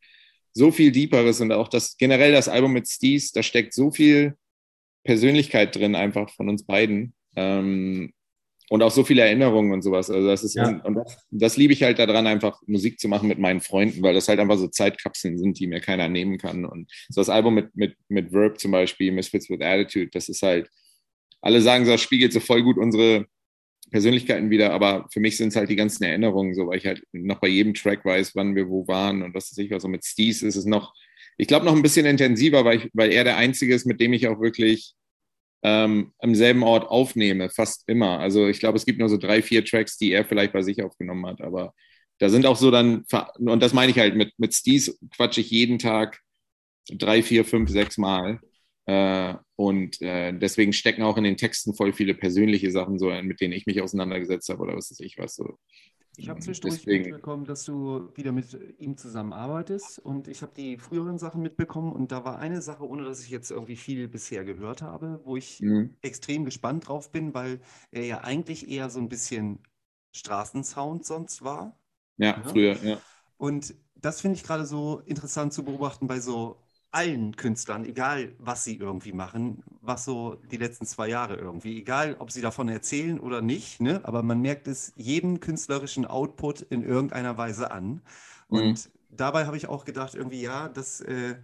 so 0.53 0.71
viel 0.71 0.91
Deeperes 0.91 1.41
und 1.41 1.51
auch 1.51 1.67
das 1.67 1.97
generell 1.97 2.31
das 2.31 2.49
Album 2.49 2.73
mit 2.73 2.87
Steez, 2.87 3.31
da 3.31 3.43
steckt 3.43 3.73
so 3.73 3.91
viel 3.91 4.35
Persönlichkeit 5.03 5.75
drin 5.75 5.95
einfach 5.95 6.29
von 6.31 6.49
uns 6.49 6.65
beiden. 6.65 7.13
Ähm, 7.35 8.13
und 8.69 8.83
auch 8.83 8.91
so 8.91 9.03
viele 9.03 9.21
Erinnerungen 9.21 9.71
und 9.71 9.81
sowas. 9.81 10.09
Also 10.09 10.27
das 10.27 10.43
ist 10.43 10.55
ja. 10.55 10.81
und, 10.83 10.95
das, 10.95 11.25
das, 11.31 11.57
liebe 11.57 11.71
ich 11.71 11.83
halt 11.83 11.99
daran, 11.99 12.27
einfach 12.27 12.61
Musik 12.67 12.99
zu 12.99 13.07
machen 13.07 13.29
mit 13.29 13.39
meinen 13.39 13.61
Freunden, 13.61 14.01
weil 14.01 14.13
das 14.13 14.27
halt 14.27 14.39
einfach 14.39 14.57
so 14.57 14.67
Zeitkapseln 14.67 15.37
sind, 15.37 15.57
die 15.59 15.67
mir 15.67 15.79
keiner 15.79 16.09
nehmen 16.09 16.37
kann. 16.37 16.65
Und 16.65 16.91
so 17.07 17.21
das 17.21 17.29
Album 17.29 17.53
mit, 17.53 17.75
mit, 17.75 17.95
mit 18.09 18.33
Verb 18.33 18.59
zum 18.59 18.71
Beispiel, 18.71 19.13
Misfits 19.13 19.49
with 19.49 19.61
Attitude, 19.61 20.09
das 20.11 20.27
ist 20.27 20.41
halt, 20.41 20.69
alle 21.41 21.61
sagen 21.61 21.85
so, 21.85 21.91
das 21.91 22.01
spiegelt 22.01 22.33
so 22.33 22.39
voll 22.39 22.63
gut 22.63 22.77
unsere 22.77 23.27
Persönlichkeiten 23.91 24.49
wieder, 24.49 24.73
aber 24.73 25.07
für 25.11 25.19
mich 25.19 25.37
sind 25.37 25.49
es 25.49 25.55
halt 25.55 25.69
die 25.69 25.75
ganzen 25.77 26.03
Erinnerungen, 26.03 26.53
so 26.53 26.67
weil 26.67 26.77
ich 26.77 26.85
halt 26.85 27.03
noch 27.13 27.39
bei 27.39 27.47
jedem 27.47 27.73
Track 27.73 28.03
weiß, 28.03 28.35
wann 28.35 28.55
wir 28.55 28.69
wo 28.69 28.87
waren 28.87 29.21
und 29.23 29.33
was 29.33 29.51
weiß 29.51 29.59
ich 29.59 29.71
was. 29.71 29.83
So 29.83 29.87
mit 29.87 30.03
Steez 30.05 30.41
ist 30.41 30.55
es 30.57 30.65
noch, 30.65 30.93
ich 31.37 31.47
glaube, 31.47 31.65
noch 31.65 31.75
ein 31.75 31.81
bisschen 31.81 32.05
intensiver, 32.05 32.65
weil, 32.65 32.77
ich, 32.79 32.89
weil 32.93 33.11
er 33.11 33.23
der 33.23 33.37
Einzige 33.37 33.73
ist, 33.73 33.85
mit 33.85 34.01
dem 34.01 34.13
ich 34.13 34.27
auch 34.27 34.41
wirklich 34.41 34.93
ähm, 35.63 36.13
am 36.19 36.35
selben 36.35 36.63
Ort 36.63 36.87
aufnehme, 36.89 37.49
fast 37.49 37.83
immer. 37.87 38.19
Also 38.19 38.47
ich 38.47 38.59
glaube, 38.59 38.77
es 38.77 38.85
gibt 38.85 38.99
nur 38.99 39.09
so 39.09 39.17
drei, 39.17 39.41
vier 39.41 39.65
Tracks, 39.65 39.97
die 39.97 40.11
er 40.11 40.25
vielleicht 40.25 40.53
bei 40.53 40.61
sich 40.61 40.83
aufgenommen 40.83 41.25
hat, 41.25 41.41
aber 41.41 41.73
da 42.19 42.29
sind 42.29 42.45
auch 42.45 42.57
so 42.57 42.71
dann, 42.71 43.05
und 43.39 43.61
das 43.61 43.73
meine 43.73 43.91
ich 43.91 43.99
halt, 43.99 44.15
mit, 44.15 44.33
mit 44.37 44.53
Steez 44.53 44.97
quatsche 45.15 45.41
ich 45.41 45.51
jeden 45.51 45.79
Tag 45.79 46.19
drei, 46.89 47.23
vier, 47.23 47.45
fünf, 47.45 47.69
sechs 47.69 47.97
Mal. 47.97 48.39
Äh, 48.87 49.35
und 49.57 50.01
äh, 50.01 50.31
deswegen 50.31 50.71
stecken 50.71 51.03
auch 51.03 51.17
in 51.17 51.25
den 51.25 51.35
Texten 51.35 51.73
voll 51.73 51.91
viele 51.91 52.13
persönliche 52.13 52.71
Sachen 52.71 52.97
so, 52.97 53.09
mit 53.21 53.41
denen 53.41 53.53
ich 53.53 53.65
mich 53.65 53.81
auseinandergesetzt 53.81 54.49
habe 54.49 54.63
oder 54.63 54.75
was 54.75 54.91
weiß 54.91 55.01
ich 55.01 55.17
was. 55.17 55.35
So. 55.35 55.59
Ich 56.15 56.29
habe 56.29 56.39
zwischendurch 56.39 56.77
Deswegen. 56.77 57.03
mitbekommen, 57.03 57.45
dass 57.45 57.65
du 57.65 58.09
wieder 58.15 58.31
mit 58.31 58.57
ihm 58.79 58.97
zusammenarbeitest 58.97 59.99
und 59.99 60.27
ich 60.27 60.41
habe 60.41 60.53
die 60.55 60.77
früheren 60.77 61.19
Sachen 61.19 61.41
mitbekommen 61.43 61.91
und 61.91 62.11
da 62.11 62.23
war 62.23 62.39
eine 62.39 62.61
Sache, 62.61 62.87
ohne 62.87 63.03
dass 63.03 63.23
ich 63.23 63.29
jetzt 63.29 63.51
irgendwie 63.51 63.75
viel 63.75 64.07
bisher 64.07 64.43
gehört 64.43 64.81
habe, 64.81 65.19
wo 65.25 65.35
ich 65.35 65.61
mhm. 65.61 65.95
extrem 66.01 66.45
gespannt 66.45 66.87
drauf 66.87 67.11
bin, 67.11 67.33
weil 67.33 67.59
er 67.91 68.05
ja 68.05 68.21
eigentlich 68.21 68.69
eher 68.69 68.89
so 68.89 68.99
ein 68.99 69.09
bisschen 69.09 69.59
Straßensound 70.13 71.05
sonst 71.05 71.43
war. 71.43 71.77
Ja, 72.17 72.37
ja? 72.37 72.43
früher, 72.43 72.83
ja. 72.83 73.01
Und 73.37 73.75
das 73.95 74.21
finde 74.21 74.37
ich 74.37 74.43
gerade 74.43 74.65
so 74.65 75.01
interessant 75.05 75.53
zu 75.53 75.63
beobachten 75.63 76.07
bei 76.07 76.19
so 76.19 76.63
allen 76.97 77.35
Künstlern, 77.35 77.85
egal 77.85 78.31
was 78.39 78.63
sie 78.63 78.75
irgendwie 78.75 79.13
machen, 79.13 79.61
was 79.81 80.03
so 80.03 80.35
die 80.51 80.57
letzten 80.57 80.87
zwei 80.87 81.07
Jahre 81.07 81.35
irgendwie, 81.35 81.77
egal 81.77 82.15
ob 82.17 82.31
sie 82.31 82.41
davon 82.41 82.69
erzählen 82.69 83.19
oder 83.19 83.43
nicht, 83.43 83.79
ne? 83.79 84.01
aber 84.03 84.23
man 84.23 84.41
merkt 84.41 84.67
es 84.67 84.93
jedem 84.95 85.39
künstlerischen 85.39 86.07
Output 86.07 86.61
in 86.61 86.81
irgendeiner 86.81 87.37
Weise 87.37 87.69
an. 87.69 88.01
Und 88.49 88.65
mhm. 88.65 88.91
dabei 89.11 89.45
habe 89.45 89.57
ich 89.57 89.67
auch 89.67 89.85
gedacht, 89.85 90.15
irgendwie, 90.15 90.41
ja, 90.41 90.69
das 90.69 91.01
äh, 91.01 91.35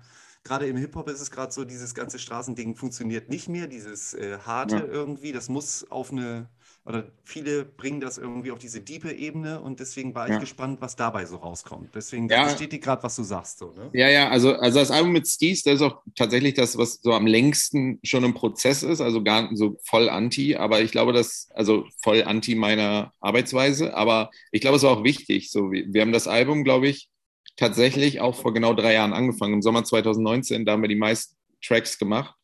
gerade 0.44 0.66
im 0.66 0.76
Hip-Hop 0.76 1.08
ist 1.08 1.22
es 1.22 1.30
gerade 1.30 1.52
so, 1.52 1.66
dieses 1.66 1.94
ganze 1.94 2.18
Straßending 2.18 2.76
funktioniert 2.76 3.30
nicht 3.30 3.48
mehr, 3.48 3.68
dieses 3.68 4.16
äh, 4.16 4.40
harte 4.40 4.78
ja. 4.78 4.86
irgendwie, 4.86 5.34
das 5.34 5.50
muss 5.50 5.86
auf 5.92 6.12
eine 6.12 6.50
oder 6.86 7.06
viele 7.24 7.64
bringen 7.64 8.02
das 8.02 8.18
irgendwie 8.18 8.52
auf 8.52 8.60
diese 8.60 8.82
diepe 8.82 9.12
Ebene 9.12 9.62
und 9.62 9.80
deswegen 9.80 10.14
war 10.16 10.28
ich 10.28 10.34
ja. 10.34 10.40
gespannt, 10.40 10.82
was 10.82 10.98
dabei 10.98 11.26
so 11.26 11.38
rauskommt. 11.38 11.96
Deswegen 11.96 12.28
ja. 12.28 12.44
bestätigt 12.44 12.84
gerade, 12.84 13.02
was 13.04 13.16
du 13.16 13.24
sagst. 13.24 13.60
So, 13.60 13.72
ne? 13.72 13.90
Ja, 13.94 14.10
ja, 14.10 14.30
also, 14.30 14.54
also 14.56 14.80
das 14.80 14.92
Album 14.92 15.14
mit 15.14 15.26
Steez, 15.26 15.64
das 15.64 15.76
ist 15.76 15.82
auch 15.82 16.02
tatsächlich 16.16 16.56
das, 16.56 16.78
was 16.78 17.00
so 17.02 17.14
am 17.14 17.26
längsten 17.26 18.00
schon 18.04 18.26
im 18.26 18.34
Prozess 18.34 18.84
ist, 18.84 19.00
also 19.00 19.24
gar 19.24 19.50
so 19.56 19.80
voll 19.86 20.10
anti, 20.10 20.56
aber 20.58 20.82
ich 20.82 20.92
glaube, 20.92 21.14
dass, 21.14 21.48
also 21.54 21.86
voll 22.02 22.24
anti 22.24 22.56
meiner 22.56 23.14
Arbeitsweise, 23.22 23.96
aber 23.96 24.30
ich 24.52 24.60
glaube, 24.60 24.76
es 24.76 24.84
war 24.84 24.92
auch 24.92 25.04
wichtig. 25.06 25.52
So, 25.52 25.72
wir, 25.72 25.86
wir 25.88 26.02
haben 26.02 26.12
das 26.12 26.28
Album, 26.28 26.66
glaube 26.66 26.90
ich, 26.90 27.08
tatsächlich 27.56 28.20
auch 28.20 28.36
vor 28.36 28.54
genau 28.54 28.74
drei 28.74 28.94
Jahren 28.94 29.14
angefangen, 29.14 29.54
im 29.54 29.62
Sommer 29.62 29.86
2019, 29.86 30.66
da 30.66 30.74
haben 30.74 30.82
wir 30.82 30.90
die 30.90 30.96
meisten 30.96 31.38
Tracks 31.62 31.98
gemacht. 31.98 32.36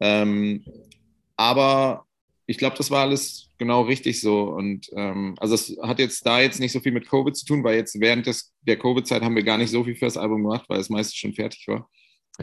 Ähm, 0.00 0.62
aber 1.36 2.04
ich 2.48 2.56
glaube, 2.56 2.76
das 2.78 2.90
war 2.90 3.02
alles 3.02 3.50
genau 3.58 3.82
richtig 3.82 4.22
so. 4.22 4.44
Und 4.44 4.88
ähm, 4.96 5.34
also 5.38 5.54
es 5.54 5.76
hat 5.82 5.98
jetzt 5.98 6.24
da 6.24 6.40
jetzt 6.40 6.60
nicht 6.60 6.72
so 6.72 6.80
viel 6.80 6.92
mit 6.92 7.06
Covid 7.06 7.36
zu 7.36 7.44
tun, 7.44 7.62
weil 7.62 7.76
jetzt 7.76 8.00
während 8.00 8.26
des, 8.26 8.54
der 8.62 8.78
Covid-Zeit 8.78 9.22
haben 9.22 9.36
wir 9.36 9.42
gar 9.42 9.58
nicht 9.58 9.70
so 9.70 9.84
viel 9.84 9.94
für 9.94 10.06
das 10.06 10.16
Album 10.16 10.42
gemacht, 10.42 10.64
weil 10.68 10.80
es 10.80 10.88
meistens 10.88 11.16
schon 11.16 11.34
fertig 11.34 11.68
war. 11.68 11.90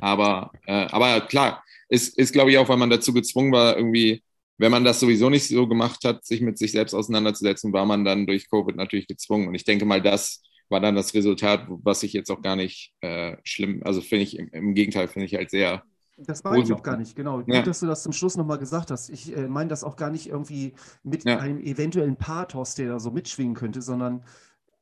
Aber, 0.02 0.52
äh, 0.68 0.86
aber 0.91 1.22
klar, 1.22 1.64
ist, 1.90 2.19
ist 2.19 2.34
glaube 2.34 2.52
ich 2.52 2.57
auch, 2.60 2.69
weil 2.69 2.77
man 2.77 2.91
dazu 2.91 3.14
gezwungen 3.14 3.52
war, 3.52 3.77
irgendwie, 3.77 4.23
wenn 4.60 4.72
man 4.72 4.84
das 4.84 4.99
sowieso 4.99 5.32
nicht 5.32 5.48
so 5.48 5.68
gemacht 5.68 6.03
hat, 6.06 6.23
sich 6.23 6.40
mit 6.41 6.60
sich 6.60 6.72
selbst 6.72 6.94
auseinanderzusetzen, 6.94 7.73
war 7.73 7.88
man 7.88 8.06
dann 8.06 8.27
durch 8.27 8.48
Covid 8.48 8.76
natürlich 8.76 9.07
gezwungen. 9.07 9.48
Und 9.48 9.56
ich 9.56 9.64
denke 9.64 9.86
mal, 9.86 10.03
das 10.03 10.44
war 10.69 10.82
dann 10.82 10.95
das 10.95 11.15
Resultat, 11.15 11.65
was 11.68 12.03
ich 12.03 12.14
jetzt 12.14 12.30
auch 12.30 12.44
gar 12.44 12.56
nicht 12.56 12.94
äh, 13.02 13.38
schlimm, 13.44 13.82
also 13.84 14.02
finde 14.02 14.26
ich 14.26 14.38
im, 14.38 14.49
im 14.49 14.76
Gegenteil, 14.76 15.07
finde 15.07 15.26
ich 15.26 15.34
halt 15.34 15.49
sehr 15.49 15.84
Das 16.17 16.43
meine 16.43 16.63
ich 16.63 16.71
auch 16.71 16.83
gar 16.83 16.97
nicht, 16.97 17.15
genau. 17.15 17.41
Ja. 17.41 17.57
Gut, 17.57 17.67
dass 17.67 17.81
du 17.81 17.87
das 17.87 18.03
zum 18.03 18.13
Schluss 18.13 18.37
nochmal 18.37 18.57
gesagt 18.57 18.89
hast. 18.89 19.09
Ich 19.09 19.35
äh, 19.35 19.47
meine 19.47 19.69
das 19.69 19.83
auch 19.83 19.97
gar 19.97 20.09
nicht 20.09 20.29
irgendwie 20.29 20.73
mit 21.03 21.25
ja. 21.25 21.39
einem 21.39 21.59
eventuellen 21.59 22.15
Pathos, 22.15 22.75
der 22.75 22.89
da 22.89 22.99
so 22.99 23.11
mitschwingen 23.11 23.55
könnte, 23.55 23.81
sondern 23.81 24.23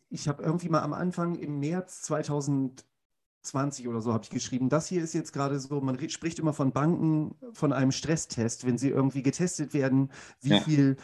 ich 0.10 0.27
habe 0.27 0.43
irgendwie 0.43 0.69
mal 0.69 0.84
am 0.84 0.93
Anfang 0.93 1.35
im 1.35 1.60
März 1.60 2.03
2020 2.03 3.88
oder 3.88 3.99
so 3.99 4.14
habe 4.14 4.23
ich 4.23 4.30
geschrieben, 4.30 4.69
das 4.69 4.88
hier 4.88 5.03
ist 5.03 5.14
jetzt 5.14 5.34
gerade 5.34 5.60
so, 5.60 5.81
man 5.81 5.97
spricht 6.10 6.38
immer 6.38 6.53
von 6.53 6.72
Banken, 6.72 7.35
von 7.53 7.73
einem 7.73 7.91
Stresstest, 7.91 8.68
wenn 8.68 8.77
sie 8.77 8.89
irgendwie 8.89 9.23
getestet 9.23 9.73
werden, 9.73 10.11
wie 10.41 10.49
ja. 10.49 10.60
viel 10.60 10.97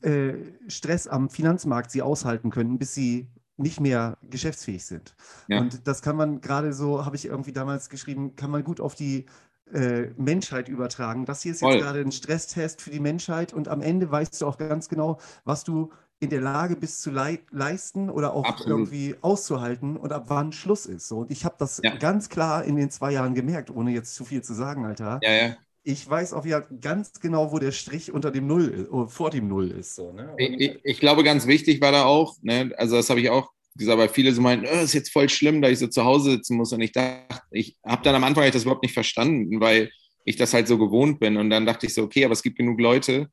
äh, 0.00 0.34
Stress 0.66 1.06
am 1.06 1.28
Finanzmarkt 1.28 1.90
sie 1.90 2.00
aushalten 2.00 2.48
können, 2.48 2.78
bis 2.78 2.94
sie 2.94 3.28
nicht 3.58 3.80
mehr 3.80 4.16
geschäftsfähig 4.22 4.84
sind. 4.84 5.14
Und 5.48 5.86
das 5.86 6.02
kann 6.02 6.16
man 6.16 6.40
gerade 6.40 6.72
so, 6.72 7.04
habe 7.04 7.16
ich 7.16 7.26
irgendwie 7.26 7.52
damals 7.52 7.88
geschrieben, 7.88 8.34
kann 8.34 8.50
man 8.50 8.64
gut 8.64 8.80
auf 8.80 8.94
die 8.94 9.26
äh, 9.72 10.10
Menschheit 10.16 10.68
übertragen. 10.68 11.24
Das 11.24 11.42
hier 11.42 11.52
ist 11.52 11.62
jetzt 11.62 11.78
gerade 11.78 12.00
ein 12.00 12.12
Stresstest 12.12 12.82
für 12.82 12.90
die 12.90 13.00
Menschheit 13.00 13.52
und 13.52 13.68
am 13.68 13.80
Ende 13.80 14.10
weißt 14.10 14.40
du 14.42 14.46
auch 14.46 14.58
ganz 14.58 14.88
genau, 14.88 15.18
was 15.44 15.64
du 15.64 15.90
in 16.20 16.30
der 16.30 16.40
Lage 16.40 16.76
bist 16.76 17.02
zu 17.02 17.10
le 17.10 17.38
leisten 17.50 18.08
oder 18.10 18.34
auch 18.34 18.44
Absolut. 18.44 18.78
irgendwie 18.78 19.14
auszuhalten 19.20 19.96
und 19.96 20.12
ab 20.12 20.24
wann 20.28 20.52
Schluss 20.52 20.86
ist. 20.86 21.08
So, 21.08 21.18
und 21.18 21.30
ich 21.30 21.44
habe 21.44 21.56
das 21.58 21.80
ja. 21.82 21.94
ganz 21.96 22.28
klar 22.28 22.64
in 22.64 22.76
den 22.76 22.90
zwei 22.90 23.12
Jahren 23.12 23.34
gemerkt, 23.34 23.70
ohne 23.70 23.90
jetzt 23.90 24.14
zu 24.14 24.24
viel 24.24 24.42
zu 24.42 24.54
sagen, 24.54 24.84
Alter. 24.84 25.20
Ja, 25.22 25.32
ja. 25.32 25.56
Ich 25.86 26.08
weiß 26.08 26.32
auch 26.32 26.46
ja 26.46 26.60
ganz 26.60 27.20
genau, 27.20 27.52
wo 27.52 27.58
der 27.58 27.72
Strich 27.72 28.10
unter 28.10 28.30
dem 28.30 28.46
Null, 28.46 28.88
oh, 28.90 29.06
vor 29.06 29.28
dem 29.30 29.48
Null 29.48 29.70
ist. 29.70 29.94
So, 29.94 30.12
ne? 30.12 30.34
ich, 30.38 30.80
ich, 30.82 31.00
glaube, 31.00 31.24
ganz 31.24 31.46
wichtig 31.46 31.82
war 31.82 31.92
da 31.92 32.04
auch, 32.04 32.36
ne, 32.40 32.72
also 32.78 32.96
das 32.96 33.10
habe 33.10 33.20
ich 33.20 33.28
auch 33.28 33.53
gesagt, 33.76 33.98
weil 33.98 34.08
viele 34.08 34.32
so 34.32 34.40
meinen, 34.40 34.66
oh, 34.66 34.82
ist 34.82 34.94
jetzt 34.94 35.12
voll 35.12 35.28
schlimm, 35.28 35.60
dass 35.60 35.72
ich 35.72 35.78
so 35.78 35.88
zu 35.88 36.04
Hause 36.04 36.32
sitzen 36.32 36.56
muss. 36.56 36.72
Und 36.72 36.80
ich 36.80 36.92
dachte, 36.92 37.42
ich 37.50 37.76
habe 37.84 38.02
dann 38.02 38.14
am 38.14 38.24
Anfang 38.24 38.50
das 38.50 38.62
überhaupt 38.62 38.82
nicht 38.82 38.94
verstanden, 38.94 39.60
weil 39.60 39.90
ich 40.24 40.36
das 40.36 40.54
halt 40.54 40.68
so 40.68 40.78
gewohnt 40.78 41.20
bin. 41.20 41.36
Und 41.36 41.50
dann 41.50 41.66
dachte 41.66 41.86
ich 41.86 41.94
so, 41.94 42.02
okay, 42.02 42.24
aber 42.24 42.32
es 42.32 42.42
gibt 42.42 42.56
genug 42.56 42.80
Leute, 42.80 43.28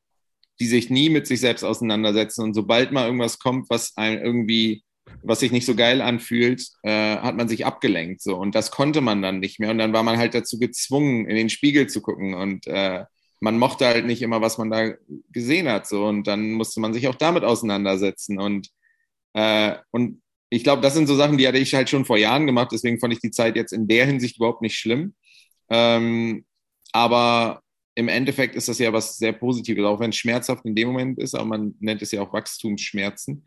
die 0.60 0.66
sich 0.66 0.90
nie 0.90 1.08
mit 1.08 1.26
sich 1.26 1.40
selbst 1.40 1.64
auseinandersetzen. 1.64 2.42
Und 2.42 2.54
sobald 2.54 2.92
mal 2.92 3.06
irgendwas 3.06 3.38
kommt, 3.38 3.70
was 3.70 3.96
einem 3.96 4.22
irgendwie, 4.22 4.82
was 5.22 5.40
sich 5.40 5.52
nicht 5.52 5.66
so 5.66 5.74
geil 5.74 6.02
anfühlt, 6.02 6.66
äh, 6.82 7.16
hat 7.16 7.36
man 7.36 7.48
sich 7.48 7.64
abgelenkt. 7.64 8.20
So. 8.22 8.36
Und 8.36 8.54
das 8.54 8.70
konnte 8.70 9.00
man 9.00 9.22
dann 9.22 9.40
nicht 9.40 9.60
mehr. 9.60 9.70
Und 9.70 9.78
dann 9.78 9.92
war 9.92 10.02
man 10.02 10.18
halt 10.18 10.34
dazu 10.34 10.58
gezwungen, 10.58 11.26
in 11.26 11.36
den 11.36 11.48
Spiegel 11.48 11.86
zu 11.86 12.02
gucken. 12.02 12.34
Und 12.34 12.66
äh, 12.66 13.04
man 13.40 13.58
mochte 13.58 13.86
halt 13.86 14.06
nicht 14.06 14.22
immer, 14.22 14.40
was 14.40 14.58
man 14.58 14.70
da 14.70 14.92
gesehen 15.32 15.68
hat. 15.68 15.86
So. 15.86 16.04
Und 16.06 16.26
dann 16.26 16.52
musste 16.52 16.80
man 16.80 16.92
sich 16.92 17.08
auch 17.08 17.16
damit 17.16 17.44
auseinandersetzen. 17.44 18.38
Und, 18.38 18.68
äh, 19.34 19.76
und 19.90 20.20
ich 20.52 20.64
glaube, 20.64 20.82
das 20.82 20.92
sind 20.92 21.06
so 21.06 21.16
Sachen, 21.16 21.38
die 21.38 21.48
hatte 21.48 21.56
ich 21.56 21.74
halt 21.74 21.88
schon 21.88 22.04
vor 22.04 22.18
Jahren 22.18 22.46
gemacht. 22.46 22.68
Deswegen 22.72 23.00
fand 23.00 23.14
ich 23.14 23.20
die 23.20 23.30
Zeit 23.30 23.56
jetzt 23.56 23.72
in 23.72 23.88
der 23.88 24.04
Hinsicht 24.04 24.36
überhaupt 24.36 24.60
nicht 24.60 24.76
schlimm. 24.76 25.14
Ähm, 25.70 26.44
aber 26.92 27.62
im 27.94 28.08
Endeffekt 28.08 28.54
ist 28.54 28.68
das 28.68 28.78
ja 28.78 28.92
was 28.92 29.16
sehr 29.16 29.32
Positives, 29.32 29.84
auch 29.86 29.98
wenn 29.98 30.10
es 30.10 30.16
schmerzhaft 30.16 30.66
in 30.66 30.74
dem 30.74 30.88
Moment 30.88 31.18
ist, 31.18 31.34
aber 31.34 31.46
man 31.46 31.74
nennt 31.80 32.02
es 32.02 32.12
ja 32.12 32.20
auch 32.20 32.34
Wachstumsschmerzen. 32.34 33.46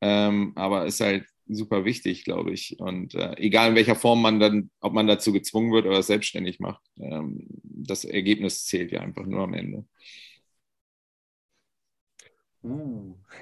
Ähm, 0.00 0.52
aber 0.54 0.86
ist 0.86 1.00
halt 1.00 1.26
super 1.46 1.84
wichtig, 1.84 2.24
glaube 2.24 2.52
ich. 2.52 2.80
Und 2.80 3.14
äh, 3.14 3.34
egal 3.36 3.70
in 3.70 3.76
welcher 3.76 3.94
Form 3.94 4.22
man 4.22 4.40
dann, 4.40 4.70
ob 4.80 4.94
man 4.94 5.06
dazu 5.06 5.34
gezwungen 5.34 5.72
wird 5.72 5.84
oder 5.84 6.02
selbstständig 6.02 6.58
macht, 6.58 6.82
ähm, 6.98 7.48
das 7.64 8.06
Ergebnis 8.06 8.64
zählt 8.64 8.92
ja 8.92 9.00
einfach 9.00 9.26
nur 9.26 9.42
am 9.42 9.52
Ende. 9.52 9.84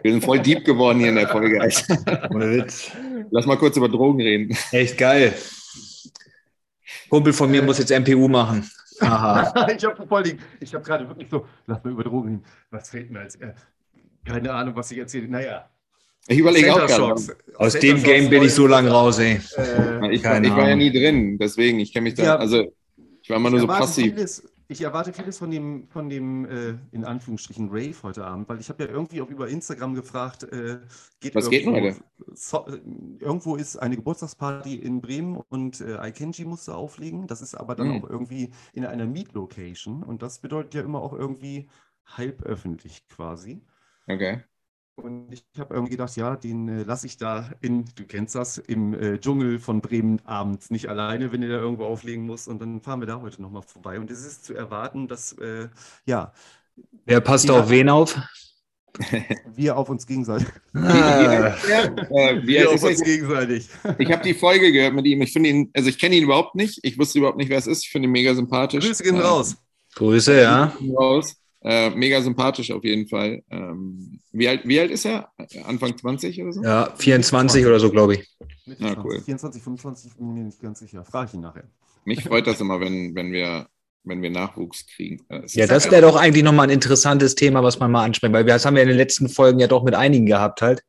Wir 0.02 0.12
sind 0.12 0.24
voll 0.24 0.40
deep 0.40 0.64
geworden 0.64 0.98
hier 0.98 1.08
in 1.08 1.16
der 1.16 1.28
Folge. 1.28 1.58
Ohne 2.30 2.50
Witz. 2.56 2.90
Lass 3.30 3.46
mal 3.46 3.56
kurz 3.56 3.76
über 3.76 3.88
Drogen 3.88 4.20
reden. 4.20 4.56
Echt 4.70 4.98
geil. 4.98 5.34
Kumpel 7.08 7.32
von 7.32 7.50
mir 7.50 7.62
muss 7.62 7.78
jetzt 7.78 7.90
MPU 7.90 8.28
machen. 8.28 8.68
Aha. 9.00 9.68
ich 9.76 9.84
habe 9.84 10.06
voll 10.06 10.22
die, 10.22 10.36
ich 10.60 10.74
habe 10.74 10.84
gerade 10.84 11.08
wirklich 11.08 11.28
so, 11.30 11.46
lass 11.66 11.82
mal 11.82 11.90
über 11.92 12.04
Drogen 12.04 12.28
reden. 12.28 12.44
Was 12.70 12.92
reden 12.92 13.14
wir 13.14 13.22
als, 13.22 13.36
äh, 13.36 13.54
keine 14.24 14.52
Ahnung, 14.52 14.76
was 14.76 14.90
ich 14.90 14.98
erzähle. 14.98 15.28
Naja. 15.28 15.68
Ich 16.26 16.38
überlege 16.38 16.72
auch 16.72 16.86
gerade. 16.86 17.14
Aus 17.56 17.72
Center 17.72 17.86
dem 17.86 18.02
Game 18.02 18.30
bin 18.30 18.42
ich 18.42 18.54
so 18.54 18.66
lang 18.66 18.86
raus, 18.86 19.18
ey. 19.18 19.40
Äh, 19.56 20.14
ich, 20.14 20.22
ich, 20.22 20.24
war 20.24 20.68
ja 20.68 20.76
nie 20.76 20.90
drin, 20.90 21.38
deswegen, 21.38 21.80
ich 21.80 21.92
kenne 21.92 22.04
mich 22.04 22.14
da, 22.14 22.24
ja, 22.24 22.36
also 22.36 22.72
ich 23.22 23.30
war 23.30 23.36
immer 23.36 23.50
nur 23.50 23.60
so 23.60 23.66
passiv. 23.66 24.14
Vieles, 24.14 24.42
ich 24.68 24.80
erwarte 24.82 25.12
vieles 25.12 25.38
von 25.38 25.50
dem, 25.50 25.88
von 25.88 26.08
dem 26.08 26.44
äh, 26.46 26.74
in 26.92 27.04
Anführungsstrichen, 27.04 27.68
Rave 27.68 27.94
heute 28.02 28.24
Abend, 28.24 28.48
weil 28.48 28.60
ich 28.60 28.68
habe 28.68 28.84
ja 28.84 28.90
irgendwie 28.90 29.20
auch 29.20 29.28
über 29.28 29.48
Instagram 29.48 29.94
gefragt, 29.94 30.44
äh, 30.44 30.78
geht 31.20 31.34
Was 31.34 31.50
geht 31.50 31.66
denn 31.66 31.74
heute? 31.74 31.96
So, 32.34 32.66
irgendwo 33.18 33.56
ist 33.56 33.76
eine 33.76 33.96
Geburtstagsparty 33.96 34.76
in 34.76 35.00
Bremen 35.00 35.36
und 35.36 35.80
äh, 35.80 35.96
Ikenji 36.06 36.44
musste 36.44 36.74
auflegen. 36.74 37.26
Das 37.26 37.42
ist 37.42 37.54
aber 37.54 37.74
dann 37.74 37.88
mhm. 37.88 38.04
auch 38.04 38.10
irgendwie 38.10 38.52
in 38.72 38.86
einer 38.86 39.06
Meet-Location 39.06 40.02
und 40.02 40.22
das 40.22 40.38
bedeutet 40.38 40.74
ja 40.74 40.82
immer 40.82 41.02
auch 41.02 41.12
irgendwie 41.12 41.68
halb 42.06 42.42
öffentlich 42.42 43.06
quasi. 43.08 43.62
Okay. 44.06 44.42
Und 44.96 45.32
ich 45.32 45.44
habe 45.58 45.74
irgendwie 45.74 45.92
gedacht, 45.92 46.16
ja, 46.16 46.36
den 46.36 46.68
äh, 46.68 46.82
lasse 46.84 47.06
ich 47.06 47.16
da 47.16 47.50
in, 47.60 47.84
du 47.96 48.04
kennst 48.04 48.34
das, 48.34 48.58
im 48.58 48.94
äh, 48.94 49.18
Dschungel 49.18 49.58
von 49.58 49.80
Bremen 49.80 50.20
abends 50.24 50.70
nicht 50.70 50.88
alleine, 50.88 51.32
wenn 51.32 51.42
ihr 51.42 51.48
da 51.48 51.56
irgendwo 51.56 51.84
auflegen 51.84 52.26
muss. 52.26 52.46
Und 52.46 52.60
dann 52.62 52.80
fahren 52.80 53.00
wir 53.00 53.06
da 53.06 53.20
heute 53.20 53.42
nochmal 53.42 53.62
vorbei. 53.62 53.98
Und 53.98 54.10
es 54.10 54.24
ist 54.24 54.44
zu 54.44 54.54
erwarten, 54.54 55.08
dass, 55.08 55.32
äh, 55.32 55.68
ja. 56.06 56.32
Wer 57.06 57.20
passt 57.20 57.50
auf 57.50 57.70
wen 57.70 57.88
auf? 57.88 58.16
Wir 59.56 59.76
auf 59.76 59.88
uns 59.88 60.06
gegenseitig. 60.06 60.46
Ah. 60.72 61.56
wir, 61.66 62.46
wir 62.46 62.70
auf 62.70 62.80
uns 62.80 63.02
gegenseitig. 63.02 63.68
Ich 63.98 64.12
habe 64.12 64.22
die 64.22 64.34
Folge 64.34 64.70
gehört 64.70 64.94
mit 64.94 65.04
ihm. 65.06 65.20
Ich 65.22 65.32
finde 65.32 65.48
ihn, 65.48 65.70
also 65.74 65.88
ich 65.88 65.98
kenne 65.98 66.14
ihn 66.14 66.22
überhaupt 66.22 66.54
nicht. 66.54 66.78
Ich 66.84 66.96
wusste 66.96 67.18
überhaupt 67.18 67.38
nicht, 67.38 67.48
wer 67.48 67.58
es 67.58 67.66
ist. 67.66 67.82
Ich 67.82 67.90
finde 67.90 68.06
ihn 68.06 68.12
mega 68.12 68.32
sympathisch. 68.34 68.84
Grüße 68.84 69.02
gehen 69.02 69.18
raus. 69.18 69.56
Grüße, 69.96 70.40
ja. 70.40 70.72
Raus. 70.96 71.34
Äh, 71.66 71.90
mega 71.90 72.20
sympathisch 72.20 72.70
auf 72.70 72.84
jeden 72.84 73.08
Fall. 73.08 73.42
Ähm, 73.50 74.20
wie, 74.32 74.46
alt, 74.46 74.68
wie 74.68 74.78
alt 74.78 74.90
ist 74.90 75.06
er? 75.06 75.30
Anfang 75.64 75.96
20 75.96 76.42
oder 76.42 76.52
so? 76.52 76.62
Ja, 76.62 76.92
24 76.94 77.64
oder 77.64 77.80
so, 77.80 77.90
glaube 77.90 78.16
ich. 78.16 78.36
Ja, 78.66 79.02
cool. 79.02 79.22
24, 79.22 79.62
25, 79.62 80.14
bin 80.16 80.34
mir 80.34 80.44
nicht 80.44 80.60
ganz 80.60 80.80
sicher. 80.80 81.04
Frage 81.04 81.28
ich 81.28 81.34
ihn 81.34 81.40
nachher. 81.40 81.64
Mich 82.04 82.22
freut 82.22 82.46
das 82.46 82.60
immer, 82.60 82.80
wenn, 82.80 83.14
wenn, 83.14 83.32
wir, 83.32 83.66
wenn 84.02 84.20
wir 84.20 84.30
Nachwuchs 84.30 84.86
kriegen. 84.86 85.24
Das 85.30 85.54
ja, 85.54 85.66
das 85.66 85.90
wäre 85.90 86.02
doch 86.02 86.16
eigentlich 86.16 86.44
nochmal 86.44 86.66
ein 86.66 86.74
interessantes 86.74 87.34
Thema, 87.34 87.62
was 87.62 87.80
man 87.80 87.90
mal 87.90 88.04
ansprechen, 88.04 88.34
weil 88.34 88.44
wir, 88.44 88.52
das 88.52 88.66
haben 88.66 88.74
wir 88.74 88.82
in 88.82 88.88
den 88.88 88.98
letzten 88.98 89.30
Folgen 89.30 89.58
ja 89.58 89.66
doch 89.66 89.84
mit 89.84 89.94
einigen 89.94 90.26
gehabt 90.26 90.60
halt. 90.60 90.82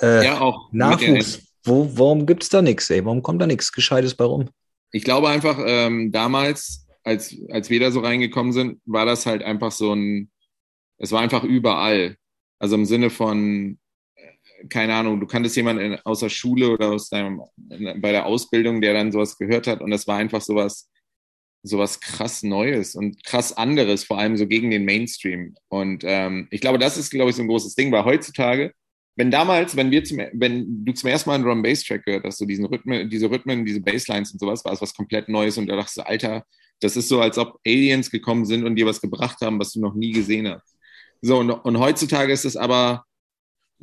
Äh, 0.00 0.24
ja, 0.24 0.40
auch. 0.40 0.72
Nachwuchs. 0.72 1.42
Wo, 1.62 1.90
warum 1.94 2.24
gibt 2.24 2.42
es 2.42 2.48
da 2.48 2.62
nichts, 2.62 2.88
ey? 2.88 3.04
Warum 3.04 3.22
kommt 3.22 3.42
da 3.42 3.46
nichts 3.46 3.70
Gescheites 3.70 4.14
bei 4.14 4.24
rum? 4.24 4.48
Ich 4.92 5.04
glaube 5.04 5.28
einfach, 5.28 5.58
ähm, 5.62 6.10
damals 6.10 6.83
als, 7.04 7.36
als 7.50 7.70
wir 7.70 7.80
da 7.80 7.90
so 7.90 8.00
reingekommen 8.00 8.52
sind, 8.52 8.80
war 8.86 9.06
das 9.06 9.26
halt 9.26 9.42
einfach 9.42 9.70
so 9.70 9.94
ein, 9.94 10.30
es 10.98 11.12
war 11.12 11.20
einfach 11.20 11.44
überall. 11.44 12.16
Also 12.58 12.74
im 12.76 12.86
Sinne 12.86 13.10
von, 13.10 13.78
äh, 14.16 14.66
keine 14.68 14.94
Ahnung, 14.94 15.20
du 15.20 15.26
kanntest 15.26 15.54
jemanden 15.56 15.98
aus 16.04 16.20
der 16.20 16.30
Schule 16.30 16.70
oder 16.70 16.92
aus 16.92 17.10
deinem, 17.10 17.42
bei 17.58 18.10
der 18.10 18.26
Ausbildung, 18.26 18.80
der 18.80 18.94
dann 18.94 19.12
sowas 19.12 19.36
gehört 19.36 19.66
hat 19.66 19.82
und 19.82 19.90
das 19.90 20.06
war 20.06 20.16
einfach 20.16 20.40
sowas, 20.40 20.90
sowas 21.62 22.00
krass 22.00 22.42
Neues 22.42 22.94
und 22.94 23.22
krass 23.24 23.56
anderes, 23.56 24.04
vor 24.04 24.18
allem 24.18 24.36
so 24.36 24.46
gegen 24.46 24.70
den 24.70 24.84
Mainstream. 24.84 25.54
Und 25.68 26.04
ähm, 26.06 26.48
ich 26.50 26.60
glaube, 26.60 26.78
das 26.78 26.96
ist, 26.96 27.10
glaube 27.10 27.30
ich, 27.30 27.36
so 27.36 27.42
ein 27.42 27.48
großes 27.48 27.74
Ding, 27.74 27.92
weil 27.92 28.04
heutzutage, 28.04 28.72
wenn 29.16 29.30
damals, 29.30 29.76
wenn 29.76 29.90
wir 29.90 30.04
zum, 30.04 30.18
wenn 30.32 30.84
du 30.84 30.92
zum 30.92 31.08
ersten 31.10 31.30
Mal 31.30 31.36
einen 31.36 31.44
Drum 31.44 31.62
Bass 31.62 31.84
Track 31.84 32.04
gehört 32.04 32.24
hast, 32.24 32.38
so 32.38 32.46
diesen 32.46 32.66
Rhythmen, 32.66 33.08
diese 33.08 33.30
Rhythmen, 33.30 33.64
diese 33.64 33.80
Basslines 33.80 34.32
und 34.32 34.40
sowas, 34.40 34.64
war 34.64 34.72
es 34.72 34.82
was 34.82 34.94
komplett 34.94 35.28
Neues 35.28 35.56
und 35.56 35.66
da 35.66 35.76
dachtest 35.76 35.98
du, 35.98 36.06
Alter, 36.06 36.44
das 36.80 36.96
ist 36.96 37.08
so, 37.08 37.20
als 37.20 37.38
ob 37.38 37.58
Aliens 37.66 38.10
gekommen 38.10 38.44
sind 38.44 38.64
und 38.64 38.76
dir 38.76 38.86
was 38.86 39.00
gebracht 39.00 39.40
haben, 39.40 39.58
was 39.58 39.72
du 39.72 39.80
noch 39.80 39.94
nie 39.94 40.12
gesehen 40.12 40.48
hast. 40.48 40.76
So, 41.22 41.38
und, 41.38 41.50
und 41.50 41.78
heutzutage 41.78 42.32
ist 42.32 42.44
es 42.44 42.56
aber, 42.56 43.04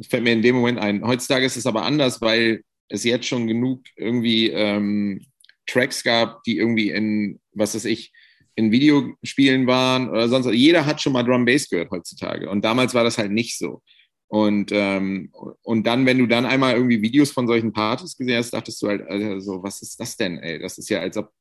fällt 0.07 0.23
mir 0.23 0.34
in 0.34 0.41
dem 0.41 0.55
Moment 0.55 0.80
ein, 0.80 1.05
heutzutage 1.05 1.45
ist 1.45 1.57
es 1.57 1.65
aber 1.65 1.84
anders, 1.84 2.22
weil 2.22 2.63
es 2.89 3.03
jetzt 3.03 3.26
schon 3.26 3.47
genug 3.47 3.84
irgendwie 3.95 4.49
ähm, 4.49 5.26
Tracks 5.65 6.03
gab, 6.03 6.43
die 6.43 6.57
irgendwie 6.57 6.89
in, 6.91 7.39
was 7.53 7.73
weiß 7.76 7.85
ich, 7.85 8.11
in 8.55 8.72
Videospielen 8.72 9.65
waren 9.65 10.09
oder 10.09 10.27
sonst. 10.27 10.51
Jeder 10.51 10.85
hat 10.85 11.01
schon 11.01 11.13
mal 11.13 11.23
Drum 11.23 11.45
Bass 11.45 11.69
gehört 11.69 11.89
heutzutage. 11.89 12.49
Und 12.49 12.63
damals 12.63 12.93
war 12.93 13.03
das 13.03 13.18
halt 13.18 13.31
nicht 13.31 13.57
so. 13.57 13.81
Und, 14.27 14.72
ähm, 14.72 15.31
und 15.61 15.85
dann, 15.85 16.05
wenn 16.05 16.18
du 16.18 16.26
dann 16.26 16.45
einmal 16.45 16.76
irgendwie 16.76 17.01
Videos 17.01 17.31
von 17.31 17.47
solchen 17.47 17.73
Partys 17.73 18.15
gesehen 18.15 18.38
hast, 18.38 18.51
dachtest 18.51 18.81
du 18.81 18.88
halt, 18.88 19.01
also, 19.01 19.61
was 19.61 19.81
ist 19.81 19.99
das 19.99 20.15
denn, 20.15 20.38
ey? 20.39 20.59
Das 20.59 20.77
ist 20.77 20.89
ja, 20.89 20.99
als 20.99 21.18
ob, 21.18 21.31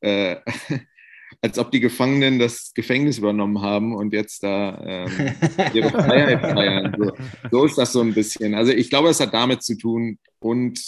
äh, 0.00 0.36
als 1.40 1.58
ob 1.58 1.70
die 1.70 1.80
Gefangenen 1.80 2.38
das 2.38 2.72
Gefängnis 2.74 3.18
übernommen 3.18 3.60
haben 3.60 3.94
und 3.94 4.12
jetzt 4.12 4.42
da 4.42 4.80
ähm, 4.84 5.34
ihre 5.74 5.90
Freiheit 5.90 6.40
feiern. 6.40 6.96
So, 6.98 7.12
so, 7.50 7.64
ist 7.64 7.78
das 7.78 7.92
so 7.92 8.00
ein 8.00 8.14
bisschen. 8.14 8.54
Also 8.54 8.72
ich 8.72 8.90
glaube, 8.90 9.08
es 9.08 9.20
hat 9.20 9.34
damit 9.34 9.62
zu 9.62 9.76
tun. 9.76 10.18
Und 10.40 10.80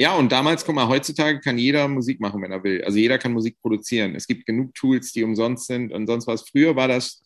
ja, 0.00 0.14
und 0.16 0.30
damals, 0.30 0.64
guck 0.64 0.76
mal, 0.76 0.86
heutzutage 0.86 1.40
kann 1.40 1.58
jeder 1.58 1.88
Musik 1.88 2.20
machen, 2.20 2.40
wenn 2.42 2.52
er 2.52 2.62
will. 2.62 2.84
Also 2.84 2.98
jeder 2.98 3.18
kann 3.18 3.32
Musik 3.32 3.56
produzieren. 3.60 4.14
Es 4.14 4.28
gibt 4.28 4.46
genug 4.46 4.74
Tools, 4.74 5.12
die 5.12 5.24
umsonst 5.24 5.66
sind 5.66 5.92
und 5.92 6.06
sonst 6.06 6.26
was. 6.28 6.48
Früher 6.48 6.76
war 6.76 6.86
das 6.86 7.22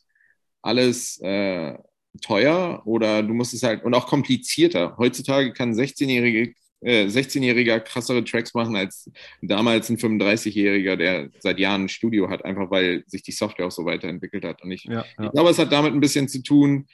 alles 0.63 1.21
äh, 1.21 1.77
teuer 2.23 2.83
oder 2.87 3.23
du 3.23 3.35
musst 3.35 3.53
es 3.53 3.63
halt 3.63 3.85
und 3.85 3.95
auch 3.95 4.07
komplizierter. 4.07 4.97
Heutzutage 4.97 5.53
kann 5.53 5.71
ein 5.71 5.75
16-Jährige 5.75 6.55
äh, 6.83 7.07
16-Jähriger 7.07 7.81
krassere 7.81 8.25
Tracks 8.25 8.55
machen 8.55 8.77
als 8.77 9.11
damals 9.41 9.89
ein 9.89 9.99
35-Jähriger, 9.99 10.97
der 10.97 11.31
seit 11.39 11.59
Jahren 11.59 11.85
ein 11.85 11.89
Studio 11.89 12.29
hat, 12.29 12.45
einfach 12.45 12.71
weil 12.71 13.05
sich 13.07 13.23
die 13.23 13.33
Software 13.33 13.67
auch 13.67 13.73
so 13.73 13.85
weiterentwickelt 13.85 14.45
hat. 14.45 14.63
Und 14.63 14.71
ich, 14.73 14.85
ja, 14.85 15.05
ja. 15.19 15.25
ich 15.27 15.33
glaube, 15.33 15.51
es 15.51 15.59
hat 15.59 15.73
damit 15.73 15.93
ein 15.93 16.01
bisschen 16.01 16.29
zu 16.29 16.43
tun, 16.43 16.87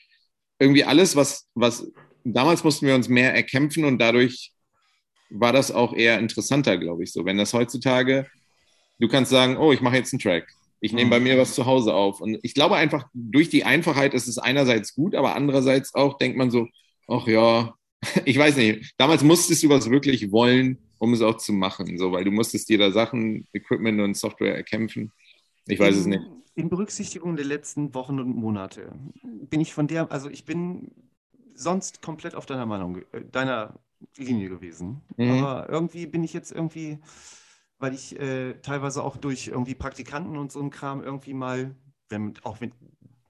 irgendwie 0.58 0.84
alles, 0.84 1.16
was, 1.16 1.48
was 1.54 1.90
damals 2.24 2.64
mussten 2.64 2.86
wir 2.86 2.94
uns 2.94 3.08
mehr 3.08 3.34
erkämpfen 3.34 3.84
und 3.84 3.98
dadurch 3.98 4.52
war 5.30 5.52
das 5.52 5.70
auch 5.70 5.94
eher 5.94 6.18
interessanter, 6.18 6.78
glaube 6.78 7.04
ich, 7.04 7.12
so. 7.12 7.24
Wenn 7.24 7.38
das 7.38 7.52
heutzutage, 7.52 8.26
du 8.98 9.08
kannst 9.08 9.30
sagen, 9.30 9.56
oh, 9.56 9.72
ich 9.72 9.80
mache 9.80 9.96
jetzt 9.96 10.12
einen 10.12 10.20
Track. 10.20 10.48
Ich 10.80 10.92
nehme 10.92 11.10
bei 11.10 11.18
mhm. 11.18 11.24
mir 11.24 11.38
was 11.38 11.54
zu 11.54 11.66
Hause 11.66 11.94
auf. 11.94 12.20
Und 12.20 12.38
ich 12.42 12.54
glaube 12.54 12.76
einfach, 12.76 13.06
durch 13.12 13.48
die 13.48 13.64
Einfachheit 13.64 14.14
ist 14.14 14.28
es 14.28 14.38
einerseits 14.38 14.94
gut, 14.94 15.14
aber 15.14 15.34
andererseits 15.34 15.94
auch 15.94 16.18
denkt 16.18 16.38
man 16.38 16.50
so, 16.50 16.68
ach 17.08 17.26
ja, 17.26 17.74
ich 18.24 18.38
weiß 18.38 18.56
nicht. 18.56 18.94
Damals 18.98 19.22
musstest 19.22 19.62
du 19.62 19.68
was 19.68 19.90
wirklich 19.90 20.30
wollen, 20.30 20.78
um 20.98 21.12
es 21.14 21.22
auch 21.22 21.36
zu 21.36 21.52
machen, 21.52 21.98
so, 21.98 22.12
weil 22.12 22.24
du 22.24 22.30
musstest 22.30 22.68
dir 22.68 22.78
da 22.78 22.90
Sachen, 22.90 23.46
Equipment 23.52 24.00
und 24.00 24.16
Software 24.16 24.56
erkämpfen. 24.56 25.12
Ich 25.66 25.78
weiß 25.78 25.94
in, 25.94 26.00
es 26.00 26.06
nicht. 26.06 26.22
In 26.54 26.68
Berücksichtigung 26.68 27.36
der 27.36 27.44
letzten 27.44 27.94
Wochen 27.94 28.18
und 28.18 28.36
Monate 28.36 28.92
bin 29.22 29.60
ich 29.60 29.74
von 29.74 29.86
der, 29.86 30.10
also 30.10 30.28
ich 30.28 30.44
bin 30.44 30.90
sonst 31.54 32.02
komplett 32.02 32.34
auf 32.34 32.46
deiner 32.46 32.66
Meinung, 32.66 33.02
äh, 33.12 33.24
deiner 33.30 33.78
Linie 34.16 34.48
gewesen. 34.48 35.02
Mhm. 35.16 35.30
Aber 35.30 35.68
irgendwie 35.68 36.06
bin 36.06 36.22
ich 36.24 36.32
jetzt 36.32 36.52
irgendwie, 36.52 36.98
weil 37.78 37.94
ich 37.94 38.18
äh, 38.18 38.54
teilweise 38.62 39.02
auch 39.02 39.16
durch 39.16 39.48
irgendwie 39.48 39.74
Praktikanten 39.74 40.36
und 40.36 40.52
so 40.52 40.60
ein 40.60 40.70
Kram 40.70 41.02
irgendwie 41.02 41.34
mal, 41.34 41.74
wenn, 42.08 42.34
auch 42.44 42.60
wenn 42.60 42.72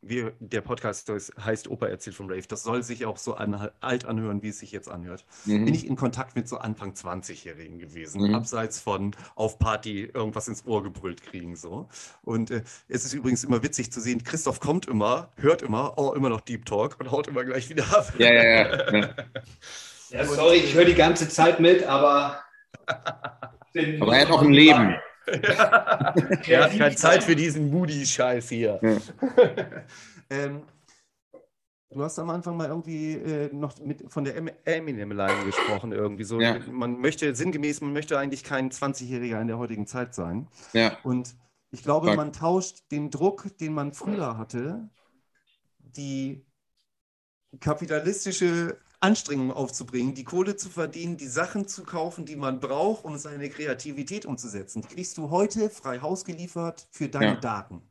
wir, 0.08 0.32
der 0.40 0.60
Podcast 0.60 1.10
heißt 1.44 1.68
Opa 1.68 1.86
erzählt 1.86 2.16
vom 2.16 2.28
Rave, 2.28 2.44
das 2.48 2.62
soll 2.62 2.82
sich 2.82 3.06
auch 3.06 3.16
so 3.16 3.34
an, 3.34 3.70
alt 3.80 4.04
anhören, 4.04 4.42
wie 4.42 4.48
es 4.48 4.58
sich 4.58 4.72
jetzt 4.72 4.88
anhört. 4.88 5.24
Mhm. 5.44 5.64
Bin 5.64 5.74
ich 5.74 5.86
in 5.86 5.96
Kontakt 5.96 6.36
mit 6.36 6.48
so 6.48 6.58
Anfang 6.58 6.92
20-Jährigen 6.92 7.78
gewesen, 7.78 8.22
mhm. 8.22 8.34
abseits 8.34 8.80
von 8.80 9.14
auf 9.34 9.58
Party 9.58 10.10
irgendwas 10.12 10.48
ins 10.48 10.66
Ohr 10.66 10.82
gebrüllt 10.82 11.22
kriegen 11.22 11.56
so. 11.56 11.88
Und 12.22 12.50
äh, 12.50 12.62
es 12.88 13.04
ist 13.04 13.12
übrigens 13.12 13.44
immer 13.44 13.62
witzig 13.62 13.92
zu 13.92 14.00
sehen, 14.00 14.22
Christoph 14.24 14.60
kommt 14.60 14.86
immer, 14.86 15.30
hört 15.36 15.62
immer, 15.62 15.94
oh, 15.96 16.12
immer 16.12 16.28
noch 16.28 16.40
Deep 16.40 16.64
Talk 16.66 16.96
und 17.00 17.10
haut 17.10 17.28
immer 17.28 17.44
gleich 17.44 17.68
wieder 17.68 17.84
ab. 17.96 18.12
Ja, 18.18 18.32
ja, 18.32 18.44
ja. 18.92 19.10
ja 20.10 20.24
sorry, 20.24 20.56
ich 20.56 20.74
höre 20.74 20.84
die 20.84 20.94
ganze 20.94 21.28
Zeit 21.28 21.60
mit, 21.60 21.84
aber. 21.84 22.40
aber 22.86 24.16
er 24.16 24.20
hat 24.20 24.30
auch 24.30 24.42
ein 24.42 24.52
Leben. 24.52 24.96
Ja. 25.42 26.14
er 26.46 26.64
hat 26.64 26.78
keine 26.78 26.96
Zeit 26.96 27.24
für 27.24 27.36
diesen 27.36 27.70
Moody-Scheiß 27.70 28.48
hier. 28.48 28.80
Ja. 28.82 28.96
ähm, 30.30 30.62
du 31.90 32.02
hast 32.02 32.18
am 32.18 32.30
Anfang 32.30 32.56
mal 32.56 32.68
irgendwie 32.68 33.14
äh, 33.14 33.52
noch 33.52 33.78
mit, 33.80 34.04
von 34.08 34.24
der 34.24 34.36
Eminem-Line 34.64 35.44
gesprochen, 35.44 35.92
irgendwie 35.92 36.24
so. 36.24 36.40
Ja. 36.40 36.58
Man 36.70 36.98
möchte 37.00 37.34
sinngemäß, 37.34 37.80
man 37.80 37.92
möchte 37.92 38.18
eigentlich 38.18 38.44
kein 38.44 38.70
20-Jähriger 38.70 39.40
in 39.40 39.48
der 39.48 39.58
heutigen 39.58 39.86
Zeit 39.86 40.14
sein. 40.14 40.48
Ja. 40.72 40.96
Und 41.02 41.34
ich 41.70 41.82
glaube, 41.82 42.14
man 42.14 42.32
tauscht 42.32 42.90
den 42.90 43.10
Druck, 43.10 43.56
den 43.58 43.74
man 43.74 43.92
früher 43.92 44.38
hatte, 44.38 44.88
die 45.78 46.46
kapitalistische 47.60 48.78
Anstrengungen 49.00 49.52
aufzubringen, 49.52 50.14
die 50.14 50.24
Kohle 50.24 50.56
zu 50.56 50.70
verdienen, 50.70 51.16
die 51.16 51.28
Sachen 51.28 51.68
zu 51.68 51.84
kaufen, 51.84 52.24
die 52.24 52.36
man 52.36 52.58
braucht, 52.58 53.04
um 53.04 53.16
seine 53.16 53.48
Kreativität 53.48 54.26
umzusetzen. 54.26 54.82
Kriegst 54.82 55.16
du 55.18 55.30
heute 55.30 55.70
frei 55.70 56.00
Haus 56.00 56.24
geliefert 56.24 56.88
für 56.90 57.08
deine 57.08 57.26
ja. 57.26 57.36
Daten. 57.36 57.82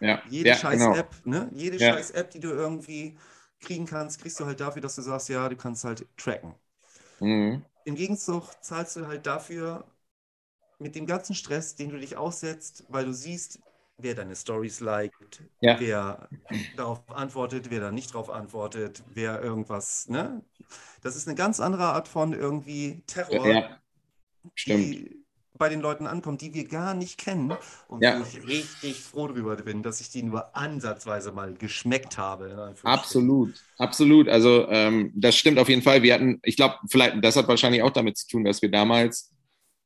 Ja. 0.00 0.22
Jede 0.28 0.50
ja, 0.50 0.56
scheiß 0.56 0.80
genau. 0.80 0.96
App, 0.96 1.14
ne? 1.24 1.48
Jede 1.52 1.78
scheiß 1.78 2.10
App, 2.12 2.30
die 2.30 2.40
du 2.40 2.48
irgendwie 2.48 3.16
kriegen 3.60 3.86
kannst, 3.86 4.20
kriegst 4.20 4.38
du 4.40 4.46
halt 4.46 4.60
dafür, 4.60 4.82
dass 4.82 4.96
du 4.96 5.02
sagst, 5.02 5.28
ja, 5.28 5.48
du 5.48 5.56
kannst 5.56 5.84
halt 5.84 6.06
tracken. 6.16 6.54
Mhm. 7.20 7.64
Im 7.84 7.94
Gegenzug 7.94 8.44
zahlst 8.60 8.96
du 8.96 9.06
halt 9.06 9.26
dafür 9.26 9.84
mit 10.78 10.94
dem 10.94 11.06
ganzen 11.06 11.34
Stress, 11.34 11.74
den 11.74 11.90
du 11.90 11.98
dich 11.98 12.16
aussetzt, 12.16 12.84
weil 12.88 13.04
du 13.04 13.12
siehst, 13.12 13.60
wer 13.98 14.14
deine 14.14 14.36
Stories 14.36 14.80
liked, 14.80 15.42
ja. 15.60 15.78
wer 15.78 16.28
darauf 16.76 17.00
antwortet, 17.10 17.70
wer 17.70 17.80
da 17.80 17.90
nicht 17.90 18.14
darauf 18.14 18.30
antwortet, 18.30 19.02
wer 19.12 19.42
irgendwas, 19.42 20.08
ne? 20.08 20.42
Das 21.02 21.16
ist 21.16 21.28
eine 21.28 21.36
ganz 21.36 21.60
andere 21.60 21.84
Art 21.84 22.08
von 22.08 22.32
irgendwie 22.32 23.02
Terror, 23.06 23.46
ja. 23.46 23.78
die 24.66 25.18
bei 25.58 25.68
den 25.68 25.80
Leuten 25.80 26.06
ankommt, 26.06 26.40
die 26.40 26.54
wir 26.54 26.66
gar 26.66 26.94
nicht 26.94 27.18
kennen 27.18 27.52
und 27.88 28.02
ja. 28.02 28.18
wo 28.18 28.22
ich 28.22 28.46
richtig 28.46 29.00
froh 29.00 29.26
drüber 29.26 29.56
bin, 29.56 29.82
dass 29.82 30.00
ich 30.00 30.08
die 30.08 30.22
nur 30.22 30.56
ansatzweise 30.56 31.32
mal 31.32 31.52
geschmeckt 31.54 32.16
habe. 32.16 32.74
Absolut, 32.84 33.54
absolut. 33.76 34.28
Also 34.28 34.68
ähm, 34.68 35.12
das 35.16 35.36
stimmt 35.36 35.58
auf 35.58 35.68
jeden 35.68 35.82
Fall. 35.82 36.02
Wir 36.02 36.14
hatten, 36.14 36.38
ich 36.44 36.56
glaube, 36.56 36.76
vielleicht, 36.88 37.22
das 37.24 37.36
hat 37.36 37.48
wahrscheinlich 37.48 37.82
auch 37.82 37.90
damit 37.90 38.16
zu 38.16 38.28
tun, 38.28 38.44
dass 38.44 38.62
wir 38.62 38.70
damals 38.70 39.32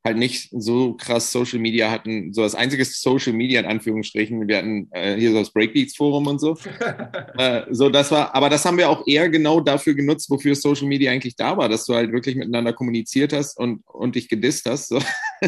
halt 0.03 0.17
nicht 0.17 0.49
so 0.51 0.93
krass 0.95 1.31
Social 1.31 1.59
Media 1.59 1.89
hatten, 1.89 2.33
so 2.33 2.41
das 2.41 2.55
einzige 2.55 2.83
Social 2.83 3.33
Media 3.33 3.59
in 3.59 3.65
Anführungsstrichen, 3.65 4.47
wir 4.47 4.57
hatten 4.57 4.89
äh, 4.91 5.15
hier 5.15 5.31
so 5.31 5.39
das 5.39 5.51
Breakbeats 5.51 5.95
Forum 5.95 6.27
und 6.27 6.39
so. 6.39 6.57
äh, 7.37 7.63
so, 7.71 7.89
das 7.89 8.11
war, 8.11 8.35
aber 8.35 8.49
das 8.49 8.65
haben 8.65 8.77
wir 8.77 8.89
auch 8.89 9.07
eher 9.07 9.29
genau 9.29 9.61
dafür 9.61 9.93
genutzt, 9.93 10.29
wofür 10.29 10.55
Social 10.55 10.87
Media 10.87 11.11
eigentlich 11.11 11.35
da 11.35 11.55
war, 11.55 11.69
dass 11.69 11.85
du 11.85 11.93
halt 11.93 12.11
wirklich 12.11 12.35
miteinander 12.35 12.73
kommuniziert 12.73 13.31
hast 13.31 13.57
und, 13.57 13.81
und 13.87 14.15
dich 14.15 14.27
gedisst 14.27 14.65
hast. 14.69 14.89
So. 14.89 14.99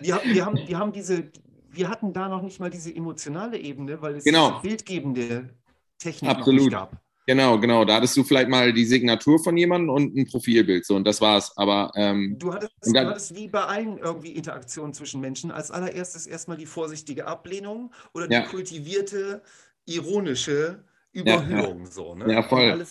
wir, 0.00 0.20
wir, 0.24 0.44
haben, 0.44 0.58
wir 0.66 0.78
haben 0.78 0.92
diese, 0.92 1.30
wir 1.70 1.88
hatten 1.88 2.12
da 2.12 2.28
noch 2.28 2.42
nicht 2.42 2.58
mal 2.58 2.70
diese 2.70 2.94
emotionale 2.94 3.58
Ebene, 3.58 4.02
weil 4.02 4.16
es 4.16 4.24
genau. 4.24 4.60
bildgebende 4.60 5.50
Technik 5.98 6.30
Absolut. 6.30 6.46
noch 6.56 6.64
nicht 6.64 6.72
gab. 6.72 7.09
Genau, 7.26 7.58
genau. 7.60 7.84
Da 7.84 7.96
hattest 7.96 8.16
du 8.16 8.24
vielleicht 8.24 8.48
mal 8.48 8.72
die 8.72 8.84
Signatur 8.84 9.38
von 9.38 9.56
jemandem 9.56 9.90
und 9.90 10.16
ein 10.16 10.26
Profilbild. 10.26 10.84
So, 10.84 10.96
und 10.96 11.06
das 11.06 11.20
war's. 11.20 11.56
Aber 11.56 11.92
ähm, 11.94 12.36
du, 12.38 12.52
hattest, 12.52 12.72
du 12.82 12.98
hattest 12.98 13.36
wie 13.36 13.48
bei 13.48 13.62
allen 13.62 13.98
irgendwie 13.98 14.32
Interaktionen 14.32 14.94
zwischen 14.94 15.20
Menschen 15.20 15.50
als 15.50 15.70
allererstes 15.70 16.26
erstmal 16.26 16.56
die 16.56 16.66
vorsichtige 16.66 17.26
Ablehnung 17.26 17.92
oder 18.14 18.26
die 18.26 18.34
ja. 18.34 18.42
kultivierte, 18.42 19.42
ironische 19.84 20.84
Überhöhung. 21.12 21.78
Ja, 21.78 21.84
ja. 21.84 21.90
So, 21.90 22.14
ne? 22.14 22.32
ja 22.32 22.42
voll. 22.42 22.86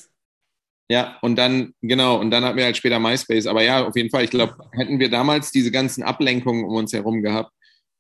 Ja, 0.92 1.18
und 1.22 1.36
dann, 1.36 1.76
genau, 1.82 2.20
und 2.20 2.32
dann 2.32 2.44
hatten 2.44 2.58
wir 2.58 2.66
halt 2.66 2.78
später 2.78 3.00
MySpace. 3.00 3.46
Aber 3.46 3.62
ja, 3.62 3.86
auf 3.86 3.96
jeden 3.96 4.10
Fall, 4.10 4.24
ich 4.24 4.32
glaube, 4.32 4.56
hätten 4.72 5.00
wir 5.00 5.10
damals 5.10 5.52
diese 5.52 5.72
ganzen 5.72 6.02
Ablenkungen 6.02 6.66
um 6.66 6.76
uns 6.76 6.94
herum 6.94 7.22
gehabt, 7.22 7.54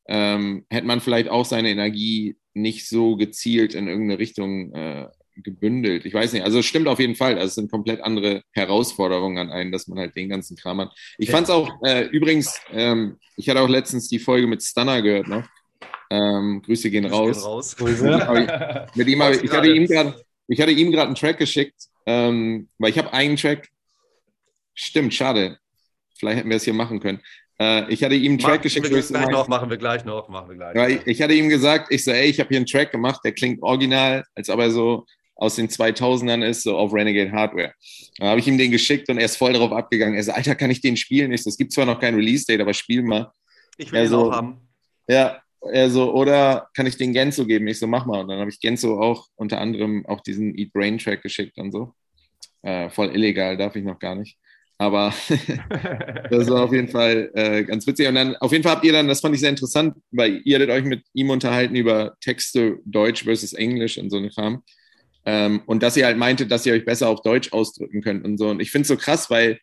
ähm, 0.07 0.65
hätte 0.71 0.87
man 0.87 0.99
vielleicht 0.99 1.29
auch 1.29 1.45
seine 1.45 1.69
Energie 1.69 2.35
nicht 2.55 2.89
so 2.89 3.15
gezielt 3.15 3.75
in 3.75 3.87
irgendeine 3.87 4.17
Richtung 4.17 4.73
äh, 4.73 5.07
gebündelt. 5.43 6.05
Ich 6.05 6.13
weiß 6.13 6.33
nicht, 6.33 6.43
also 6.43 6.59
es 6.59 6.65
stimmt 6.65 6.87
auf 6.87 6.99
jeden 6.99 7.15
Fall. 7.15 7.35
Also 7.35 7.47
es 7.47 7.55
sind 7.55 7.71
komplett 7.71 8.01
andere 8.01 8.43
Herausforderungen 8.51 9.37
an 9.37 9.51
einen, 9.51 9.71
dass 9.71 9.87
man 9.87 9.99
halt 9.99 10.15
den 10.15 10.29
ganzen 10.29 10.57
Kram 10.57 10.81
hat. 10.81 10.91
Ich 11.17 11.31
fand 11.31 11.45
es 11.45 11.49
auch, 11.49 11.69
äh, 11.83 12.05
übrigens, 12.07 12.59
ähm, 12.71 13.17
ich 13.35 13.49
hatte 13.49 13.61
auch 13.61 13.69
letztens 13.69 14.09
die 14.09 14.19
Folge 14.19 14.47
mit 14.47 14.63
Stunner 14.63 15.01
gehört 15.01 15.27
noch. 15.27 15.43
Ähm, 16.09 16.61
Grüße 16.65 16.89
gehen 16.89 17.05
raus. 17.05 17.37
Gehen 17.37 17.45
raus. 17.45 17.75
ich, 17.79 18.95
mit 18.95 19.07
ihm, 19.07 19.21
ich, 19.21 19.51
hatte 19.51 19.69
ihm 19.69 19.85
grad, 19.85 20.25
ich 20.47 20.59
hatte 20.59 20.71
ihm 20.71 20.91
gerade 20.91 21.07
einen 21.07 21.15
Track 21.15 21.37
geschickt, 21.37 21.83
ähm, 22.05 22.67
weil 22.77 22.89
ich 22.89 22.97
habe 22.97 23.13
einen 23.13 23.35
Track. 23.35 23.69
Stimmt, 24.73 25.13
schade. 25.13 25.59
Vielleicht 26.17 26.39
hätten 26.39 26.49
wir 26.49 26.57
es 26.57 26.63
hier 26.63 26.73
machen 26.73 26.99
können. 26.99 27.21
Äh, 27.59 27.91
ich 27.93 28.03
hatte 28.03 28.15
ihm 28.15 28.31
einen 28.31 28.39
Track 28.39 28.51
machen 28.51 28.61
geschickt. 28.63 28.89
Wir 28.89 29.01
gleich 29.01 29.29
noch, 29.29 29.47
machen 29.47 29.69
wir 29.69 29.77
gleich 29.77 30.05
noch, 30.05 30.29
machen 30.29 30.49
wir 30.49 30.55
gleich. 30.55 30.75
Ja, 30.75 30.87
ich, 30.87 31.05
ich, 31.05 31.21
hatte 31.21 31.33
ihm 31.33 31.49
gesagt, 31.49 31.91
ich 31.91 32.03
so, 32.03 32.11
ey, 32.11 32.27
ich 32.27 32.39
habe 32.39 32.49
hier 32.49 32.57
einen 32.57 32.65
Track 32.65 32.91
gemacht, 32.91 33.21
der 33.23 33.33
klingt 33.33 33.61
original, 33.61 34.23
als 34.33 34.49
ob 34.49 34.59
er 34.59 34.71
so 34.71 35.05
aus 35.39 35.55
den 35.55 35.69
2000ern 35.69 36.43
ist, 36.45 36.63
so 36.63 36.77
auf 36.77 36.93
Renegade 36.93 37.31
Hardware. 37.31 37.73
Da 38.17 38.27
habe 38.27 38.39
ich 38.39 38.47
ihm 38.47 38.57
den 38.57 38.71
geschickt 38.71 39.09
und 39.09 39.17
er 39.17 39.25
ist 39.25 39.37
voll 39.37 39.53
darauf 39.53 39.71
abgegangen. 39.71 40.15
Er 40.15 40.23
sagt, 40.23 40.37
Alter, 40.37 40.55
kann 40.55 40.69
ich 40.69 40.81
den 40.81 40.97
spielen? 40.97 41.31
Ich 41.31 41.43
so, 41.43 41.49
es 41.49 41.57
gibt 41.57 41.71
zwar 41.71 41.85
noch 41.85 41.99
kein 41.99 42.15
Release-Date, 42.15 42.59
aber 42.59 42.73
spiel 42.73 43.01
mal. 43.01 43.31
Ich 43.77 43.91
will 43.91 44.01
er 44.01 44.07
so, 44.07 44.29
auch 44.29 44.35
haben. 44.35 44.57
Ja, 45.07 45.41
er 45.61 45.89
so, 45.89 46.13
oder 46.13 46.69
kann 46.75 46.85
ich 46.85 46.97
den 46.97 47.13
Genso 47.13 47.45
geben? 47.45 47.67
Ich 47.67 47.79
so, 47.79 47.87
mach 47.87 48.05
mal. 48.05 48.21
Und 48.21 48.27
dann 48.27 48.39
habe 48.39 48.49
ich 48.49 48.59
Genso 48.59 48.99
auch 48.99 49.27
unter 49.35 49.61
anderem 49.61 50.05
auch 50.07 50.19
diesen 50.19 50.57
Eat 50.57 50.73
Brain 50.73 50.97
Track 50.97 51.23
geschickt 51.23 51.57
und 51.57 51.71
so. 51.71 51.93
Äh, 52.61 52.89
voll 52.89 53.15
illegal, 53.15 53.55
darf 53.55 53.77
ich 53.77 53.85
noch 53.85 53.99
gar 53.99 54.15
nicht. 54.15 54.37
Aber 54.77 55.13
das 56.29 56.49
war 56.49 56.63
auf 56.63 56.73
jeden 56.73 56.89
Fall 56.89 57.31
äh, 57.33 57.63
ganz 57.63 57.87
witzig. 57.87 58.07
Und 58.09 58.15
dann, 58.15 58.35
auf 58.37 58.51
jeden 58.51 58.63
Fall 58.63 58.73
habt 58.73 58.85
ihr 58.85 58.93
dann, 58.93 59.07
das 59.07 59.21
fand 59.21 59.35
ich 59.35 59.41
sehr 59.41 59.49
interessant, 59.49 59.95
weil 60.11 60.41
ihr 60.43 60.55
hattet 60.55 60.69
euch 60.69 60.83
mit 60.83 61.03
ihm 61.13 61.29
unterhalten 61.29 61.75
über 61.75 62.17
Texte 62.19 62.79
Deutsch 62.83 63.23
versus 63.23 63.53
Englisch 63.53 63.97
und 63.97 64.09
so 64.09 64.17
eine 64.17 64.29
Kram. 64.29 64.63
Ähm, 65.25 65.61
und 65.65 65.83
dass 65.83 65.97
ihr 65.97 66.05
halt 66.05 66.17
meintet, 66.17 66.51
dass 66.51 66.65
ihr 66.65 66.73
euch 66.73 66.85
besser 66.85 67.09
auf 67.09 67.21
Deutsch 67.21 67.51
ausdrücken 67.51 68.01
könnt 68.01 68.25
und 68.25 68.37
so. 68.37 68.49
Und 68.49 68.61
ich 68.61 68.71
finde 68.71 68.83
es 68.83 68.87
so 68.87 68.97
krass, 68.97 69.29
weil 69.29 69.59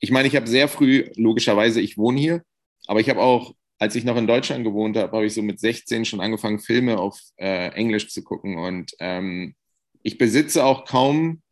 ich 0.00 0.10
meine, 0.10 0.28
ich 0.28 0.36
habe 0.36 0.46
sehr 0.46 0.68
früh, 0.68 1.10
logischerweise, 1.16 1.80
ich 1.80 1.98
wohne 1.98 2.18
hier, 2.18 2.42
aber 2.86 3.00
ich 3.00 3.10
habe 3.10 3.20
auch, 3.20 3.54
als 3.78 3.94
ich 3.94 4.04
noch 4.04 4.16
in 4.16 4.26
Deutschland 4.26 4.64
gewohnt 4.64 4.96
habe, 4.96 5.12
habe 5.12 5.26
ich 5.26 5.34
so 5.34 5.42
mit 5.42 5.60
16 5.60 6.04
schon 6.04 6.20
angefangen, 6.20 6.58
Filme 6.58 6.98
auf 6.98 7.18
äh, 7.36 7.68
Englisch 7.72 8.08
zu 8.08 8.22
gucken. 8.22 8.58
Und 8.58 8.92
ähm, 8.98 9.54
ich 10.02 10.18
besitze 10.18 10.64
auch 10.64 10.84
kaum 10.84 11.42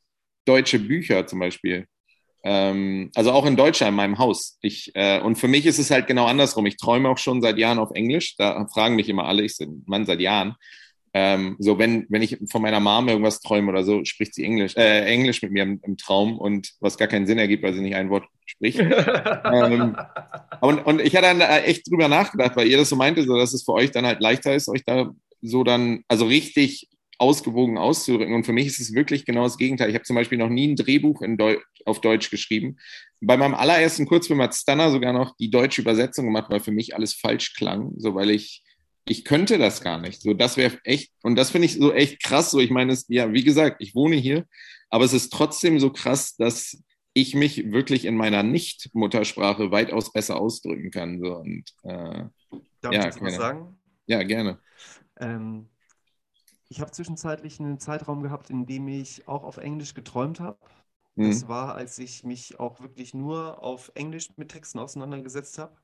deutsche 0.45 0.79
Bücher 0.79 1.27
zum 1.27 1.39
Beispiel. 1.39 1.87
Ähm, 2.45 3.11
also 3.15 3.33
auch 3.33 3.47
in 3.47 3.57
Deutschland, 3.57 3.91
in 3.91 3.97
meinem 3.97 4.19
Haus. 4.19 4.59
Ich, 4.63 4.93
äh, 4.95 5.21
und 5.21 5.37
für 5.37 5.49
mich 5.49 5.67
ist 5.67 5.79
es 5.79 5.91
halt 5.91 6.07
genau 6.07 6.27
andersrum. 6.27 6.67
Ich 6.67 6.77
träume 6.77 7.09
auch 7.09 7.19
schon 7.19 7.43
seit 7.43 7.59
Jahren 7.59 7.79
auf 7.79 7.91
Englisch. 7.93 8.37
Da 8.37 8.67
fragen 8.73 8.97
mich 8.97 9.09
immer 9.09 9.25
alle, 9.27 9.43
ich 9.43 9.57
bin 9.59 9.83
Mann 9.87 10.07
seit 10.07 10.21
Jahren. 10.21 10.55
Ähm, 11.15 11.57
so, 11.59 11.79
wenn, 11.79 12.07
wenn 12.09 12.23
ich 12.23 12.39
von 12.51 12.63
meiner 12.63 12.81
Mom 12.81 13.09
irgendwas 13.09 13.41
träume 13.41 13.71
oder 13.71 13.85
so, 13.85 14.05
spricht 14.05 14.35
sie 14.35 14.45
Englisch, 14.45 14.77
äh, 14.77 15.05
Englisch 15.05 15.43
mit 15.43 15.53
mir 15.53 15.63
im, 15.63 15.81
im, 15.83 15.97
Traum 15.97 16.39
und 16.39 16.73
was 16.81 16.99
gar 16.99 17.09
keinen 17.09 17.27
Sinn 17.27 17.39
ergibt, 17.39 17.63
weil 17.63 17.75
sie 17.75 17.81
nicht 17.81 17.95
ein 17.95 18.11
Wort 18.11 18.25
spricht. 18.47 18.79
ähm, 18.81 19.97
und, 20.61 20.79
und 20.87 21.01
ich 21.01 21.17
hatte 21.17 21.37
dann 21.37 21.41
echt 21.41 21.91
drüber 21.91 22.09
nachgedacht, 22.09 22.57
weil 22.57 22.69
ihr 22.69 22.77
das 22.77 22.89
so 22.89 22.97
meinte, 22.97 23.23
so 23.23 23.37
dass 23.37 23.55
es 23.55 23.65
für 23.65 23.73
euch 23.73 23.91
dann 23.91 24.07
halt 24.07 24.21
leichter 24.21 24.55
ist, 24.55 24.69
euch 24.69 24.85
da 24.85 25.13
so 25.41 25.65
dann, 25.65 26.05
also 26.09 26.27
richtig 26.27 26.89
ausgewogen 27.19 27.79
auszudrücken. 27.79 28.35
Und 28.35 28.45
für 28.45 28.53
mich 28.53 28.67
ist 28.67 28.81
es 28.81 28.95
wirklich 28.95 29.25
genau 29.25 29.43
das 29.43 29.59
Gegenteil. 29.59 29.89
Ich 29.89 29.95
habe 29.95 30.05
zum 30.05 30.17
Beispiel 30.17 30.39
noch 30.39 30.49
nie 30.49 30.69
ein 30.69 30.77
Drehbuch 30.77 31.21
Deu 31.37 31.57
auf 31.85 32.01
Deutsch 32.01 32.31
geschrieben. 32.31 32.77
Bei 33.21 33.37
meinem 33.37 33.55
allerersten 33.55 34.07
Kurzfilm 34.07 34.41
hat 34.41 34.55
Stunner 34.55 34.91
sogar 34.91 35.13
noch 35.13 35.37
die 35.37 35.51
deutsche 35.51 35.81
Übersetzung 35.81 36.27
gemacht, 36.27 36.47
weil 36.51 36.61
für 36.61 36.71
mich 36.71 36.95
alles 36.95 37.15
falsch 37.15 37.55
klang, 37.55 37.93
so 37.97 38.15
weil 38.15 38.31
ich 38.31 38.63
ich 39.09 39.25
könnte 39.25 39.59
das 39.59 39.81
gar 39.81 39.99
nicht. 39.99 40.21
So, 40.23 40.35
das 40.35 40.57
wäre 40.57 40.79
echt, 40.85 41.13
und 41.23 41.37
das 41.37 41.51
finde 41.51 41.67
ich 41.67 41.75
so 41.75 41.93
echt 41.93 42.23
krass. 42.23 42.51
So, 42.51 42.59
ich 42.59 42.71
meine, 42.71 42.93
es, 42.93 43.07
ja, 43.09 43.33
wie 43.33 43.45
gesagt, 43.45 43.77
ich 43.81 43.95
wohne 43.95 44.17
hier, 44.17 44.47
aber 44.91 45.05
es 45.05 45.13
ist 45.13 45.33
trotzdem 45.33 45.81
so 45.81 45.91
krass, 45.91 46.37
dass 46.37 46.83
ich 47.15 47.35
mich 47.35 47.73
wirklich 47.73 48.05
in 48.05 48.17
meiner 48.17 48.43
Nicht-Muttersprache 48.43 49.71
weitaus 49.71 50.13
besser 50.13 50.41
ausdrücken 50.41 50.91
kann. 50.91 51.21
So, 51.21 51.37
und, 51.37 51.65
äh, 51.83 52.25
Darf 52.81 52.93
ja, 52.93 53.09
ich 53.09 53.21
was 53.21 53.35
sagen? 53.35 53.77
Ja, 54.07 54.23
gerne. 54.23 54.61
Ähm, 55.19 55.69
ich 56.69 56.81
habe 56.81 56.91
zwischenzeitlich 56.91 57.59
einen 57.61 57.81
Zeitraum 57.81 58.23
gehabt, 58.23 58.51
in 58.51 58.67
dem 58.67 58.89
ich 58.89 59.27
auch 59.27 59.43
auf 59.43 59.57
Englisch 59.57 59.95
geträumt 59.95 60.39
habe. 60.39 60.59
Das 61.17 61.45
mhm. 61.45 61.49
war, 61.49 61.75
als 61.75 61.99
ich 61.99 62.23
mich 62.23 62.61
auch 62.61 62.81
wirklich 62.81 63.15
nur 63.15 63.63
auf 63.63 63.91
Englisch 63.95 64.29
mit 64.37 64.51
Texten 64.51 64.79
auseinandergesetzt 64.79 65.59
habe. 65.59 65.77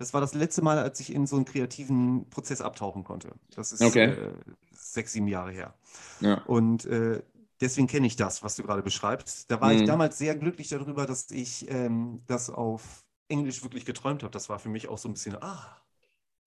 Das 0.00 0.14
war 0.14 0.22
das 0.22 0.32
letzte 0.32 0.62
Mal, 0.62 0.78
als 0.78 0.98
ich 0.98 1.12
in 1.14 1.26
so 1.26 1.36
einen 1.36 1.44
kreativen 1.44 2.24
Prozess 2.30 2.62
abtauchen 2.62 3.04
konnte. 3.04 3.32
Das 3.54 3.70
ist 3.70 3.82
okay. 3.82 4.04
äh, 4.04 4.32
sechs, 4.72 5.12
sieben 5.12 5.28
Jahre 5.28 5.50
her. 5.52 5.74
Ja. 6.20 6.40
Und 6.46 6.86
äh, 6.86 7.22
deswegen 7.60 7.86
kenne 7.86 8.06
ich 8.06 8.16
das, 8.16 8.42
was 8.42 8.56
du 8.56 8.62
gerade 8.62 8.80
beschreibst. 8.80 9.50
Da 9.50 9.60
war 9.60 9.70
mhm. 9.70 9.80
ich 9.80 9.84
damals 9.84 10.16
sehr 10.16 10.34
glücklich 10.36 10.68
darüber, 10.68 11.04
dass 11.04 11.30
ich 11.30 11.70
ähm, 11.70 12.22
das 12.26 12.48
auf 12.48 13.04
Englisch 13.28 13.62
wirklich 13.62 13.84
geträumt 13.84 14.22
habe. 14.22 14.32
Das 14.32 14.48
war 14.48 14.58
für 14.58 14.70
mich 14.70 14.88
auch 14.88 14.96
so 14.96 15.06
ein 15.06 15.12
bisschen, 15.12 15.36
ah, 15.42 15.76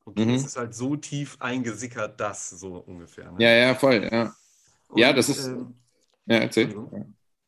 okay, 0.04 0.26
mhm. 0.26 0.34
das 0.34 0.46
ist 0.46 0.58
halt 0.58 0.74
so 0.74 0.96
tief 0.96 1.38
eingesickert, 1.40 2.20
das 2.20 2.50
so 2.50 2.78
ungefähr. 2.78 3.34
Ne? 3.34 3.38
Ja, 3.38 3.52
ja, 3.52 3.76
voll, 3.76 4.10
ja. 4.12 4.36
Und, 4.88 4.98
ja, 4.98 5.14
das 5.14 5.30
ist. 5.30 5.46
Ähm, 5.46 5.76
ja, 6.26 6.38
erzähl. 6.38 6.76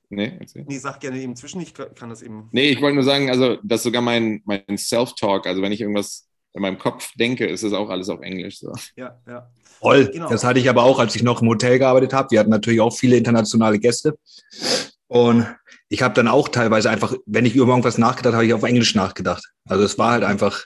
Nee, 0.09 0.37
erzähl. 0.39 0.65
Nee, 0.67 0.77
sag 0.77 0.99
gerne 0.99 1.19
eben 1.19 1.35
zwischen, 1.35 1.61
ich 1.61 1.73
kann 1.73 2.09
das 2.09 2.21
eben. 2.21 2.49
Nee, 2.51 2.69
ich 2.69 2.81
wollte 2.81 2.95
nur 2.95 3.03
sagen, 3.03 3.29
also, 3.29 3.57
dass 3.63 3.83
sogar 3.83 4.01
mein, 4.01 4.41
mein 4.45 4.77
Self-Talk, 4.77 5.47
also 5.47 5.61
wenn 5.61 5.71
ich 5.71 5.81
irgendwas 5.81 6.27
in 6.53 6.61
meinem 6.61 6.77
Kopf 6.77 7.11
denke, 7.15 7.45
ist 7.45 7.63
es 7.63 7.73
auch 7.73 7.89
alles 7.89 8.09
auf 8.09 8.21
Englisch. 8.21 8.59
So. 8.59 8.73
Ja, 8.95 9.19
ja. 9.27 9.49
Voll. 9.79 10.09
Genau. 10.11 10.29
Das 10.29 10.43
hatte 10.43 10.59
ich 10.59 10.69
aber 10.69 10.83
auch, 10.83 10.99
als 10.99 11.15
ich 11.15 11.23
noch 11.23 11.41
im 11.41 11.49
Hotel 11.49 11.79
gearbeitet 11.79 12.13
habe. 12.13 12.31
Wir 12.31 12.39
hatten 12.39 12.49
natürlich 12.49 12.79
auch 12.79 12.95
viele 12.95 13.17
internationale 13.17 13.77
Gäste. 13.77 14.17
Und 15.07 15.45
ich 15.89 16.01
habe 16.01 16.13
dann 16.13 16.27
auch 16.27 16.47
teilweise 16.47 16.89
einfach, 16.89 17.13
wenn 17.25 17.45
ich 17.45 17.55
über 17.55 17.67
irgendwas 17.67 17.97
nachgedacht 17.97 18.33
habe, 18.33 18.45
ich 18.45 18.53
auf 18.53 18.63
Englisch 18.63 18.95
nachgedacht. 18.95 19.43
Also 19.65 19.83
es 19.83 19.97
war 19.97 20.11
halt 20.11 20.23
einfach, 20.23 20.65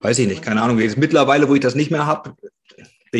weiß 0.00 0.18
ich 0.18 0.28
nicht, 0.28 0.42
keine 0.42 0.62
Ahnung. 0.62 0.78
Jetzt 0.78 0.98
mittlerweile, 0.98 1.48
wo 1.48 1.54
ich 1.54 1.60
das 1.60 1.74
nicht 1.74 1.90
mehr 1.90 2.06
habe, 2.06 2.34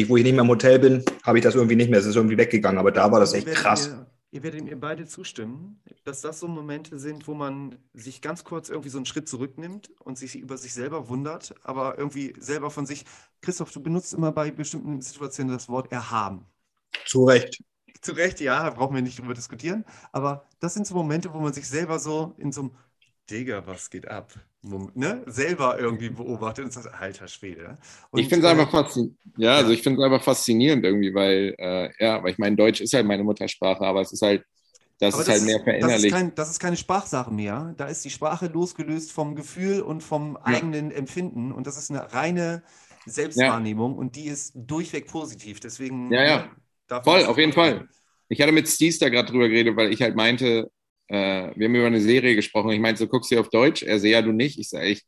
wo 0.07 0.17
ich 0.17 0.25
nicht 0.25 0.35
mehr 0.35 0.43
im 0.43 0.49
Hotel 0.49 0.79
bin, 0.79 1.05
habe 1.25 1.39
ich 1.39 1.45
das 1.45 1.55
irgendwie 1.55 1.77
nicht 1.77 1.91
mehr. 1.91 1.99
Es 1.99 2.07
ist 2.07 2.17
irgendwie 2.17 2.39
weggegangen. 2.39 2.79
Aber 2.79 2.93
da 2.93 3.11
war 3.11 3.19
das 3.19 3.33
echt 3.33 3.47
krass 3.49 3.97
ihr 4.31 4.43
werdet 4.43 4.65
mir 4.65 4.79
beide 4.79 5.07
zustimmen, 5.07 5.83
dass 6.05 6.21
das 6.21 6.41
so 6.41 6.49
Momente 6.49 6.99
sind, 6.99 7.27
wo 7.27 7.35
man 7.35 7.77
sich 7.95 8.23
ganz 8.23 8.45
kurz 8.45 8.69
irgendwie 8.69 8.89
so 8.89 8.99
einen 8.99 9.07
Schritt 9.07 9.29
zurücknimmt 9.29 9.91
und 10.01 10.19
sich 10.19 10.37
über 10.37 10.57
sich 10.57 10.73
selber 10.73 11.09
wundert, 11.09 11.55
aber 11.63 11.99
irgendwie 11.99 12.35
selber 12.39 12.71
von 12.71 12.87
sich. 12.87 13.05
Christoph, 13.41 13.73
du 13.73 13.83
benutzt 13.83 14.15
immer 14.15 14.33
bei 14.33 14.51
bestimmten 14.51 15.01
Situationen 15.01 15.53
das 15.53 15.69
Wort 15.69 15.91
erhaben. 15.91 16.47
Zu 17.07 17.25
Recht. 17.25 17.63
Zu 18.01 18.13
Recht, 18.13 18.41
ja, 18.41 18.71
brauchen 18.71 18.95
wir 18.95 19.03
nicht 19.03 19.19
drüber 19.19 19.35
diskutieren. 19.35 19.85
Aber 20.13 20.47
das 20.61 20.75
sind 20.75 20.87
so 20.87 20.95
Momente, 20.95 21.33
wo 21.35 21.41
man 21.41 21.53
sich 21.53 21.69
selber 21.69 21.99
so 21.99 22.35
in 22.39 22.53
so 22.53 22.63
einem 22.63 22.71
Digga, 23.31 23.67
was 23.67 23.91
geht 23.91 24.09
ab? 24.09 24.33
Ne? 24.63 25.23
Selber 25.27 25.79
irgendwie 25.79 26.11
beobachtet 26.11 26.65
und 26.67 26.73
sagt, 26.73 26.93
alter 26.95 27.29
Schwede. 27.29 27.79
Und, 28.11 28.21
ich 28.21 28.29
finde 28.29 28.47
es 28.47 28.53
äh, 28.53 28.57
einfach 28.57 28.71
faszinierend. 28.71 29.19
Ja, 29.37 29.57
also 29.57 29.71
ich 29.71 29.83
finde 29.83 30.01
es 30.01 30.05
einfach 30.05 30.23
faszinierend 30.23 30.85
irgendwie, 30.85 31.15
weil, 31.15 31.55
äh, 31.59 31.91
ja, 31.99 32.23
weil 32.23 32.33
ich 32.33 32.39
meine, 32.39 32.57
Deutsch 32.57 32.81
ist 32.81 32.93
halt 32.93 33.07
meine 33.07 33.25
Muttersprache, 33.25 33.85
aber 33.85 34.01
es 34.01 34.13
ist 34.13 34.23
halt, 34.23 34.45
das 34.99 35.15
aber 35.15 35.23
ist 35.23 35.29
das 35.29 35.37
halt 35.37 35.45
mehr 35.45 35.61
verinnerlicht. 35.61 36.15
Das 36.15 36.35
das 36.35 36.51
ist 36.51 36.59
keine 36.59 36.77
Sprachsache 36.77 37.33
mehr. 37.33 37.75
Da 37.79 37.87
ist 37.87 38.05
die 38.05 38.11
Sprache 38.11 38.47
losgelöst 38.47 39.13
vom 39.13 39.35
Gefühl 39.35 39.81
und 39.81 40.03
vom 40.03 40.35
ja. 40.35 40.57
eigenen 40.57 40.91
Empfinden. 40.91 41.53
Und 41.53 41.67
das 41.67 41.79
ist 41.79 41.91
eine 41.91 42.13
reine 42.13 42.63
Selbstwahrnehmung 43.07 43.93
ja. 43.93 43.99
und 43.99 44.17
die 44.17 44.27
ist 44.27 44.53
durchweg 44.55 45.07
positiv. 45.07 45.61
Deswegen. 45.61 46.13
Ja, 46.13 46.23
ja. 46.23 46.51
Ne, 46.91 47.01
Voll, 47.03 47.25
auf 47.25 47.39
jeden 47.39 47.53
Fall. 47.53 47.89
Ich 48.29 48.41
hatte 48.41 48.53
mit 48.53 48.69
Steez 48.69 48.99
da 48.99 49.09
gerade 49.09 49.31
drüber 49.31 49.49
geredet, 49.49 49.75
weil 49.77 49.93
ich 49.93 50.03
halt 50.03 50.17
meinte, 50.17 50.71
äh, 51.11 51.51
wir 51.57 51.67
haben 51.67 51.75
über 51.75 51.87
eine 51.87 52.01
Serie 52.01 52.37
gesprochen. 52.37 52.71
Ich 52.71 52.79
meinte, 52.79 53.01
so 53.01 53.09
guckst 53.09 53.33
du 53.33 53.41
auf 53.41 53.51
Deutsch? 53.51 53.83
Er 53.83 53.99
so, 53.99 54.07
ja, 54.07 54.23
du 54.23 54.31
nicht. 54.31 54.61
Ich 54.61 54.69
sage, 54.69 54.87
ich, 54.87 55.03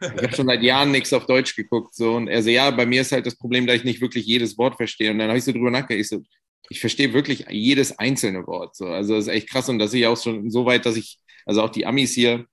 ich 0.00 0.08
habe 0.08 0.34
schon 0.34 0.46
seit 0.46 0.62
Jahren 0.62 0.90
nichts 0.90 1.12
auf 1.12 1.26
Deutsch 1.26 1.54
geguckt. 1.54 1.94
So. 1.94 2.14
Und 2.14 2.28
er 2.28 2.42
so, 2.42 2.48
ja, 2.48 2.70
bei 2.70 2.86
mir 2.86 3.02
ist 3.02 3.12
halt 3.12 3.26
das 3.26 3.36
Problem, 3.36 3.66
dass 3.66 3.76
ich 3.76 3.84
nicht 3.84 4.00
wirklich 4.00 4.24
jedes 4.24 4.56
Wort 4.56 4.76
verstehe. 4.76 5.10
Und 5.10 5.18
dann 5.18 5.28
habe 5.28 5.36
ich 5.36 5.44
so 5.44 5.52
drüber 5.52 5.70
nachgedacht. 5.70 6.00
Ich 6.00 6.08
so, 6.08 6.22
ich 6.70 6.80
verstehe 6.80 7.12
wirklich 7.12 7.44
jedes 7.50 7.98
einzelne 7.98 8.46
Wort. 8.46 8.74
So. 8.74 8.86
Also 8.86 9.16
das 9.16 9.26
ist 9.26 9.34
echt 9.34 9.50
krass. 9.50 9.68
Und 9.68 9.78
das 9.78 9.92
ich 9.92 10.06
auch 10.06 10.16
schon 10.16 10.48
so 10.50 10.64
weit, 10.64 10.86
dass 10.86 10.96
ich, 10.96 11.18
also 11.44 11.60
auch 11.60 11.70
die 11.70 11.84
Amis 11.84 12.14
hier, 12.14 12.46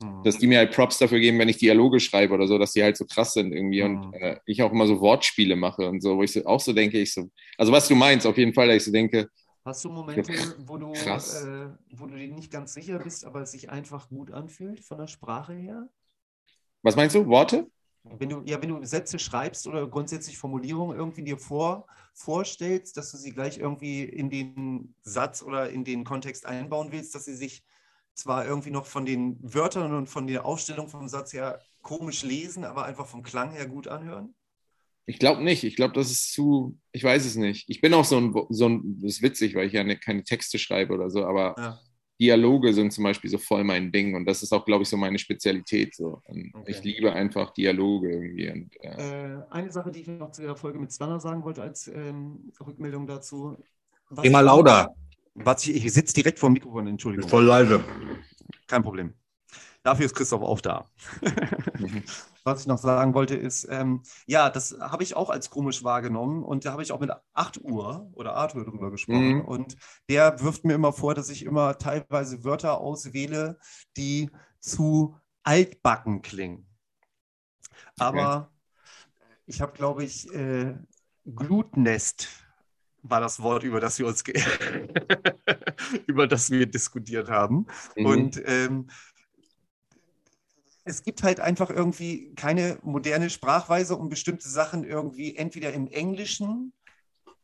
mhm. 0.00 0.22
dass 0.22 0.38
die 0.38 0.46
mir 0.46 0.58
halt 0.58 0.70
Props 0.70 0.98
dafür 0.98 1.18
geben, 1.18 1.40
wenn 1.40 1.48
ich 1.48 1.58
Dialoge 1.58 1.98
schreibe 1.98 2.32
oder 2.32 2.46
so, 2.46 2.58
dass 2.58 2.74
die 2.74 2.84
halt 2.84 2.96
so 2.96 3.06
krass 3.06 3.32
sind 3.32 3.52
irgendwie. 3.52 3.82
Mhm. 3.82 3.90
Und 3.90 4.14
äh, 4.14 4.38
ich 4.46 4.62
auch 4.62 4.70
immer 4.70 4.86
so 4.86 5.00
Wortspiele 5.00 5.56
mache 5.56 5.88
und 5.88 6.00
so, 6.00 6.16
wo 6.16 6.22
ich 6.22 6.30
so, 6.30 6.44
auch 6.44 6.60
so 6.60 6.72
denke, 6.72 7.00
ich 7.00 7.12
so, 7.12 7.28
also 7.58 7.72
was 7.72 7.88
du 7.88 7.96
meinst, 7.96 8.24
auf 8.24 8.38
jeden 8.38 8.54
Fall, 8.54 8.68
dass 8.68 8.76
ich 8.76 8.84
so 8.84 8.92
denke, 8.92 9.28
Hast 9.66 9.84
du 9.84 9.88
Momente, 9.88 10.32
wo 10.58 10.78
du, 10.78 10.92
äh, 10.92 11.68
wo 11.96 12.06
du 12.06 12.16
dir 12.16 12.32
nicht 12.32 12.52
ganz 12.52 12.72
sicher 12.72 13.00
bist, 13.00 13.24
aber 13.24 13.40
es 13.40 13.50
sich 13.50 13.68
einfach 13.68 14.08
gut 14.08 14.30
anfühlt 14.30 14.78
von 14.78 14.96
der 14.96 15.08
Sprache 15.08 15.54
her? 15.54 15.88
Was 16.82 16.94
meinst 16.94 17.16
du? 17.16 17.26
Worte? 17.26 17.68
Wenn 18.04 18.28
du, 18.28 18.42
ja, 18.44 18.62
wenn 18.62 18.68
du 18.68 18.84
Sätze 18.84 19.18
schreibst 19.18 19.66
oder 19.66 19.88
grundsätzlich 19.88 20.38
Formulierungen 20.38 20.96
irgendwie 20.96 21.24
dir 21.24 21.36
vor, 21.36 21.88
vorstellst, 22.14 22.96
dass 22.96 23.10
du 23.10 23.16
sie 23.16 23.32
gleich 23.32 23.58
irgendwie 23.58 24.04
in 24.04 24.30
den 24.30 24.94
Satz 25.02 25.42
oder 25.42 25.68
in 25.68 25.82
den 25.82 26.04
Kontext 26.04 26.46
einbauen 26.46 26.92
willst, 26.92 27.16
dass 27.16 27.24
sie 27.24 27.34
sich 27.34 27.64
zwar 28.14 28.46
irgendwie 28.46 28.70
noch 28.70 28.86
von 28.86 29.04
den 29.04 29.36
Wörtern 29.42 29.92
und 29.94 30.06
von 30.06 30.28
der 30.28 30.46
Aufstellung 30.46 30.86
vom 30.86 31.08
Satz 31.08 31.32
her 31.32 31.60
komisch 31.82 32.22
lesen, 32.22 32.64
aber 32.64 32.84
einfach 32.84 33.06
vom 33.08 33.24
Klang 33.24 33.50
her 33.50 33.66
gut 33.66 33.88
anhören? 33.88 34.32
Ich 35.06 35.18
glaube 35.18 35.42
nicht. 35.42 35.62
Ich 35.64 35.76
glaube, 35.76 35.94
das 35.94 36.10
ist 36.10 36.32
zu, 36.32 36.76
ich 36.92 37.04
weiß 37.04 37.24
es 37.24 37.36
nicht. 37.36 37.68
Ich 37.68 37.80
bin 37.80 37.94
auch 37.94 38.04
so 38.04 38.16
ein, 38.18 38.34
so 38.50 38.68
ein 38.68 39.00
das 39.00 39.12
ist 39.12 39.22
witzig, 39.22 39.54
weil 39.54 39.68
ich 39.68 39.72
ja 39.72 39.84
ne, 39.84 39.96
keine 39.96 40.24
Texte 40.24 40.58
schreibe 40.58 40.94
oder 40.94 41.10
so, 41.10 41.24
aber 41.24 41.54
ja. 41.56 41.78
Dialoge 42.20 42.72
sind 42.72 42.92
zum 42.92 43.04
Beispiel 43.04 43.30
so 43.30 43.38
voll 43.38 43.62
mein 43.62 43.92
Ding 43.92 44.14
und 44.14 44.24
das 44.24 44.42
ist 44.42 44.52
auch, 44.52 44.64
glaube 44.64 44.82
ich, 44.82 44.88
so 44.88 44.96
meine 44.96 45.18
Spezialität. 45.18 45.94
So. 45.94 46.22
Okay. 46.26 46.52
Ich 46.66 46.82
liebe 46.82 47.12
einfach 47.12 47.52
Dialoge 47.52 48.10
irgendwie. 48.10 48.50
Und, 48.50 48.70
ja. 48.82 48.92
äh, 48.92 49.42
eine 49.50 49.70
Sache, 49.70 49.90
die 49.90 50.00
ich 50.00 50.08
noch 50.08 50.32
zu 50.32 50.42
der 50.42 50.56
Folge 50.56 50.78
mit 50.78 50.92
Stunner 50.92 51.20
sagen 51.20 51.44
wollte 51.44 51.62
als 51.62 51.88
ähm, 51.88 52.52
Rückmeldung 52.66 53.06
dazu. 53.06 53.56
Immer 54.22 54.42
lauter. 54.42 54.94
Was 55.34 55.66
ich, 55.66 55.84
ich 55.84 55.92
sitze 55.92 56.14
direkt 56.14 56.38
vor 56.38 56.48
dem 56.48 56.54
Mikrofon, 56.54 56.86
Entschuldigung. 56.86 57.28
Voll 57.28 57.44
leise. 57.44 57.84
Kein 58.66 58.82
Problem. 58.82 59.12
Dafür 59.86 60.06
ist 60.06 60.16
Christoph 60.16 60.42
auch 60.42 60.60
da. 60.60 60.84
Was 62.42 62.62
ich 62.62 62.66
noch 62.66 62.78
sagen 62.78 63.14
wollte, 63.14 63.36
ist, 63.36 63.68
ähm, 63.70 64.02
ja, 64.26 64.50
das 64.50 64.76
habe 64.80 65.04
ich 65.04 65.14
auch 65.14 65.30
als 65.30 65.48
komisch 65.48 65.84
wahrgenommen 65.84 66.42
und 66.42 66.64
da 66.64 66.72
habe 66.72 66.82
ich 66.82 66.90
auch 66.90 66.98
mit 66.98 67.12
8 67.34 67.60
Uhr 67.62 68.10
oder 68.12 68.34
Arthur 68.34 68.64
drüber 68.64 68.90
gesprochen. 68.90 69.34
Mhm. 69.34 69.40
Und 69.42 69.76
der 70.08 70.40
wirft 70.42 70.64
mir 70.64 70.74
immer 70.74 70.92
vor, 70.92 71.14
dass 71.14 71.28
ich 71.28 71.44
immer 71.44 71.78
teilweise 71.78 72.42
Wörter 72.42 72.80
auswähle, 72.80 73.60
die 73.96 74.28
zu 74.58 75.14
altbacken 75.44 76.20
klingen. 76.20 76.66
Aber 77.96 78.50
okay. 78.50 79.40
ich 79.46 79.60
habe, 79.60 79.70
glaube 79.70 80.02
ich, 80.02 80.34
äh, 80.34 80.74
Glutnest 81.26 82.28
war 83.02 83.20
das 83.20 83.40
Wort, 83.40 83.62
über 83.62 83.78
das 83.78 84.00
wir 84.00 84.08
uns 84.08 84.24
über 86.08 86.26
das 86.26 86.50
wir 86.50 86.66
diskutiert 86.66 87.30
haben. 87.30 87.68
Mhm. 87.94 88.06
Und 88.06 88.42
ähm, 88.46 88.88
es 90.86 91.02
gibt 91.02 91.24
halt 91.24 91.40
einfach 91.40 91.68
irgendwie 91.68 92.32
keine 92.36 92.78
moderne 92.82 93.28
Sprachweise, 93.28 93.96
um 93.96 94.08
bestimmte 94.08 94.48
Sachen 94.48 94.84
irgendwie 94.84 95.36
entweder 95.36 95.72
im 95.72 95.88
Englischen 95.88 96.72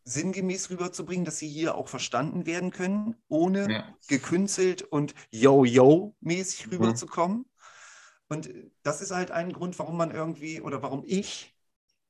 sinngemäß 0.05 0.70
rüberzubringen, 0.70 1.24
dass 1.24 1.39
sie 1.39 1.48
hier 1.48 1.74
auch 1.74 1.89
verstanden 1.89 2.47
werden 2.47 2.70
können, 2.70 3.16
ohne 3.28 3.70
ja. 3.70 3.97
gekünstelt 4.09 4.82
und 4.82 5.14
yo-yo-mäßig 5.31 6.66
mhm. 6.66 6.73
rüberzukommen. 6.73 7.39
Mhm. 7.39 7.44
Und 8.28 8.51
das 8.85 9.02
ist 9.02 9.10
halt 9.10 9.32
ein 9.32 9.52
Grund, 9.52 9.78
warum 9.78 9.97
man 9.97 10.12
irgendwie 10.12 10.60
oder 10.60 10.81
warum 10.82 11.02
ich 11.05 11.55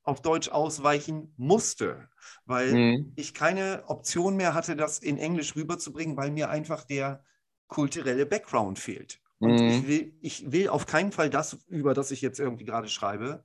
auf 0.03 0.21
Deutsch 0.21 0.49
ausweichen 0.49 1.33
musste, 1.37 2.09
weil 2.45 2.73
mhm. 2.73 3.13
ich 3.15 3.33
keine 3.33 3.83
Option 3.87 4.35
mehr 4.37 4.53
hatte, 4.53 4.75
das 4.75 4.99
in 4.99 5.17
Englisch 5.17 5.55
rüberzubringen, 5.55 6.15
weil 6.15 6.29
mir 6.29 6.49
einfach 6.49 6.83
der 6.83 7.23
kulturelle 7.67 8.27
Background 8.27 8.77
fehlt. 8.77 9.22
Und 9.43 9.59
mhm. 9.59 9.67
ich, 9.67 9.87
will, 9.87 10.13
ich 10.21 10.51
will 10.53 10.69
auf 10.69 10.85
keinen 10.85 11.11
Fall 11.11 11.29
das, 11.29 11.57
über 11.67 11.93
das 11.93 12.11
ich 12.11 12.21
jetzt 12.21 12.39
irgendwie 12.39 12.63
gerade 12.63 12.87
schreibe, 12.87 13.43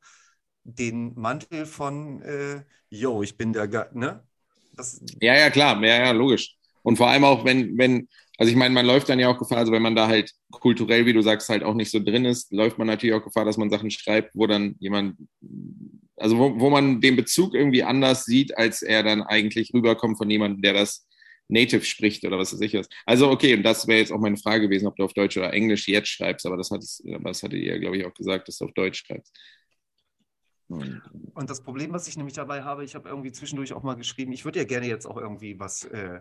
den 0.62 1.12
Mantel 1.16 1.66
von, 1.66 2.22
äh, 2.22 2.62
yo, 2.88 3.22
ich 3.22 3.36
bin 3.36 3.52
der, 3.52 3.90
ne? 3.92 4.22
Das 4.76 5.00
ja, 5.20 5.34
ja, 5.34 5.50
klar, 5.50 5.82
ja, 5.82 6.04
ja, 6.04 6.10
logisch. 6.12 6.54
Und 6.82 6.98
vor 6.98 7.08
allem 7.08 7.24
auch, 7.24 7.44
wenn, 7.44 7.76
wenn, 7.76 8.08
also 8.38 8.48
ich 8.48 8.56
meine, 8.56 8.72
man 8.72 8.86
läuft 8.86 9.08
dann 9.08 9.18
ja 9.18 9.28
auch 9.28 9.38
Gefahr, 9.38 9.58
also 9.58 9.72
wenn 9.72 9.82
man 9.82 9.96
da 9.96 10.06
halt 10.06 10.30
kulturell, 10.52 11.04
wie 11.04 11.12
du 11.12 11.20
sagst, 11.20 11.48
halt 11.48 11.64
auch 11.64 11.74
nicht 11.74 11.90
so 11.90 11.98
drin 11.98 12.24
ist, 12.24 12.52
läuft 12.52 12.78
man 12.78 12.86
natürlich 12.86 13.16
auch 13.16 13.24
Gefahr, 13.24 13.44
dass 13.44 13.56
man 13.56 13.70
Sachen 13.70 13.90
schreibt, 13.90 14.36
wo 14.36 14.46
dann 14.46 14.76
jemand, 14.78 15.16
also 16.16 16.38
wo, 16.38 16.60
wo 16.60 16.70
man 16.70 17.00
den 17.00 17.16
Bezug 17.16 17.54
irgendwie 17.54 17.82
anders 17.82 18.24
sieht, 18.24 18.56
als 18.56 18.82
er 18.82 19.02
dann 19.02 19.22
eigentlich 19.22 19.74
rüberkommt 19.74 20.16
von 20.16 20.30
jemandem, 20.30 20.62
der 20.62 20.74
das 20.74 21.07
Native 21.48 21.84
spricht 21.84 22.24
oder 22.24 22.38
was 22.38 22.52
weiß 22.52 22.60
ich 22.60 22.74
was. 22.74 22.88
Also 23.06 23.30
okay, 23.30 23.54
und 23.54 23.62
das 23.62 23.86
wäre 23.88 23.98
jetzt 23.98 24.12
auch 24.12 24.20
meine 24.20 24.36
Frage 24.36 24.62
gewesen, 24.62 24.86
ob 24.86 24.96
du 24.96 25.04
auf 25.04 25.14
Deutsch 25.14 25.36
oder 25.36 25.52
Englisch 25.52 25.88
jetzt 25.88 26.08
schreibst, 26.08 26.46
aber 26.46 26.56
das, 26.56 26.70
hattest, 26.70 27.02
das 27.04 27.42
hattet 27.42 27.60
ihr, 27.60 27.78
glaube 27.78 27.96
ich, 27.96 28.06
auch 28.06 28.14
gesagt, 28.14 28.48
dass 28.48 28.58
du 28.58 28.66
auf 28.66 28.72
Deutsch 28.74 29.04
schreibst. 29.06 29.36
Und, 30.68 31.02
das 31.48 31.62
Problem, 31.62 31.92
was 31.92 32.08
ich 32.08 32.18
nämlich 32.18 32.34
dabei 32.34 32.62
habe, 32.62 32.84
ich 32.84 32.94
habe 32.94 33.08
irgendwie 33.08 33.32
zwischendurch 33.32 33.72
auch 33.72 33.82
mal 33.82 33.94
geschrieben, 33.94 34.32
ich 34.32 34.44
würde 34.44 34.58
ja 34.58 34.66
gerne 34.66 34.86
jetzt 34.86 35.06
auch 35.06 35.16
irgendwie 35.16 35.58
was 35.58 35.84
äh, 35.84 36.20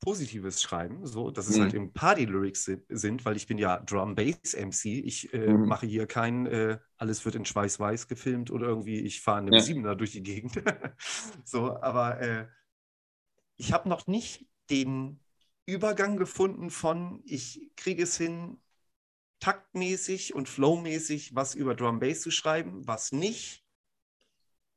Positives 0.00 0.62
schreiben, 0.62 1.06
so, 1.06 1.30
dass 1.30 1.48
es 1.48 1.56
mhm. 1.56 1.62
halt 1.62 1.74
eben 1.74 1.92
Party-Lyrics 1.92 2.70
sind, 2.88 3.24
weil 3.24 3.36
ich 3.36 3.46
bin 3.46 3.58
ja 3.58 3.80
Drum-Bass-MC. 3.80 4.84
Ich 4.84 5.32
äh, 5.34 5.52
mhm. 5.52 5.66
mache 5.66 5.86
hier 5.86 6.06
kein, 6.06 6.46
äh, 6.46 6.78
alles 6.96 7.24
wird 7.24 7.34
in 7.34 7.44
Schweiß-Weiß 7.44 8.08
gefilmt 8.08 8.50
oder 8.50 8.66
irgendwie, 8.66 9.00
ich 9.00 9.20
fahre 9.20 9.40
in 9.40 9.46
einem 9.46 9.54
ja. 9.54 9.60
Siebener 9.60 9.96
durch 9.96 10.12
die 10.12 10.22
Gegend. 10.22 10.62
so, 11.44 11.80
aber 11.80 12.20
äh, 12.20 12.46
ich 13.56 13.72
habe 13.72 13.88
noch 13.88 14.06
nicht 14.06 14.46
den 14.70 15.20
Übergang 15.66 16.16
gefunden 16.16 16.70
von, 16.70 17.22
ich 17.24 17.70
kriege 17.76 18.02
es 18.02 18.16
hin, 18.16 18.58
taktmäßig 19.40 20.34
und 20.34 20.48
flowmäßig 20.48 21.34
was 21.34 21.54
über 21.54 21.74
Drum 21.74 22.00
Bass 22.00 22.20
zu 22.20 22.30
schreiben, 22.30 22.86
was 22.86 23.12
nicht 23.12 23.64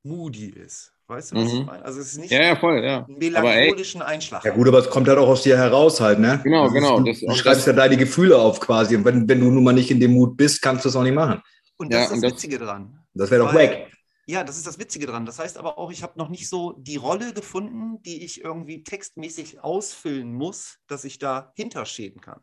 moody 0.03 0.49
ist. 0.49 0.93
Weißt 1.07 1.31
du, 1.31 1.35
was 1.38 1.53
mhm. 1.53 1.59
ich 1.59 1.65
meine? 1.65 1.85
Also 1.85 2.01
es 2.01 2.07
ist 2.11 2.18
nicht 2.18 2.31
ja, 2.31 2.41
ja, 2.41 2.55
voll, 2.57 2.84
ja. 2.84 3.05
einen 3.05 3.18
melancholischen 3.18 4.01
Einschlag. 4.01 4.43
Ja 4.43 4.51
gut, 4.51 4.68
aber 4.68 4.80
es 4.80 4.89
kommt 4.89 5.07
halt 5.07 5.18
auch 5.18 5.30
aus 5.30 5.43
dir 5.43 5.57
heraus 5.57 6.01
halt, 6.01 6.19
ne? 6.19 6.41
Genau, 6.43 6.65
das 6.65 6.73
genau. 6.73 7.05
Ist, 7.05 7.22
du, 7.22 7.27
du 7.27 7.35
schreibst 7.35 7.65
ja 7.65 7.72
deine 7.72 7.95
Gefühle 7.95 8.38
auf 8.38 8.59
quasi 8.59 8.97
und 8.97 9.05
wenn, 9.05 9.27
wenn 9.27 9.39
du 9.39 9.49
nun 9.49 9.64
mal 9.64 9.72
nicht 9.72 9.89
in 9.89 10.01
dem 10.01 10.11
Mut 10.11 10.35
bist, 10.35 10.61
kannst 10.61 10.84
du 10.84 10.89
es 10.89 10.95
auch 10.97 11.03
nicht 11.03 11.15
machen. 11.15 11.41
Und 11.77 11.93
das 11.93 11.99
ja, 11.99 12.03
ist 12.05 12.11
das, 12.11 12.22
das 12.22 12.31
Witzige 12.34 12.59
dran. 12.59 12.99
Das 13.14 13.31
wäre 13.31 13.45
doch 13.45 13.53
wack. 13.53 13.88
Ja, 14.30 14.44
das 14.44 14.58
ist 14.58 14.68
das 14.68 14.78
Witzige 14.78 15.08
dran. 15.08 15.26
Das 15.26 15.40
heißt 15.40 15.58
aber 15.58 15.78
auch, 15.78 15.90
ich 15.90 16.04
habe 16.04 16.20
noch 16.20 16.28
nicht 16.28 16.49
so 16.49 16.74
die 16.74 16.98
Rolle 16.98 17.34
gefunden, 17.34 18.02
die 18.04 18.26
ich 18.26 18.44
irgendwie 18.44 18.84
textmäßig 18.84 19.62
ausfüllen 19.62 20.34
muss, 20.34 20.80
dass 20.88 21.06
ich 21.06 21.18
da 21.18 21.54
hinterstehen 21.56 22.20
kann. 22.20 22.41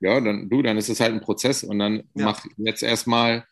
Ja, 0.00 0.20
dann 0.20 0.50
du, 0.50 0.60
dann 0.60 0.76
ist 0.76 0.90
es 0.90 1.00
halt 1.00 1.14
ein 1.14 1.22
Prozess 1.22 1.64
und 1.64 1.78
dann 1.78 2.02
ja. 2.14 2.26
mach 2.26 2.44
jetzt 2.58 2.82
erstmal, 2.82 3.46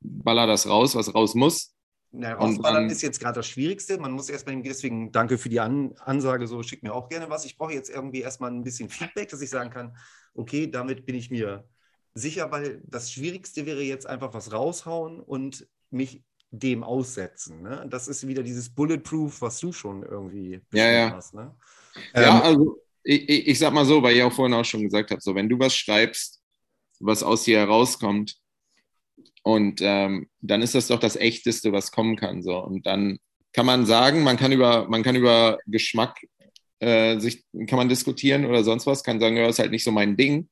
baller 0.00 0.46
das 0.46 0.66
raus, 0.66 0.94
was 0.94 1.14
raus 1.14 1.34
muss. 1.34 1.74
Ja, 2.12 2.34
rausballern 2.34 2.88
ist 2.88 3.02
jetzt 3.02 3.20
gerade 3.20 3.34
das 3.34 3.46
Schwierigste. 3.46 3.98
Man 3.98 4.12
muss 4.12 4.30
erstmal, 4.30 4.60
deswegen 4.62 5.12
danke 5.12 5.36
für 5.36 5.50
die 5.50 5.60
An 5.60 5.92
Ansage, 5.98 6.46
so 6.46 6.62
schick 6.62 6.82
mir 6.82 6.94
auch 6.94 7.10
gerne 7.10 7.28
was. 7.28 7.44
Ich 7.44 7.58
brauche 7.58 7.74
jetzt 7.74 7.90
irgendwie 7.90 8.22
erstmal 8.22 8.50
ein 8.50 8.64
bisschen 8.64 8.88
Feedback, 8.88 9.28
dass 9.28 9.42
ich 9.42 9.50
sagen 9.50 9.68
kann, 9.68 9.94
okay, 10.34 10.70
damit 10.70 11.04
bin 11.04 11.14
ich 11.14 11.30
mir 11.30 11.68
sicher, 12.14 12.50
weil 12.50 12.82
das 12.86 13.12
Schwierigste 13.12 13.66
wäre 13.66 13.82
jetzt 13.82 14.06
einfach 14.06 14.32
was 14.32 14.52
raushauen 14.52 15.20
und 15.20 15.68
mich 15.90 16.24
dem 16.50 16.82
aussetzen. 16.82 17.62
Ne? 17.62 17.86
Das 17.90 18.08
ist 18.08 18.26
wieder 18.26 18.42
dieses 18.42 18.70
Bulletproof, 18.70 19.42
was 19.42 19.60
du 19.60 19.72
schon 19.72 20.02
irgendwie 20.02 20.60
ja, 20.72 20.90
ja. 20.90 21.12
hast. 21.12 21.34
Ne? 21.34 21.54
Ja, 22.14 22.38
ähm, 22.38 22.42
also 22.42 22.82
ich, 23.02 23.48
ich, 23.48 23.58
sag 23.58 23.72
mal 23.72 23.84
so, 23.84 24.02
weil 24.02 24.16
ich 24.16 24.22
auch 24.22 24.32
vorhin 24.32 24.54
auch 24.54 24.64
schon 24.64 24.82
gesagt 24.82 25.10
habe, 25.10 25.20
so 25.20 25.34
wenn 25.34 25.48
du 25.48 25.58
was 25.58 25.74
schreibst, 25.74 26.40
was 27.00 27.22
aus 27.22 27.44
dir 27.44 27.58
herauskommt, 27.58 28.38
und 29.42 29.80
ähm, 29.82 30.28
dann 30.42 30.60
ist 30.60 30.74
das 30.74 30.88
doch 30.88 31.00
das 31.00 31.16
Echteste, 31.16 31.72
was 31.72 31.90
kommen 31.90 32.16
kann. 32.16 32.42
So. 32.42 32.58
Und 32.58 32.84
dann 32.84 33.18
kann 33.54 33.64
man 33.64 33.86
sagen, 33.86 34.22
man 34.22 34.36
kann 34.36 34.52
über, 34.52 34.86
man 34.90 35.02
kann 35.02 35.16
über 35.16 35.58
Geschmack 35.66 36.20
äh, 36.80 37.18
sich, 37.18 37.44
kann 37.66 37.78
man 37.78 37.88
diskutieren 37.88 38.44
oder 38.44 38.62
sonst 38.62 38.86
was, 38.86 39.02
kann 39.02 39.20
sagen, 39.20 39.38
ja, 39.38 39.48
ist 39.48 39.58
halt 39.58 39.70
nicht 39.70 39.84
so 39.84 39.90
mein 39.90 40.18
Ding. 40.18 40.50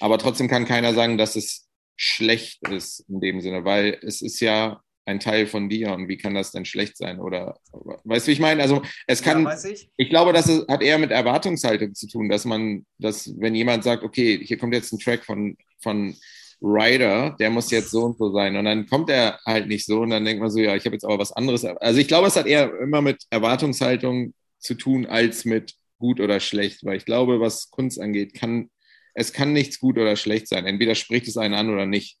Aber 0.00 0.16
trotzdem 0.16 0.48
kann 0.48 0.64
keiner 0.64 0.94
sagen, 0.94 1.18
dass 1.18 1.36
es 1.36 1.68
schlecht 1.96 2.66
ist 2.68 3.00
in 3.08 3.20
dem 3.20 3.40
Sinne, 3.42 3.66
weil 3.66 3.98
es 4.02 4.22
ist 4.22 4.40
ja 4.40 4.80
ein 5.08 5.20
Teil 5.20 5.46
von 5.46 5.68
dir 5.68 5.92
und 5.92 6.08
wie 6.08 6.18
kann 6.18 6.34
das 6.34 6.52
denn 6.52 6.64
schlecht 6.64 6.96
sein? 6.96 7.18
Oder 7.18 7.58
weißt 8.04 8.26
du, 8.26 8.28
wie 8.28 8.34
ich 8.34 8.40
meine? 8.40 8.62
Also 8.62 8.82
es 9.06 9.22
kann, 9.22 9.44
ja, 9.44 9.70
ich. 9.70 9.90
ich. 9.96 10.10
glaube, 10.10 10.32
das 10.32 10.46
ist, 10.48 10.68
hat 10.68 10.82
eher 10.82 10.98
mit 10.98 11.10
Erwartungshaltung 11.10 11.94
zu 11.94 12.06
tun, 12.06 12.28
dass 12.28 12.44
man, 12.44 12.84
dass 12.98 13.32
wenn 13.38 13.54
jemand 13.54 13.84
sagt, 13.84 14.02
okay, 14.02 14.38
hier 14.44 14.58
kommt 14.58 14.74
jetzt 14.74 14.92
ein 14.92 14.98
Track 14.98 15.24
von, 15.24 15.56
von 15.80 16.14
Rider, 16.60 17.36
der 17.38 17.50
muss 17.50 17.70
jetzt 17.70 17.90
so 17.90 18.02
und 18.04 18.18
so 18.18 18.32
sein 18.32 18.56
und 18.56 18.64
dann 18.64 18.86
kommt 18.86 19.10
er 19.10 19.40
halt 19.46 19.66
nicht 19.68 19.86
so 19.86 20.00
und 20.00 20.10
dann 20.10 20.24
denkt 20.24 20.42
man 20.42 20.50
so, 20.50 20.58
ja, 20.58 20.76
ich 20.76 20.84
habe 20.84 20.94
jetzt 20.94 21.04
aber 21.04 21.18
was 21.18 21.32
anderes. 21.32 21.64
Also 21.64 21.98
ich 21.98 22.08
glaube, 22.08 22.26
es 22.26 22.36
hat 22.36 22.46
eher 22.46 22.78
immer 22.80 23.00
mit 23.00 23.24
Erwartungshaltung 23.30 24.34
zu 24.58 24.74
tun 24.74 25.06
als 25.06 25.44
mit 25.44 25.74
gut 25.98 26.20
oder 26.20 26.38
schlecht, 26.40 26.84
weil 26.84 26.96
ich 26.96 27.04
glaube, 27.04 27.40
was 27.40 27.70
Kunst 27.70 28.00
angeht, 28.00 28.34
kann 28.34 28.70
es 29.14 29.32
kann 29.32 29.52
nichts 29.52 29.80
gut 29.80 29.98
oder 29.98 30.14
schlecht 30.14 30.46
sein. 30.46 30.64
Entweder 30.64 30.94
spricht 30.94 31.26
es 31.26 31.36
einen 31.36 31.54
an 31.54 31.70
oder 31.70 31.86
nicht. 31.86 32.18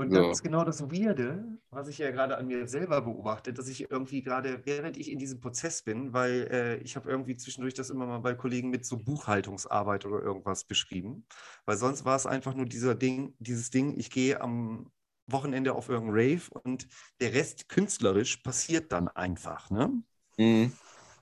Und 0.00 0.14
das 0.14 0.38
ist 0.38 0.42
genau 0.42 0.64
das 0.64 0.80
Weirde, 0.90 1.44
was 1.68 1.86
ich 1.86 1.98
ja 1.98 2.10
gerade 2.10 2.38
an 2.38 2.46
mir 2.46 2.66
selber 2.66 3.02
beobachte, 3.02 3.52
dass 3.52 3.68
ich 3.68 3.90
irgendwie 3.90 4.22
gerade, 4.22 4.62
während 4.64 4.96
ich 4.96 5.10
in 5.10 5.18
diesem 5.18 5.40
Prozess 5.40 5.82
bin, 5.82 6.14
weil 6.14 6.48
äh, 6.50 6.76
ich 6.78 6.96
habe 6.96 7.10
irgendwie 7.10 7.36
zwischendurch 7.36 7.74
das 7.74 7.90
immer 7.90 8.06
mal 8.06 8.20
bei 8.20 8.32
Kollegen 8.32 8.70
mit 8.70 8.86
so 8.86 8.96
Buchhaltungsarbeit 8.96 10.06
oder 10.06 10.22
irgendwas 10.22 10.64
beschrieben, 10.64 11.26
weil 11.66 11.76
sonst 11.76 12.06
war 12.06 12.16
es 12.16 12.24
einfach 12.24 12.54
nur 12.54 12.64
dieser 12.64 12.94
Ding, 12.94 13.34
dieses 13.40 13.68
Ding, 13.68 13.98
ich 13.98 14.10
gehe 14.10 14.40
am 14.40 14.90
Wochenende 15.26 15.74
auf 15.74 15.90
irgendeinen 15.90 16.18
Rave 16.18 16.60
und 16.62 16.88
der 17.20 17.34
Rest 17.34 17.68
künstlerisch 17.68 18.38
passiert 18.38 18.92
dann 18.92 19.08
einfach. 19.08 19.68
Ne? 19.68 20.02
Mhm. 20.38 20.72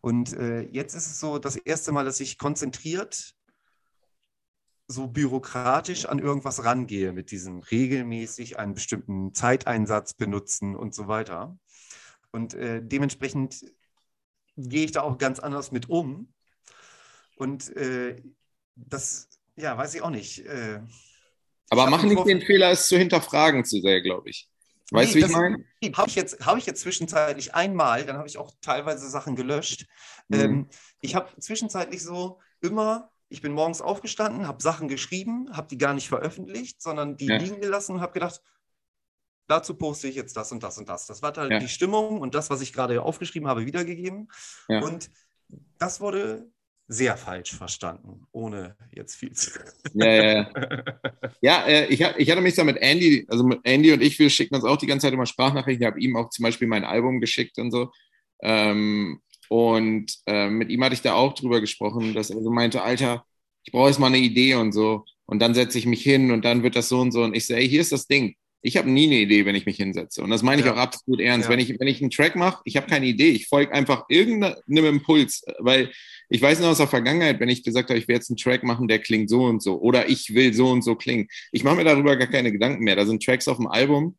Und 0.01 0.35
äh, 0.35 0.61
jetzt 0.71 0.95
ist 0.95 1.07
es 1.09 1.19
so 1.19 1.41
das 1.41 1.57
erste 1.57 1.91
Mal, 1.91 2.05
dass 2.05 2.21
ich 2.21 2.39
konzentriert 2.39 3.35
so 4.89 5.07
bürokratisch 5.07 6.07
an 6.07 6.19
irgendwas 6.19 6.65
rangehe 6.65 7.13
mit 7.13 7.31
diesem 7.31 7.61
regelmäßig 7.61 8.59
einen 8.59 8.75
bestimmten 8.75 9.35
Zeiteinsatz 9.35 10.15
benutzen 10.15 10.75
und 10.75 10.95
so 10.95 11.09
weiter. 11.09 11.59
Und 12.33 12.55
äh, 12.55 12.81
dementsprechend 12.83 13.65
gehe 14.57 14.87
ich 14.87 14.93
da 14.93 15.03
auch 15.03 15.19
ganz 15.19 15.39
anders 15.39 15.73
mit 15.73 15.91
um. 15.91 16.33
Und 17.37 17.75
äh, 17.77 18.21
das, 18.77 19.29
ja, 19.57 19.77
weiß 19.77 19.95
ich 19.95 20.03
auch 20.03 20.11
nicht. 20.11 20.47
Äh, 20.47 20.81
Aber 21.69 21.89
machen 21.91 22.09
nicht 22.09 22.27
den 22.27 22.41
Fehler, 22.41 22.71
es 22.71 22.87
zu 22.87 22.97
hinterfragen 22.97 23.65
zu 23.65 23.81
sehr, 23.81 24.01
glaube 24.01 24.31
ich. 24.31 24.49
Weißt 24.91 25.15
du, 25.15 25.19
nee, 25.19 25.25
wie 25.25 25.27
ich 25.27 25.37
meine? 25.37 25.65
Habe 25.97 26.09
ich, 26.09 26.15
jetzt, 26.15 26.47
hab 26.47 26.57
ich 26.57 26.65
jetzt 26.65 26.81
zwischenzeitlich 26.81 27.55
einmal, 27.55 28.07
dann 28.07 28.17
habe 28.17 28.27
ich 28.27 28.39
auch 28.39 28.53
teilweise 28.63 29.09
Sachen 29.11 29.37
gelöscht. 29.37 29.87
Mhm. 30.29 30.41
Ähm, 30.41 30.69
ich 31.03 31.15
habe 31.15 31.29
zwischenzeitlich 31.39 32.03
so 32.03 32.41
immer 32.63 33.11
ich 33.29 33.43
bin 33.43 33.53
morgens 33.53 33.81
aufgestanden, 33.81 34.47
habe 34.47 34.63
Sachen 34.63 34.89
geschrieben, 34.89 35.49
habe 35.53 35.69
die 35.69 35.79
gar 35.79 35.95
nicht 35.95 36.09
veröffentlicht, 36.09 36.81
sondern 36.81 37.17
die 37.17 37.27
ja. 37.27 37.37
liegen 37.37 37.61
gelassen 37.61 37.97
und 37.97 38.01
habe 38.01 38.13
gedacht, 38.13 38.41
dazu 39.49 39.75
poste 39.75 40.09
ich 40.09 40.15
jetzt 40.15 40.37
das 40.37 40.53
und 40.53 40.63
das 40.63 40.79
und 40.79 40.89
das. 40.89 41.07
Das 41.07 41.23
war 41.23 41.35
halt 41.35 41.51
ja. 41.51 41.59
die 41.59 41.69
Stimmung 41.69 42.21
und 42.21 42.35
das, 42.35 42.51
was 42.51 42.61
ich 42.61 42.73
gerade 42.73 43.03
aufgeschrieben 43.03 43.49
habe, 43.49 43.67
wiedergegeben. 43.67 44.31
Ja. 44.69 44.81
Und 44.81 45.11
das 45.79 46.01
wurde 46.01 46.51
sehr 46.87 47.19
falsch 47.19 47.55
verstanden, 47.55 48.27
ohne 48.33 48.77
jetzt 48.91 49.15
viel 49.17 49.33
zu. 49.33 49.51
Ja, 49.93 50.07
ja, 50.07 50.33
ja. 50.33 50.51
ja 51.43 51.67
äh, 51.67 51.87
ich, 51.87 52.01
ich 52.01 52.31
hatte 52.31 52.41
mich 52.41 52.55
da 52.55 52.65
mit 52.65 52.79
Andy, 52.79 53.27
also 53.29 53.45
mit 53.45 53.61
Andy 53.65 53.93
und 53.93 54.03
ich, 54.03 54.19
wir 54.19 54.31
schicken 54.31 54.55
uns 54.55 54.65
auch 54.65 54.79
die 54.79 54.87
ganze 54.87 55.07
Zeit 55.07 55.13
immer 55.13 55.27
Sprachnachrichten. 55.27 55.83
Ich 55.83 55.87
habe 55.87 56.01
ihm 56.01 56.17
auch 56.17 56.31
zum 56.31 56.45
Beispiel 56.45 56.67
mein 56.67 56.85
Album 56.85 57.21
geschickt 57.21 57.59
und 57.59 57.71
so. 57.71 57.93
Ähm, 58.41 59.21
und 59.49 60.13
äh, 60.27 60.49
mit 60.49 60.71
ihm 60.71 60.83
hatte 60.85 60.95
ich 60.95 61.03
da 61.03 61.15
auch 61.15 61.35
drüber 61.35 61.61
gesprochen, 61.61 62.15
dass 62.15 62.31
er 62.31 62.43
so 62.43 62.51
meinte, 62.51 62.83
Alter, 62.83 63.25
ich 63.65 63.73
brauche 63.73 63.89
jetzt 63.89 63.99
mal 63.99 64.07
eine 64.07 64.19
Idee 64.19 64.55
und 64.55 64.73
so. 64.73 65.05
Und 65.27 65.41
dann 65.41 65.55
setze 65.55 65.79
ich 65.79 65.87
mich 65.87 66.03
hin 66.03 66.31
und 66.31 66.45
dann 66.45 66.63
wird 66.63 66.75
das 66.75 66.89
so 66.89 67.01
und 67.01 67.13
so. 67.13 67.23
Und 67.23 67.37
ich 67.37 67.47
sage, 67.47 67.61
ey, 67.61 67.69
hier 67.69 67.83
ist 67.83 67.93
das 67.93 68.07
Ding. 68.07 68.35
Ich 68.63 68.77
habe 68.77 68.91
nie 68.91 69.07
eine 69.07 69.21
Idee, 69.21 69.45
wenn 69.45 69.55
ich 69.55 69.67
mich 69.67 69.77
hinsetze. 69.77 70.23
Und 70.23 70.31
das 70.31 70.43
meine 70.43 70.61
ich 70.61 70.67
ja. 70.67 70.73
auch 70.73 70.79
absolut 70.79 71.21
ernst. 71.21 71.47
Ja. 71.47 71.53
Wenn, 71.53 71.61
ich, 71.61 71.79
wenn 71.79 71.87
ich 71.87 72.01
einen 72.01 72.11
Track 72.11 72.35
mache, 72.35 72.61
ich 72.65 72.77
habe 72.77 72.87
keine 72.87 73.07
Idee. 73.07 73.29
Ich 73.29 73.47
folge 73.47 73.73
einfach 73.73 74.07
irgendeinem 74.09 74.85
Impuls. 74.87 75.45
Weil 75.59 75.91
ich 76.31 76.43
weiß 76.43 76.61
noch 76.61 76.69
aus 76.69 76.79
der 76.79 76.89
Vergangenheit, 76.89 77.41
wenn 77.41 77.51
ich 77.51 77.63
gesagt 77.63 77.91
habe, 77.91 77.99
ich 77.99 78.09
will 78.09 78.17
jetzt 78.17 78.31
einen 78.31 78.39
Track 78.39 78.65
machen, 78.65 78.89
der 78.89 78.99
klingt 78.99 79.29
so 79.29 79.45
und 79.45 79.63
so. 79.63 79.79
Oder 79.79 80.09
ich 80.09 80.35
will 80.35 80.55
so 80.55 80.71
und 80.71 80.83
so 80.83 80.97
klingen. 80.97 81.29
Ich 81.53 81.63
mache 81.63 81.77
mir 81.77 81.85
darüber 81.85 82.17
gar 82.17 82.29
keine 82.29 82.51
Gedanken 82.51 82.83
mehr. 82.83 82.97
Da 82.97 83.07
sind 83.07 83.23
Tracks 83.23 83.49
auf 83.49 83.59
dem 83.59 83.67
Album. 83.67 84.17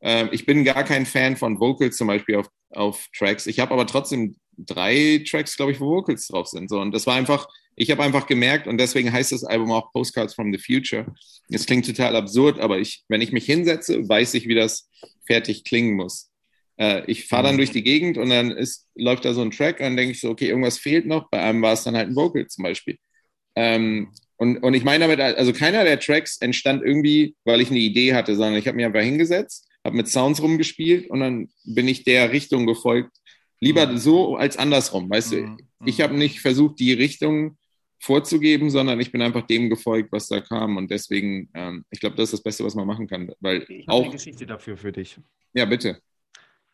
Ähm, 0.00 0.28
ich 0.32 0.46
bin 0.46 0.64
gar 0.64 0.84
kein 0.84 1.06
Fan 1.06 1.36
von 1.36 1.58
Vocals 1.58 1.96
zum 1.96 2.08
Beispiel 2.08 2.36
auf, 2.36 2.48
auf 2.70 3.08
Tracks. 3.16 3.46
Ich 3.46 3.60
habe 3.60 3.72
aber 3.72 3.86
trotzdem 3.86 4.36
drei 4.56 5.22
Tracks, 5.28 5.56
glaube 5.56 5.72
ich, 5.72 5.80
wo 5.80 5.86
Vocals 5.86 6.28
drauf 6.28 6.46
sind. 6.48 6.68
So, 6.68 6.80
und 6.80 6.92
das 6.92 7.06
war 7.06 7.14
einfach, 7.14 7.46
ich 7.76 7.90
habe 7.90 8.02
einfach 8.02 8.26
gemerkt, 8.26 8.66
und 8.66 8.78
deswegen 8.78 9.12
heißt 9.12 9.32
das 9.32 9.44
Album 9.44 9.70
auch 9.70 9.92
Postcards 9.92 10.34
from 10.34 10.52
the 10.52 10.58
Future. 10.58 11.06
Es 11.50 11.66
klingt 11.66 11.86
total 11.86 12.16
absurd, 12.16 12.58
aber 12.58 12.78
ich, 12.78 13.04
wenn 13.08 13.20
ich 13.20 13.32
mich 13.32 13.44
hinsetze, 13.44 14.08
weiß 14.08 14.34
ich, 14.34 14.48
wie 14.48 14.54
das 14.54 14.88
fertig 15.26 15.64
klingen 15.64 15.94
muss. 15.94 16.30
Äh, 16.78 17.02
ich 17.10 17.26
fahre 17.26 17.44
dann 17.44 17.54
mhm. 17.54 17.58
durch 17.58 17.70
die 17.70 17.82
Gegend 17.82 18.18
und 18.18 18.30
dann 18.30 18.50
ist, 18.50 18.88
läuft 18.94 19.24
da 19.24 19.34
so 19.34 19.42
ein 19.42 19.50
Track, 19.50 19.78
und 19.80 19.84
dann 19.84 19.96
denke 19.96 20.12
ich 20.12 20.20
so, 20.20 20.30
okay, 20.30 20.48
irgendwas 20.48 20.78
fehlt 20.78 21.06
noch. 21.06 21.28
Bei 21.30 21.42
einem 21.42 21.62
war 21.62 21.74
es 21.74 21.84
dann 21.84 21.96
halt 21.96 22.08
ein 22.08 22.16
Vocal 22.16 22.46
zum 22.46 22.64
Beispiel. 22.64 22.98
Ähm, 23.54 24.12
und, 24.38 24.58
und 24.58 24.74
ich 24.74 24.84
meine 24.84 25.06
damit, 25.06 25.20
also 25.20 25.52
keiner 25.52 25.84
der 25.84 25.98
Tracks 25.98 26.38
entstand 26.38 26.82
irgendwie, 26.82 27.34
weil 27.44 27.60
ich 27.60 27.70
eine 27.70 27.78
Idee 27.78 28.14
hatte, 28.14 28.36
sondern 28.36 28.56
ich 28.56 28.66
habe 28.66 28.76
mich 28.76 28.84
einfach 28.84 29.00
hingesetzt, 29.00 29.66
habe 29.86 29.96
mit 29.96 30.08
Sounds 30.08 30.42
rumgespielt 30.42 31.08
und 31.10 31.20
dann 31.20 31.48
bin 31.64 31.88
ich 31.88 32.04
der 32.04 32.32
Richtung 32.32 32.66
gefolgt, 32.66 33.16
Lieber 33.60 33.86
mhm. 33.86 33.98
so 33.98 34.36
als 34.36 34.56
andersrum, 34.56 35.08
weißt 35.08 35.32
mhm. 35.32 35.56
du? 35.56 35.64
ich 35.86 36.00
habe 36.00 36.14
nicht 36.14 36.40
versucht, 36.40 36.78
die 36.78 36.92
Richtung 36.92 37.56
vorzugeben, 37.98 38.70
sondern 38.70 39.00
ich 39.00 39.10
bin 39.10 39.22
einfach 39.22 39.46
dem 39.46 39.70
gefolgt, 39.70 40.12
was 40.12 40.28
da 40.28 40.40
kam. 40.40 40.76
Und 40.76 40.90
deswegen, 40.90 41.48
ähm, 41.54 41.84
ich 41.90 42.00
glaube, 42.00 42.16
das 42.16 42.24
ist 42.24 42.32
das 42.32 42.42
Beste, 42.42 42.64
was 42.64 42.74
man 42.74 42.86
machen 42.86 43.06
kann. 43.06 43.32
Weil 43.40 43.64
ich 43.68 43.88
habe 43.88 44.02
eine 44.02 44.12
Geschichte 44.12 44.46
dafür 44.46 44.76
für 44.76 44.92
dich. 44.92 45.18
Ja, 45.54 45.64
bitte. 45.64 46.00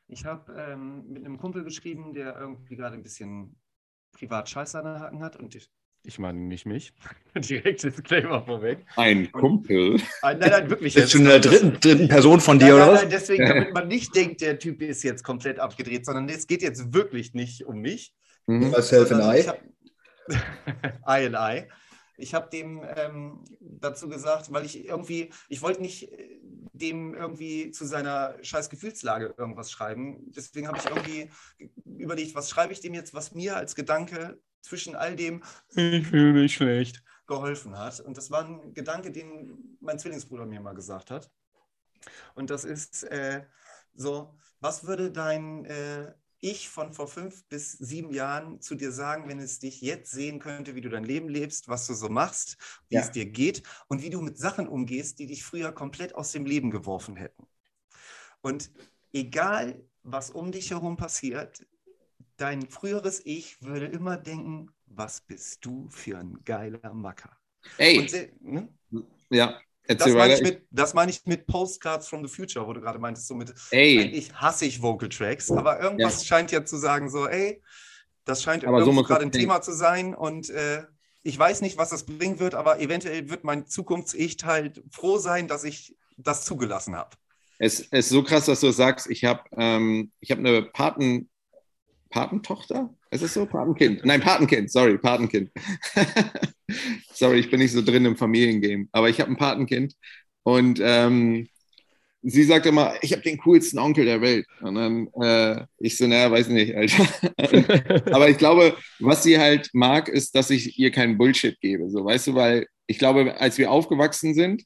Ich 0.08 0.24
habe 0.24 0.52
ähm, 0.58 1.04
mit 1.08 1.24
einem 1.24 1.38
Kumpel 1.38 1.62
geschrieben, 1.62 2.12
der 2.12 2.36
irgendwie 2.36 2.76
gerade 2.76 2.96
ein 2.96 3.02
bisschen 3.02 3.56
privat 4.10 4.48
Scheiße 4.48 4.78
an 4.78 4.84
den 4.84 5.00
Haken 5.00 5.20
hat 5.22 5.36
und 5.36 5.54
ich, 6.04 6.18
meine 6.18 6.38
nicht 6.38 6.66
mich. 6.66 6.92
Direkt 7.36 7.82
Disclaimer 7.82 8.42
vorweg. 8.42 8.84
Ein 8.96 9.30
Kumpel. 9.30 10.00
Nein, 10.22 10.38
nein, 10.38 10.70
wirklich. 10.70 10.94
Bist 10.94 11.14
du 11.14 11.18
in 11.18 11.24
der 11.24 11.38
dritten, 11.38 11.78
dritten 11.80 12.08
Person 12.08 12.40
von 12.40 12.58
dir, 12.58 12.76
nein, 12.76 12.88
oder? 12.88 12.94
Nein, 12.94 13.10
deswegen, 13.10 13.46
damit 13.46 13.72
man 13.74 13.88
nicht 13.88 14.14
denkt, 14.14 14.40
der 14.40 14.58
Typ 14.58 14.82
ist 14.82 15.02
jetzt 15.04 15.22
komplett 15.22 15.60
abgedreht, 15.60 16.04
sondern 16.04 16.28
es 16.28 16.46
geht 16.46 16.62
jetzt 16.62 16.92
wirklich 16.92 17.34
nicht 17.34 17.64
um 17.66 17.80
mich. 17.80 18.14
Mhm. 18.46 18.70
Myself 18.70 19.12
and 19.12 19.22
I. 19.22 19.48
I 21.06 21.26
and 21.26 21.36
I. 21.36 21.68
Ich 22.16 22.34
habe 22.34 22.50
dem 22.50 22.82
ähm, 22.96 23.44
dazu 23.60 24.08
gesagt, 24.08 24.52
weil 24.52 24.64
ich 24.64 24.84
irgendwie, 24.84 25.30
ich 25.48 25.62
wollte 25.62 25.82
nicht 25.82 26.12
äh, 26.12 26.40
dem 26.72 27.14
irgendwie 27.14 27.70
zu 27.70 27.84
seiner 27.84 28.36
scheiß 28.42 28.70
Gefühlslage 28.70 29.34
irgendwas 29.36 29.70
schreiben. 29.70 30.30
Deswegen 30.34 30.68
habe 30.68 30.78
ich 30.78 30.84
irgendwie 30.84 31.30
überlegt, 31.84 32.34
was 32.34 32.50
schreibe 32.50 32.72
ich 32.72 32.80
dem 32.80 32.94
jetzt, 32.94 33.14
was 33.14 33.34
mir 33.34 33.56
als 33.56 33.74
Gedanke 33.74 34.38
zwischen 34.62 34.96
all 34.96 35.16
dem, 35.16 35.42
ich 35.74 36.06
fühle 36.06 36.32
mich 36.32 36.54
schlecht, 36.54 37.02
geholfen 37.26 37.76
hat. 37.76 38.00
Und 38.00 38.16
das 38.16 38.30
war 38.30 38.44
ein 38.44 38.74
Gedanke, 38.74 39.10
den 39.10 39.76
mein 39.80 39.98
Zwillingsbruder 39.98 40.46
mir 40.46 40.60
mal 40.60 40.74
gesagt 40.74 41.10
hat. 41.10 41.30
Und 42.34 42.50
das 42.50 42.64
ist 42.64 43.04
äh, 43.04 43.44
so, 43.94 44.34
was 44.60 44.86
würde 44.86 45.10
dein 45.10 45.64
äh, 45.66 46.14
ich 46.42 46.68
von 46.68 46.92
vor 46.92 47.06
fünf 47.06 47.46
bis 47.48 47.72
sieben 47.72 48.12
Jahren 48.12 48.60
zu 48.60 48.74
dir 48.74 48.90
sagen, 48.90 49.28
wenn 49.28 49.38
es 49.38 49.60
dich 49.60 49.80
jetzt 49.80 50.10
sehen 50.10 50.40
könnte, 50.40 50.74
wie 50.74 50.80
du 50.80 50.88
dein 50.88 51.04
Leben 51.04 51.28
lebst, 51.28 51.68
was 51.68 51.86
du 51.86 51.94
so 51.94 52.08
machst, 52.08 52.56
wie 52.88 52.96
ja. 52.96 53.00
es 53.00 53.12
dir 53.12 53.26
geht 53.26 53.62
und 53.86 54.02
wie 54.02 54.10
du 54.10 54.20
mit 54.20 54.36
Sachen 54.38 54.66
umgehst, 54.66 55.20
die 55.20 55.26
dich 55.26 55.44
früher 55.44 55.70
komplett 55.70 56.16
aus 56.16 56.32
dem 56.32 56.44
Leben 56.44 56.72
geworfen 56.72 57.14
hätten. 57.14 57.46
Und 58.40 58.72
egal, 59.12 59.84
was 60.02 60.30
um 60.30 60.50
dich 60.50 60.70
herum 60.70 60.96
passiert, 60.96 61.64
dein 62.42 62.68
früheres 62.68 63.22
Ich 63.24 63.62
würde 63.62 63.86
immer 63.86 64.16
denken, 64.16 64.68
was 64.86 65.20
bist 65.20 65.64
du 65.64 65.88
für 65.90 66.18
ein 66.18 66.38
geiler 66.44 66.92
Macker. 66.92 67.30
Ey. 67.78 67.98
Und, 68.00 68.42
ne? 68.42 68.68
Ja, 69.30 69.60
das 69.86 70.12
meine, 70.12 70.34
ich 70.34 70.42
mit, 70.42 70.66
das 70.70 70.92
meine 70.92 71.10
ich 71.12 71.24
mit 71.24 71.46
Postcards 71.46 72.08
from 72.08 72.26
the 72.26 72.32
Future, 72.32 72.66
wo 72.66 72.72
du 72.72 72.80
gerade 72.80 72.98
meintest, 72.98 73.28
so 73.28 73.34
mit, 73.34 73.54
ey. 73.70 74.00
eigentlich 74.00 74.34
hasse 74.34 74.64
ich 74.64 74.82
Vocal 74.82 75.08
Tracks, 75.08 75.50
aber 75.50 75.80
irgendwas 75.80 76.22
ja. 76.22 76.26
scheint 76.26 76.50
ja 76.50 76.64
zu 76.64 76.76
sagen, 76.76 77.08
so, 77.08 77.28
ey, 77.28 77.62
das 78.24 78.42
scheint 78.42 78.64
aber 78.64 78.84
so 78.84 78.92
gerade 79.02 79.22
ein 79.22 79.32
Thema 79.32 79.60
zu 79.62 79.72
sein 79.72 80.14
und 80.14 80.50
äh, 80.50 80.84
ich 81.22 81.38
weiß 81.38 81.60
nicht, 81.60 81.78
was 81.78 81.90
das 81.90 82.04
bringen 82.04 82.40
wird, 82.40 82.54
aber 82.54 82.80
eventuell 82.80 83.30
wird 83.30 83.44
mein 83.44 83.66
Zukunfts-Ich 83.66 84.38
halt 84.44 84.82
froh 84.90 85.18
sein, 85.18 85.46
dass 85.46 85.62
ich 85.62 85.96
das 86.16 86.44
zugelassen 86.44 86.96
habe. 86.96 87.16
Es, 87.58 87.78
ist 87.78 88.08
so 88.08 88.24
krass, 88.24 88.46
dass 88.46 88.58
du 88.58 88.72
sagst. 88.72 89.08
Ich 89.08 89.24
habe 89.24 89.42
ähm, 89.56 90.10
hab 90.28 90.38
eine 90.38 90.62
Paten, 90.62 91.30
Patentochter? 92.12 92.94
Ist 93.10 93.22
es 93.22 93.34
so? 93.34 93.46
Patenkind? 93.46 94.04
Nein, 94.04 94.20
Patenkind, 94.20 94.70
sorry, 94.70 94.98
Patenkind. 94.98 95.50
sorry, 97.12 97.40
ich 97.40 97.50
bin 97.50 97.58
nicht 97.58 97.72
so 97.72 97.82
drin 97.82 98.04
im 98.04 98.16
Familiengame. 98.16 98.86
Aber 98.92 99.08
ich 99.08 99.20
habe 99.20 99.30
ein 99.30 99.36
Patenkind 99.36 99.94
und 100.44 100.80
ähm, 100.82 101.48
sie 102.22 102.44
sagt 102.44 102.66
immer, 102.66 102.94
ich 103.02 103.12
habe 103.12 103.22
den 103.22 103.38
coolsten 103.38 103.78
Onkel 103.78 104.04
der 104.04 104.20
Welt. 104.20 104.46
Und 104.60 104.74
dann 104.76 105.08
äh, 105.20 105.66
ich 105.78 105.96
so, 105.96 106.06
naja, 106.06 106.30
weiß 106.30 106.48
nicht, 106.48 106.74
Alter. 106.74 107.08
Aber 108.14 108.28
ich 108.28 108.38
glaube, 108.38 108.76
was 109.00 109.22
sie 109.22 109.38
halt 109.38 109.70
mag, 109.72 110.08
ist, 110.08 110.34
dass 110.34 110.50
ich 110.50 110.78
ihr 110.78 110.90
keinen 110.90 111.18
Bullshit 111.18 111.58
gebe. 111.60 111.90
So, 111.90 112.04
weißt 112.04 112.28
du, 112.28 112.34
weil 112.34 112.66
ich 112.86 112.98
glaube, 112.98 113.40
als 113.40 113.58
wir 113.58 113.70
aufgewachsen 113.70 114.34
sind, 114.34 114.62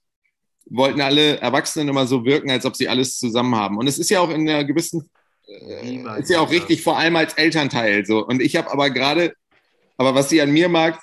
wollten 0.68 1.00
alle 1.00 1.38
Erwachsenen 1.38 1.88
immer 1.88 2.06
so 2.06 2.24
wirken, 2.24 2.50
als 2.50 2.66
ob 2.66 2.76
sie 2.76 2.88
alles 2.88 3.18
zusammen 3.18 3.54
haben. 3.54 3.78
Und 3.78 3.86
es 3.86 3.98
ist 3.98 4.10
ja 4.10 4.20
auch 4.20 4.30
in 4.30 4.48
einer 4.48 4.64
gewissen 4.64 5.08
äh, 5.46 6.20
ist 6.20 6.30
ja 6.30 6.40
auch 6.40 6.50
richtig, 6.50 6.82
vor 6.82 6.98
allem 6.98 7.16
als 7.16 7.34
Elternteil. 7.34 8.04
So. 8.06 8.26
Und 8.26 8.42
ich 8.42 8.56
habe 8.56 8.70
aber 8.70 8.90
gerade, 8.90 9.34
aber 9.96 10.14
was 10.14 10.28
sie 10.28 10.40
an 10.40 10.52
mir 10.52 10.68
mag, 10.68 11.00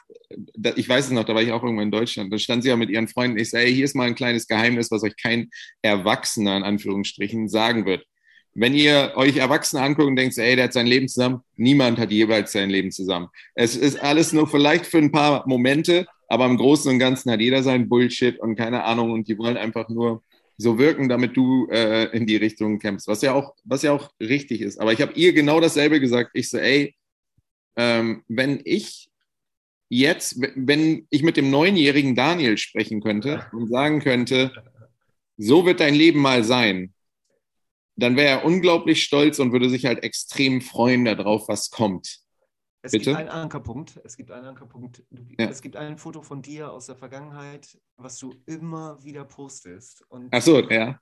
ich 0.76 0.90
weiß 0.90 1.06
es 1.06 1.12
noch, 1.12 1.24
da 1.24 1.36
war 1.36 1.42
ich 1.42 1.52
auch 1.52 1.64
irgendwann 1.64 1.86
in 1.86 1.92
Deutschland, 1.92 2.34
da 2.34 2.38
stand 2.38 2.64
sie 2.64 2.70
ja 2.70 2.76
mit 2.76 2.90
ihren 2.90 3.08
Freunden, 3.08 3.38
ich 3.38 3.50
sage, 3.50 3.66
hey, 3.66 3.74
hier 3.74 3.86
ist 3.86 3.96
mal 3.96 4.08
ein 4.08 4.16
kleines 4.16 4.48
Geheimnis, 4.48 4.92
was 4.92 5.04
euch 5.04 5.16
kein 5.16 5.50
Erwachsener 5.82 6.58
in 6.58 6.64
Anführungsstrichen 6.64 7.50
sagen 7.50 7.86
wird. 7.86 8.06
Wenn 8.56 8.76
ihr 8.76 9.14
euch 9.16 9.38
Erwachsene 9.38 9.82
anguckt 9.82 10.08
und 10.08 10.16
denkt, 10.16 10.38
ey, 10.38 10.56
der 10.56 10.66
hat 10.66 10.74
sein 10.74 10.86
Leben 10.86 11.08
zusammen, 11.08 11.42
niemand 11.56 11.98
hat 11.98 12.12
jeweils 12.12 12.52
sein 12.52 12.70
Leben 12.70 12.92
zusammen. 12.92 13.30
Es 13.56 13.76
ist 13.76 14.00
alles 14.02 14.32
nur 14.32 14.48
vielleicht 14.48 14.86
für 14.86 15.00
ein 15.00 15.12
paar 15.12 15.48
Momente, 15.48 16.06
aber 16.28 16.46
im 16.46 16.58
Großen 16.58 16.92
und 16.92 17.00
Ganzen 17.00 17.32
hat 17.32 17.42
jeder 17.42 17.64
sein 17.64 17.90
Bullshit 17.90 18.40
und 18.40 18.56
keine 18.56 18.84
Ahnung 18.84 19.12
und 19.12 19.28
die 19.28 19.38
wollen 19.38 19.58
einfach 19.58 19.90
nur 19.90 20.24
so 20.58 20.78
wirken, 20.78 21.10
damit 21.10 21.36
du 21.36 21.68
äh, 21.70 22.06
in 22.16 22.26
die 22.26 22.36
Richtung 22.36 22.80
kämpfst, 22.80 23.08
was 23.08 23.22
ja 23.22 23.34
auch, 23.34 23.56
was 23.64 23.82
ja 23.82 23.92
auch 23.92 24.12
richtig 24.20 24.62
ist. 24.62 24.80
Aber 24.80 24.94
ich 24.94 25.02
habe 25.02 25.14
ihr 25.14 25.34
genau 25.34 25.60
dasselbe 25.60 26.00
gesagt. 26.00 26.32
Ich 26.34 26.50
so, 26.50 26.58
ey, 26.58 26.96
ähm, 27.76 28.24
wenn 28.28 28.62
ich 28.64 29.10
jetzt, 29.90 30.40
wenn 30.56 31.08
ich 31.10 31.24
mit 31.24 31.38
dem 31.38 31.50
neunjährigen 31.50 32.16
Daniel 32.16 32.58
sprechen 32.58 33.02
könnte 33.02 33.46
und 33.52 33.70
sagen 33.70 34.00
könnte, 34.00 34.52
so 35.38 35.66
wird 35.66 35.80
dein 35.80 35.96
Leben 35.96 36.20
mal 36.20 36.44
sein, 36.44 36.94
dann 37.96 38.16
wäre 38.16 38.40
er 38.40 38.46
unglaublich 38.46 39.04
stolz 39.04 39.40
und 39.40 39.52
würde 39.52 39.70
sich 39.70 39.86
halt 39.86 40.04
extrem 40.04 40.62
freuen 40.62 41.06
darauf, 41.06 41.48
was 41.48 41.70
kommt. 41.70 42.23
Es 42.86 42.92
Bitte? 42.92 43.06
gibt 43.06 43.18
einen 43.18 43.30
Ankerpunkt. 43.30 44.02
Es 44.04 44.18
gibt 44.18 44.30
einen 44.30 44.46
Ankerpunkt. 44.46 45.04
Ja. 45.40 45.48
Es 45.50 45.62
gibt 45.62 45.78
ein 45.78 45.98
Foto 45.98 46.22
von 46.22 46.42
dir 46.42 46.70
aus 46.70 46.88
der 46.88 46.98
Vergangenheit, 46.98 47.80
was 47.96 48.20
du 48.20 48.36
immer 48.46 49.02
wieder 49.02 49.24
postest. 49.24 50.04
Und 50.10 50.28
Ach 50.32 50.42
so, 50.42 50.60
ja. 50.70 51.00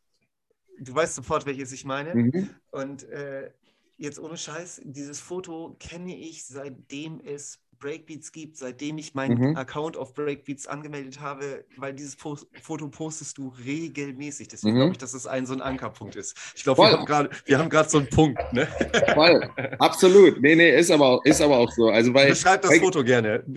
Du 0.80 0.94
weißt 0.94 1.16
sofort, 1.16 1.48
welches 1.48 1.72
ich 1.72 1.84
meine. 1.84 2.14
Mhm. 2.14 2.50
Und 2.70 3.04
äh, 3.10 3.52
jetzt 3.98 4.20
ohne 4.20 4.38
Scheiß, 4.38 4.82
dieses 4.86 5.20
Foto 5.20 5.76
kenne 5.80 6.16
ich, 6.16 6.46
seitdem 6.46 7.20
es 7.20 7.60
Breakbeats 7.82 8.32
gibt, 8.32 8.58
seitdem 8.58 8.98
ich 8.98 9.16
meinen 9.16 9.38
mhm. 9.38 9.58
Account 9.58 9.98
auf 9.98 10.14
Breakbeats 10.14 10.68
angemeldet 10.68 11.20
habe, 11.20 11.66
weil 11.76 11.94
dieses 11.94 12.16
Post 12.16 12.48
Foto 12.62 12.88
postest 12.88 13.38
du 13.38 13.52
regelmäßig. 13.66 14.48
Deswegen 14.48 14.76
mhm. 14.76 14.80
glaube 14.80 14.92
ich, 14.94 14.98
dass 15.00 15.14
es 15.14 15.28
ein 15.28 15.46
so 15.46 15.54
ein 15.54 15.62
Ankerpunkt 15.62 16.16
ist. 16.16 16.38
Ich 16.56 16.64
glaube, 16.64 16.82
wir 17.46 17.58
haben 17.58 17.70
gerade 17.70 17.90
so 17.90 17.98
einen 17.98 18.10
Punkt. 18.10 18.40
Ne? 18.54 18.68
Voll, 19.14 19.50
absolut. 19.80 20.42
Nee, 20.42 20.56
nee, 20.56 20.78
ist 20.78 20.92
aber, 20.92 21.20
ist 21.26 21.42
aber 21.42 21.58
auch 21.58 21.72
so. 21.72 21.90
Also, 21.90 22.14
weil, 22.14 22.30
Beschreib 22.30 22.62
das 22.62 22.72
weil, 22.72 22.80
Foto 22.80 23.04
gerne. 23.04 23.44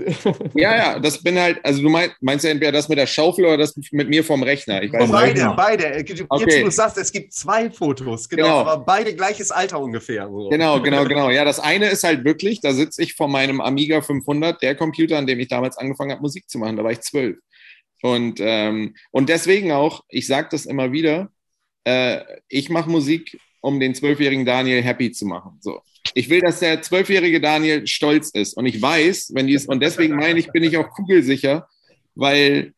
Ja, 0.55 0.77
ja, 0.77 0.99
das 0.99 1.23
bin 1.23 1.39
halt, 1.39 1.59
also 1.65 1.83
du 1.83 1.89
meinst, 1.89 2.17
meinst 2.21 2.45
ja 2.45 2.51
entweder 2.51 2.73
das 2.73 2.89
mit 2.89 2.97
der 2.97 3.07
Schaufel 3.07 3.45
oder 3.45 3.59
das 3.59 3.75
mit 3.91 4.09
mir 4.09 4.25
vom 4.25 4.43
Rechner. 4.43 4.83
Ich 4.83 4.93
weiß 4.93 5.11
beide, 5.11 5.35
genau. 5.35 5.57
beide. 5.57 5.99
Jetzt, 5.99 6.25
okay. 6.29 6.63
du 6.63 6.71
sagst, 6.71 6.97
es 6.97 7.13
gibt 7.13 7.33
zwei 7.33 7.71
Fotos, 7.71 8.29
genau, 8.29 8.45
genau. 8.45 8.59
aber 8.61 8.85
beide 8.85 9.15
gleiches 9.15 9.51
Alter 9.51 9.81
ungefähr. 9.81 10.29
So. 10.29 10.49
Genau, 10.49 10.81
genau, 10.81 11.05
genau. 11.05 11.31
Ja, 11.31 11.45
das 11.45 11.61
eine 11.61 11.89
ist 11.89 12.05
halt 12.05 12.25
wirklich, 12.25 12.61
da 12.61 12.73
sitze 12.73 13.03
ich 13.03 13.15
vor 13.15 13.29
meinem 13.29 13.61
Amiga 13.61 14.01
5 14.01 14.14
500, 14.23 14.63
der 14.63 14.75
Computer, 14.75 15.19
an 15.19 15.27
dem 15.27 15.41
ich 15.41 15.49
damals 15.49 15.77
angefangen 15.77 16.13
habe, 16.13 16.23
Musik 16.23 16.49
zu 16.49 16.59
machen. 16.59 16.77
Da 16.77 16.85
war 16.85 16.93
ich 16.93 17.01
zwölf. 17.01 17.37
Und, 18.03 18.39
ähm, 18.41 18.95
und 19.13 19.29
deswegen 19.29 19.73
auch, 19.73 20.03
ich 20.09 20.27
sage 20.27 20.49
das 20.51 20.67
immer 20.67 20.93
wieder, 20.93 21.31
äh, 21.85 22.21
ich 22.49 22.69
mache 22.69 22.91
Musik, 22.91 23.39
um 23.61 23.81
den 23.81 23.95
zwölfjährigen 23.95 24.45
Daniel 24.45 24.83
happy 24.83 25.11
zu 25.11 25.27
machen. 25.27 25.59
So. 25.61 25.81
Ich 26.13 26.29
will, 26.29 26.41
dass 26.41 26.61
der 26.61 26.83
zwölfjährige 26.83 27.41
Daniel 27.41 27.87
stolz 27.87 28.31
ist. 28.31 28.57
Und 28.57 28.67
ich 28.67 28.81
weiß, 28.81 29.33
wenn 29.35 29.47
dies, 29.47 29.67
und 29.67 29.83
deswegen 29.83 30.17
meine 30.17 30.39
ich, 30.39 30.53
bin 30.53 30.63
ich 30.63 30.77
auch 30.77 30.91
kugelsicher, 30.91 31.67
weil 32.15 32.75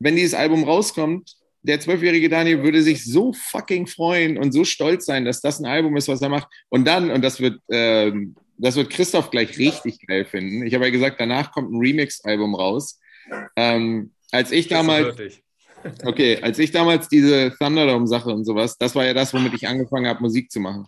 wenn 0.00 0.16
dieses 0.16 0.34
Album 0.34 0.64
rauskommt, 0.64 1.36
der 1.62 1.80
zwölfjährige 1.80 2.28
Daniel 2.28 2.62
würde 2.62 2.82
sich 2.82 3.04
so 3.04 3.32
fucking 3.32 3.86
freuen 3.86 4.36
und 4.36 4.52
so 4.52 4.64
stolz 4.64 5.06
sein, 5.06 5.24
dass 5.24 5.40
das 5.40 5.60
ein 5.60 5.66
Album 5.66 5.96
ist, 5.96 6.08
was 6.08 6.20
er 6.20 6.28
macht. 6.28 6.48
Und 6.68 6.84
dann, 6.84 7.10
und 7.10 7.22
das 7.22 7.40
wird 7.40 7.60
ähm, 7.70 8.34
das 8.56 8.76
wird 8.76 8.90
Christoph 8.90 9.30
gleich 9.30 9.58
richtig 9.58 10.06
geil 10.06 10.24
finden. 10.24 10.66
Ich 10.66 10.74
habe 10.74 10.84
ja 10.84 10.90
gesagt, 10.90 11.20
danach 11.20 11.52
kommt 11.52 11.72
ein 11.72 11.78
Remix-Album 11.78 12.54
raus. 12.54 13.00
Ähm, 13.56 14.12
als 14.30 14.50
ich 14.50 14.68
damals. 14.68 15.16
Okay, 16.02 16.38
als 16.40 16.58
ich 16.58 16.70
damals 16.70 17.10
diese 17.10 17.54
Thunderdome-Sache 17.58 18.30
und 18.30 18.46
sowas, 18.46 18.78
das 18.78 18.94
war 18.94 19.04
ja 19.04 19.12
das, 19.12 19.34
womit 19.34 19.52
ich 19.52 19.68
angefangen 19.68 20.06
habe, 20.06 20.22
Musik 20.22 20.50
zu 20.50 20.58
machen, 20.58 20.86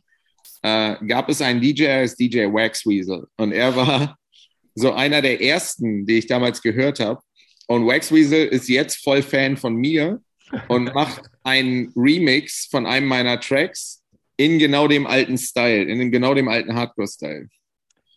äh, 0.62 0.96
gab 1.06 1.28
es 1.28 1.42
einen 1.42 1.60
DJ 1.60 1.86
als 1.88 2.16
DJ 2.16 2.46
Wax 2.46 2.86
Weasel. 2.86 3.26
Und 3.36 3.52
er 3.52 3.76
war 3.76 4.16
so 4.74 4.94
einer 4.94 5.20
der 5.20 5.42
ersten, 5.42 6.06
die 6.06 6.16
ich 6.16 6.26
damals 6.26 6.62
gehört 6.62 7.00
habe. 7.00 7.20
Und 7.66 7.86
Wax 7.86 8.10
Weasel 8.10 8.46
ist 8.46 8.70
jetzt 8.70 9.04
voll 9.04 9.20
Fan 9.20 9.58
von 9.58 9.74
mir 9.76 10.22
und 10.68 10.84
macht 10.94 11.24
einen 11.42 11.92
Remix 11.94 12.66
von 12.70 12.86
einem 12.86 13.06
meiner 13.06 13.38
Tracks 13.38 14.02
in 14.38 14.58
genau 14.58 14.88
dem 14.88 15.06
alten 15.06 15.36
Style, 15.36 15.84
in 15.84 16.10
genau 16.10 16.32
dem 16.32 16.48
alten 16.48 16.74
Hardcore-Style. 16.74 17.48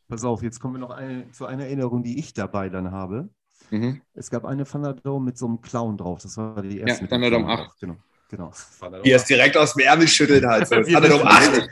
Pass 0.09 0.23
auf, 0.23 0.41
jetzt 0.41 0.59
kommen 0.59 0.73
wir 0.73 0.79
noch 0.79 0.89
eine, 0.89 1.31
zu 1.31 1.45
einer 1.45 1.65
Erinnerung, 1.65 2.03
die 2.03 2.17
ich 2.17 2.33
dabei 2.33 2.69
dann 2.69 2.89
habe. 2.89 3.29
Mhm. 3.69 4.01
Es 4.15 4.31
gab 4.31 4.43
eine 4.43 4.65
Thunderdome 4.65 5.23
mit 5.23 5.37
so 5.37 5.45
einem 5.45 5.61
Clown 5.61 5.97
drauf. 5.97 6.19
Das 6.23 6.35
war 6.35 6.63
die 6.63 6.79
erste. 6.79 7.05
Ja, 7.05 7.09
Thunderdome 7.11 7.47
8. 7.47 7.79
Genau. 7.79 7.95
genau. 8.27 8.51
Hier 9.03 9.17
ist 9.17 9.29
direkt 9.29 9.55
aus 9.55 9.75
dem 9.75 9.85
Ärmel 9.85 10.07
schüttelt 10.07 10.43
halt. 10.45 10.67
So. 10.67 10.75
Thunderdome 10.81 11.25
8. 11.25 11.69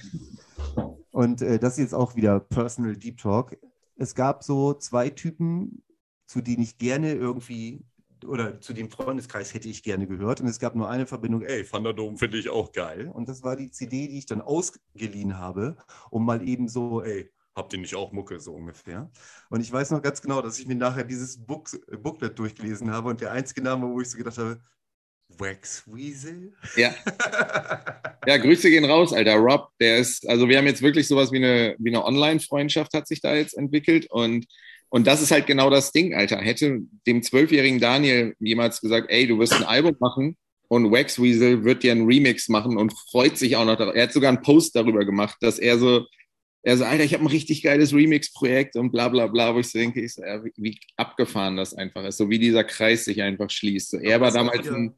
Und 1.09 1.41
äh, 1.41 1.57
das 1.57 1.73
ist 1.73 1.79
jetzt 1.79 1.95
auch 1.95 2.15
wieder 2.15 2.39
Personal 2.39 2.95
Deep 2.95 3.17
Talk. 3.17 3.57
es 3.95 4.13
gab 4.13 4.43
so 4.43 4.75
zwei 4.75 5.09
Typen, 5.09 5.81
zu 6.27 6.41
denen 6.41 6.61
ich 6.61 6.77
gerne 6.77 7.13
irgendwie 7.13 7.83
oder 8.23 8.61
zu 8.61 8.73
dem 8.73 8.91
Freundeskreis 8.91 9.55
hätte 9.55 9.67
ich 9.67 9.81
gerne 9.81 10.05
gehört. 10.05 10.41
Und 10.41 10.47
es 10.47 10.59
gab 10.59 10.75
nur 10.75 10.89
eine 10.89 11.07
Verbindung, 11.07 11.41
ey, 11.41 11.63
Thunderdome 11.63 12.17
finde 12.17 12.37
ich 12.37 12.49
auch 12.49 12.71
geil. 12.71 13.09
Und 13.11 13.29
das 13.29 13.41
war 13.41 13.55
die 13.55 13.71
CD, 13.71 14.07
die 14.07 14.19
ich 14.19 14.27
dann 14.27 14.41
ausgeliehen 14.41 15.39
habe, 15.39 15.77
um 16.11 16.23
mal 16.23 16.47
eben 16.47 16.67
so, 16.67 17.01
ey, 17.01 17.31
habt 17.57 17.73
ihr 17.73 17.79
nicht 17.79 17.95
auch 17.95 18.13
Mucke, 18.13 18.39
so 18.39 18.53
ungefähr. 18.53 19.09
Und 19.49 19.61
ich 19.61 19.71
weiß 19.71 19.91
noch 19.91 20.01
ganz 20.01 20.21
genau, 20.21 20.41
dass 20.41 20.59
ich 20.59 20.67
mir 20.67 20.75
nachher 20.75 21.03
dieses 21.03 21.45
Book, 21.45 21.69
Booklet 22.01 22.39
durchgelesen 22.39 22.91
habe 22.91 23.09
und 23.09 23.19
der 23.19 23.31
einzige 23.31 23.61
Name, 23.61 23.87
wo 23.87 23.99
ich 23.99 24.09
so 24.09 24.17
gedacht 24.17 24.37
habe, 24.37 24.61
Wax 25.37 25.83
Weasel? 25.87 26.53
Ja. 26.77 26.95
ja, 28.25 28.37
Grüße 28.37 28.69
gehen 28.69 28.85
raus, 28.85 29.11
Alter. 29.11 29.35
Rob, 29.35 29.71
der 29.79 29.97
ist, 29.97 30.27
also 30.29 30.47
wir 30.47 30.57
haben 30.57 30.67
jetzt 30.67 30.81
wirklich 30.81 31.07
sowas 31.07 31.31
wie 31.33 31.37
eine, 31.37 31.75
wie 31.79 31.89
eine 31.89 32.05
Online-Freundschaft 32.05 32.93
hat 32.93 33.07
sich 33.07 33.19
da 33.19 33.35
jetzt 33.35 33.57
entwickelt 33.57 34.09
und 34.09 34.45
und 34.89 35.05
das 35.05 35.21
ist 35.21 35.31
halt 35.31 35.47
genau 35.47 35.69
das 35.69 35.91
Ding, 35.91 36.15
Alter. 36.15 36.37
Hätte 36.37 36.79
dem 37.05 37.21
zwölfjährigen 37.21 37.79
Daniel 37.79 38.35
jemals 38.39 38.79
gesagt, 38.79 39.07
ey, 39.09 39.27
du 39.27 39.37
wirst 39.37 39.53
ein 39.53 39.65
Album 39.65 39.97
machen 39.99 40.37
und 40.69 40.91
Wax 40.91 41.21
Weasel 41.21 41.65
wird 41.65 41.83
dir 41.83 41.91
einen 41.91 42.05
Remix 42.05 42.47
machen 42.47 42.77
und 42.77 42.93
freut 43.11 43.37
sich 43.37 43.57
auch 43.57 43.65
noch 43.65 43.75
darauf. 43.75 43.95
Er 43.95 44.03
hat 44.03 44.13
sogar 44.13 44.29
einen 44.29 44.41
Post 44.41 44.77
darüber 44.77 45.03
gemacht, 45.03 45.35
dass 45.41 45.59
er 45.59 45.77
so, 45.77 46.05
er 46.67 46.75
so, 46.75 46.83
Alter, 46.83 47.05
ich 47.05 47.13
habe 47.13 47.23
ein 47.23 47.27
richtig 47.27 47.63
geiles 47.63 47.93
Remix-Projekt 47.93 48.75
und 48.75 48.91
bla 48.91 49.07
bla 49.07 49.27
bla, 49.27 49.55
wo 49.55 49.59
ich 49.59 49.69
so 49.69 49.79
denke, 49.79 50.01
ich 50.01 50.15
so, 50.15 50.21
ja, 50.21 50.43
wie 50.57 50.77
abgefahren 50.97 51.55
das 51.55 51.73
einfach 51.73 52.03
ist, 52.03 52.17
so 52.17 52.29
wie 52.29 52.39
dieser 52.39 52.65
Kreis 52.65 53.05
sich 53.05 53.21
einfach 53.21 53.49
schließt. 53.49 53.91
So, 53.91 53.97
er 53.99 54.19
war 54.19 54.31
damals 54.31 54.67
ein. 54.67 54.93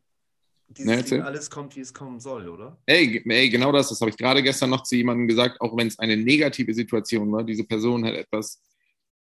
Dieses 0.67 1.11
ne, 1.11 1.23
alles 1.23 1.47
kommt, 1.47 1.75
wie 1.75 1.81
es 1.81 1.93
kommen 1.93 2.19
soll, 2.19 2.49
oder? 2.49 2.75
Ey, 2.87 3.23
ey 3.23 3.49
genau 3.49 3.71
das, 3.71 3.89
das 3.89 4.01
habe 4.01 4.09
ich 4.09 4.17
gerade 4.17 4.41
gestern 4.41 4.71
noch 4.71 4.81
zu 4.81 4.95
jemandem 4.95 5.27
gesagt, 5.27 5.61
auch 5.61 5.77
wenn 5.77 5.87
es 5.87 5.99
eine 5.99 6.17
negative 6.17 6.73
Situation 6.73 7.31
war, 7.31 7.43
diese 7.43 7.63
Person 7.63 8.03
hat 8.03 8.15
etwas 8.15 8.63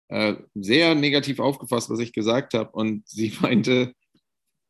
äh, 0.09 0.35
sehr 0.53 0.95
negativ 0.95 1.39
aufgefasst, 1.39 1.89
was 1.89 1.99
ich 1.99 2.11
gesagt 2.11 2.55
habe. 2.55 2.71
Und 2.71 3.07
sie 3.07 3.33
meinte, 3.41 3.93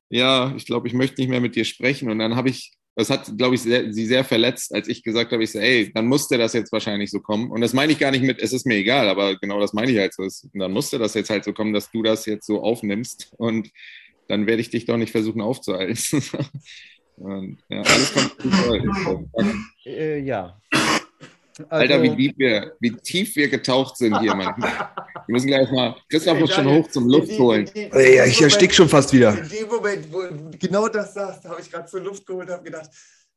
ja, 0.10 0.56
ich 0.56 0.68
glaube, 0.68 0.88
ich 0.88 0.94
möchte 0.94 1.20
nicht 1.22 1.30
mehr 1.30 1.42
mit 1.42 1.56
dir 1.56 1.66
sprechen. 1.66 2.12
Und 2.12 2.20
dann 2.20 2.36
habe 2.36 2.50
ich, 2.50 2.74
das 2.96 3.10
hat, 3.10 3.38
glaube 3.38 3.56
ich, 3.56 3.62
sehr, 3.62 3.92
sie 3.92 4.06
sehr 4.06 4.24
verletzt, 4.24 4.74
als 4.74 4.88
ich 4.88 5.04
gesagt 5.04 5.32
habe, 5.32 5.44
ich 5.44 5.52
so, 5.52 5.60
ey, 5.60 5.92
dann 5.94 6.08
musste 6.08 6.38
das 6.38 6.54
jetzt 6.54 6.72
wahrscheinlich 6.72 7.10
so 7.10 7.20
kommen. 7.20 7.50
Und 7.50 7.62
das 7.62 7.74
meine 7.74 7.92
ich 7.92 8.00
gar 8.00 8.12
nicht 8.12 8.24
mit, 8.24 8.40
es 8.40 8.54
ist 8.54 8.68
mir 8.68 8.76
egal, 8.76 9.10
aber 9.10 9.36
genau 9.38 9.60
das 9.60 9.74
meine 9.74 9.92
ich 9.92 9.98
halt 9.98 10.14
so. 10.14 10.28
Dann 10.54 10.72
musste 10.72 11.00
das 11.00 11.16
jetzt 11.16 11.30
halt 11.30 11.44
so 11.44 11.54
kommen, 11.54 11.74
dass 11.74 11.92
du 11.92 12.04
das 12.04 12.26
jetzt 12.26 12.46
so 12.46 12.62
aufnimmst. 12.62 13.34
Und 13.38 13.72
dann 14.28 14.46
werde 14.46 14.62
ich 14.62 14.70
dich 14.70 14.86
doch 14.86 14.98
nicht 14.98 15.12
versuchen 15.12 15.42
aufzuhalten. 15.42 15.98
Und, 17.16 17.60
ja, 17.70 17.82
alles 17.82 18.14
kommt. 18.14 18.36
Äh, 19.86 20.20
ja, 20.20 20.60
Alter, 21.70 22.02
wie, 22.02 22.10
tief 22.10 22.30
also- 22.30 22.40
wir, 22.40 22.76
wie 22.80 22.92
tief 22.92 23.36
wir 23.36 23.48
getaucht 23.50 23.98
sind 23.98 24.20
hier, 24.20 24.36
Mann. 24.36 24.56
Wir 25.26 25.34
müssen 25.36 25.48
gleich 25.48 25.72
mal. 25.72 25.96
Christoph 26.10 26.38
muss 26.38 26.54
schon 26.54 26.68
hoch 26.68 26.90
zum 26.90 27.08
Luft 27.08 27.32
holen. 27.40 27.70
Ja, 27.74 28.26
ich 28.26 28.42
erstick 28.42 28.74
schon 28.74 28.90
fast 28.90 29.14
wieder. 29.14 29.30
In 29.38 29.48
dem 29.48 29.68
Moment, 29.70 30.12
wo 30.12 30.20
genau 30.60 30.90
das 30.90 31.14
sagst, 31.14 31.46
habe 31.46 31.62
ich 31.62 31.72
gerade 31.72 31.86
zur 31.86 32.02
Luft 32.02 32.26
geholt 32.26 32.50
und 32.50 32.54
habe 32.54 32.64
gedacht, 32.64 32.90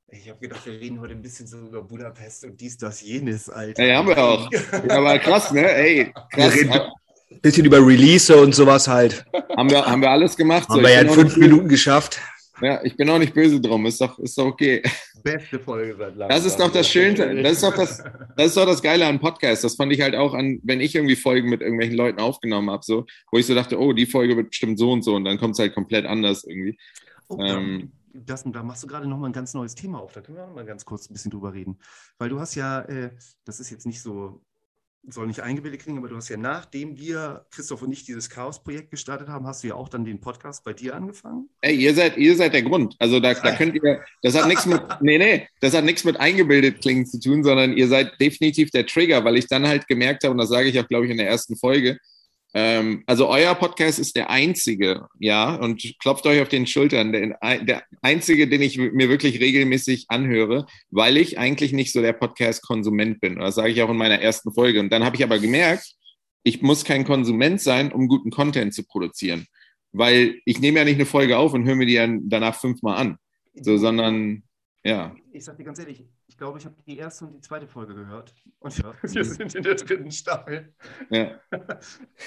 ich 0.09 0.29
habe 0.29 0.41
gedacht, 0.41 0.67
wir 0.67 0.73
reden 0.73 1.01
heute 1.01 1.15
ein 1.15 1.23
bisschen 1.23 1.47
so 1.47 1.59
über 1.59 1.83
Budapest 1.83 2.45
und 2.45 2.61
dies, 2.61 2.77
das, 2.77 3.03
jenes, 3.03 3.49
Alter. 3.49 3.85
Ja, 3.85 3.99
haben 3.99 4.09
wir 4.09 4.19
auch. 4.19 4.51
Ja, 4.89 4.99
aber 4.99 5.19
krass, 5.19 5.53
ne? 5.53 5.69
Ey, 5.73 6.13
krass. 6.33 6.55
Wir 6.55 6.61
reden 6.61 6.73
ein 6.73 7.41
bisschen 7.41 7.65
über 7.65 7.79
Release 7.79 8.37
und 8.37 8.55
sowas 8.55 8.89
halt. 8.89 9.25
Haben 9.57 9.71
wir, 9.71 9.85
haben 9.85 10.01
wir 10.01 10.11
alles 10.11 10.37
gemacht. 10.37 10.69
Haben 10.69 10.77
so, 10.77 10.83
wir 10.83 10.91
ja 10.91 11.01
in 11.01 11.11
fünf 11.11 11.37
Minuten 11.37 11.69
geschafft. 11.69 12.21
Ja, 12.61 12.83
ich 12.83 12.97
bin 12.97 13.09
auch 13.11 13.19
nicht 13.19 13.35
böse 13.35 13.61
drum, 13.61 13.85
ist 13.87 14.01
doch, 14.01 14.19
ist 14.19 14.39
doch 14.39 14.47
okay. 14.47 14.83
Beste 15.23 15.59
Folge 15.61 15.95
seit 15.97 16.17
langem. 16.17 16.31
Das 16.31 16.45
ist 16.47 16.57
doch 16.57 16.73
das 16.73 16.89
Schöne, 16.89 17.43
das 17.43 17.53
ist 17.53 17.63
doch 17.63 17.75
das, 17.75 18.03
das 18.37 18.47
ist 18.47 18.57
doch 18.57 18.67
das 18.67 18.83
Geile 18.83 19.07
an 19.07 19.21
Podcasts. 19.21 19.63
Das 19.63 19.77
fand 19.77 19.93
ich 19.93 20.01
halt 20.01 20.15
auch 20.15 20.33
an, 20.33 20.61
wenn 20.63 20.81
ich 20.81 20.95
irgendwie 20.95 21.17
Folgen 21.17 21.51
mit 21.51 21.61
irgendwelchen 21.61 21.97
Leuten 21.97 22.21
aufgenommen 22.21 22.71
habe, 22.71 22.83
so, 22.85 23.05
wo 23.31 23.39
ich 23.39 23.47
so 23.47 23.55
dachte, 23.55 23.79
oh, 23.79 23.93
die 23.93 24.07
Folge 24.07 24.37
wird 24.37 24.51
bestimmt 24.51 24.79
so 24.79 24.91
und 24.91 25.03
so 25.03 25.15
und 25.15 25.25
dann 25.25 25.39
kommt 25.39 25.55
es 25.55 25.59
halt 25.59 25.75
komplett 25.75 26.07
anders 26.07 26.45
irgendwie. 26.45 26.79
Oh, 27.29 27.39
ähm, 27.41 27.93
das, 28.25 28.45
da 28.45 28.63
machst 28.63 28.83
du 28.83 28.87
gerade 28.87 29.07
nochmal 29.07 29.31
ein 29.31 29.35
ganz 29.35 29.53
neues 29.53 29.75
Thema 29.75 30.01
auf. 30.01 30.13
Da 30.13 30.23
können 30.23 30.39
wir 30.39 30.45
auch 30.45 30.55
mal 30.55 30.65
ganz 30.65 30.85
kurz 30.85 31.11
ein 31.11 31.13
bisschen 31.13 31.31
drüber 31.31 31.53
reden. 31.53 31.79
Weil 32.19 32.31
du 32.31 32.41
hast 32.41 32.55
ja, 32.55 32.81
äh, 32.83 33.11
das 33.45 33.61
ist 33.61 33.71
jetzt 33.71 33.87
nicht 33.87 34.01
so 34.01 34.41
soll 35.09 35.27
nicht 35.27 35.41
eingebildet 35.41 35.83
klingen, 35.83 35.99
aber 35.99 36.09
du 36.09 36.17
hast 36.17 36.29
ja 36.29 36.37
nachdem 36.37 36.97
wir, 36.97 37.47
Christoph 37.51 37.83
und 37.83 37.93
ich, 37.93 38.05
dieses 38.05 38.29
Chaos-Projekt 38.29 38.91
gestartet 38.91 39.29
haben, 39.29 39.47
hast 39.47 39.63
du 39.63 39.69
ja 39.69 39.75
auch 39.75 39.89
dann 39.89 40.05
den 40.05 40.21
Podcast 40.21 40.65
bei 40.65 40.73
dir 40.73 40.95
angefangen. 40.95 41.49
Ey, 41.61 41.77
ihr 41.77 41.95
seid, 41.95 42.17
ihr 42.17 42.35
seid 42.37 42.55
der 42.55 42.63
Grund. 42.63 42.97
Also 42.99 43.21
da, 43.21 43.35
da 43.35 43.55
könnt 43.55 43.75
ihr, 43.75 44.01
das 44.23 44.35
hat 44.35 44.49
nichts 44.49 44.67
mit, 44.67 44.83
nee, 45.01 45.19
nee, 45.19 45.49
das 45.61 45.75
hat 45.75 45.85
nichts 45.85 46.05
mit 46.05 46.19
eingebildet 46.19 46.81
klingen 46.81 47.07
zu 47.07 47.21
tun, 47.21 47.45
sondern 47.45 47.77
ihr 47.77 47.89
seid 47.89 48.21
definitiv 48.21 48.71
der 48.71 48.87
Trigger, 48.87 49.25
weil 49.25 49.37
ich 49.37 49.47
dann 49.47 49.67
halt 49.67 49.87
gemerkt 49.87 50.25
habe, 50.25 50.33
und 50.33 50.39
das 50.39 50.49
sage 50.49 50.69
ich 50.69 50.79
auch, 50.81 50.89
glaube 50.89 51.07
ich, 51.07 51.13
in 51.13 51.19
der 51.19 51.29
ersten 51.29 51.57
Folge, 51.57 51.99
ähm, 52.59 53.05
also 53.05 53.29
euer 53.29 53.55
Podcast 53.55 53.99
ist 53.99 54.17
der 54.17 54.31
einzige, 54.31 55.09
ja, 55.19 55.57
und 55.57 55.83
klopft 56.01 56.25
euch 56.25 56.41
auf 56.41 56.49
den 56.49 56.67
Schultern, 56.67 57.13
der, 57.13 57.37
der 57.63 57.83
einzige, 58.01 58.49
den 58.49 58.63
ich 58.63 58.79
mir 58.79 59.11
wirklich 59.11 59.41
regelmäßig 59.41 60.07
anhöre, 60.09 60.65
weil 60.89 61.19
ich 61.19 61.39
eigentlich 61.39 61.75
nicht 61.75 61.93
so 61.93 62.01
der 62.01 62.15
Podcast-Konsument 62.15 63.21
bin. 63.21 63.37
Das 63.37 63.57
sage 63.57 63.73
ich 63.73 63.83
auch 63.83 63.91
in 63.91 63.99
meiner 63.99 64.23
ersten 64.23 64.55
Folge. 64.55 64.81
Und 64.81 64.91
dann 64.91 65.05
habe 65.05 65.17
ich 65.17 65.23
aber 65.23 65.39
gemerkt, 65.39 65.97
ich 66.45 66.63
muss 66.63 66.87
kein 66.87 67.05
Konsument 67.05 67.61
sein, 67.61 67.93
um 67.93 68.09
guten 68.09 68.31
Content 68.31 68.73
zu 68.73 68.85
produzieren. 68.85 69.45
Weil 69.93 70.41
ich 70.47 70.59
nehme 70.59 70.79
ja 70.79 70.87
nicht 70.87 70.95
eine 70.95 71.05
Folge 71.05 71.37
auf 71.37 71.53
und 71.53 71.67
höre 71.67 71.75
mir 71.75 71.85
die 71.85 71.97
dann 71.97 72.23
danach 72.27 72.59
fünfmal 72.59 72.97
an. 72.97 73.19
So, 73.53 73.77
sondern 73.77 74.45
ja. 74.83 75.15
Ich 75.31 75.45
sag 75.45 75.59
dir 75.59 75.65
ganz 75.65 75.79
ehrlich, 75.79 76.07
ich 76.37 76.39
glaube, 76.39 76.59
ich 76.59 76.67
habe 76.67 76.75
die 76.87 76.99
erste 76.99 77.25
und 77.25 77.33
die 77.33 77.41
zweite 77.41 77.67
Folge 77.67 77.95
gehört. 77.95 78.35
Und 78.59 78.77
wir 79.03 79.25
sind 79.25 79.55
in 79.55 79.63
der 79.63 79.75
dritten 79.75 80.13
Staffel. 80.13 80.75
Ja. 81.09 81.41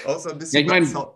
Außer 0.06 0.32
ein 0.32 0.40
bisschen. 0.40 0.68
Ja, 0.68 0.76
ich 0.80 0.84
meine, 0.92 1.14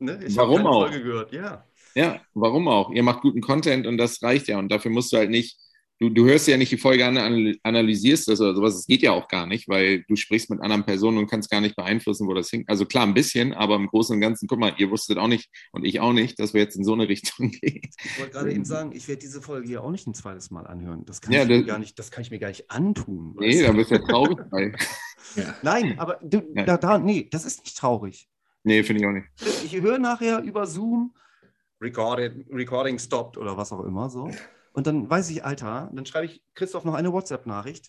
ne? 0.00 0.24
ich 0.24 0.36
warum 0.36 0.66
auch? 0.66 0.88
Folge 0.88 1.04
gehört, 1.04 1.30
ja. 1.30 1.64
Ja, 1.94 2.20
warum 2.34 2.66
auch? 2.66 2.90
Ihr 2.90 3.04
macht 3.04 3.20
guten 3.20 3.40
Content 3.40 3.86
und 3.86 3.96
das 3.96 4.20
reicht 4.24 4.48
ja. 4.48 4.58
Und 4.58 4.70
dafür 4.72 4.90
musst 4.90 5.12
du 5.12 5.18
halt 5.18 5.30
nicht 5.30 5.56
du, 5.98 6.10
du 6.10 6.26
hörst 6.26 6.46
ja 6.48 6.56
nicht 6.56 6.72
die 6.72 6.78
Folge 6.78 7.06
an, 7.06 7.56
analysierst 7.62 8.28
das 8.28 8.40
oder 8.40 8.54
sowas. 8.54 8.74
Das 8.74 8.86
geht 8.86 9.02
ja 9.02 9.12
auch 9.12 9.28
gar 9.28 9.46
nicht, 9.46 9.68
weil 9.68 10.04
du 10.08 10.16
sprichst 10.16 10.50
mit 10.50 10.60
anderen 10.60 10.84
Personen 10.84 11.18
und 11.18 11.30
kannst 11.30 11.50
gar 11.50 11.60
nicht 11.60 11.76
beeinflussen, 11.76 12.26
wo 12.26 12.34
das 12.34 12.50
hinkt. 12.50 12.68
Also 12.68 12.84
klar, 12.84 13.06
ein 13.06 13.14
bisschen, 13.14 13.52
aber 13.54 13.76
im 13.76 13.86
Großen 13.86 14.14
und 14.14 14.20
Ganzen, 14.20 14.46
guck 14.46 14.58
mal, 14.58 14.74
ihr 14.78 14.90
wusstet 14.90 15.18
auch 15.18 15.28
nicht 15.28 15.50
und 15.72 15.84
ich 15.84 16.00
auch 16.00 16.12
nicht, 16.12 16.38
dass 16.38 16.54
wir 16.54 16.60
jetzt 16.60 16.76
in 16.76 16.84
so 16.84 16.92
eine 16.92 17.08
Richtung 17.08 17.50
gehen. 17.60 17.82
Ich 18.04 18.18
wollte 18.18 18.32
gerade 18.32 18.52
eben 18.52 18.64
sagen, 18.64 18.92
ich 18.92 19.08
werde 19.08 19.20
diese 19.20 19.40
Folge 19.40 19.66
hier 19.66 19.82
auch 19.82 19.90
nicht 19.90 20.06
ein 20.06 20.14
zweites 20.14 20.50
Mal 20.50 20.66
anhören. 20.66 21.04
Das 21.04 21.20
kann, 21.20 21.32
ja, 21.32 21.42
ich, 21.42 21.48
das, 21.48 21.58
mir 21.58 21.64
gar 21.64 21.78
nicht, 21.78 21.98
das 21.98 22.10
kann 22.10 22.22
ich 22.22 22.30
mir 22.30 22.38
gar 22.38 22.48
nicht 22.48 22.70
antun. 22.70 23.34
Nee, 23.38 23.62
da 23.62 23.72
bist 23.72 23.90
du 23.90 23.96
ja 23.96 24.02
traurig 24.02 24.38
bei. 24.50 24.72
ja. 25.36 25.54
Nein, 25.62 25.98
aber 25.98 26.18
du, 26.22 26.42
ja. 26.54 26.64
da, 26.64 26.76
da, 26.76 26.98
nee, 26.98 27.28
das 27.30 27.44
ist 27.44 27.64
nicht 27.64 27.76
traurig. 27.76 28.28
Nee, 28.64 28.82
finde 28.82 29.02
ich 29.02 29.06
auch 29.06 29.12
nicht. 29.12 29.26
Ich 29.64 29.80
höre 29.80 29.98
nachher 29.98 30.42
über 30.42 30.66
Zoom, 30.66 31.14
recorded, 31.80 32.46
recording 32.50 32.98
stopped 32.98 33.38
oder 33.38 33.56
was 33.56 33.72
auch 33.72 33.84
immer 33.84 34.10
so. 34.10 34.28
Und 34.76 34.86
dann 34.86 35.08
weiß 35.08 35.30
ich, 35.30 35.42
Alter, 35.42 35.90
dann 35.90 36.04
schreibe 36.04 36.26
ich 36.26 36.42
Christoph 36.54 36.84
noch 36.84 36.92
eine 36.92 37.10
WhatsApp-Nachricht. 37.10 37.86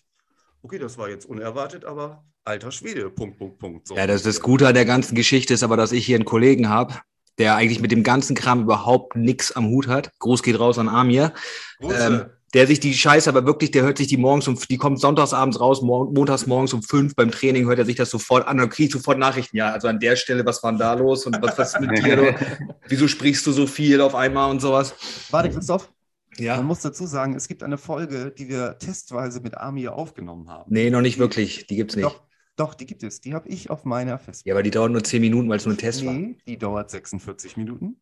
Okay, 0.62 0.78
das 0.78 0.96
war 0.96 1.10
jetzt 1.10 1.26
unerwartet, 1.26 1.84
aber 1.84 2.24
alter 2.44 2.72
Schwede, 2.72 3.10
Punkt, 3.10 3.38
Punkt, 3.38 3.58
Punkt. 3.58 3.86
So. 3.86 3.94
Ja, 3.94 4.06
das, 4.06 4.22
das 4.22 4.40
Gute 4.40 4.66
an 4.66 4.72
der 4.72 4.86
ganzen 4.86 5.14
Geschichte 5.14 5.52
ist 5.52 5.62
aber, 5.62 5.76
dass 5.76 5.92
ich 5.92 6.06
hier 6.06 6.16
einen 6.16 6.24
Kollegen 6.24 6.70
habe, 6.70 6.94
der 7.36 7.56
eigentlich 7.56 7.80
mit 7.80 7.92
dem 7.92 8.04
ganzen 8.04 8.34
Kram 8.34 8.62
überhaupt 8.62 9.16
nichts 9.16 9.52
am 9.52 9.68
Hut 9.68 9.86
hat. 9.86 10.12
Gruß 10.18 10.42
geht 10.42 10.58
raus 10.58 10.78
an 10.78 10.88
Amir. 10.88 11.34
Ähm, 11.82 12.24
der 12.54 12.66
sich 12.66 12.80
die 12.80 12.94
Scheiße 12.94 13.28
aber 13.28 13.44
wirklich, 13.44 13.70
der 13.70 13.82
hört 13.82 13.98
sich 13.98 14.06
die 14.06 14.16
morgens 14.16 14.48
um, 14.48 14.58
die 14.70 14.78
kommt 14.78 14.98
sonntagsabends 14.98 15.60
raus, 15.60 15.82
montags 15.82 16.46
morgens 16.46 16.72
um 16.72 16.82
fünf 16.82 17.14
beim 17.14 17.30
Training 17.30 17.66
hört 17.66 17.80
er 17.80 17.84
sich 17.84 17.96
das 17.96 18.08
sofort 18.08 18.48
an 18.48 18.58
und 18.60 18.70
kriegt 18.70 18.92
sofort 18.92 19.18
Nachrichten. 19.18 19.58
Ja, 19.58 19.72
also 19.72 19.88
an 19.88 20.00
der 20.00 20.16
Stelle, 20.16 20.46
was 20.46 20.62
war 20.62 20.72
denn 20.72 20.78
da 20.78 20.94
los 20.94 21.26
und 21.26 21.36
was, 21.42 21.58
was 21.58 21.78
mit 21.78 21.98
dir? 21.98 22.34
Wieso 22.88 23.06
sprichst 23.06 23.46
du 23.46 23.52
so 23.52 23.66
viel 23.66 24.00
auf 24.00 24.14
einmal 24.14 24.50
und 24.50 24.60
sowas? 24.60 24.94
Warte, 25.30 25.50
Christoph. 25.50 25.90
Ja. 26.38 26.56
Man 26.56 26.66
muss 26.66 26.80
dazu 26.80 27.06
sagen, 27.06 27.34
es 27.34 27.48
gibt 27.48 27.62
eine 27.62 27.78
Folge, 27.78 28.32
die 28.36 28.48
wir 28.48 28.78
testweise 28.78 29.40
mit 29.40 29.56
Amir 29.56 29.94
aufgenommen 29.94 30.48
haben. 30.48 30.72
Nee, 30.72 30.90
noch 30.90 31.00
nicht 31.00 31.18
wirklich. 31.18 31.66
Die 31.66 31.76
gibt 31.76 31.90
es 31.90 31.96
nicht. 31.96 32.06
Doch, 32.06 32.22
doch, 32.58 32.74
die 32.74 32.86
gibt 32.86 33.02
es. 33.02 33.20
Die 33.20 33.34
habe 33.34 33.48
ich 33.48 33.70
auf 33.70 33.84
meiner 33.84 34.18
Festplatte. 34.18 34.48
Ja, 34.48 34.54
aber 34.54 34.62
die 34.62 34.70
dauert 34.70 34.90
nur 34.90 35.04
10 35.04 35.20
Minuten, 35.20 35.48
weil 35.48 35.58
es 35.58 35.64
nur 35.64 35.74
ein 35.74 35.78
Test 35.78 36.00
nee, 36.00 36.06
war. 36.06 36.14
Nee, 36.14 36.36
die 36.46 36.58
dauert 36.58 36.90
46 36.90 37.56
Minuten. 37.56 38.00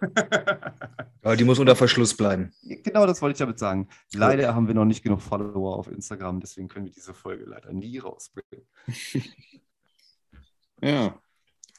aber 1.22 1.36
die 1.36 1.44
muss 1.44 1.58
unter 1.58 1.74
Verschluss 1.76 2.14
bleiben. 2.14 2.52
Genau, 2.62 3.06
das 3.06 3.22
wollte 3.22 3.32
ich 3.32 3.38
damit 3.38 3.58
sagen. 3.58 3.88
Leider 4.14 4.54
haben 4.54 4.68
wir 4.68 4.74
noch 4.74 4.84
nicht 4.84 5.02
genug 5.02 5.22
Follower 5.22 5.76
auf 5.76 5.88
Instagram, 5.88 6.40
deswegen 6.40 6.68
können 6.68 6.84
wir 6.84 6.92
diese 6.92 7.14
Folge 7.14 7.44
leider 7.44 7.72
nie 7.72 7.98
rausbringen. 7.98 8.66
ja. 10.82 11.18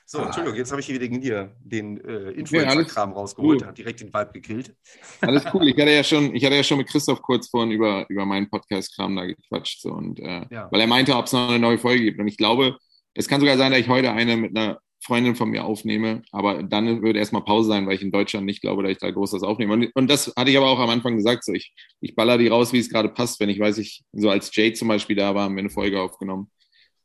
So, 0.10 0.20
ah. 0.20 0.28
Entschuldigung, 0.28 0.58
jetzt 0.58 0.72
habe 0.72 0.80
ich 0.80 0.88
hier 0.88 1.02
wieder 1.02 1.18
hier 1.20 1.54
den 1.60 2.00
äh, 2.00 2.32
Influencer-Kram 2.32 3.12
rausgeholt, 3.12 3.62
cool. 3.62 3.68
hat 3.68 3.78
direkt 3.78 4.00
den 4.00 4.08
Vibe 4.08 4.32
gekillt. 4.32 4.74
Alles 5.20 5.44
cool. 5.54 5.68
Ich 5.68 5.78
hatte 5.78 5.92
ja 5.92 6.02
schon, 6.02 6.34
ich 6.34 6.46
hatte 6.46 6.56
ja 6.56 6.64
schon 6.64 6.78
mit 6.78 6.88
Christoph 6.88 7.22
kurz 7.22 7.50
vorhin 7.50 7.72
über, 7.72 8.06
über 8.08 8.26
meinen 8.26 8.50
Podcast-Kram 8.50 9.18
da 9.18 9.26
gequatscht. 9.26 9.82
So, 9.82 9.90
und, 9.90 10.18
äh, 10.22 10.46
ja. 10.50 10.72
Weil 10.72 10.80
er 10.80 10.88
meinte, 10.88 11.14
ob 11.14 11.26
es 11.26 11.34
noch 11.34 11.50
eine 11.50 11.60
neue 11.60 11.78
Folge 11.78 12.06
gibt. 12.06 12.22
Und 12.22 12.28
ich 12.30 12.38
glaube, 12.38 12.78
es 13.16 13.28
kann 13.28 13.42
sogar 13.42 13.58
sein, 13.58 13.74
dass 13.74 13.82
ich 13.82 13.90
heute 13.90 14.14
eine 14.14 14.38
mit 14.38 14.56
einer 14.56 14.80
Freundin 15.04 15.36
von 15.36 15.50
mir 15.50 15.66
aufnehme, 15.66 16.22
aber 16.32 16.64
dann 16.64 17.02
würde 17.02 17.20
erstmal 17.20 17.44
Pause 17.44 17.68
sein, 17.68 17.86
weil 17.86 17.96
ich 17.96 18.02
in 18.02 18.12
Deutschland 18.14 18.46
nicht 18.46 18.62
glaube, 18.62 18.84
dass 18.84 18.94
ich 18.94 19.00
da 19.00 19.12
groß 19.12 19.34
was 19.34 19.44
aufnehme. 19.44 19.74
Und, 19.74 19.90
und 19.94 20.10
das 20.10 20.32
hatte 20.38 20.52
ich 20.52 20.58
aber 20.58 20.70
auch 20.70 20.80
am 20.80 20.90
Anfang 20.90 21.18
gesagt, 21.18 21.44
so 21.44 21.52
ich, 21.52 21.74
ich 22.00 22.16
baller 22.16 22.38
die 22.38 22.48
raus, 22.48 22.72
wie 22.72 22.80
es 22.80 22.90
gerade 22.90 23.10
passt. 23.10 23.42
Wenn 23.42 23.50
ich 23.50 23.60
weiß, 23.60 23.78
ich, 23.80 24.06
so 24.14 24.30
als 24.30 24.56
Jade 24.56 24.74
zum 24.74 24.88
Beispiel 24.88 25.18
da 25.18 25.36
war, 25.36 25.44
haben 25.44 25.56
wir 25.56 25.64
eine 25.64 25.70
Folge 25.70 26.00
aufgenommen. 26.00 26.50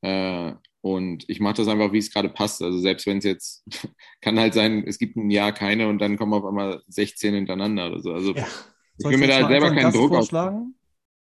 Äh, 0.03 0.53
und 0.83 1.25
ich 1.29 1.39
mache 1.39 1.55
das 1.55 1.69
einfach, 1.69 1.93
wie 1.93 1.99
es 1.99 2.13
gerade 2.13 2.29
passt. 2.29 2.61
Also 2.61 2.79
selbst 2.79 3.07
wenn 3.07 3.19
es 3.19 3.25
jetzt, 3.25 3.65
kann 4.21 4.39
halt 4.39 4.53
sein, 4.53 4.85
es 4.87 4.99
gibt 4.99 5.17
ein 5.17 5.31
Jahr 5.31 5.53
keine 5.53 5.89
und 5.89 5.99
dann 5.99 6.17
kommen 6.17 6.35
auf 6.35 6.45
einmal 6.45 6.83
16 6.89 7.35
hintereinander 7.35 7.87
oder 7.87 8.01
so. 8.01 8.13
Also 8.13 8.35
ja. 8.35 8.47
ich 8.99 9.05
will 9.07 9.17
mir 9.17 9.29
da 9.29 9.47
selber 9.47 9.73
keinen 9.73 9.93
Druck 9.93 10.11
vorschlagen? 10.11 10.75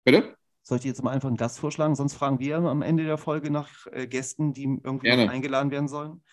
Bitte? 0.04 0.36
Soll 0.64 0.80
ich 0.80 0.84
jetzt 0.84 1.04
mal 1.04 1.12
einfach 1.12 1.28
einen 1.28 1.38
Gast 1.38 1.60
vorschlagen? 1.60 1.96
Sonst 1.96 2.16
fragen 2.16 2.40
wir 2.40 2.58
am 2.58 2.82
Ende 2.82 3.06
der 3.06 3.20
Folge 3.20 3.52
nach 3.52 3.70
äh, 3.92 4.08
Gästen, 4.08 4.54
die 4.54 4.64
irgendwie 4.64 5.12
eingeladen 5.12 5.70
werden 5.70 5.88
sollen. 5.88 6.24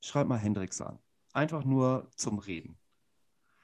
Schreib 0.00 0.26
mal 0.26 0.38
Hendrix 0.38 0.80
an. 0.80 0.98
Einfach 1.32 1.64
nur 1.64 2.10
zum 2.16 2.40
Reden. 2.40 2.76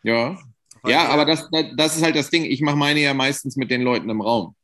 Ja. 0.04 0.38
Weil 0.82 0.92
ja, 0.92 1.08
aber 1.08 1.24
das, 1.24 1.48
das 1.76 1.96
ist 1.96 2.04
halt 2.04 2.14
das 2.14 2.30
Ding. 2.30 2.44
Ich 2.44 2.60
mache 2.60 2.76
meine 2.76 3.00
ja 3.00 3.14
meistens 3.14 3.56
mit 3.56 3.70
den 3.72 3.82
Leuten 3.82 4.08
im 4.10 4.20
Raum. 4.20 4.54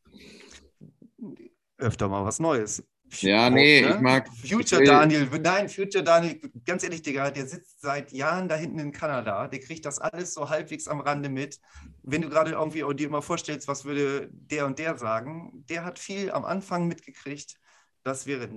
Öfter 1.77 2.09
mal 2.09 2.25
was 2.25 2.39
Neues. 2.39 2.85
Ja, 3.21 3.51
nee, 3.51 3.81
ne? 3.81 3.95
ich 3.95 4.01
mag. 4.01 4.29
Future 4.29 4.83
ich 4.83 4.89
Daniel, 4.89 5.29
nein, 5.41 5.69
Future 5.69 6.05
Daniel, 6.05 6.41
ganz 6.65 6.83
ehrlich, 6.85 7.03
Digga, 7.03 7.31
der 7.31 7.47
sitzt 7.47 7.81
seit 7.81 8.13
Jahren 8.13 8.49
da 8.49 8.57
hinten 8.57 8.79
in 8.79 8.93
Kanada, 8.93 9.49
der 9.49 9.61
kriegt 9.61 9.85
das 9.87 9.99
alles 9.99 10.35
so 10.35 10.49
halbwegs 10.51 10.89
am 10.89 11.01
Rande 11.01 11.29
mit. 11.29 11.61
Wenn 12.03 12.23
du 12.23 12.29
gerade 12.29 12.53
irgendwie 12.53 12.85
dir 12.95 13.11
mal 13.11 13.23
vorstellst, 13.23 13.69
was 13.69 13.85
würde 13.85 14.29
der 14.33 14.67
und 14.67 14.79
der 14.79 14.97
sagen, 14.99 15.65
der 15.69 15.85
hat 15.85 15.99
viel 15.99 16.31
am 16.31 16.45
Anfang 16.45 16.87
mitgekriegt. 16.87 17.59
Das 18.03 18.27
wäre 18.27 18.49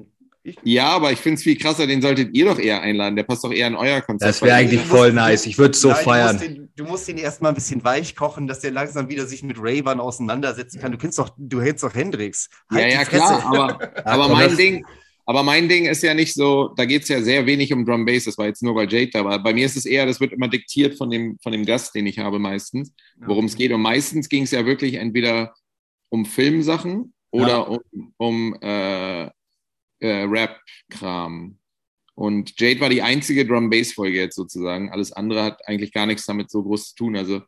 ich, 0.44 0.58
ja, 0.64 0.90
aber 0.90 1.12
ich 1.12 1.20
finde 1.20 1.36
es 1.36 1.44
viel 1.44 1.58
krasser, 1.58 1.86
den 1.86 2.02
solltet 2.02 2.34
ihr 2.34 2.46
doch 2.46 2.58
eher 2.58 2.82
einladen. 2.82 3.16
Der 3.16 3.24
passt 3.24 3.44
doch 3.44 3.52
eher 3.52 3.68
in 3.68 3.76
euer 3.76 4.02
Konzept. 4.02 4.30
Das 4.30 4.42
wäre 4.42 4.56
eigentlich 4.56 4.82
voll 4.82 5.14
nice. 5.14 5.46
Ich 5.46 5.58
würde 5.60 5.72
es 5.72 5.82
so 5.82 5.90
nein, 5.90 6.04
feiern. 6.04 6.38
Du 6.38 6.44
musst, 6.44 6.58
den, 6.58 6.70
du 6.76 6.84
musst 6.86 7.10
ihn 7.10 7.18
erstmal 7.18 7.52
ein 7.52 7.56
bisschen 7.56 7.84
weich 7.84 8.16
kochen, 8.16 8.48
dass 8.48 8.60
der 8.60 8.72
langsam 8.72 9.08
wieder 9.08 9.28
sich 9.28 9.44
mit 9.44 9.58
Ray-Ban 9.62 10.00
auseinandersetzen 10.00 10.82
kann. 10.82 10.92
Du 10.92 10.98
kennst 10.98 11.20
doch, 11.20 11.36
du 11.38 11.62
hältst 11.62 11.84
doch 11.84 11.94
Hendrix. 11.94 12.50
Halt 12.72 12.92
ja, 12.92 13.00
ja, 13.00 13.06
klar, 13.06 13.46
aber, 13.46 14.06
aber 14.06 14.30
mein 14.30 14.58
Ding, 14.58 14.84
aber 15.26 15.44
mein 15.44 15.70
Ding 15.70 15.86
ist 15.86 16.02
ja 16.02 16.16
nicht 16.16 16.34
so, 16.34 16.74
da 16.76 16.86
geht 16.86 17.04
es 17.04 17.10
ja 17.10 17.22
sehr 17.22 17.46
wenig 17.46 17.72
um 17.72 17.86
Drum 17.86 18.06
Bass, 18.06 18.26
das 18.26 18.38
war 18.38 18.48
jetzt 18.48 18.64
nur 18.64 18.74
bei 18.74 18.86
Jade 18.86 19.12
da 19.14 19.24
war. 19.24 19.42
Bei 19.42 19.54
mir 19.54 19.66
ist 19.66 19.78
es 19.78 19.86
eher, 19.86 20.08
das 20.08 20.20
wird 20.20 20.34
immer 20.34 20.48
diktiert 20.48 20.98
von 20.98 21.12
dem, 21.12 21.38
von 21.44 21.52
dem 21.52 21.66
Gast, 21.66 21.94
den 21.94 22.08
ich 22.08 22.18
habe 22.18 22.40
meistens, 22.40 22.94
worum 23.18 23.46
es 23.46 23.56
geht. 23.56 23.72
Und 23.72 23.82
meistens 23.82 24.28
ging 24.28 24.44
es 24.44 24.52
ja 24.52 24.66
wirklich 24.66 24.96
entweder 24.96 25.54
um 26.10 26.26
Filmsachen 26.26 27.14
oder 27.30 27.48
ja. 27.48 27.60
um, 27.60 28.14
um 28.18 28.58
äh, 28.62 29.30
äh, 30.02 30.24
Rap-Kram. 30.24 31.58
Und 32.16 32.60
Jade 32.60 32.82
war 32.82 32.90
die 32.90 33.02
einzige 33.02 33.46
Drum-Bass-Folge 33.46 34.18
jetzt 34.18 34.36
sozusagen. 34.36 34.92
Alles 34.92 35.12
andere 35.12 35.44
hat 35.44 35.68
eigentlich 35.68 35.94
gar 35.94 36.06
nichts 36.06 36.26
damit 36.26 36.52
so 36.52 36.62
groß 36.62 36.90
zu 36.90 36.96
tun. 36.96 37.16
Also, 37.16 37.42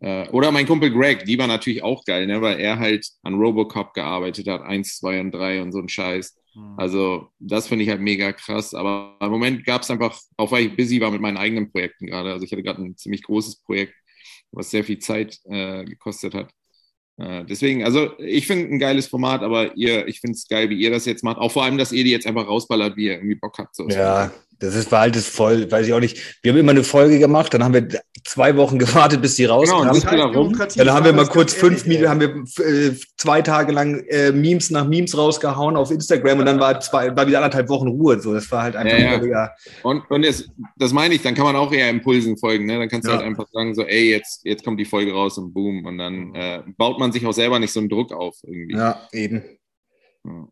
äh, 0.00 0.28
oder 0.30 0.52
mein 0.52 0.66
Kumpel 0.66 0.90
Greg, 0.90 1.24
die 1.24 1.38
war 1.38 1.46
natürlich 1.46 1.82
auch 1.82 2.04
geil, 2.04 2.26
ne, 2.26 2.40
weil 2.40 2.60
er 2.60 2.78
halt 2.78 3.06
an 3.22 3.34
Robocop 3.34 3.94
gearbeitet 3.94 4.46
hat, 4.46 4.62
eins, 4.62 4.98
zwei 4.98 5.20
und 5.20 5.32
drei 5.32 5.60
und 5.60 5.72
so 5.72 5.80
ein 5.80 5.88
Scheiß. 5.88 6.38
Mhm. 6.54 6.74
Also, 6.76 7.28
das 7.38 7.68
finde 7.68 7.84
ich 7.84 7.90
halt 7.90 8.00
mega 8.00 8.32
krass. 8.32 8.74
Aber 8.74 9.16
im 9.20 9.30
Moment 9.30 9.64
gab 9.64 9.82
es 9.82 9.90
einfach, 9.90 10.18
auch 10.36 10.52
weil 10.52 10.66
ich 10.66 10.76
busy 10.76 11.00
war 11.00 11.10
mit 11.10 11.20
meinen 11.20 11.36
eigenen 11.36 11.70
Projekten 11.70 12.06
gerade. 12.06 12.32
Also, 12.32 12.44
ich 12.44 12.52
hatte 12.52 12.62
gerade 12.62 12.82
ein 12.82 12.96
ziemlich 12.96 13.22
großes 13.22 13.62
Projekt, 13.62 13.94
was 14.52 14.70
sehr 14.70 14.84
viel 14.84 14.98
Zeit 14.98 15.38
äh, 15.44 15.84
gekostet 15.84 16.34
hat. 16.34 16.50
Äh, 17.18 17.44
deswegen, 17.44 17.84
also 17.84 18.10
ich 18.18 18.46
finde 18.46 18.74
ein 18.74 18.78
geiles 18.78 19.06
Format, 19.06 19.42
aber 19.42 19.76
ihr, 19.76 20.06
ich 20.06 20.20
finde 20.20 20.36
es 20.36 20.46
geil, 20.46 20.68
wie 20.68 20.78
ihr 20.78 20.90
das 20.90 21.06
jetzt 21.06 21.24
macht. 21.24 21.38
Auch 21.38 21.50
vor 21.50 21.64
allem, 21.64 21.78
dass 21.78 21.92
ihr 21.92 22.04
die 22.04 22.10
jetzt 22.10 22.26
einfach 22.26 22.46
rausballert, 22.46 22.96
wie 22.96 23.06
ihr 23.06 23.14
irgendwie 23.14 23.36
Bock 23.36 23.58
habt. 23.58 23.74
So. 23.74 23.88
Ja, 23.88 24.30
das 24.58 24.74
ist 24.74 24.88
verhaltes 24.88 25.28
voll, 25.28 25.70
weiß 25.70 25.86
ich 25.86 25.92
auch 25.92 26.00
nicht. 26.00 26.38
Wir 26.42 26.52
haben 26.52 26.58
immer 26.58 26.70
eine 26.70 26.84
Folge 26.84 27.18
gemacht, 27.18 27.52
dann 27.52 27.62
haben 27.62 27.74
wir 27.74 27.88
zwei 28.24 28.56
Wochen 28.56 28.78
gewartet, 28.78 29.20
bis 29.20 29.36
die 29.36 29.44
rauskam. 29.44 29.82
Genau, 29.82 30.58
halt 30.58 30.78
dann 30.78 30.92
haben 30.92 31.04
wir 31.04 31.12
mal 31.12 31.26
kurz 31.26 31.52
fünf 31.52 31.86
Minuten, 31.86 32.08
haben 32.08 32.20
wir 32.20 32.64
äh, 32.64 32.96
zwei 33.16 33.42
Tage 33.42 33.72
lang 33.72 34.04
äh, 34.08 34.32
Memes 34.32 34.70
nach 34.70 34.86
Memes 34.86 35.16
rausgehauen 35.16 35.76
auf 35.76 35.90
Instagram 35.90 36.40
und 36.40 36.46
dann 36.46 36.58
war 36.58 36.80
zwei, 36.80 37.14
war 37.14 37.26
wieder 37.26 37.38
anderthalb 37.38 37.68
Wochen 37.68 37.88
Ruhe. 37.88 38.18
So, 38.20 38.32
das 38.32 38.50
war 38.50 38.62
halt 38.62 38.76
einfach 38.76 38.98
ja, 38.98 39.24
ja. 39.24 39.50
Und, 39.82 40.10
und 40.10 40.24
das, 40.24 40.48
das 40.76 40.92
meine 40.92 41.14
ich, 41.14 41.22
dann 41.22 41.34
kann 41.34 41.44
man 41.44 41.56
auch 41.56 41.72
eher 41.72 41.90
Impulsen 41.90 42.36
folgen. 42.38 42.66
Ne? 42.66 42.78
Dann 42.78 42.88
kannst 42.88 43.06
du 43.06 43.12
ja. 43.12 43.18
halt 43.18 43.26
einfach 43.26 43.46
sagen, 43.52 43.74
so, 43.74 43.82
ey, 43.82 44.10
jetzt, 44.10 44.44
jetzt 44.44 44.64
kommt 44.64 44.80
die 44.80 44.84
Folge 44.84 45.12
raus 45.12 45.36
und 45.38 45.52
boom. 45.52 45.84
Und 45.84 45.98
dann 45.98 46.34
äh, 46.34 46.62
baut 46.76 46.98
man 46.98 47.12
sich 47.12 47.26
auch 47.26 47.32
selber 47.32 47.58
nicht 47.58 47.72
so 47.72 47.80
einen 47.80 47.88
Druck 47.88 48.12
auf 48.12 48.36
irgendwie. 48.42 48.76
Ja, 48.76 49.06
eben. 49.12 49.42
Ja. 50.24 50.48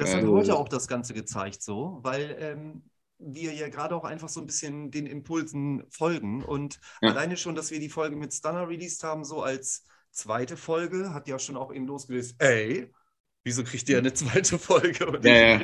Das 0.00 0.14
hat 0.14 0.24
heute 0.24 0.56
auch 0.56 0.68
das 0.68 0.88
Ganze 0.88 1.12
gezeigt, 1.12 1.62
so, 1.62 1.98
weil 2.02 2.34
ähm, 2.40 2.82
wir 3.20 3.52
ja 3.52 3.68
gerade 3.68 3.94
auch 3.94 4.04
einfach 4.04 4.28
so 4.28 4.40
ein 4.40 4.46
bisschen 4.46 4.90
den 4.90 5.06
Impulsen 5.06 5.84
folgen. 5.90 6.42
Und 6.42 6.80
ja. 7.00 7.10
alleine 7.10 7.36
schon, 7.36 7.54
dass 7.54 7.70
wir 7.70 7.80
die 7.80 7.88
Folge 7.88 8.16
mit 8.16 8.32
Stunner 8.32 8.68
released 8.68 9.04
haben, 9.04 9.24
so 9.24 9.42
als 9.42 9.84
zweite 10.10 10.56
Folge, 10.56 11.12
hat 11.14 11.28
ja 11.28 11.38
schon 11.38 11.56
auch 11.56 11.72
eben 11.72 11.86
losgelöst, 11.86 12.36
ey, 12.38 12.92
Wieso 13.42 13.64
kriegt 13.64 13.88
ihr 13.88 13.96
eine 13.96 14.12
zweite 14.12 14.58
Folge? 14.58 15.06
Und 15.06 15.24
ja, 15.24 15.34
ja. 15.34 15.60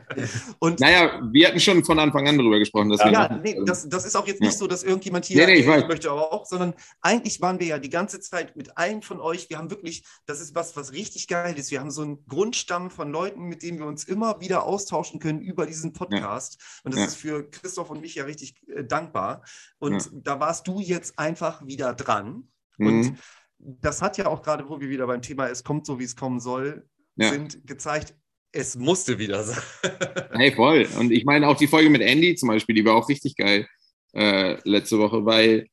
und, 0.58 0.80
naja, 0.80 1.22
wir 1.30 1.46
hatten 1.46 1.60
schon 1.60 1.84
von 1.84 2.00
Anfang 2.00 2.26
an 2.26 2.36
darüber 2.36 2.58
gesprochen. 2.58 2.88
Dass 2.88 2.98
ja, 2.98 3.12
ja 3.12 3.36
nee, 3.36 3.60
das, 3.64 3.88
das 3.88 4.04
ist 4.04 4.16
auch 4.16 4.26
jetzt 4.26 4.40
nicht 4.40 4.58
so, 4.58 4.66
dass 4.66 4.82
irgendjemand 4.82 5.26
hier 5.26 5.46
nee, 5.46 5.52
nee, 5.52 5.60
ich 5.60 5.66
weiß. 5.68 5.86
möchte, 5.86 6.10
aber 6.10 6.32
auch, 6.32 6.46
sondern 6.46 6.74
eigentlich 7.00 7.40
waren 7.40 7.60
wir 7.60 7.68
ja 7.68 7.78
die 7.78 7.90
ganze 7.90 8.18
Zeit 8.18 8.56
mit 8.56 8.76
allen 8.76 9.02
von 9.02 9.20
euch. 9.20 9.48
Wir 9.50 9.58
haben 9.58 9.70
wirklich, 9.70 10.04
das 10.26 10.40
ist 10.40 10.56
was, 10.56 10.76
was 10.76 10.92
richtig 10.92 11.28
geil 11.28 11.56
ist. 11.56 11.70
Wir 11.70 11.78
haben 11.78 11.92
so 11.92 12.02
einen 12.02 12.26
Grundstamm 12.26 12.90
von 12.90 13.12
Leuten, 13.12 13.42
mit 13.42 13.62
denen 13.62 13.78
wir 13.78 13.86
uns 13.86 14.02
immer 14.02 14.40
wieder 14.40 14.64
austauschen 14.64 15.20
können 15.20 15.40
über 15.40 15.64
diesen 15.64 15.92
Podcast. 15.92 16.60
Ja. 16.60 16.66
Und 16.82 16.96
das 16.96 17.06
ist 17.06 17.16
für 17.16 17.48
Christoph 17.48 17.90
und 17.90 18.00
mich 18.00 18.16
ja 18.16 18.24
richtig 18.24 18.56
äh, 18.66 18.82
dankbar. 18.82 19.44
Und 19.78 20.10
da 20.12 20.40
warst 20.40 20.66
du 20.66 20.80
jetzt 20.80 21.20
einfach 21.20 21.64
wieder 21.64 21.94
dran. 21.94 22.48
Mhm. 22.78 22.86
Und 22.86 23.18
das 23.58 24.02
hat 24.02 24.18
ja 24.18 24.26
auch 24.26 24.42
gerade, 24.42 24.68
wo 24.68 24.80
wir 24.80 24.88
wieder 24.88 25.06
beim 25.06 25.22
Thema 25.22 25.46
Es 25.48 25.62
kommt 25.62 25.86
so, 25.86 26.00
wie 26.00 26.04
es 26.04 26.16
kommen 26.16 26.40
soll, 26.40 26.88
ja. 27.16 27.30
sind 27.30 27.66
gezeigt, 27.66 28.14
es 28.52 28.76
musste 28.76 29.18
wieder 29.18 29.42
sein. 29.44 29.62
hey, 30.32 30.52
voll. 30.52 30.86
Und 30.98 31.10
ich 31.10 31.24
meine 31.24 31.48
auch 31.48 31.56
die 31.56 31.66
Folge 31.66 31.90
mit 31.90 32.02
Andy 32.02 32.34
zum 32.34 32.48
Beispiel, 32.48 32.74
die 32.74 32.84
war 32.84 32.94
auch 32.94 33.08
richtig 33.08 33.36
geil 33.36 33.66
äh, 34.14 34.56
letzte 34.68 34.98
Woche, 34.98 35.24
weil 35.24 35.68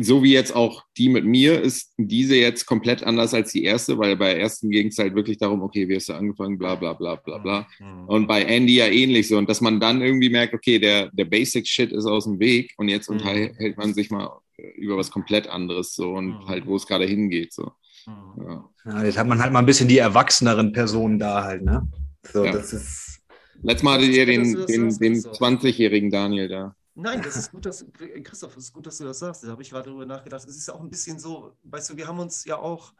so 0.00 0.22
wie 0.22 0.32
jetzt 0.32 0.54
auch 0.54 0.82
die 0.96 1.08
mit 1.08 1.24
mir, 1.24 1.60
ist 1.60 1.92
diese 1.96 2.36
jetzt 2.36 2.66
komplett 2.66 3.04
anders 3.04 3.34
als 3.34 3.52
die 3.52 3.64
erste, 3.64 3.98
weil 3.98 4.16
bei 4.16 4.34
der 4.34 4.40
ersten 4.40 4.70
ging 4.70 4.88
es 4.88 4.98
halt 4.98 5.14
wirklich 5.14 5.38
darum, 5.38 5.62
okay, 5.62 5.88
wie 5.88 5.96
hast 5.96 6.08
du 6.08 6.14
angefangen, 6.14 6.58
bla 6.58 6.74
bla 6.74 6.94
bla 6.94 7.16
bla 7.16 7.38
bla. 7.38 7.68
Mhm. 7.78 8.04
Und 8.08 8.26
bei 8.26 8.42
Andy 8.42 8.76
ja 8.76 8.86
ähnlich 8.86 9.28
so. 9.28 9.36
Und 9.36 9.48
dass 9.48 9.60
man 9.60 9.78
dann 9.78 10.02
irgendwie 10.02 10.30
merkt, 10.30 10.54
okay, 10.54 10.78
der, 10.78 11.10
der 11.12 11.26
Basic-Shit 11.26 11.92
ist 11.92 12.06
aus 12.06 12.24
dem 12.24 12.40
Weg 12.40 12.74
und 12.76 12.88
jetzt 12.88 13.08
mhm. 13.08 13.16
unterhält 13.16 13.76
man 13.76 13.94
sich 13.94 14.10
mal 14.10 14.38
über 14.74 14.96
was 14.96 15.10
komplett 15.10 15.46
anderes 15.46 15.94
so 15.94 16.14
und 16.14 16.30
mhm. 16.30 16.48
halt, 16.48 16.66
wo 16.66 16.74
es 16.76 16.86
gerade 16.86 17.06
hingeht. 17.06 17.52
So. 17.52 17.72
Ja. 18.06 18.70
ja. 18.84 19.04
jetzt 19.04 19.18
hat 19.18 19.26
man 19.26 19.40
halt 19.40 19.52
mal 19.52 19.60
ein 19.60 19.66
bisschen 19.66 19.88
die 19.88 19.98
erwachseneren 19.98 20.72
Personen 20.72 21.18
da 21.18 21.44
halt, 21.44 21.62
ne? 21.62 21.88
So, 22.32 22.44
ja. 22.44 22.52
das 22.52 22.72
ist. 22.72 23.20
Letztes 23.62 23.82
Mal 23.82 23.98
hattet 23.98 24.14
ihr 24.14 24.26
den, 24.26 24.66
den, 24.66 24.98
den 24.98 25.14
20-jährigen 25.14 26.10
Daniel 26.10 26.48
da. 26.48 26.76
Nein, 26.94 27.22
das 27.22 27.36
ist 27.36 27.52
gut, 27.52 27.66
dass, 27.66 27.86
Christoph, 28.24 28.56
es 28.56 28.64
ist 28.64 28.72
gut, 28.72 28.86
dass 28.86 28.98
du 28.98 29.04
das 29.04 29.18
sagst. 29.18 29.44
Da 29.44 29.48
habe 29.48 29.62
ich 29.62 29.70
gerade 29.70 29.88
darüber 29.88 30.06
nachgedacht. 30.06 30.44
Es 30.46 30.56
ist 30.56 30.66
ja 30.68 30.74
auch 30.74 30.80
ein 30.80 30.90
bisschen 30.90 31.18
so, 31.18 31.56
weißt 31.64 31.90
du, 31.90 31.96
wir 31.96 32.06
haben 32.06 32.18
uns 32.18 32.44
ja 32.44 32.56
auch 32.56 32.92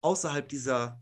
außerhalb 0.00 0.48
dieser 0.48 1.00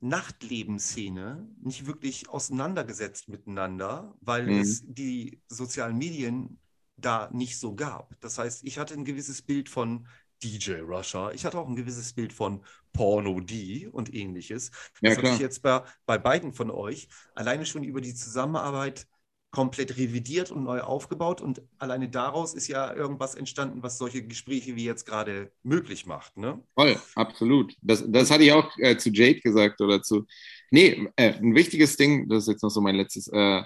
Nachtlebensszene 0.00 1.48
nicht 1.62 1.86
wirklich 1.86 2.28
auseinandergesetzt 2.28 3.28
miteinander, 3.28 4.14
weil 4.20 4.46
mhm. 4.46 4.60
es 4.60 4.82
die 4.86 5.42
sozialen 5.48 5.98
Medien 5.98 6.58
da 6.96 7.30
nicht 7.32 7.58
so 7.58 7.74
gab. 7.74 8.18
Das 8.20 8.38
heißt, 8.38 8.64
ich 8.64 8.78
hatte 8.78 8.94
ein 8.94 9.04
gewisses 9.04 9.42
Bild 9.42 9.68
von 9.68 10.06
DJ 10.42 10.80
Russia. 10.80 11.30
Ich 11.32 11.44
hatte 11.44 11.58
auch 11.58 11.68
ein 11.68 11.76
gewisses 11.76 12.12
Bild 12.12 12.32
von 12.32 12.64
Porno 12.92 13.40
D 13.40 13.88
und 13.88 14.14
ähnliches. 14.14 14.70
Das 15.00 15.16
ja, 15.16 15.16
habe 15.16 15.28
ich 15.28 15.38
jetzt 15.38 15.62
bei, 15.62 15.82
bei 16.06 16.18
beiden 16.18 16.52
von 16.52 16.70
euch 16.70 17.08
alleine 17.34 17.66
schon 17.66 17.84
über 17.84 18.00
die 18.00 18.14
Zusammenarbeit 18.14 19.06
komplett 19.50 19.96
revidiert 19.96 20.50
und 20.50 20.64
neu 20.64 20.80
aufgebaut. 20.80 21.40
Und 21.40 21.62
alleine 21.78 22.08
daraus 22.08 22.54
ist 22.54 22.68
ja 22.68 22.94
irgendwas 22.94 23.34
entstanden, 23.34 23.82
was 23.82 23.98
solche 23.98 24.22
Gespräche 24.22 24.76
wie 24.76 24.84
jetzt 24.84 25.06
gerade 25.06 25.52
möglich 25.62 26.06
macht. 26.06 26.36
Ne? 26.36 26.62
Voll, 26.74 26.96
absolut. 27.16 27.74
Das, 27.82 28.04
das 28.06 28.30
hatte 28.30 28.44
ich 28.44 28.52
auch 28.52 28.70
äh, 28.78 28.96
zu 28.96 29.10
Jade 29.10 29.40
gesagt 29.40 29.80
oder 29.80 30.02
zu. 30.02 30.26
Nee, 30.70 31.08
äh, 31.16 31.34
ein 31.34 31.54
wichtiges 31.54 31.96
Ding, 31.96 32.28
das 32.28 32.44
ist 32.44 32.48
jetzt 32.48 32.62
noch 32.62 32.70
so 32.70 32.80
mein 32.80 32.94
letztes. 32.94 33.28
Äh, 33.28 33.62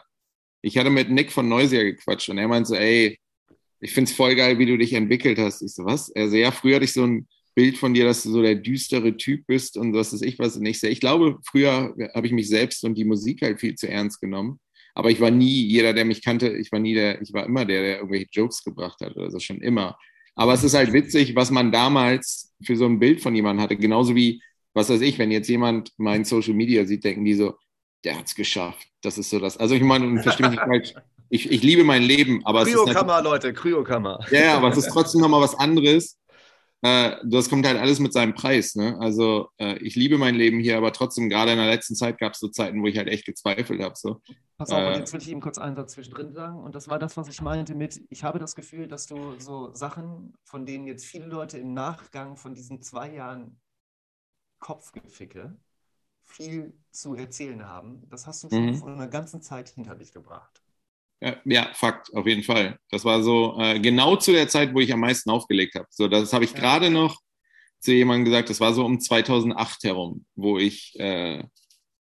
ich 0.62 0.78
hatte 0.78 0.90
mit 0.90 1.10
Nick 1.10 1.30
von 1.30 1.48
Neusier 1.48 1.84
gequatscht 1.84 2.30
und 2.30 2.38
er 2.38 2.48
meinte 2.48 2.68
so, 2.70 2.74
ey, 2.74 3.18
ich 3.84 3.92
finde 3.92 4.10
es 4.10 4.16
voll 4.16 4.34
geil, 4.34 4.58
wie 4.58 4.64
du 4.64 4.78
dich 4.78 4.94
entwickelt 4.94 5.38
hast. 5.38 5.60
Ich 5.60 5.74
so, 5.74 5.84
was? 5.84 6.10
Also 6.16 6.36
ja, 6.36 6.50
früher 6.50 6.76
hatte 6.76 6.86
ich 6.86 6.94
so 6.94 7.04
ein 7.04 7.28
Bild 7.54 7.76
von 7.76 7.92
dir, 7.92 8.06
dass 8.06 8.22
du 8.22 8.30
so 8.30 8.40
der 8.40 8.54
düstere 8.54 9.14
Typ 9.18 9.46
bist 9.46 9.76
und 9.76 9.92
was 9.92 10.14
ist 10.14 10.22
ich 10.22 10.38
was 10.38 10.56
nicht. 10.56 10.82
Ich 10.84 11.00
glaube, 11.00 11.38
früher 11.46 11.94
habe 12.14 12.26
ich 12.26 12.32
mich 12.32 12.48
selbst 12.48 12.82
und 12.84 12.96
die 12.96 13.04
Musik 13.04 13.42
halt 13.42 13.60
viel 13.60 13.74
zu 13.74 13.86
ernst 13.86 14.22
genommen. 14.22 14.58
Aber 14.94 15.10
ich 15.10 15.20
war 15.20 15.30
nie, 15.30 15.66
jeder, 15.66 15.92
der 15.92 16.06
mich 16.06 16.24
kannte, 16.24 16.56
ich 16.56 16.72
war 16.72 16.78
nie 16.78 16.94
der, 16.94 17.20
ich 17.20 17.32
war 17.34 17.44
immer 17.44 17.66
der, 17.66 17.82
der 17.82 17.96
irgendwelche 17.98 18.28
Jokes 18.32 18.64
gebracht 18.64 19.00
hat 19.02 19.14
oder 19.16 19.30
so 19.30 19.38
schon 19.38 19.60
immer. 19.60 19.98
Aber 20.34 20.54
es 20.54 20.64
ist 20.64 20.74
halt 20.74 20.94
witzig, 20.94 21.36
was 21.36 21.50
man 21.50 21.70
damals 21.70 22.54
für 22.64 22.76
so 22.76 22.86
ein 22.86 22.98
Bild 22.98 23.20
von 23.20 23.34
jemandem 23.34 23.62
hatte. 23.62 23.76
Genauso 23.76 24.14
wie, 24.14 24.40
was 24.72 24.88
weiß 24.88 25.02
ich, 25.02 25.18
wenn 25.18 25.30
jetzt 25.30 25.48
jemand 25.48 25.92
mein 25.98 26.24
Social 26.24 26.54
Media 26.54 26.86
sieht, 26.86 27.04
denken 27.04 27.24
die 27.26 27.34
so, 27.34 27.54
der 28.02 28.18
hat 28.18 28.26
es 28.26 28.34
geschafft. 28.34 28.88
Das 29.02 29.18
ist 29.18 29.28
so 29.28 29.38
das. 29.38 29.58
Also 29.58 29.74
ich 29.74 29.82
meine, 29.82 30.22
verstehe 30.22 30.48
mich 30.48 30.58
nicht 30.58 30.66
falsch 30.66 30.94
ich, 31.34 31.50
ich 31.50 31.62
liebe 31.62 31.82
mein 31.82 32.02
Leben, 32.02 32.44
aber 32.44 32.64
Kryokammer, 32.64 33.20
Leute, 33.20 33.52
Kryokammer. 33.52 34.20
Ja, 34.30 34.40
ja, 34.40 34.56
aber 34.56 34.68
es 34.68 34.76
ist 34.76 34.88
trotzdem 34.88 35.20
nochmal 35.20 35.40
was 35.40 35.58
anderes, 35.58 36.20
äh, 36.82 37.16
das 37.24 37.48
kommt 37.48 37.66
halt 37.66 37.78
alles 37.78 37.98
mit 37.98 38.12
seinem 38.12 38.34
Preis. 38.34 38.74
Ne? 38.74 38.96
Also 39.00 39.48
äh, 39.58 39.78
ich 39.78 39.96
liebe 39.96 40.18
mein 40.18 40.34
Leben 40.34 40.60
hier, 40.60 40.76
aber 40.76 40.92
trotzdem, 40.92 41.30
gerade 41.30 41.52
in 41.52 41.58
der 41.58 41.66
letzten 41.66 41.94
Zeit 41.94 42.18
gab 42.18 42.34
es 42.34 42.40
so 42.40 42.48
Zeiten, 42.48 42.82
wo 42.82 42.86
ich 42.86 42.98
halt 42.98 43.08
echt 43.08 43.24
gezweifelt 43.24 43.82
habe. 43.82 43.94
So. 43.96 44.20
Pass 44.58 44.70
auf, 44.70 44.78
äh, 44.78 44.98
jetzt 44.98 45.12
will 45.14 45.22
ich 45.22 45.30
eben 45.30 45.40
kurz 45.40 45.56
einen 45.56 45.76
Satz 45.76 45.94
zwischendrin 45.94 46.34
sagen. 46.34 46.62
Und 46.62 46.74
das 46.74 46.88
war 46.88 46.98
das, 46.98 47.16
was 47.16 47.28
ich 47.28 47.40
meinte 47.40 47.74
mit, 47.74 48.02
ich 48.10 48.22
habe 48.22 48.38
das 48.38 48.54
Gefühl, 48.54 48.86
dass 48.86 49.06
du 49.06 49.34
so 49.38 49.72
Sachen, 49.72 50.34
von 50.44 50.66
denen 50.66 50.86
jetzt 50.86 51.06
viele 51.06 51.26
Leute 51.26 51.56
im 51.56 51.72
Nachgang 51.72 52.36
von 52.36 52.54
diesen 52.54 52.82
zwei 52.82 53.12
Jahren 53.12 53.58
Kopfgeficke 54.60 55.56
viel 56.22 56.74
zu 56.90 57.14
erzählen 57.14 57.66
haben, 57.66 58.02
das 58.10 58.26
hast 58.26 58.44
du 58.44 58.50
schon 58.50 58.66
mhm. 58.66 58.74
von 58.76 58.92
einer 58.92 59.08
ganzen 59.08 59.40
Zeit 59.40 59.70
hinter 59.70 59.94
dich 59.94 60.12
gebracht. 60.12 60.63
Ja, 61.20 61.36
ja, 61.44 61.70
Fakt, 61.74 62.12
auf 62.14 62.26
jeden 62.26 62.42
Fall. 62.42 62.78
Das 62.90 63.04
war 63.04 63.22
so 63.22 63.56
äh, 63.58 63.80
genau 63.80 64.16
zu 64.16 64.32
der 64.32 64.48
Zeit, 64.48 64.74
wo 64.74 64.80
ich 64.80 64.92
am 64.92 65.00
meisten 65.00 65.30
aufgelegt 65.30 65.74
habe. 65.74 65.86
So, 65.90 66.08
das 66.08 66.32
habe 66.32 66.44
ich 66.44 66.52
ja. 66.52 66.58
gerade 66.58 66.90
noch 66.90 67.20
zu 67.80 67.92
jemandem 67.92 68.24
gesagt, 68.26 68.50
das 68.50 68.60
war 68.60 68.72
so 68.74 68.84
um 68.84 69.00
2008 69.00 69.84
herum, 69.84 70.24
wo 70.34 70.58
ich 70.58 70.98
äh, 70.98 71.44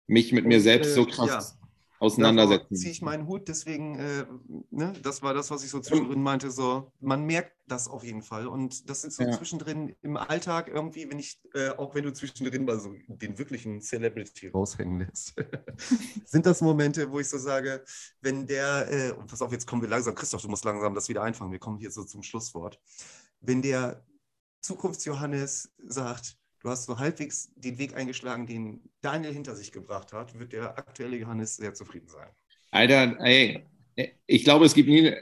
mich 0.06 0.32
mit 0.32 0.44
Und, 0.44 0.48
mir 0.48 0.60
selbst 0.60 0.90
äh, 0.90 0.94
so 0.94 1.06
krass 1.06 1.58
auseinandersetzen. 2.04 2.76
ziehe 2.76 2.92
ich 2.92 3.02
meinen 3.02 3.26
Hut, 3.26 3.48
deswegen, 3.48 3.98
äh, 3.98 4.26
ne, 4.70 4.92
das 5.02 5.22
war 5.22 5.34
das, 5.34 5.50
was 5.50 5.64
ich 5.64 5.70
so 5.70 5.80
zwischendrin 5.80 6.22
meinte, 6.22 6.50
so, 6.50 6.92
man 7.00 7.24
merkt 7.24 7.52
das 7.66 7.88
auf 7.88 8.04
jeden 8.04 8.22
Fall. 8.22 8.46
Und 8.46 8.90
das 8.90 9.04
ist 9.04 9.16
so 9.16 9.24
ja. 9.24 9.32
zwischendrin 9.32 9.96
im 10.02 10.16
Alltag 10.16 10.68
irgendwie, 10.68 11.10
wenn 11.10 11.18
ich, 11.18 11.40
äh, 11.54 11.70
auch 11.70 11.94
wenn 11.94 12.04
du 12.04 12.12
zwischendrin 12.12 12.64
mal 12.64 12.78
so 12.78 12.94
den 13.08 13.38
wirklichen 13.38 13.80
Celebrity 13.80 14.48
raushängen 14.48 15.00
lässt, 15.00 15.34
sind 16.34 16.46
das 16.46 16.60
Momente, 16.60 17.08
wo 17.12 17.20
ich 17.20 17.28
so 17.28 17.38
sage, 17.38 17.84
wenn 18.20 18.44
der, 18.44 18.90
äh, 18.90 19.12
und 19.12 19.28
pass 19.28 19.40
auf, 19.40 19.52
jetzt 19.52 19.68
kommen 19.68 19.82
wir 19.82 19.88
langsam, 19.88 20.16
Christoph, 20.16 20.42
du 20.42 20.48
musst 20.48 20.64
langsam 20.64 20.92
das 20.92 21.08
wieder 21.08 21.22
einfangen, 21.22 21.52
wir 21.52 21.60
kommen 21.60 21.78
hier 21.78 21.92
so 21.92 22.02
zum 22.02 22.24
Schlusswort. 22.24 22.80
Wenn 23.40 23.62
der 23.62 24.04
Zukunftsjohannes 24.60 25.70
sagt, 25.86 26.36
du 26.58 26.70
hast 26.70 26.86
so 26.86 26.98
halbwegs 26.98 27.52
den 27.54 27.78
Weg 27.78 27.94
eingeschlagen, 27.94 28.48
den 28.48 28.82
Daniel 29.00 29.32
hinter 29.32 29.54
sich 29.54 29.70
gebracht 29.70 30.12
hat, 30.12 30.36
wird 30.36 30.52
der 30.52 30.76
aktuelle 30.76 31.16
Johannes 31.16 31.54
sehr 31.54 31.72
zufrieden 31.72 32.08
sein. 32.08 32.28
Alter, 32.72 33.16
ey, 33.20 33.64
ich 34.26 34.44
glaube, 34.44 34.64
es 34.64 34.74
gibt 34.74 34.88
nie, 34.88 35.12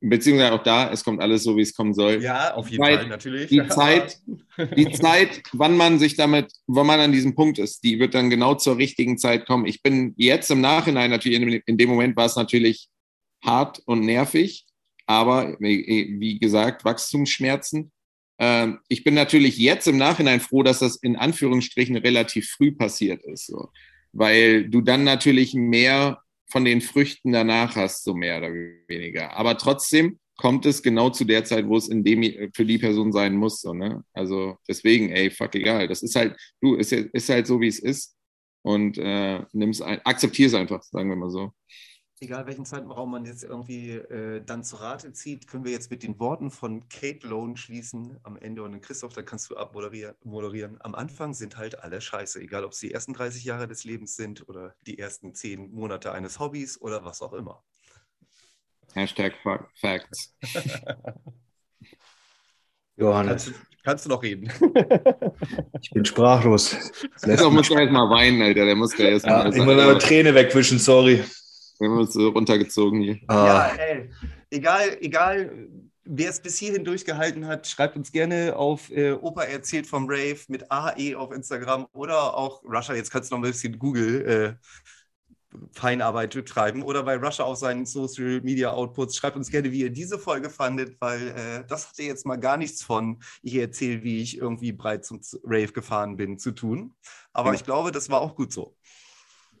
beziehungsweise 0.00 0.52
auch 0.52 0.62
da, 0.62 0.90
es 0.90 1.04
kommt 1.04 1.20
alles 1.20 1.42
so, 1.44 1.56
wie 1.56 1.62
es 1.62 1.74
kommen 1.74 1.94
soll. 1.94 2.22
Ja, 2.22 2.54
auf 2.54 2.68
jeden 2.68 2.82
Zeit, 2.82 3.00
Fall, 3.00 3.08
natürlich. 3.08 3.48
Die 3.48 3.66
Zeit, 3.68 4.18
die 4.76 4.90
Zeit, 4.90 5.42
wann 5.52 5.76
man 5.76 5.98
sich 5.98 6.16
damit, 6.16 6.52
wann 6.66 6.86
man 6.86 7.00
an 7.00 7.12
diesem 7.12 7.34
Punkt 7.34 7.58
ist, 7.58 7.84
die 7.84 7.98
wird 7.98 8.14
dann 8.14 8.30
genau 8.30 8.54
zur 8.54 8.78
richtigen 8.78 9.18
Zeit 9.18 9.46
kommen. 9.46 9.66
Ich 9.66 9.82
bin 9.82 10.14
jetzt 10.16 10.50
im 10.50 10.60
Nachhinein 10.60 11.10
natürlich, 11.10 11.62
in, 11.66 11.78
dem 11.78 11.88
Moment 11.88 12.16
war 12.16 12.26
es 12.26 12.36
natürlich 12.36 12.88
hart 13.44 13.82
und 13.86 14.00
nervig, 14.00 14.66
aber 15.06 15.56
wie 15.58 16.38
gesagt, 16.38 16.84
Wachstumsschmerzen. 16.84 17.92
Ähm, 18.38 18.78
ich 18.88 19.04
bin 19.04 19.14
natürlich 19.14 19.58
jetzt 19.58 19.86
im 19.86 19.98
Nachhinein 19.98 20.40
froh, 20.40 20.62
dass 20.62 20.78
das 20.78 20.96
in 20.96 21.16
Anführungsstrichen 21.16 21.96
relativ 21.96 22.48
früh 22.50 22.72
passiert 22.72 23.22
ist, 23.24 23.46
so. 23.46 23.68
weil 24.12 24.68
du 24.68 24.80
dann 24.80 25.04
natürlich 25.04 25.54
mehr 25.54 26.21
von 26.52 26.64
den 26.66 26.82
Früchten 26.82 27.32
danach 27.32 27.76
hast, 27.76 28.04
so 28.04 28.14
mehr 28.14 28.38
oder 28.38 28.52
weniger. 28.86 29.34
Aber 29.34 29.56
trotzdem 29.56 30.18
kommt 30.36 30.66
es 30.66 30.82
genau 30.82 31.08
zu 31.08 31.24
der 31.24 31.44
Zeit, 31.44 31.66
wo 31.66 31.76
es 31.78 31.88
in 31.88 32.04
dem 32.04 32.50
für 32.54 32.66
die 32.66 32.78
Person 32.78 33.10
sein 33.10 33.34
muss. 33.34 33.62
So, 33.62 33.72
ne? 33.72 34.04
Also 34.12 34.58
deswegen, 34.68 35.10
ey, 35.10 35.30
fuck 35.30 35.54
egal. 35.54 35.88
Das 35.88 36.02
ist 36.02 36.14
halt, 36.14 36.36
du, 36.60 36.74
ist, 36.74 36.92
ist 36.92 37.28
halt 37.30 37.46
so, 37.46 37.60
wie 37.60 37.68
es 37.68 37.78
ist. 37.78 38.16
Und 38.62 38.98
äh, 38.98 39.40
nimm's 39.52 39.80
ein, 39.80 40.00
akzeptier's 40.04 40.54
einfach, 40.54 40.82
sagen 40.82 41.08
wir 41.08 41.16
mal 41.16 41.30
so 41.30 41.52
egal 42.22 42.46
welchen 42.46 42.64
Zeitraum 42.64 43.10
man 43.10 43.24
jetzt 43.24 43.42
irgendwie 43.42 43.90
äh, 43.90 44.42
dann 44.44 44.62
zu 44.62 44.76
Rate 44.76 45.12
zieht, 45.12 45.48
können 45.48 45.64
wir 45.64 45.72
jetzt 45.72 45.90
mit 45.90 46.02
den 46.02 46.18
Worten 46.20 46.50
von 46.50 46.88
Kate 46.88 47.26
Lone 47.26 47.56
schließen 47.56 48.18
am 48.22 48.36
Ende. 48.36 48.62
Und 48.62 48.80
Christoph, 48.80 49.12
da 49.12 49.22
kannst 49.22 49.50
du 49.50 49.56
abmoderieren. 49.56 50.14
Moderieren. 50.22 50.76
Am 50.80 50.94
Anfang 50.94 51.34
sind 51.34 51.56
halt 51.56 51.80
alle 51.80 52.00
scheiße, 52.00 52.40
egal 52.40 52.64
ob 52.64 52.72
es 52.72 52.78
die 52.78 52.92
ersten 52.92 53.12
30 53.12 53.44
Jahre 53.44 53.66
des 53.66 53.84
Lebens 53.84 54.16
sind 54.16 54.48
oder 54.48 54.74
die 54.86 54.98
ersten 54.98 55.34
10 55.34 55.72
Monate 55.72 56.12
eines 56.12 56.38
Hobbys 56.38 56.80
oder 56.80 57.04
was 57.04 57.20
auch 57.22 57.32
immer. 57.32 57.62
Hashtag 58.94 59.34
Facts. 59.74 60.34
Johannes. 62.96 63.46
Kannst 63.46 63.48
du, 63.48 63.52
kannst 63.82 64.04
du, 64.04 64.10
noch 64.10 64.22
reden? 64.22 64.52
ich 65.80 65.90
bin 65.90 66.04
sprachlos. 66.04 66.76
Christoph 67.20 67.52
muss 67.52 67.70
erst 67.70 67.90
mal 67.90 68.08
weinen, 68.10 68.42
Alter. 68.42 68.66
Der 68.66 68.76
muss 68.76 68.96
ja 68.96 69.06
erst 69.06 69.26
mal. 69.26 69.50
Ja, 69.50 69.56
ich 69.56 69.64
muss 69.64 69.78
eine 69.78 69.98
Träne 69.98 70.34
wegwischen, 70.34 70.78
sorry. 70.78 71.24
Wir 71.78 71.88
haben 71.88 71.98
uns 71.98 72.12
so 72.12 72.28
runtergezogen 72.28 73.00
hier. 73.00 73.18
Ah. 73.28 73.46
Ja, 73.46 73.66
ey. 73.76 74.10
Egal, 74.50 74.96
egal, 75.00 75.68
wer 76.04 76.30
es 76.30 76.40
bis 76.40 76.58
hierhin 76.58 76.84
durchgehalten 76.84 77.46
hat, 77.46 77.66
schreibt 77.66 77.96
uns 77.96 78.12
gerne 78.12 78.56
auf 78.56 78.90
äh, 78.90 79.12
Opa 79.12 79.44
erzählt 79.44 79.86
vom 79.86 80.06
Rave 80.08 80.40
mit 80.48 80.70
AE 80.70 81.16
auf 81.16 81.32
Instagram 81.32 81.86
oder 81.92 82.36
auch 82.36 82.62
Russia, 82.64 82.94
jetzt 82.94 83.10
kannst 83.10 83.30
du 83.30 83.36
noch 83.36 83.42
ein 83.42 83.50
bisschen 83.50 83.78
Google 83.78 84.26
äh, 84.26 84.54
Feinarbeit 85.72 86.34
betreiben 86.34 86.82
oder 86.82 87.02
bei 87.02 87.16
Russia 87.16 87.44
auf 87.44 87.58
seinen 87.58 87.84
Social 87.84 88.40
Media 88.40 88.72
Outputs. 88.72 89.16
Schreibt 89.16 89.36
uns 89.36 89.50
gerne, 89.50 89.70
wie 89.70 89.80
ihr 89.80 89.90
diese 89.90 90.18
Folge 90.18 90.50
fandet, 90.50 90.96
weil 91.00 91.28
äh, 91.28 91.64
das 91.68 91.88
hatte 91.88 92.02
jetzt 92.02 92.26
mal 92.26 92.36
gar 92.36 92.56
nichts 92.56 92.82
von, 92.82 93.22
ich 93.42 93.54
erzähle, 93.56 94.02
wie 94.02 94.22
ich 94.22 94.38
irgendwie 94.38 94.72
breit 94.72 95.04
zum 95.04 95.20
Rave 95.44 95.72
gefahren 95.72 96.16
bin, 96.16 96.38
zu 96.38 96.52
tun. 96.52 96.94
Aber 97.32 97.50
ja. 97.50 97.54
ich 97.54 97.64
glaube, 97.64 97.92
das 97.92 98.10
war 98.10 98.20
auch 98.20 98.34
gut 98.34 98.52
so. 98.52 98.76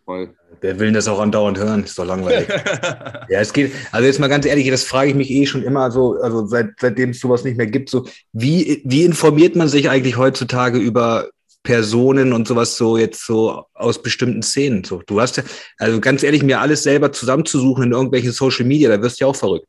Voll. 0.04 0.34
Wer 0.60 0.78
will 0.80 0.92
das 0.92 1.06
auch 1.06 1.20
andauernd 1.20 1.58
hören? 1.58 1.84
Ist 1.84 1.98
doch 1.98 2.04
langweilig. 2.04 2.48
ja, 3.28 3.40
es 3.40 3.52
geht, 3.52 3.72
also 3.92 4.06
jetzt 4.06 4.18
mal 4.18 4.28
ganz 4.28 4.46
ehrlich, 4.46 4.68
das 4.68 4.84
frage 4.84 5.10
ich 5.10 5.16
mich 5.16 5.30
eh 5.30 5.46
schon 5.46 5.62
immer 5.62 5.90
so, 5.90 6.14
also 6.20 6.46
seit, 6.46 6.70
seitdem 6.80 7.10
es 7.10 7.20
sowas 7.20 7.44
nicht 7.44 7.56
mehr 7.56 7.66
gibt, 7.66 7.88
so, 7.88 8.06
wie, 8.32 8.82
wie 8.84 9.04
informiert 9.04 9.54
man 9.54 9.68
sich 9.68 9.88
eigentlich 9.88 10.16
heutzutage 10.16 10.78
über 10.78 11.28
Personen 11.62 12.32
und 12.32 12.48
sowas 12.48 12.76
so 12.76 12.96
jetzt 12.96 13.24
so 13.24 13.64
aus 13.74 14.02
bestimmten 14.02 14.42
Szenen? 14.42 14.82
So, 14.82 15.02
du 15.06 15.20
hast 15.20 15.36
ja, 15.36 15.44
also 15.78 16.00
ganz 16.00 16.24
ehrlich, 16.24 16.42
mir 16.42 16.60
alles 16.60 16.82
selber 16.82 17.12
zusammenzusuchen 17.12 17.84
in 17.84 17.92
irgendwelchen 17.92 18.32
Social 18.32 18.66
Media, 18.66 18.88
da 18.88 19.00
wirst 19.00 19.20
du 19.20 19.24
ja 19.24 19.30
auch 19.30 19.36
verrückt. 19.36 19.66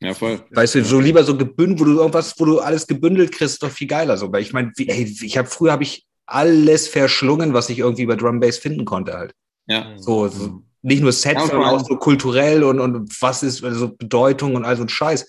Ja, 0.00 0.14
voll. 0.14 0.40
Weißt 0.50 0.74
du, 0.74 0.84
so 0.84 1.00
lieber 1.00 1.22
so 1.24 1.36
gebündelt, 1.36 1.80
wo 1.80 1.84
du 1.84 1.98
irgendwas, 1.98 2.34
wo 2.38 2.44
du 2.44 2.60
alles 2.60 2.86
gebündelt 2.86 3.32
kriegst, 3.32 3.54
ist 3.54 3.62
doch 3.62 3.70
viel 3.70 3.88
geiler 3.88 4.16
so. 4.16 4.32
Weil 4.32 4.42
ich 4.42 4.52
meine, 4.52 4.72
ich 4.76 5.38
habe 5.38 5.48
früher 5.48 5.72
habe 5.72 5.82
ich 5.82 6.06
alles 6.26 6.88
verschlungen, 6.88 7.54
was 7.54 7.70
ich 7.70 7.78
irgendwie 7.78 8.02
über 8.02 8.16
Drum 8.16 8.40
Bass 8.40 8.58
finden 8.58 8.84
konnte 8.84 9.14
halt. 9.14 9.34
Ja. 9.66 9.94
So, 9.96 10.28
so 10.28 10.62
nicht 10.82 11.02
nur 11.02 11.12
Sets, 11.12 11.40
ja, 11.40 11.46
sondern 11.46 11.70
auch 11.70 11.84
so 11.84 11.96
kulturell 11.96 12.62
und, 12.62 12.78
und 12.78 13.22
was 13.22 13.42
ist 13.42 13.64
also 13.64 13.94
Bedeutung 13.96 14.54
und 14.54 14.64
all 14.64 14.76
so 14.76 14.82
ein 14.82 14.88
Scheiß. 14.88 15.26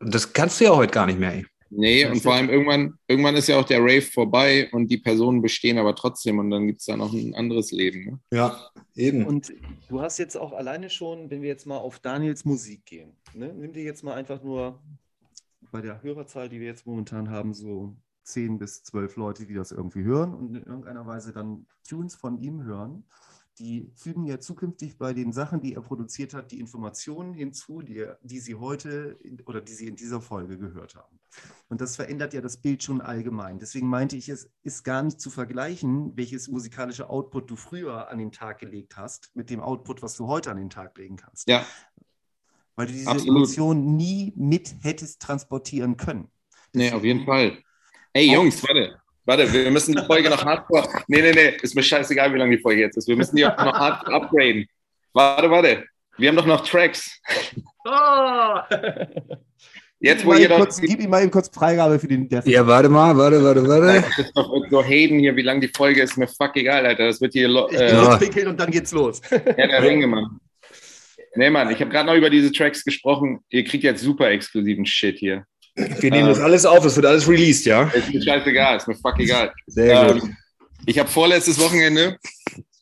Das 0.00 0.32
kannst 0.32 0.60
du 0.60 0.64
ja 0.64 0.74
heute 0.74 0.92
gar 0.92 1.06
nicht 1.06 1.18
mehr. 1.18 1.34
Ey. 1.34 1.46
Nee, 1.74 2.04
und 2.04 2.20
vor 2.20 2.34
allem 2.34 2.50
irgendwann, 2.50 2.98
irgendwann 3.08 3.34
ist 3.34 3.48
ja 3.48 3.58
auch 3.58 3.64
der 3.64 3.80
Rave 3.80 4.02
vorbei 4.02 4.68
und 4.72 4.88
die 4.88 4.98
Personen 4.98 5.40
bestehen 5.40 5.78
aber 5.78 5.94
trotzdem 5.94 6.38
und 6.38 6.50
dann 6.50 6.66
gibt 6.66 6.80
es 6.80 6.86
da 6.86 6.98
noch 6.98 7.14
ein 7.14 7.34
anderes 7.34 7.72
Leben. 7.72 8.04
Ne? 8.04 8.20
Ja, 8.30 8.68
eben. 8.94 9.24
Und 9.24 9.54
du 9.88 10.02
hast 10.02 10.18
jetzt 10.18 10.36
auch 10.36 10.52
alleine 10.52 10.90
schon, 10.90 11.30
wenn 11.30 11.40
wir 11.40 11.48
jetzt 11.48 11.66
mal 11.66 11.78
auf 11.78 11.98
Daniels 11.98 12.44
Musik 12.44 12.84
gehen, 12.84 13.16
ne? 13.32 13.54
nimm 13.54 13.72
dir 13.72 13.84
jetzt 13.84 14.02
mal 14.02 14.14
einfach 14.14 14.42
nur 14.42 14.82
bei 15.70 15.80
der 15.80 16.02
Hörerzahl, 16.02 16.50
die 16.50 16.60
wir 16.60 16.66
jetzt 16.66 16.86
momentan 16.86 17.30
haben, 17.30 17.54
so 17.54 17.96
zehn 18.24 18.58
bis 18.58 18.82
zwölf 18.82 19.16
Leute, 19.16 19.46
die 19.46 19.54
das 19.54 19.72
irgendwie 19.72 20.04
hören 20.04 20.34
und 20.34 20.54
in 20.54 20.62
irgendeiner 20.62 21.06
Weise 21.06 21.32
dann 21.32 21.66
Tunes 21.88 22.14
von 22.14 22.38
ihm 22.38 22.62
hören. 22.62 23.04
Die 23.58 23.92
fügen 23.94 24.24
ja 24.24 24.40
zukünftig 24.40 24.96
bei 24.96 25.12
den 25.12 25.32
Sachen, 25.32 25.60
die 25.60 25.74
er 25.74 25.82
produziert 25.82 26.32
hat, 26.32 26.52
die 26.52 26.58
Informationen 26.58 27.34
hinzu, 27.34 27.82
die, 27.82 28.06
die 28.22 28.40
sie 28.40 28.54
heute 28.54 29.18
oder 29.44 29.60
die 29.60 29.74
sie 29.74 29.88
in 29.88 29.96
dieser 29.96 30.22
Folge 30.22 30.56
gehört 30.56 30.94
haben. 30.94 31.20
Und 31.68 31.82
das 31.82 31.96
verändert 31.96 32.32
ja 32.32 32.40
das 32.40 32.56
Bild 32.56 32.82
schon 32.82 33.02
allgemein. 33.02 33.58
Deswegen 33.58 33.88
meinte 33.88 34.16
ich, 34.16 34.30
es 34.30 34.50
ist 34.62 34.84
gar 34.84 35.02
nicht 35.02 35.20
zu 35.20 35.28
vergleichen, 35.28 36.16
welches 36.16 36.48
musikalische 36.48 37.10
Output 37.10 37.50
du 37.50 37.56
früher 37.56 38.08
an 38.08 38.18
den 38.18 38.32
Tag 38.32 38.58
gelegt 38.58 38.96
hast, 38.96 39.30
mit 39.34 39.50
dem 39.50 39.60
Output, 39.60 40.02
was 40.02 40.16
du 40.16 40.28
heute 40.28 40.50
an 40.50 40.56
den 40.56 40.70
Tag 40.70 40.96
legen 40.96 41.16
kannst. 41.16 41.46
Ja. 41.46 41.66
Weil 42.74 42.86
du 42.86 42.94
diese 42.94 43.10
Absolut. 43.10 43.36
Emotionen 43.36 43.96
nie 43.96 44.32
mit 44.34 44.76
hättest 44.80 45.20
transportieren 45.20 45.98
können. 45.98 46.30
Nee, 46.72 46.90
auf 46.92 47.04
jeden 47.04 47.26
Fall. 47.26 47.58
Ey, 48.12 48.32
Jungs, 48.32 48.62
warte. 48.62 48.96
Warte, 49.24 49.52
wir 49.52 49.70
müssen 49.70 49.94
die 49.94 50.04
Folge 50.04 50.28
noch 50.28 50.44
hardcore. 50.44 50.88
Nee, 51.06 51.22
nee, 51.22 51.32
nee, 51.32 51.56
ist 51.62 51.74
mir 51.74 51.82
scheißegal, 51.82 52.32
wie 52.34 52.38
lange 52.38 52.56
die 52.56 52.62
Folge 52.62 52.80
jetzt 52.80 52.96
ist. 52.96 53.08
Wir 53.08 53.16
müssen 53.16 53.36
die 53.36 53.46
auch 53.46 53.56
noch 53.56 53.72
hardcore 53.72 54.16
upgraden. 54.16 54.66
Warte, 55.12 55.50
warte. 55.50 55.84
Wir 56.18 56.28
haben 56.28 56.36
doch 56.36 56.46
noch 56.46 56.66
Tracks. 56.66 57.20
Oh. 57.84 58.60
Jetzt, 59.98 60.24
wo 60.24 60.34
ihr 60.34 60.48
kurz, 60.48 60.80
Gib 60.80 61.00
ihm 61.00 61.10
mal 61.10 61.22
eben 61.22 61.32
kurz 61.32 61.48
Freigabe 61.52 61.98
für 61.98 62.06
den 62.06 62.28
Death. 62.28 62.46
Ja, 62.46 62.64
warte 62.64 62.88
mal, 62.88 63.16
warte, 63.16 63.42
warte, 63.42 63.66
warte. 63.66 64.04
Das 64.08 64.26
ist 64.26 64.36
doch 64.36 64.52
so 64.70 64.84
Hayden 64.84 65.18
hier, 65.18 65.34
wie 65.34 65.42
lang 65.42 65.60
die 65.60 65.66
Folge 65.66 66.02
ist, 66.02 66.16
mir 66.16 66.28
fuck 66.28 66.56
egal, 66.56 66.86
Alter. 66.86 67.06
Das 67.06 67.20
wird 67.20 67.32
hier. 67.32 67.48
Ich 67.48 67.76
äh, 67.76 67.92
lospinkeln 67.92 68.46
und 68.48 68.60
dann 68.60 68.70
geht's 68.70 68.92
los. 68.92 69.20
Ja, 69.30 69.66
der 69.66 69.82
Ringe, 69.82 70.06
Mann. 70.06 70.38
Nee, 71.34 71.50
Mann, 71.50 71.70
ich 71.70 71.80
habe 71.80 71.90
gerade 71.90 72.06
noch 72.06 72.14
über 72.14 72.30
diese 72.30 72.52
Tracks 72.52 72.84
gesprochen. 72.84 73.40
Ihr 73.48 73.64
kriegt 73.64 73.82
jetzt 73.82 74.02
super 74.02 74.30
exklusiven 74.30 74.86
Shit 74.86 75.18
hier. 75.18 75.44
Wir 75.74 76.10
nehmen 76.10 76.28
das 76.28 76.40
alles 76.40 76.66
auf, 76.66 76.84
es 76.84 76.96
wird 76.96 77.06
alles 77.06 77.26
released, 77.28 77.64
ja? 77.64 77.84
Ist 77.88 78.12
mir 78.12 78.22
scheißegal, 78.22 78.76
ist 78.76 78.88
mir 78.88 78.94
fuck 78.94 79.18
egal. 79.18 79.52
Sehr 79.66 80.10
ähm, 80.10 80.18
gut. 80.18 80.30
Ich 80.86 80.98
habe 80.98 81.08
vorletztes 81.08 81.58
Wochenende, 81.58 82.18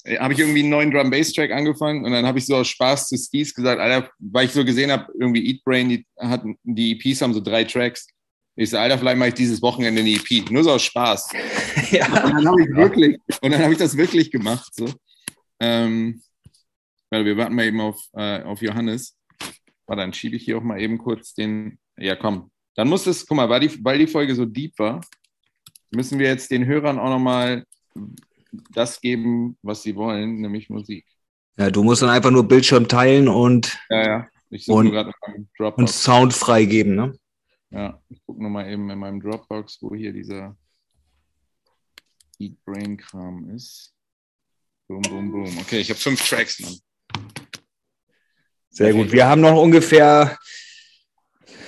äh, 0.05 0.19
habe 0.19 0.33
ich 0.33 0.41
irgendwie 0.41 0.61
einen 0.61 0.71
neuen 0.71 0.91
Drum 0.91 1.11
Bass 1.11 1.33
Track 1.33 1.53
angefangen 1.53 2.05
und 2.05 2.13
dann 2.13 2.27
habe 2.27 2.39
ich 2.39 2.47
so 2.47 2.57
aus 2.57 2.69
Spaß 2.69 3.09
zu 3.09 3.17
Steez 3.17 3.55
gesagt, 3.55 3.81
Alter, 3.81 4.11
weil 4.19 4.47
ich 4.47 4.53
so 4.53 4.65
gesehen 4.65 4.91
habe, 4.91 5.07
irgendwie 5.19 5.47
Eat 5.51 5.63
Brain, 5.65 5.89
die, 5.89 6.07
hat, 6.19 6.43
die 6.65 6.93
EPs 6.93 7.23
haben 7.23 7.35
so 7.35 7.41
drei 7.41 7.65
Tracks. 7.65 8.07
Ich 8.57 8.71
so, 8.71 8.79
Alter, 8.79 8.99
vielleicht 8.99 9.17
mache 9.17 9.29
ich 9.29 9.35
dieses 9.35 9.63
Wochenende 9.63 10.01
eine 10.01 10.11
EP. 10.11 10.51
Nur 10.51 10.65
so 10.65 10.73
aus 10.73 10.83
Spaß. 10.83 11.31
ja. 11.93 12.07
Und 12.25 12.35
dann 12.35 12.49
habe 12.49 12.63
ich 12.63 12.69
wirklich, 12.69 13.19
und 13.41 13.53
dann 13.53 13.63
habe 13.63 13.73
ich 13.73 13.79
das 13.79 13.97
wirklich 13.97 14.31
gemacht. 14.31 14.75
So. 14.75 14.93
Ähm, 15.61 16.21
weil 17.11 17.25
wir 17.25 17.37
warten 17.37 17.55
mal 17.55 17.67
eben 17.67 17.81
auf, 17.81 18.01
äh, 18.13 18.43
auf 18.43 18.61
Johannes. 18.61 19.17
Warte, 19.87 20.03
dann 20.03 20.13
schiebe 20.13 20.37
ich 20.37 20.45
hier 20.45 20.59
auch 20.59 20.63
mal 20.63 20.81
eben 20.81 20.99
kurz 20.99 21.35
den. 21.35 21.79
Ja, 21.97 22.17
komm. 22.17 22.51
Dann 22.81 22.89
muss 22.89 23.07
es, 23.07 23.27
guck 23.27 23.37
mal, 23.37 23.51
weil 23.51 23.61
die, 23.61 23.85
weil 23.85 23.99
die 23.99 24.07
Folge 24.07 24.35
so 24.35 24.47
deep 24.47 24.79
war, 24.79 25.03
müssen 25.91 26.19
wir 26.19 26.29
jetzt 26.29 26.51
den 26.51 26.65
Hörern 26.65 26.99
auch 26.99 27.11
nochmal 27.11 27.67
das 28.73 29.03
geben, 29.03 29.59
was 29.61 29.83
sie 29.83 29.95
wollen, 29.95 30.41
nämlich 30.41 30.71
Musik. 30.71 31.05
Ja, 31.59 31.71
du 31.71 31.83
musst 31.83 32.01
dann 32.01 32.09
einfach 32.09 32.31
nur 32.31 32.49
Bildschirm 32.49 32.89
teilen 32.89 33.29
und, 33.29 33.79
ja, 33.91 34.07
ja. 34.07 34.29
Ich 34.49 34.67
und, 34.67 34.97
und 35.59 35.91
Sound 35.91 36.33
freigeben, 36.33 36.95
ne? 36.95 37.13
Ja, 37.69 38.01
ich 38.09 38.25
gucke 38.25 38.43
nochmal 38.43 38.73
eben 38.73 38.89
in 38.89 38.99
meinem 38.99 39.21
Dropbox, 39.21 39.77
wo 39.83 39.95
hier 39.95 40.15
dieser 40.15 40.57
Eat 42.39 42.57
Brain 42.65 42.97
Kram 42.97 43.51
ist. 43.51 43.93
Boom, 44.89 45.03
boom, 45.03 45.31
boom. 45.31 45.59
Okay, 45.59 45.81
ich 45.81 45.91
habe 45.91 46.01
fünf 46.01 46.27
Tracks, 46.27 46.61
Mann. 46.61 46.79
Sehr 48.71 48.95
gut. 48.95 49.13
Wir 49.13 49.29
haben 49.29 49.43
noch 49.43 49.61
ungefähr, 49.61 50.39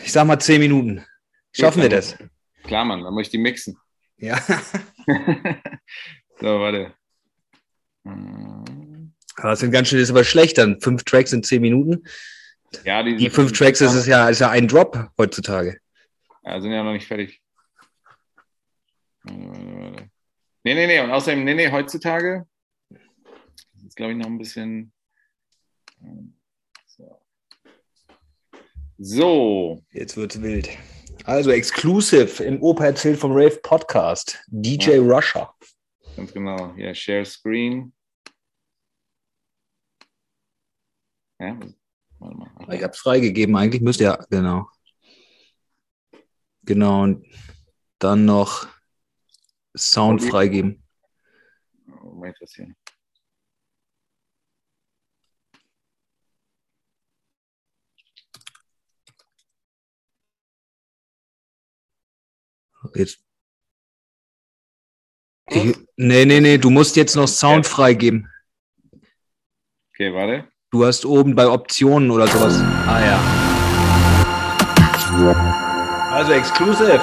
ich 0.04 0.12
sag 0.12 0.26
mal, 0.26 0.38
zehn 0.38 0.60
Minuten. 0.60 1.04
Schaffen 1.52 1.82
wir 1.82 1.88
das? 1.88 2.16
Klar, 2.64 2.84
Mann, 2.84 3.02
dann 3.02 3.14
möchte 3.14 3.28
ich 3.28 3.32
die 3.32 3.38
mixen. 3.38 3.76
Ja. 4.16 4.38
so, 6.40 6.60
warte. 6.60 6.94
Das 9.36 9.60
sind 9.60 9.70
ganz 9.70 9.88
schön, 9.88 9.98
das 9.98 10.08
ist 10.08 10.10
aber 10.10 10.24
schlecht 10.24 10.58
dann. 10.58 10.80
Fünf 10.80 11.04
Tracks 11.04 11.32
in 11.32 11.42
zehn 11.42 11.60
Minuten. 11.60 12.04
Ja, 12.84 13.02
die, 13.02 13.16
die 13.16 13.30
fünf 13.30 13.52
Tracks 13.52 13.80
ist 13.80 13.94
es 13.94 14.06
ja, 14.06 14.28
ist 14.28 14.40
ja 14.40 14.50
ein 14.50 14.68
Drop 14.68 15.10
heutzutage. 15.18 15.78
Ja, 16.44 16.60
sind 16.60 16.72
ja 16.72 16.82
noch 16.82 16.92
nicht 16.92 17.06
fertig. 17.06 17.40
Nee, 19.24 20.08
nee, 20.64 20.86
nee. 20.86 21.00
Und 21.00 21.10
außerdem, 21.10 21.44
nee, 21.44 21.54
nee, 21.54 21.70
heutzutage 21.70 22.46
ist, 23.86 23.96
glaube 23.96 24.12
ich, 24.12 24.18
noch 24.18 24.26
ein 24.26 24.38
bisschen. 24.38 24.92
So. 28.98 29.82
Jetzt 29.90 30.16
wird's 30.16 30.40
wild. 30.40 30.68
Also 31.24 31.50
exclusive 31.50 32.42
im 32.42 32.62
Opa 32.62 32.86
erzählt 32.86 33.18
vom 33.18 33.32
Rave 33.32 33.58
Podcast. 33.62 34.42
DJ 34.48 34.92
ja. 34.92 35.00
Russia. 35.00 35.54
Ganz 36.16 36.32
genau. 36.32 36.74
Ja, 36.76 36.94
Share 36.94 37.24
Screen. 37.24 37.92
Ja, 41.38 41.58
warte 42.18 42.36
mal. 42.36 42.74
Ich 42.74 42.82
habe 42.82 42.92
es 42.92 42.98
freigegeben. 42.98 43.56
Eigentlich 43.56 43.82
müsste 43.82 44.04
ja, 44.04 44.16
genau. 44.30 44.68
Genau. 46.64 47.02
Und 47.02 47.26
dann 47.98 48.24
noch 48.24 48.66
Sound 49.76 50.22
freigeben. 50.22 50.82
Moment, 52.02 52.36
was 52.40 52.52
Jetzt. 62.94 63.18
Ich, 65.48 65.76
nee, 65.96 66.24
nee, 66.24 66.40
nee, 66.40 66.58
du 66.58 66.70
musst 66.70 66.96
jetzt 66.96 67.16
noch 67.16 67.28
Sound 67.28 67.66
freigeben. 67.66 68.28
Okay, 69.94 70.12
warte. 70.14 70.48
Du 70.70 70.84
hast 70.86 71.04
oben 71.04 71.34
bei 71.34 71.46
Optionen 71.46 72.10
oder 72.10 72.26
sowas. 72.26 72.60
Ah 72.86 73.00
ja. 73.00 73.20
Also 76.10 76.32
exclusive. 76.32 77.00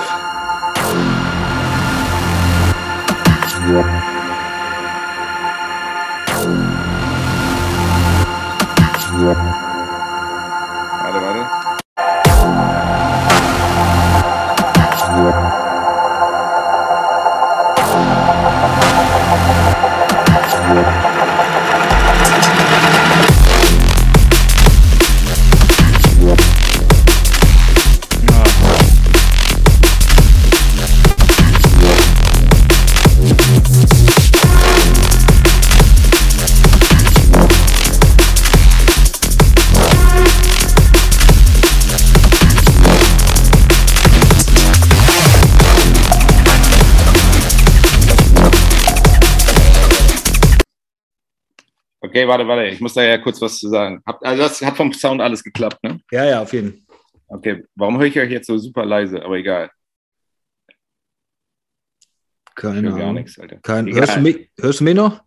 Okay, 52.19 52.27
warte, 52.27 52.45
warte, 52.45 52.67
ich 52.67 52.81
muss 52.81 52.93
da 52.93 53.01
ja 53.01 53.17
kurz 53.17 53.41
was 53.41 53.57
zu 53.57 53.69
sagen. 53.69 54.01
also 54.03 54.43
das 54.43 54.61
hat 54.61 54.75
vom 54.75 54.91
Sound 54.91 55.21
alles 55.21 55.41
geklappt, 55.41 55.81
ne? 55.83 56.01
Ja, 56.11 56.25
ja, 56.25 56.41
auf 56.41 56.51
jeden 56.51 56.73
Fall. 56.73 56.97
Okay, 57.29 57.63
warum 57.75 57.97
höre 57.97 58.07
ich 58.07 58.19
euch 58.19 58.29
jetzt 58.29 58.47
so 58.47 58.57
super 58.57 58.83
leise? 58.85 59.23
Aber 59.23 59.37
egal. 59.37 59.71
Keine 62.55 62.79
Ahnung. 62.89 62.99
Gar 62.99 63.13
nichts, 63.13 63.39
Alter. 63.39 63.59
Kein, 63.61 63.87
hörst, 63.93 64.17
du 64.17 64.19
mich, 64.19 64.49
hörst 64.59 64.81
du 64.81 64.83
mich 64.83 64.95
noch? 64.95 65.23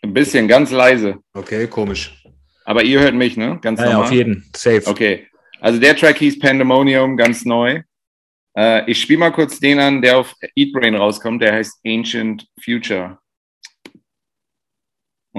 Ein 0.00 0.14
bisschen, 0.14 0.48
ganz 0.48 0.70
leise. 0.70 1.18
Okay, 1.34 1.66
komisch. 1.66 2.24
Aber 2.64 2.82
ihr 2.82 3.00
hört 3.00 3.14
mich, 3.14 3.36
ne? 3.36 3.58
Ganz 3.60 3.78
ja, 3.78 3.92
normal. 3.92 4.00
Ja, 4.00 4.06
auf 4.06 4.12
jeden. 4.12 4.50
Safe. 4.56 4.86
Okay. 4.86 5.28
Also 5.60 5.78
der 5.78 5.94
Track 5.96 6.16
hieß 6.16 6.38
Pandemonium, 6.38 7.18
ganz 7.18 7.44
neu. 7.44 7.82
Äh, 8.56 8.90
ich 8.90 9.02
spiele 9.02 9.18
mal 9.18 9.32
kurz 9.32 9.60
den 9.60 9.80
an, 9.80 10.00
der 10.00 10.16
auf 10.16 10.34
Eat 10.54 10.72
Brain 10.72 10.94
rauskommt. 10.94 11.42
Der 11.42 11.52
heißt 11.52 11.78
Ancient 11.84 12.48
Future. 12.64 13.19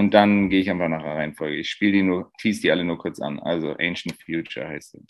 Und 0.02 0.16
dann 0.16 0.50
gehe 0.50 0.62
ich 0.62 0.72
einfach 0.72 0.88
nach 0.90 1.04
der 1.04 1.14
Reihenfolge. 1.14 1.58
Ich 1.58 1.70
spiele 1.70 1.92
die 1.92 2.02
nur, 2.02 2.32
tease 2.40 2.62
die 2.62 2.72
alle 2.72 2.84
nur 2.84 2.98
kurz 2.98 3.22
an. 3.22 3.40
Also 3.40 3.76
Ancient 3.78 4.18
Future 4.26 4.68
heißt 4.68 4.94
sie. 4.94 5.06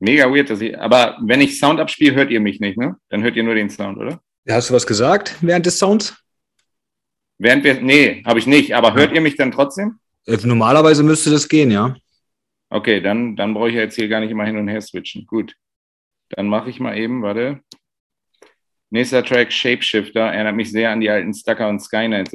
Mega 0.00 0.28
weird, 0.28 0.50
dass 0.50 0.60
ich, 0.60 0.78
aber 0.78 1.18
wenn 1.22 1.40
ich 1.40 1.58
Sound 1.58 1.78
abspiele, 1.78 2.14
hört 2.14 2.30
ihr 2.30 2.40
mich 2.40 2.58
nicht, 2.58 2.76
ne? 2.76 2.96
Dann 3.08 3.22
hört 3.22 3.36
ihr 3.36 3.44
nur 3.44 3.54
den 3.54 3.70
Sound, 3.70 3.98
oder? 3.98 4.20
Hast 4.48 4.70
du 4.70 4.74
was 4.74 4.86
gesagt 4.86 5.36
während 5.40 5.66
des 5.66 5.78
Sounds? 5.78 6.16
Während 7.38 7.64
wir, 7.64 7.80
nee, 7.80 8.22
habe 8.24 8.38
ich 8.38 8.46
nicht, 8.46 8.74
aber 8.74 8.94
hört 8.94 9.12
ihr 9.12 9.20
mich 9.20 9.36
dann 9.36 9.52
trotzdem? 9.52 9.98
Äh, 10.26 10.38
normalerweise 10.44 11.02
müsste 11.02 11.30
das 11.30 11.48
gehen, 11.48 11.70
ja. 11.70 11.94
Okay, 12.70 13.00
dann, 13.00 13.36
dann 13.36 13.54
brauche 13.54 13.68
ich 13.68 13.74
jetzt 13.74 13.96
hier 13.96 14.08
gar 14.08 14.20
nicht 14.20 14.30
immer 14.30 14.46
hin 14.46 14.56
und 14.56 14.68
her 14.68 14.80
switchen. 14.80 15.26
Gut. 15.26 15.54
Dann 16.30 16.48
mache 16.48 16.70
ich 16.70 16.80
mal 16.80 16.96
eben, 16.96 17.22
warte. 17.22 17.60
Nächster 18.90 19.24
Track, 19.24 19.52
Shapeshifter, 19.52 20.32
erinnert 20.32 20.56
mich 20.56 20.70
sehr 20.70 20.90
an 20.90 21.00
die 21.00 21.10
alten 21.10 21.34
Stucker 21.34 21.68
und 21.68 21.80
Skynet 21.80 22.30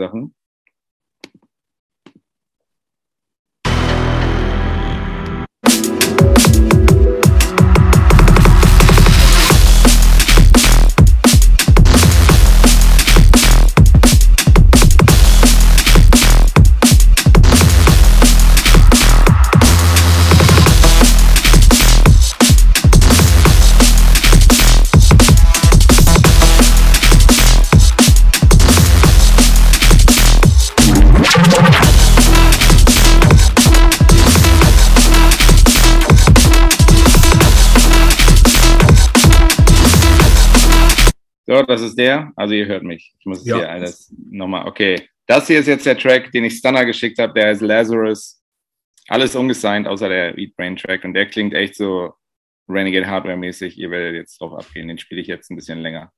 das 41.68 41.81
ist 41.81 41.98
der. 41.98 42.31
Also 42.35 42.53
ihr 42.53 42.65
hört 42.65 42.84
mich. 42.84 43.14
Ich 43.19 43.26
muss 43.26 43.45
ja. 43.45 43.57
hier 43.57 43.69
alles 43.69 44.14
nochmal. 44.18 44.68
Okay. 44.68 45.10
Das 45.26 45.48
hier 45.48 45.60
ist 45.60 45.68
jetzt 45.68 45.85
der 45.85 45.98
Track, 45.98 46.31
den 46.31 46.45
ich 46.45 46.57
Stunner 46.57 46.85
geschickt 46.85 47.19
habe. 47.19 47.34
Der 47.34 47.48
heißt 47.48 47.61
Lazarus. 47.61 48.41
Alles 49.10 49.35
ungesigned, 49.35 49.88
außer 49.88 50.10
der 50.10 50.38
Eat 50.38 50.56
Brain 50.56 50.76
Track. 50.76 51.03
Und 51.03 51.14
der 51.14 51.27
klingt 51.27 51.53
echt 51.53 51.76
so 51.76 52.14
Renegade 52.69 53.07
Hardware 53.07 53.38
mäßig. 53.38 53.77
Ihr 53.77 53.91
werdet 53.91 54.15
jetzt 54.15 54.39
drauf 54.39 54.53
abgehen. 54.53 54.88
Den 54.88 54.98
spiele 54.98 55.22
ich 55.22 55.27
jetzt 55.27 55.49
ein 55.52 55.56
bisschen 55.56 55.80
länger. 55.80 56.11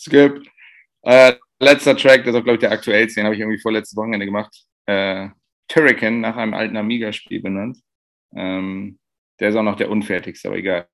Skip. 0.00 0.42
Äh, 1.02 1.34
letzter 1.58 1.96
Track, 1.96 2.24
das 2.24 2.34
ist 2.34 2.40
auch, 2.40 2.44
glaube 2.44 2.54
ich, 2.54 2.60
der 2.60 2.72
aktuellste, 2.72 3.20
den 3.20 3.26
habe 3.26 3.34
ich 3.34 3.40
irgendwie 3.40 3.60
vorletztes 3.60 3.96
Wochenende 3.96 4.26
gemacht. 4.26 4.54
Äh, 4.86 5.28
Turrican, 5.68 6.20
nach 6.20 6.36
einem 6.36 6.54
alten 6.54 6.76
Amiga-Spiel 6.76 7.42
benannt. 7.42 7.78
Ähm, 8.34 8.98
der 9.38 9.50
ist 9.50 9.56
auch 9.56 9.62
noch 9.62 9.76
der 9.76 9.90
unfertigste, 9.90 10.48
aber 10.48 10.58
egal. 10.58 10.88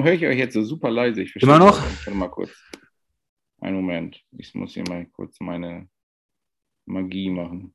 Warum 0.00 0.08
höre 0.08 0.16
ich 0.16 0.26
euch 0.26 0.38
jetzt 0.38 0.54
so 0.54 0.62
super 0.62 0.90
leise? 0.90 1.20
Ich 1.20 1.36
Immer 1.36 1.58
noch? 1.58 1.78
Warte 1.78 2.10
mal 2.12 2.30
kurz. 2.30 2.50
Einen 3.60 3.76
Moment. 3.76 4.18
Ich 4.38 4.54
muss 4.54 4.72
hier 4.72 4.82
mal 4.88 5.04
kurz 5.12 5.38
meine 5.40 5.90
Magie 6.86 7.28
machen. 7.28 7.74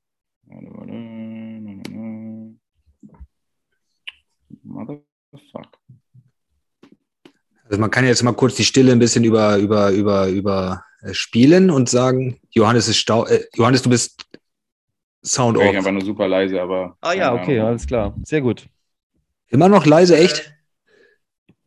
Motherfuck. 4.64 5.78
Also 7.66 7.80
man 7.80 7.92
kann 7.92 8.06
jetzt 8.06 8.24
mal 8.24 8.34
kurz 8.34 8.56
die 8.56 8.64
Stille 8.64 8.92
ein 8.92 8.98
bisschen 8.98 9.24
über, 9.24 9.58
über, 9.58 9.92
über, 9.92 10.28
über 10.28 10.84
äh, 11.02 11.14
spielen 11.14 11.70
und 11.70 11.90
sagen, 11.90 12.40
Johannes 12.50 12.88
ist 12.88 12.98
Stau 12.98 13.28
äh, 13.28 13.46
Johannes, 13.54 13.84
du 13.84 13.92
bist 13.92 14.28
Sound 15.24 15.60
off. 15.60 15.64
Ich 15.64 15.78
einfach 15.78 15.92
nur 15.92 16.04
super 16.04 16.28
leise, 16.28 16.60
aber. 16.60 16.98
Ah 17.02 17.14
ja, 17.14 17.36
okay, 17.36 17.60
alles 17.60 17.86
klar. 17.86 18.16
Sehr 18.24 18.42
gut. 18.42 18.66
Immer 19.50 19.70
noch 19.70 19.86
leise, 19.86 20.18
echt? 20.18 20.55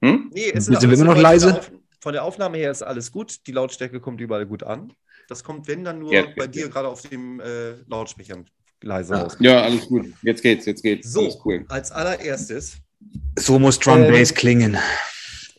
Hm? 0.02 0.30
Nee, 0.32 0.50
ist 0.50 0.66
Sind 0.66 0.82
wir 0.82 0.92
immer 0.92 1.14
noch 1.14 1.20
leise? 1.20 1.60
Von 2.00 2.12
der 2.12 2.24
Aufnahme 2.24 2.58
her 2.58 2.70
ist 2.70 2.82
alles 2.82 3.10
gut. 3.10 3.46
Die 3.46 3.52
Lautstärke 3.52 4.00
kommt 4.00 4.20
überall 4.20 4.46
gut 4.46 4.62
an. 4.62 4.92
Das 5.28 5.44
kommt, 5.44 5.68
wenn 5.68 5.84
dann 5.84 5.98
nur 5.98 6.12
ja, 6.12 6.24
bei 6.36 6.46
dir 6.46 6.68
gerade 6.68 6.88
auf 6.88 7.02
dem 7.02 7.40
äh, 7.40 7.72
Lautsprecher 7.86 8.44
leise 8.82 9.14
ah. 9.14 9.36
Ja, 9.40 9.62
alles 9.62 9.86
gut. 9.86 10.06
Jetzt 10.22 10.42
geht's, 10.42 10.64
jetzt 10.66 10.82
geht's. 10.82 11.12
So, 11.12 11.40
cool. 11.44 11.64
als 11.68 11.90
allererstes. 11.90 12.78
So 13.38 13.58
muss 13.58 13.78
Drum 13.78 14.04
ähm, 14.04 14.12
Bass 14.12 14.34
klingen. 14.34 14.78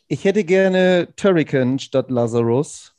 Ich 0.07 0.25
hätte 0.25 0.43
gerne 0.43 1.09
Turrican 1.15 1.77
statt 1.77 2.09
Lazarus. 2.09 2.93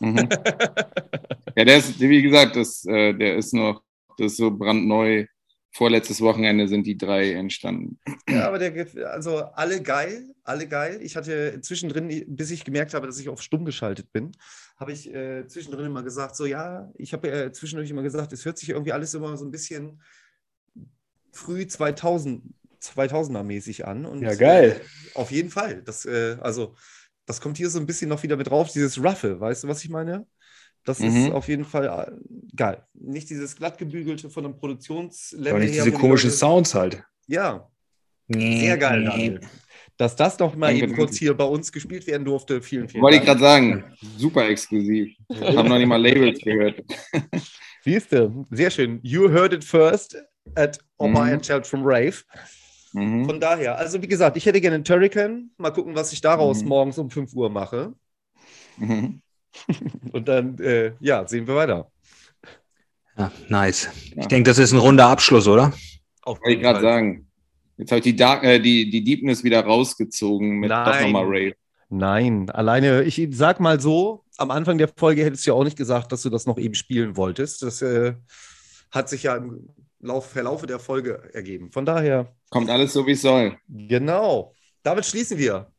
Mhm. 0.00 0.28
ja, 1.56 1.64
der 1.64 1.76
ist, 1.76 2.00
wie 2.00 2.22
gesagt, 2.22 2.56
das, 2.56 2.84
äh, 2.86 3.14
der 3.14 3.36
ist 3.36 3.54
noch, 3.54 3.82
das 4.18 4.32
ist 4.32 4.36
so 4.38 4.50
brandneu 4.50 5.26
vorletztes 5.72 6.20
Wochenende 6.20 6.68
sind 6.68 6.86
die 6.86 6.98
drei 6.98 7.32
entstanden. 7.32 7.98
Ja, 8.28 8.46
aber 8.46 8.58
der, 8.58 9.10
also 9.10 9.38
alle 9.38 9.82
geil, 9.82 10.30
alle 10.44 10.68
geil. 10.68 11.00
Ich 11.02 11.16
hatte 11.16 11.60
zwischendrin, 11.62 12.24
bis 12.28 12.50
ich 12.50 12.64
gemerkt 12.64 12.94
habe, 12.94 13.06
dass 13.06 13.18
ich 13.18 13.28
auf 13.28 13.42
stumm 13.42 13.64
geschaltet 13.64 14.12
bin, 14.12 14.32
habe 14.76 14.92
ich 14.92 15.12
äh, 15.12 15.46
zwischendrin 15.46 15.86
immer 15.86 16.02
gesagt, 16.02 16.36
so 16.36 16.44
ja, 16.44 16.92
ich 16.94 17.12
habe 17.14 17.30
äh, 17.30 17.52
zwischendurch 17.52 17.90
immer 17.90 18.02
gesagt, 18.02 18.32
es 18.32 18.44
hört 18.44 18.58
sich 18.58 18.68
irgendwie 18.68 18.92
alles 18.92 19.14
immer 19.14 19.36
so 19.36 19.44
ein 19.46 19.50
bisschen 19.50 20.02
früh 21.32 21.66
2000, 21.66 22.44
2000er 22.82 23.42
mäßig 23.42 23.86
an. 23.86 24.04
Und, 24.04 24.22
ja, 24.22 24.34
geil. 24.34 24.80
Äh, 25.14 25.18
auf 25.18 25.30
jeden 25.30 25.50
Fall. 25.50 25.82
Das, 25.82 26.04
äh, 26.04 26.36
also, 26.40 26.76
das 27.24 27.40
kommt 27.40 27.56
hier 27.56 27.70
so 27.70 27.78
ein 27.78 27.86
bisschen 27.86 28.10
noch 28.10 28.22
wieder 28.22 28.36
mit 28.36 28.48
drauf, 28.48 28.70
dieses 28.72 29.02
Ruffe, 29.02 29.40
weißt 29.40 29.64
du, 29.64 29.68
was 29.68 29.82
ich 29.82 29.90
meine? 29.90 30.26
Das 30.84 30.98
mhm. 30.98 31.06
ist 31.08 31.32
auf 31.32 31.48
jeden 31.48 31.64
Fall 31.64 31.86
äh, 31.86 32.56
geil. 32.56 32.82
Nicht 32.94 33.30
dieses 33.30 33.56
glattgebügelte 33.56 34.30
von 34.30 34.44
einem 34.44 34.56
Produktionslevel. 34.56 35.50
Aber 35.50 35.58
nicht 35.60 35.74
diese 35.74 35.92
komischen 35.92 36.30
Leute... 36.30 36.38
Sounds 36.38 36.74
halt. 36.74 37.02
Ja. 37.26 37.68
Sehr 38.28 38.76
geil, 38.78 39.04
Daniel. 39.04 39.40
Dass 39.96 40.16
das 40.16 40.36
doch 40.36 40.56
mal 40.56 40.74
eben 40.74 40.94
kurz 40.96 41.16
hier 41.16 41.34
bei 41.34 41.44
uns 41.44 41.70
gespielt 41.70 42.06
werden 42.06 42.24
durfte. 42.24 42.62
Vielen, 42.62 42.88
vielen 42.88 43.02
Wollte 43.02 43.18
Dank. 43.18 43.28
Wollte 43.28 43.40
ich 43.40 43.40
gerade 43.40 43.40
sagen. 43.40 43.96
Super 44.16 44.48
exklusiv. 44.48 45.14
Ich 45.28 45.56
habe 45.56 45.68
noch 45.68 45.78
nicht 45.78 45.86
mal 45.86 46.02
Labels 46.02 46.40
gehört. 46.40 46.82
Siehst 47.84 48.12
du, 48.12 48.46
sehr 48.50 48.70
schön. 48.70 49.00
You 49.02 49.28
heard 49.28 49.52
it 49.52 49.64
first 49.64 50.16
at 50.54 50.78
Oma 50.98 51.24
mhm. 51.24 51.32
and 51.34 51.42
Child 51.42 51.66
from 51.66 51.82
Rave. 51.84 52.22
Mhm. 52.92 53.26
Von 53.26 53.40
daher, 53.40 53.76
also 53.78 54.00
wie 54.02 54.08
gesagt, 54.08 54.36
ich 54.36 54.46
hätte 54.46 54.60
gerne 54.60 54.76
einen 54.76 54.84
Turrican. 54.84 55.50
Mal 55.56 55.70
gucken, 55.72 55.94
was 55.94 56.12
ich 56.12 56.20
daraus 56.20 56.62
mhm. 56.62 56.68
morgens 56.68 56.98
um 56.98 57.10
5 57.10 57.34
Uhr 57.34 57.50
mache. 57.50 57.94
Mhm. 58.78 59.20
Und 60.12 60.28
dann, 60.28 60.58
äh, 60.58 60.92
ja, 61.00 61.26
sehen 61.26 61.46
wir 61.46 61.56
weiter. 61.56 61.90
Ja, 63.16 63.30
nice. 63.48 63.88
Ja. 64.14 64.22
Ich 64.22 64.28
denke, 64.28 64.48
das 64.48 64.58
ist 64.58 64.72
ein 64.72 64.78
runder 64.78 65.06
Abschluss, 65.08 65.46
oder? 65.46 65.72
Auf 66.22 66.40
Wollte 66.40 66.54
ich 66.54 66.62
gerade 66.62 66.80
sagen. 66.80 67.26
Jetzt 67.76 67.90
habe 67.90 67.98
ich 67.98 68.04
die, 68.04 68.16
Dark, 68.16 68.44
äh, 68.44 68.58
die, 68.60 68.90
die 68.90 69.02
Deepness 69.02 69.44
wieder 69.44 69.64
rausgezogen 69.64 70.58
mit 70.58 70.70
Nein. 70.70 70.84
doch 70.84 71.00
nochmal 71.00 71.24
Ray. 71.26 71.54
Nein, 71.88 72.48
alleine, 72.50 73.02
ich 73.02 73.28
sag 73.32 73.60
mal 73.60 73.80
so, 73.80 74.24
am 74.38 74.50
Anfang 74.50 74.78
der 74.78 74.88
Folge 74.88 75.24
hättest 75.24 75.46
du 75.46 75.50
ja 75.50 75.54
auch 75.54 75.64
nicht 75.64 75.76
gesagt, 75.76 76.12
dass 76.12 76.22
du 76.22 76.30
das 76.30 76.46
noch 76.46 76.58
eben 76.58 76.74
spielen 76.74 77.16
wolltest. 77.16 77.62
Das 77.62 77.82
äh, 77.82 78.14
hat 78.90 79.08
sich 79.08 79.24
ja 79.24 79.36
im 79.36 79.68
Lauf, 80.00 80.30
Verlaufe 80.30 80.66
der 80.66 80.78
Folge 80.78 81.22
ergeben. 81.32 81.70
Von 81.70 81.84
daher. 81.84 82.32
Kommt 82.50 82.70
alles 82.70 82.92
so, 82.92 83.06
wie 83.06 83.12
es 83.12 83.22
soll. 83.22 83.56
Genau. 83.68 84.52
Damit 84.82 85.06
schließen 85.06 85.38
wir. 85.38 85.70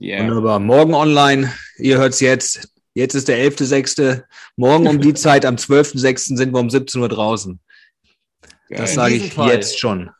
Yeah. 0.00 0.26
Wunderbar. 0.26 0.60
Morgen 0.60 0.94
online. 0.94 1.52
Ihr 1.78 1.98
hört 1.98 2.12
es 2.12 2.20
jetzt. 2.20 2.73
Jetzt 2.94 3.14
ist 3.14 3.26
der 3.26 3.38
11.6. 3.38 4.22
Morgen 4.56 4.86
um 4.86 5.00
die 5.00 5.14
Zeit, 5.14 5.44
am 5.44 5.56
12.6. 5.56 6.36
sind 6.36 6.52
wir 6.52 6.60
um 6.60 6.70
17 6.70 7.02
Uhr 7.02 7.08
draußen. 7.08 7.60
Das 8.70 8.94
sage 8.94 9.16
ich 9.16 9.34
Fall. 9.34 9.50
jetzt 9.50 9.78
schon. 9.78 10.10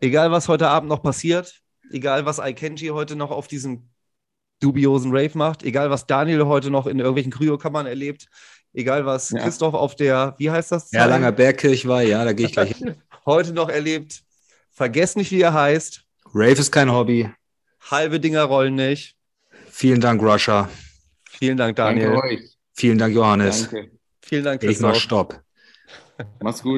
Egal, 0.00 0.30
was 0.30 0.48
heute 0.48 0.68
Abend 0.68 0.88
noch 0.88 1.02
passiert, 1.02 1.62
egal, 1.90 2.26
was 2.26 2.38
Ikenji 2.38 2.88
heute 2.88 3.16
noch 3.16 3.30
auf 3.30 3.46
diesem 3.46 3.88
dubiosen 4.60 5.12
Rave 5.12 5.38
macht, 5.38 5.62
egal, 5.62 5.90
was 5.90 6.06
Daniel 6.06 6.46
heute 6.46 6.70
noch 6.70 6.86
in 6.86 6.98
irgendwelchen 6.98 7.32
Kryokammern 7.32 7.86
erlebt, 7.86 8.26
egal, 8.74 9.06
was 9.06 9.30
ja. 9.30 9.42
Christoph 9.42 9.74
auf 9.74 9.94
der, 9.94 10.34
wie 10.38 10.50
heißt 10.50 10.72
das? 10.72 10.90
Ja, 10.90 11.06
Langer 11.06 11.32
Bergkirch 11.32 11.86
war, 11.86 12.02
ja, 12.02 12.24
da 12.24 12.32
gehe 12.32 12.46
ich 12.46 12.52
gleich 12.52 12.76
hin. 12.76 12.96
heute 13.26 13.52
noch 13.52 13.68
erlebt. 13.68 14.22
Vergesst 14.72 15.16
nicht, 15.16 15.30
wie 15.30 15.40
er 15.40 15.54
heißt. 15.54 16.02
Rave 16.34 16.52
ist 16.52 16.72
kein 16.72 16.92
Hobby. 16.92 17.30
Halbe 17.90 18.18
Dinger 18.18 18.42
rollen 18.42 18.74
nicht. 18.74 19.16
Vielen 19.70 20.00
Dank, 20.00 20.22
Russia. 20.22 20.68
Vielen 21.38 21.56
Dank, 21.56 21.76
Daniel. 21.76 22.20
Vielen 22.74 22.98
Dank, 22.98 23.14
Johannes. 23.14 23.68
Danke. 23.70 23.90
Vielen 24.22 24.44
Dank, 24.44 24.60
Christoph. 24.60 24.76
Ich 24.76 24.94
mach 24.94 25.00
Stopp. 25.00 25.42
Mach's 26.40 26.62
gut. 26.62 26.74